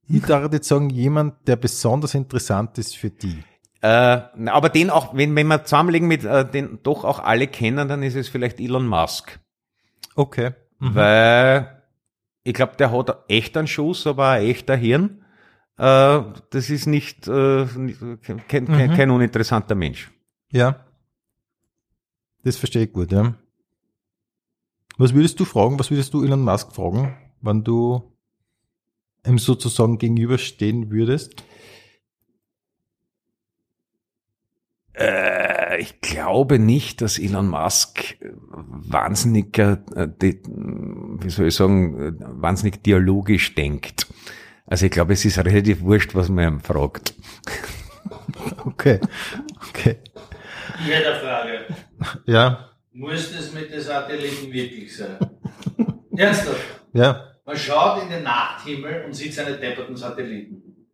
Ich 0.07 0.23
darf 0.23 0.51
jetzt 0.53 0.67
sagen, 0.67 0.89
jemand, 0.89 1.47
der 1.47 1.55
besonders 1.55 2.13
interessant 2.13 2.77
ist 2.77 2.95
für 2.95 3.09
die. 3.09 3.43
Äh, 3.81 4.21
aber 4.47 4.69
den 4.69 4.89
auch, 4.89 5.15
wenn, 5.15 5.35
wenn 5.35 5.47
wir 5.47 5.63
zusammenlegen 5.63 6.07
mit 6.07 6.23
äh, 6.23 6.49
den 6.49 6.79
doch 6.83 7.03
auch 7.03 7.19
alle 7.19 7.47
kennen, 7.47 7.87
dann 7.87 8.03
ist 8.03 8.15
es 8.15 8.29
vielleicht 8.29 8.59
Elon 8.59 8.87
Musk. 8.87 9.39
Okay. 10.15 10.53
Weil 10.79 11.83
ich 12.43 12.53
glaube, 12.53 12.75
der 12.77 12.91
hat 12.91 13.25
echt 13.27 13.57
einen 13.57 13.67
Schuss, 13.67 14.05
aber 14.05 14.29
ein 14.29 14.45
echter 14.45 14.75
Hirn. 14.75 15.23
Äh, 15.77 16.21
das 16.51 16.69
ist 16.69 16.85
nicht, 16.85 17.27
äh, 17.27 17.65
kein, 18.21 18.47
kein, 18.47 18.67
kein 18.67 19.11
uninteressanter 19.11 19.75
Mensch. 19.75 20.11
Ja. 20.51 20.85
Das 22.43 22.57
verstehe 22.57 22.83
ich 22.83 22.93
gut, 22.93 23.11
ja. 23.11 23.33
Was 24.97 25.13
würdest 25.13 25.39
du 25.39 25.45
fragen, 25.45 25.77
was 25.79 25.89
würdest 25.91 26.13
du 26.13 26.23
Elon 26.23 26.43
Musk 26.43 26.71
fragen, 26.71 27.17
wenn 27.41 27.63
du 27.63 28.14
ihm 29.25 29.37
sozusagen 29.37 29.97
gegenüberstehen 29.97 30.91
würdest? 30.91 31.43
Äh, 34.93 35.81
ich 35.81 35.99
glaube 36.01 36.59
nicht, 36.59 37.01
dass 37.01 37.19
Elon 37.19 37.47
Musk 37.47 38.17
wahnsinniger, 38.49 39.83
äh, 39.95 40.07
wie 40.19 41.29
soll 41.29 41.47
ich 41.47 41.55
sagen, 41.55 42.17
wahnsinnig 42.19 42.83
dialogisch 42.83 43.55
denkt. 43.55 44.07
Also 44.65 44.85
ich 44.85 44.91
glaube, 44.91 45.13
es 45.13 45.25
ist 45.25 45.37
relativ 45.37 45.81
wurscht, 45.81 46.15
was 46.15 46.29
man 46.29 46.55
ihm 46.55 46.59
fragt. 46.61 47.13
Okay. 48.65 48.99
Okay. 49.69 49.97
Eine 50.77 51.19
Frage. 51.19 51.65
Ja. 52.25 52.69
Muss 52.91 53.31
das 53.35 53.53
mit 53.53 53.71
den 53.71 53.81
Satelliten 53.81 54.51
wirklich 54.51 54.95
sein? 54.95 55.17
Ernsthaft? 56.15 56.61
Ja. 56.93 57.34
Man 57.45 57.57
schaut 57.57 58.01
in 58.01 58.09
den 58.09 58.23
Nachthimmel 58.23 59.03
und 59.05 59.13
sieht 59.13 59.33
seine 59.33 59.57
depperten 59.57 59.95
Satelliten. 59.95 60.87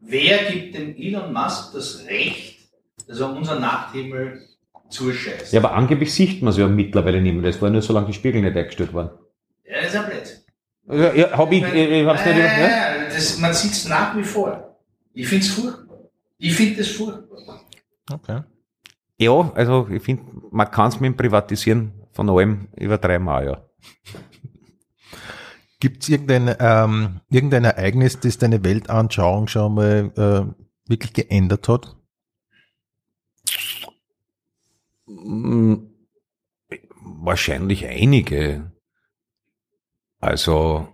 Wer 0.00 0.50
gibt 0.50 0.74
dem 0.74 0.96
Elon 0.96 1.32
Musk 1.32 1.72
das 1.74 2.06
Recht, 2.06 2.60
dass 3.06 3.20
er 3.20 3.30
unseren 3.30 3.60
Nachthimmel 3.60 4.40
zuscheißt? 4.88 5.52
Ja, 5.52 5.60
aber 5.60 5.74
angeblich 5.74 6.12
sieht 6.14 6.42
man 6.42 6.52
es 6.52 6.58
ja 6.58 6.66
mittlerweile 6.66 7.20
nicht 7.20 7.34
mehr. 7.34 7.42
Das 7.42 7.60
war 7.60 7.68
nur 7.68 7.82
solange 7.82 8.06
die 8.06 8.14
Spiegel 8.14 8.40
nicht 8.40 8.56
eingestellt 8.56 8.94
waren. 8.94 9.10
Ja, 9.64 9.82
das 9.82 9.92
ist 9.92 9.96
ein 9.96 10.06
Blödsinn. 10.06 10.38
Ja, 10.90 11.12
ja, 11.12 11.36
hab 11.36 11.52
ich, 11.52 11.62
ich, 11.62 11.74
ich 11.74 12.06
hab's 12.06 12.24
nicht, 12.24 12.38
ja? 12.38 12.44
Äh, 12.44 13.08
das, 13.08 13.38
man 13.38 13.52
sieht 13.52 13.72
es 13.72 13.86
nach 13.86 14.16
wie 14.16 14.24
vor. 14.24 14.78
Ich 15.12 15.28
finde 15.28 15.44
es 15.44 15.50
furchtbar. 15.50 15.98
Ich 16.38 16.54
finde 16.54 16.80
es 16.80 16.90
furchtbar. 16.92 17.60
Okay. 18.10 18.40
Ja, 19.18 19.52
also 19.54 19.88
ich 19.90 20.02
finde, 20.02 20.22
man 20.50 20.70
kann 20.70 20.88
es 20.88 21.00
mit 21.00 21.08
dem 21.08 21.16
Privatisieren 21.16 21.92
von 22.12 22.30
allem 22.30 22.68
über 22.76 22.96
dreimal, 22.96 23.44
ja. 23.44 23.62
Gibt 25.80 26.02
es 26.02 26.08
irgendein, 26.08 26.56
ähm, 26.58 27.20
irgendein 27.30 27.64
Ereignis, 27.64 28.18
das 28.18 28.38
deine 28.38 28.64
Weltanschauung 28.64 29.46
schon 29.46 29.74
mal 29.74 30.12
äh, 30.16 30.90
wirklich 30.90 31.12
geändert 31.12 31.68
hat? 31.68 31.96
Mm, 35.06 35.88
Wahrscheinlich 37.20 37.86
einige. 37.86 38.72
Also, 40.20 40.88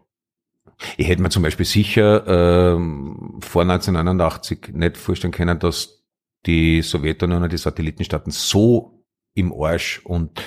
ich 0.96 1.08
hätte 1.08 1.22
mir 1.22 1.30
zum 1.30 1.42
Beispiel 1.42 1.66
sicher 1.66 2.26
ähm, 2.26 3.40
vor 3.40 3.62
1989 3.62 4.68
nicht 4.72 4.96
vorstellen 4.96 5.32
können, 5.32 5.58
dass 5.58 6.04
die 6.46 6.82
Sowjetunion 6.82 7.42
und 7.42 7.52
die 7.52 7.58
Satellitenstaaten 7.58 8.32
so 8.32 9.04
im 9.34 9.52
Arsch 9.52 10.00
und 10.04 10.42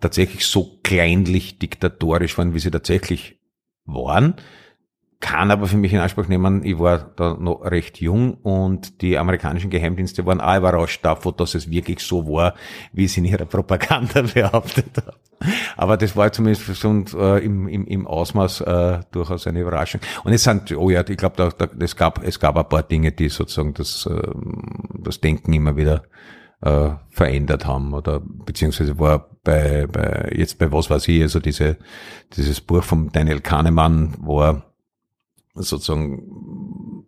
tatsächlich 0.00 0.46
so 0.46 0.80
kleinlich 0.82 1.58
diktatorisch 1.58 2.36
waren, 2.38 2.54
wie 2.54 2.60
sie 2.60 2.70
tatsächlich 2.70 3.40
waren. 3.84 4.34
Kann 5.20 5.50
aber 5.50 5.66
für 5.66 5.78
mich 5.78 5.90
in 5.92 6.00
Anspruch 6.00 6.28
nehmen, 6.28 6.64
ich 6.64 6.78
war 6.78 6.98
da 7.16 7.34
noch 7.40 7.62
recht 7.64 7.98
jung 7.98 8.34
und 8.34 9.00
die 9.00 9.16
amerikanischen 9.16 9.70
Geheimdienste 9.70 10.26
waren 10.26 10.38
auch 10.38 10.58
überrascht 10.58 11.02
davon, 11.02 11.32
dass 11.38 11.54
es 11.54 11.70
wirklich 11.70 12.00
so 12.00 12.26
war, 12.28 12.52
wie 12.92 13.08
sie 13.08 13.20
in 13.20 13.26
ihrer 13.26 13.46
Propaganda 13.46 14.20
behauptet 14.34 14.90
haben. 14.98 15.16
Aber 15.78 15.96
das 15.96 16.14
war 16.14 16.30
zumindest 16.30 16.84
uns 16.84 17.14
äh, 17.14 17.38
im, 17.38 17.68
im, 17.68 17.86
im 17.86 18.06
Ausmaß 18.06 18.60
äh, 18.62 19.00
durchaus 19.12 19.46
eine 19.46 19.60
Überraschung. 19.60 20.02
Und 20.24 20.34
es 20.34 20.44
sind, 20.44 20.70
oh 20.72 20.90
ja, 20.90 21.02
ich 21.08 21.16
glaube, 21.16 21.36
da, 21.36 21.48
da, 21.48 21.68
es, 21.82 21.96
gab, 21.96 22.22
es 22.22 22.38
gab 22.38 22.58
ein 22.58 22.68
paar 22.68 22.82
Dinge, 22.82 23.12
die 23.12 23.30
sozusagen 23.30 23.72
das, 23.72 24.06
ähm, 24.10 24.62
das 24.98 25.22
Denken 25.22 25.54
immer 25.54 25.74
wieder 25.76 26.02
äh, 26.64 26.96
verändert 27.10 27.66
haben 27.66 27.92
oder 27.92 28.20
beziehungsweise 28.20 28.98
war 28.98 29.28
bei, 29.44 29.86
bei 29.86 30.32
jetzt 30.34 30.58
bei 30.58 30.72
was 30.72 30.88
weiß 30.88 31.06
ich, 31.08 31.20
also 31.20 31.38
diese 31.38 31.76
dieses 32.36 32.62
Buch 32.62 32.82
von 32.82 33.12
Daniel 33.12 33.40
Kahnemann, 33.40 34.14
wo 34.18 34.40
er 34.40 34.62
sozusagen 35.54 37.06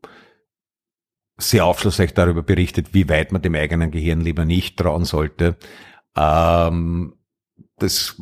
sehr 1.39 1.65
aufschlussreich 1.65 2.13
darüber 2.15 2.43
berichtet, 2.43 2.93
wie 2.93 3.09
weit 3.09 3.33
man 3.33 3.43
dem 3.43 3.55
eigenen 3.55 3.91
Gehirn 3.91 4.21
lieber 4.21 4.45
nicht 4.45 4.79
trauen 4.79 5.05
sollte. 5.05 5.57
Ähm, 6.15 7.15
das, 7.79 8.21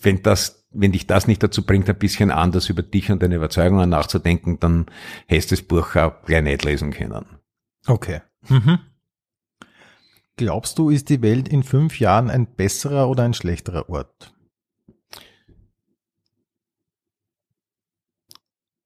wenn 0.00 0.22
das, 0.22 0.66
wenn 0.70 0.92
dich 0.92 1.06
das 1.06 1.26
nicht 1.26 1.42
dazu 1.42 1.64
bringt, 1.64 1.88
ein 1.88 1.98
bisschen 1.98 2.30
anders 2.30 2.68
über 2.68 2.82
dich 2.82 3.10
und 3.10 3.22
deine 3.22 3.36
Überzeugungen 3.36 3.90
nachzudenken, 3.90 4.60
dann 4.60 4.86
hättest 5.26 5.50
du 5.50 5.56
das 5.56 5.64
Buch 5.64 5.96
auch 5.96 6.22
gleich 6.24 6.42
nicht 6.42 6.64
lesen 6.64 6.90
können. 6.92 7.24
Okay. 7.86 8.20
Mhm. 8.48 8.78
Glaubst 10.36 10.78
du, 10.78 10.90
ist 10.90 11.10
die 11.10 11.22
Welt 11.22 11.48
in 11.48 11.62
fünf 11.62 12.00
Jahren 12.00 12.28
ein 12.28 12.46
besserer 12.56 13.08
oder 13.08 13.22
ein 13.22 13.34
schlechterer 13.34 13.88
Ort? 13.88 14.34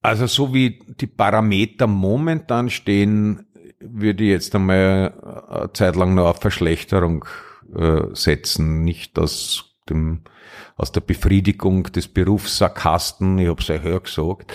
Also 0.01 0.27
so 0.27 0.53
wie 0.53 0.79
die 0.99 1.07
Parameter 1.07 1.87
momentan 1.87 2.69
stehen, 2.69 3.47
würde 3.79 4.23
ich 4.23 4.29
jetzt 4.29 4.55
einmal 4.55 5.47
eine 5.49 5.73
Zeit 5.73 5.95
lang 5.95 6.13
noch 6.15 6.27
auf 6.27 6.39
Verschlechterung 6.39 7.25
äh, 7.75 8.03
setzen. 8.13 8.83
Nicht 8.83 9.17
aus 9.19 9.75
dem 9.89 10.23
aus 10.75 10.93
der 10.93 11.01
Befriedigung 11.01 11.83
des 11.83 12.07
Berufssarkasten, 12.07 13.37
ich 13.37 13.49
habe 13.49 13.61
es 13.61 13.67
ja 13.67 13.79
höher 13.79 13.99
gesagt, 13.99 14.53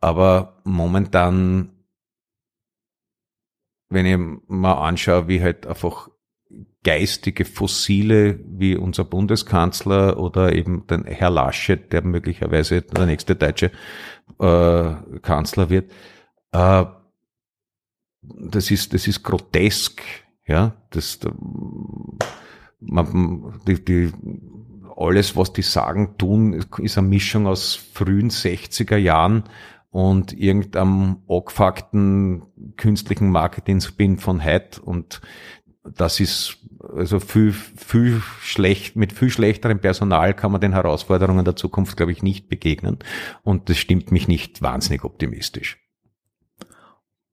aber 0.00 0.60
momentan, 0.62 1.72
wenn 3.88 4.06
ich 4.06 4.16
mal 4.46 4.74
anschaue, 4.74 5.26
wie 5.26 5.42
halt 5.42 5.66
einfach 5.66 6.10
geistige 6.84 7.44
Fossile 7.44 8.38
wie 8.46 8.76
unser 8.76 9.04
Bundeskanzler 9.04 10.18
oder 10.18 10.54
eben 10.54 10.86
den 10.86 11.04
Herr 11.04 11.30
Laschet, 11.30 11.92
der 11.92 12.02
möglicherweise 12.02 12.82
der 12.82 13.06
nächste 13.06 13.34
deutsche 13.34 13.72
äh, 14.38 14.94
Kanzler 15.22 15.70
wird. 15.70 15.90
Äh, 16.52 16.84
das 18.22 18.70
ist 18.70 18.94
das 18.94 19.06
ist 19.06 19.22
grotesk, 19.22 20.02
ja. 20.46 20.74
Das 20.90 21.18
man, 22.80 23.60
die, 23.66 23.84
die, 23.84 24.12
alles, 24.96 25.36
was 25.36 25.52
die 25.52 25.62
sagen, 25.62 26.16
tun, 26.18 26.64
ist 26.78 26.98
eine 26.98 27.08
Mischung 27.08 27.46
aus 27.46 27.74
frühen 27.74 28.30
60er 28.30 28.96
Jahren 28.96 29.44
und 29.90 30.32
irgendeinem 30.32 31.18
angefuckten 31.28 32.42
künstlichen 32.76 33.30
Marketing-Spin 33.30 34.18
von 34.18 34.44
heute 34.44 34.82
und 34.82 35.20
das 35.84 36.20
ist 36.20 36.58
also 36.94 37.20
viel, 37.20 37.52
viel 37.52 38.22
schlecht, 38.40 38.96
mit 38.96 39.12
viel 39.12 39.30
schlechterem 39.30 39.78
Personal 39.78 40.34
kann 40.34 40.52
man 40.52 40.60
den 40.60 40.72
Herausforderungen 40.72 41.44
der 41.44 41.56
Zukunft, 41.56 41.96
glaube 41.96 42.12
ich, 42.12 42.22
nicht 42.22 42.48
begegnen. 42.48 42.98
Und 43.42 43.68
das 43.68 43.78
stimmt 43.78 44.12
mich 44.12 44.28
nicht 44.28 44.62
wahnsinnig 44.62 45.04
optimistisch. 45.04 45.78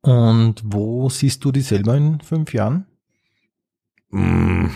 Und 0.01 0.61
wo 0.63 1.09
siehst 1.09 1.43
du 1.45 1.51
dich 1.51 1.67
selber 1.67 1.95
in 1.95 2.21
fünf 2.21 2.53
Jahren? 2.53 2.87
Mm. 4.09 4.67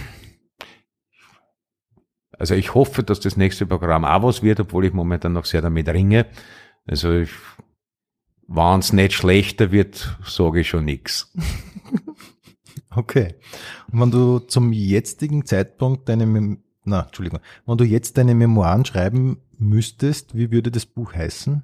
Also 2.37 2.53
ich 2.53 2.73
hoffe, 2.73 3.03
dass 3.03 3.19
das 3.19 3.37
nächste 3.37 3.65
Programm 3.65 4.05
auch 4.05 4.23
was 4.23 4.43
wird, 4.43 4.59
obwohl 4.59 4.85
ich 4.85 4.93
momentan 4.93 5.33
noch 5.33 5.45
sehr 5.45 5.61
damit 5.61 5.87
ringe. 5.87 6.27
Also 6.85 7.13
ich, 7.13 7.31
wenn 8.47 8.79
es 8.79 8.93
nicht 8.93 9.13
schlechter 9.13 9.71
wird, 9.71 10.17
sage 10.23 10.59
ich 10.59 10.69
schon 10.69 10.85
nichts. 10.85 11.33
Okay. 12.95 13.35
Und 13.91 13.99
wenn 13.99 14.11
du 14.11 14.39
zum 14.39 14.71
jetzigen 14.71 15.45
Zeitpunkt 15.45 16.07
deine, 16.09 16.25
Mem 16.25 16.63
na, 16.85 17.03
Entschuldigung, 17.03 17.39
wenn 17.65 17.77
du 17.77 17.83
jetzt 17.83 18.17
deine 18.17 18.35
Memoiren 18.35 18.85
schreiben 18.85 19.41
müsstest, 19.57 20.35
wie 20.35 20.51
würde 20.51 20.71
das 20.71 20.85
Buch 20.85 21.13
heißen? 21.13 21.63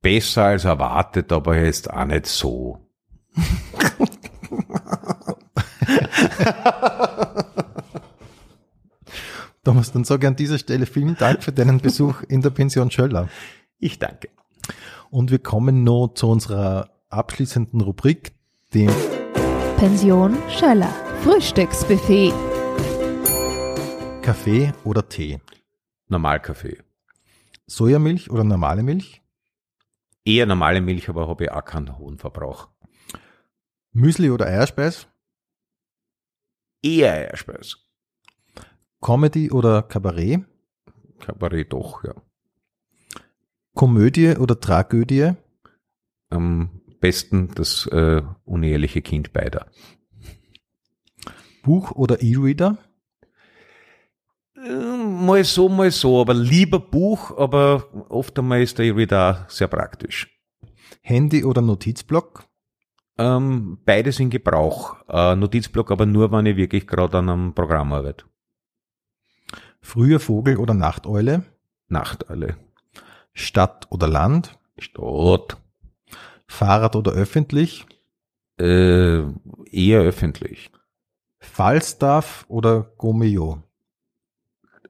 Besser 0.00 0.44
als 0.44 0.64
erwartet, 0.64 1.32
aber 1.32 1.58
jetzt 1.58 1.90
auch 1.90 2.04
nicht 2.06 2.26
so. 2.26 2.78
Thomas, 9.62 9.92
dann 9.92 10.04
sage 10.04 10.26
ich 10.26 10.28
an 10.28 10.36
dieser 10.36 10.58
Stelle 10.58 10.86
vielen 10.86 11.16
Dank 11.16 11.42
für 11.42 11.52
deinen 11.52 11.80
Besuch 11.80 12.22
in 12.22 12.40
der 12.40 12.48
Pension 12.50 12.90
Schöller. 12.90 13.28
Ich 13.78 13.98
danke. 13.98 14.30
Und 15.10 15.32
wir 15.32 15.40
kommen 15.40 15.82
noch 15.82 16.14
zu 16.14 16.28
unserer 16.28 16.88
abschließenden 17.08 17.80
Rubrik, 17.80 18.32
dem 18.72 18.92
Pension 19.76 20.36
Schöller. 20.48 20.92
Frühstücksbuffet. 21.24 22.32
Kaffee 24.22 24.72
oder 24.84 25.08
Tee. 25.08 25.40
Normalkaffee. 26.06 26.78
Sojamilch 27.66 28.30
oder 28.30 28.44
normale 28.44 28.84
Milch? 28.84 29.20
Eher 30.24 30.46
normale 30.46 30.80
Milch, 30.80 31.08
aber 31.08 31.26
habe 31.26 31.44
ich 31.44 31.50
auch 31.50 31.64
keinen 31.64 31.98
hohen 31.98 32.18
Verbrauch. 32.18 32.68
Müsli 33.92 34.30
oder 34.30 34.46
Eierspeis? 34.46 35.08
Eher 36.82 37.12
Eierspeis. 37.14 37.78
Comedy 39.00 39.50
oder 39.50 39.82
Kabarett? 39.82 40.44
Kabarett 41.18 41.72
doch, 41.72 42.04
ja. 42.04 42.14
Komödie 43.74 44.36
oder 44.36 44.58
Tragödie? 44.58 45.32
Am 46.28 46.70
besten 47.00 47.50
das 47.54 47.86
äh, 47.86 48.22
uneheliche 48.44 49.02
Kind 49.02 49.32
beider. 49.32 49.66
Buch 51.62 51.92
oder 51.92 52.22
E-Reader? 52.22 52.78
Äh, 54.56 54.96
Mal 54.96 55.44
so, 55.44 55.68
mal 55.68 55.90
so, 55.90 56.20
aber 56.20 56.34
lieber 56.34 56.78
Buch, 56.78 57.36
aber 57.36 57.84
oft 58.10 58.38
einmal 58.38 58.62
ist 58.62 58.78
der 58.78 58.86
E-Reader 58.86 59.46
sehr 59.48 59.68
praktisch. 59.68 60.28
Handy 61.02 61.44
oder 61.44 61.62
Notizblock? 61.62 62.44
Ähm, 63.18 63.78
beides 63.84 64.18
in 64.20 64.30
Gebrauch. 64.30 64.96
Äh, 65.08 65.36
Notizblock 65.36 65.90
aber 65.90 66.06
nur, 66.06 66.32
wenn 66.32 66.46
ich 66.46 66.56
wirklich 66.56 66.86
gerade 66.86 67.18
an 67.18 67.28
einem 67.28 67.54
Programm 67.54 67.92
arbeite. 67.92 68.24
Früher 69.80 70.20
Vogel 70.20 70.56
oder 70.56 70.74
Nachteule? 70.74 71.44
Nachteile. 71.88 72.56
Stadt 73.32 73.86
oder 73.90 74.08
Land? 74.08 74.58
Stadt. 74.78 75.56
Fahrrad 76.46 76.96
oder 76.96 77.12
öffentlich? 77.12 77.86
Äh, 78.58 79.22
eher 79.70 80.00
öffentlich. 80.00 80.70
Falstaff 81.38 82.44
oder 82.48 82.82
Gomeo? 82.98 83.62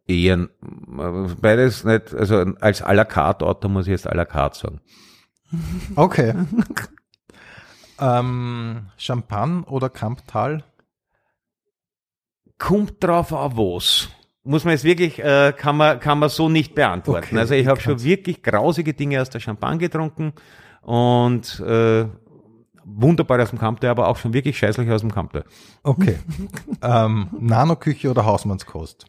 Eher, 0.07 0.39
äh, 0.39 1.35
beides 1.41 1.85
nicht, 1.85 2.13
also 2.15 2.37
als 2.61 2.83
à 2.83 2.93
la 2.93 3.05
carte 3.05 3.47
Auto 3.47 3.69
muss 3.69 3.87
ich 3.87 3.93
jetzt 3.93 4.09
à 4.09 4.15
la 4.15 4.25
carte 4.25 4.59
sagen. 4.59 4.81
Okay. 5.97 6.35
ähm, 8.01 8.89
Champagne 8.97 9.65
oder 9.65 9.91
Kamptal? 9.91 10.65
Kommt 12.59 13.03
drauf 13.03 13.33
an 13.33 13.57
was. 13.57 14.09
Muss 14.43 14.65
man 14.65 14.73
jetzt 14.73 14.85
wirklich, 14.85 15.19
äh, 15.19 15.53
kann 15.57 15.77
man, 15.77 16.01
kann 16.01 16.19
man 16.19 16.31
so 16.31 16.49
nicht 16.49 16.75
beantworten. 16.75 17.27
Okay, 17.27 17.39
also 17.39 17.55
ich 17.55 17.67
habe 17.67 17.81
schon 17.81 18.03
wirklich 18.03 18.43
grausige 18.43 18.95
Dinge 18.95 19.21
aus 19.21 19.29
der 19.31 19.41
Champagne 19.41 19.79
getrunken 19.79 20.33
und 20.83 21.61
äh, 21.61 22.07
wunderbar 22.85 23.41
aus 23.43 23.51
dem 23.51 23.59
Kampter, 23.59 23.91
aber 23.91 24.09
auch 24.09 24.17
schon 24.17 24.33
wirklich 24.33 24.59
scheißlich 24.59 24.91
aus 24.91 25.03
dem 25.03 25.13
Kampter. 25.13 25.45
Okay. 25.83 26.19
ähm, 26.83 27.29
Nanoküche 27.39 28.11
oder 28.11 28.25
Hausmannskost? 28.25 29.07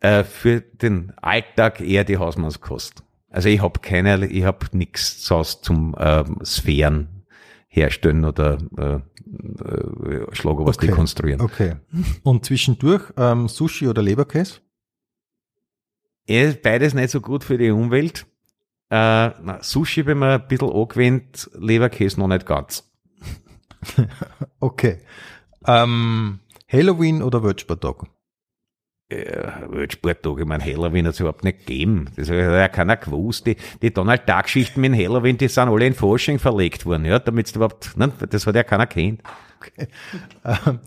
Äh, 0.00 0.24
für 0.24 0.60
den 0.60 1.12
Alltag 1.20 1.80
eher 1.80 2.04
die 2.04 2.16
Hausmannskost. 2.16 3.04
Also 3.28 3.48
ich 3.48 3.62
habe 3.62 3.78
keine, 3.80 4.26
ich 4.26 4.44
habe 4.44 4.66
nichts 4.72 5.24
sonst 5.24 5.64
zum 5.64 5.94
ähm, 5.98 6.38
Sphären 6.44 7.24
herstellen 7.68 8.24
oder 8.24 8.58
äh, 8.76 8.98
äh, 9.32 10.34
Schlager 10.34 10.64
was 10.66 10.76
Okay. 10.76 10.88
dekonstruieren. 10.88 11.40
Okay. 11.40 11.76
Und 12.22 12.44
zwischendurch 12.44 13.04
ähm, 13.16 13.48
Sushi 13.48 13.88
oder 13.88 14.02
Leberkäse? 14.02 14.60
Er 16.26 16.48
ist 16.48 16.62
beides 16.62 16.94
nicht 16.94 17.10
so 17.10 17.20
gut 17.20 17.44
für 17.44 17.58
die 17.58 17.70
Umwelt. 17.70 18.26
Äh, 18.90 19.30
na, 19.42 19.58
Sushi, 19.62 20.06
wenn 20.06 20.18
man 20.18 20.40
ein 20.40 20.48
bisschen 20.48 20.70
angewöhnt, 20.72 21.50
Leberkäse 21.58 22.18
noch 22.20 22.28
nicht 22.28 22.46
ganz. 22.46 22.90
Okay. 24.60 24.98
Ähm, 25.66 26.40
Halloween 26.68 27.22
oder 27.22 27.42
Wölzspertag? 27.42 28.02
Äh, 28.04 28.06
Sporttag, 29.88 30.38
ich 30.38 30.44
meine, 30.46 30.64
Halloween 30.64 31.06
hat 31.06 31.14
es 31.14 31.20
überhaupt 31.20 31.42
nicht 31.42 31.66
gegeben. 31.66 32.10
Das 32.16 32.28
hat 32.28 32.36
ja 32.36 32.68
keiner 32.68 32.96
gewusst. 32.96 33.46
Die, 33.46 33.56
die 33.82 33.92
Donald 33.92 34.28
Duck 34.28 34.44
Geschichten 34.44 34.80
mit 34.80 34.94
Halloween, 34.94 35.36
die 35.36 35.48
sind 35.48 35.68
alle 35.68 35.86
in 35.86 35.94
Forschung 35.94 36.38
verlegt 36.38 36.86
worden, 36.86 37.04
ja, 37.04 37.18
damit 37.18 37.54
überhaupt, 37.54 37.96
ne, 37.96 38.12
das 38.28 38.46
hat 38.46 38.54
ja 38.54 38.62
keiner 38.62 38.86
kennt. 38.86 39.22
Ähm, 40.44 40.80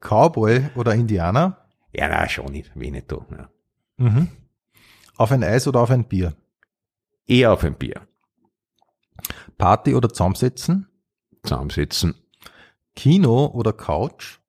Cowboy 0.00 0.70
oder 0.76 0.94
Indianer? 0.94 1.56
Ja, 1.92 2.08
na, 2.08 2.28
schon 2.28 2.52
nicht, 2.52 2.70
da, 3.08 3.26
ja. 3.30 3.50
Mhm. 3.96 4.28
Auf 5.16 5.32
ein 5.32 5.42
Eis 5.42 5.66
oder 5.66 5.80
auf 5.80 5.90
ein 5.90 6.04
Bier? 6.04 6.34
Eher 7.26 7.52
auf 7.52 7.64
ein 7.64 7.74
Bier. 7.74 8.00
Party 9.58 9.94
oder 9.94 10.08
zusammensetzen? 10.08 10.86
Zusammensitzen. 11.42 12.14
Kino 12.94 13.46
oder 13.46 13.72
Couch? 13.72 14.39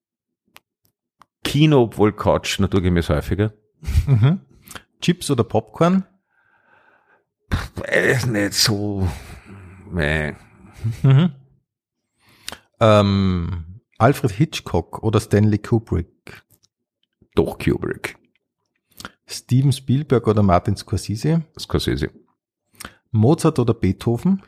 Kino, 1.44 1.84
obwohl 1.84 2.14
Couch 2.14 2.60
naturgemäß 2.60 3.10
häufiger. 3.10 3.54
Mhm. 4.08 4.42
Chips 5.02 5.32
oder 5.32 5.44
Popcorn? 5.44 6.06
Weiß 7.76 8.28
nicht 8.28 8.54
so, 8.54 9.08
nee. 9.92 10.36
Mhm. 11.04 11.32
Ähm, 12.80 13.82
Alfred 13.98 14.32
Hitchcock 14.32 15.04
oder 15.04 15.20
Stanley 15.20 15.60
Kubrick? 15.60 16.44
Doch 17.36 17.58
Kubrick. 17.60 18.18
Steven 19.28 19.72
Spielberg 19.72 20.28
oder 20.28 20.44
Martin 20.44 20.76
Scorsese? 20.76 21.44
Scorsese. 21.58 22.10
Mozart 23.12 23.60
oder 23.60 23.74
Beethoven? 23.74 24.42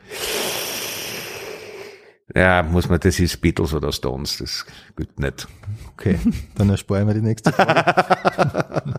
Ja, 2.32 2.62
muss 2.62 2.88
man, 2.88 3.00
das 3.00 3.20
ist 3.20 3.40
Beatles 3.40 3.74
oder 3.74 3.92
Stones, 3.92 4.38
das 4.38 4.64
geht 4.96 5.18
nicht. 5.18 5.46
Okay, 5.92 6.18
dann 6.54 6.70
erspare 6.70 7.00
ich 7.00 7.06
mir 7.06 7.14
die 7.14 7.20
nächste 7.20 7.52
Frage. 7.52 8.94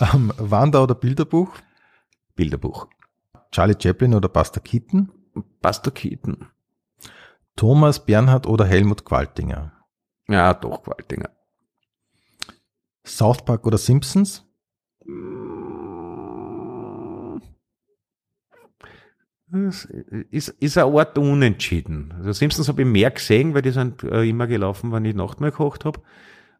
ähm, 0.12 0.32
Wander 0.36 0.82
oder 0.82 0.94
Bilderbuch? 0.94 1.50
Bilderbuch. 2.34 2.88
Charlie 3.50 3.76
Chaplin 3.80 4.14
oder 4.14 4.28
Buster 4.28 4.60
Keaton? 4.60 5.10
Buster 5.62 5.90
Keaton. 5.90 6.48
Thomas 7.56 8.04
Bernhard 8.04 8.46
oder 8.46 8.66
Helmut 8.66 9.04
Qualtinger? 9.04 9.72
Ja, 10.28 10.52
doch, 10.52 10.82
Qualtinger. 10.82 11.30
South 13.06 13.44
Park 13.44 13.66
oder 13.66 13.78
Simpsons? 13.78 14.44
Das 19.54 19.84
ist, 20.30 20.48
ist 20.48 20.78
ein 20.78 20.84
Ort 20.84 21.16
unentschieden. 21.16 22.12
Also 22.16 22.32
Simpsons 22.32 22.68
habe 22.68 22.82
ich 22.82 22.88
mehr 22.88 23.10
gesehen, 23.10 23.54
weil 23.54 23.62
die 23.62 23.70
sind 23.70 24.02
äh, 24.02 24.28
immer 24.28 24.46
gelaufen, 24.46 24.90
wenn 24.92 25.04
ich 25.04 25.14
Nacht 25.14 25.40
mal 25.40 25.50
gekocht 25.50 25.84
habe. 25.84 26.00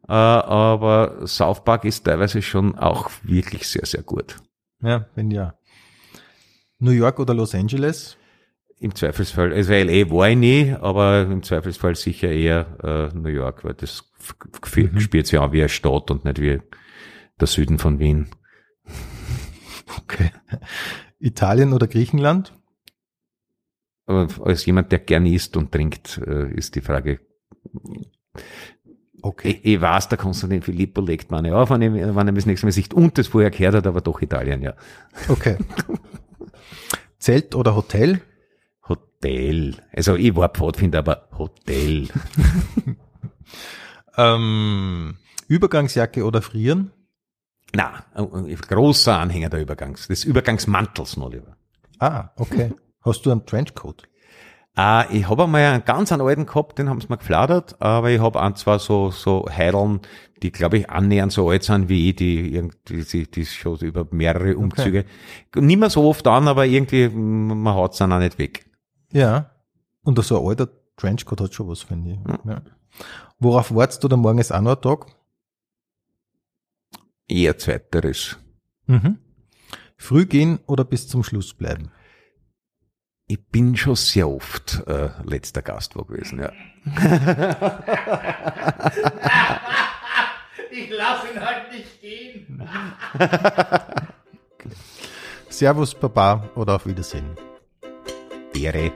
Äh, 0.07 0.13
aber 0.13 1.27
South 1.27 1.63
Park 1.63 1.83
ist 1.85 2.05
teilweise 2.05 2.41
schon 2.41 2.75
auch 2.77 3.09
wirklich 3.23 3.67
sehr, 3.67 3.85
sehr 3.85 4.03
gut. 4.03 4.37
Ja, 4.81 5.07
wenn 5.15 5.29
ja. 5.31 5.55
New 6.79 6.91
York 6.91 7.19
oder 7.19 7.33
Los 7.33 7.53
Angeles? 7.53 8.17
Im 8.79 8.93
Zweifelsfall, 8.93 9.53
also 9.53 9.71
LA 9.71 10.09
war 10.11 10.29
ich 10.29 10.37
nie, 10.37 10.75
aber 10.79 11.21
im 11.23 11.43
Zweifelsfall 11.43 11.95
sicher 11.95 12.29
eher 12.29 13.11
äh, 13.13 13.17
New 13.17 13.29
York, 13.29 13.63
weil 13.63 13.73
das 13.73 14.03
Mhm. 14.75 14.99
spielt 14.99 15.27
sich 15.27 15.39
auch 15.39 15.51
wie 15.51 15.61
eine 15.61 15.69
Stadt 15.69 16.11
und 16.11 16.25
nicht 16.25 16.41
wie 16.41 16.61
der 17.39 17.47
Süden 17.47 17.77
von 17.77 17.99
Wien. 17.99 18.27
Okay. 19.97 20.31
Italien 21.19 21.73
oder 21.73 21.87
Griechenland? 21.87 22.53
Aber 24.05 24.27
als 24.43 24.65
jemand, 24.65 24.91
der 24.91 24.99
gern 24.99 25.25
isst 25.25 25.57
und 25.57 25.71
trinkt, 25.71 26.19
äh, 26.25 26.51
ist 26.53 26.75
die 26.75 26.81
Frage, 26.81 27.19
Okay. 29.21 29.49
ich, 29.63 29.65
ich 29.75 29.81
weiß, 29.81 30.09
der 30.09 30.17
Konstantin 30.19 30.61
Filippo 30.61 31.01
legt 31.01 31.31
meine 31.31 31.55
auf, 31.55 31.71
wenn 31.71 31.81
er 31.81 32.23
das 32.33 32.45
nächste 32.45 32.67
Mal 32.67 32.71
sieht 32.71 32.93
und 32.93 33.17
das 33.17 33.27
vorher 33.27 33.49
gehört 33.49 33.75
hat, 33.75 33.87
aber 33.87 34.01
doch 34.01 34.21
Italien, 34.21 34.61
ja. 34.61 34.73
Okay. 35.29 35.57
Zelt 37.17 37.55
oder 37.55 37.75
Hotel? 37.75 38.21
Hotel. 38.87 39.75
Also 39.91 40.15
ich 40.15 40.35
war 40.35 40.49
Pfadfinder, 40.49 40.99
aber 40.99 41.27
Hotel. 41.37 42.07
Ähm, 44.17 45.17
Übergangsjacke 45.47 46.23
oder 46.23 46.41
Frieren? 46.41 46.91
Na, 47.73 48.05
ein- 48.13 48.33
ein 48.33 48.55
großer 48.55 49.17
Anhänger 49.19 49.49
der 49.49 49.61
Übergangs, 49.61 50.07
des 50.07 50.23
Übergangsmantels 50.23 51.17
noch 51.17 51.31
lieber. 51.31 51.57
Ah, 51.99 52.29
okay. 52.37 52.71
Hast 53.05 53.25
du 53.25 53.31
einen 53.31 53.45
Trenchcoat? 53.45 54.09
Äh, 54.75 55.17
ich 55.17 55.29
habe 55.29 55.43
einmal 55.43 55.61
einen 55.61 55.85
ganz 55.85 56.11
einen 56.11 56.23
alten 56.23 56.45
gehabt, 56.45 56.79
den 56.79 56.89
haben 56.89 56.99
sie 56.99 57.07
mir 57.07 57.17
gefladert, 57.17 57.79
aber 57.81 58.09
ich 58.09 58.19
habe 58.19 58.41
ein, 58.41 58.55
zwei 58.55 58.79
so, 58.79 59.11
so 59.11 59.45
Heideln, 59.49 60.01
die 60.41 60.51
glaube 60.51 60.79
ich 60.79 60.89
annähernd 60.89 61.31
so 61.31 61.49
alt 61.49 61.63
sind 61.63 61.87
wie 61.87 62.09
ich, 62.09 62.15
die 62.15 62.53
irgendwie, 62.53 63.03
die, 63.03 63.29
die 63.29 63.45
schon 63.45 63.77
über 63.77 64.07
mehrere 64.11 64.57
Umzüge. 64.57 65.05
Nicht 65.55 65.79
mehr 65.79 65.89
so 65.89 66.03
oft 66.09 66.27
an, 66.27 66.47
aber 66.47 66.65
irgendwie, 66.65 67.07
man 67.09 67.73
haut 67.73 67.93
es 67.93 67.99
dann 67.99 68.11
auch 68.11 68.19
nicht 68.19 68.37
weg. 68.37 68.65
Ja. 69.11 69.51
Und 70.03 70.21
so 70.23 70.39
ein 70.41 70.47
alter 70.47 70.67
Trenchcoat 70.97 71.41
hat 71.41 71.53
schon 71.53 71.67
was, 71.67 71.83
finde 71.83 72.13
ich. 72.13 72.19
Ja. 72.45 72.61
Worauf 73.39 73.73
wartest 73.73 74.03
du, 74.03 74.07
der 74.07 74.17
morgen 74.17 74.39
ist 74.39 74.51
auch 74.51 74.61
noch 74.61 74.75
ein 74.75 74.81
Tag? 74.81 75.05
Eher 77.27 77.57
zweiteres. 77.57 78.37
Mhm. 78.87 79.19
Früh 79.97 80.25
gehen 80.25 80.59
oder 80.67 80.83
bis 80.83 81.07
zum 81.07 81.23
Schluss 81.23 81.53
bleiben? 81.53 81.91
Ich 83.27 83.39
bin 83.51 83.75
schon 83.75 83.95
sehr 83.95 84.29
oft 84.29 84.83
äh, 84.85 85.09
letzter 85.23 85.63
Gast 85.63 85.95
wo 85.95 86.03
gewesen, 86.03 86.39
ja. 86.39 86.51
Ich 90.71 90.89
lasse 90.89 91.27
ihn 91.33 91.39
halt 91.39 91.71
nicht 91.71 92.01
gehen. 92.01 92.67
Servus, 95.49 95.95
Baba 95.95 96.49
oder 96.55 96.75
auf 96.75 96.85
Wiedersehen? 96.85 97.29
Ehre. 98.53 98.91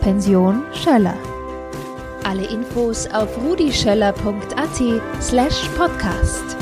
Pension 0.00 0.62
Schöller. 0.72 1.16
Alle 2.24 2.46
Infos 2.46 3.06
auf 3.08 3.36
rudischöller.at 3.38 5.22
slash 5.22 5.68
podcast. 5.76 6.56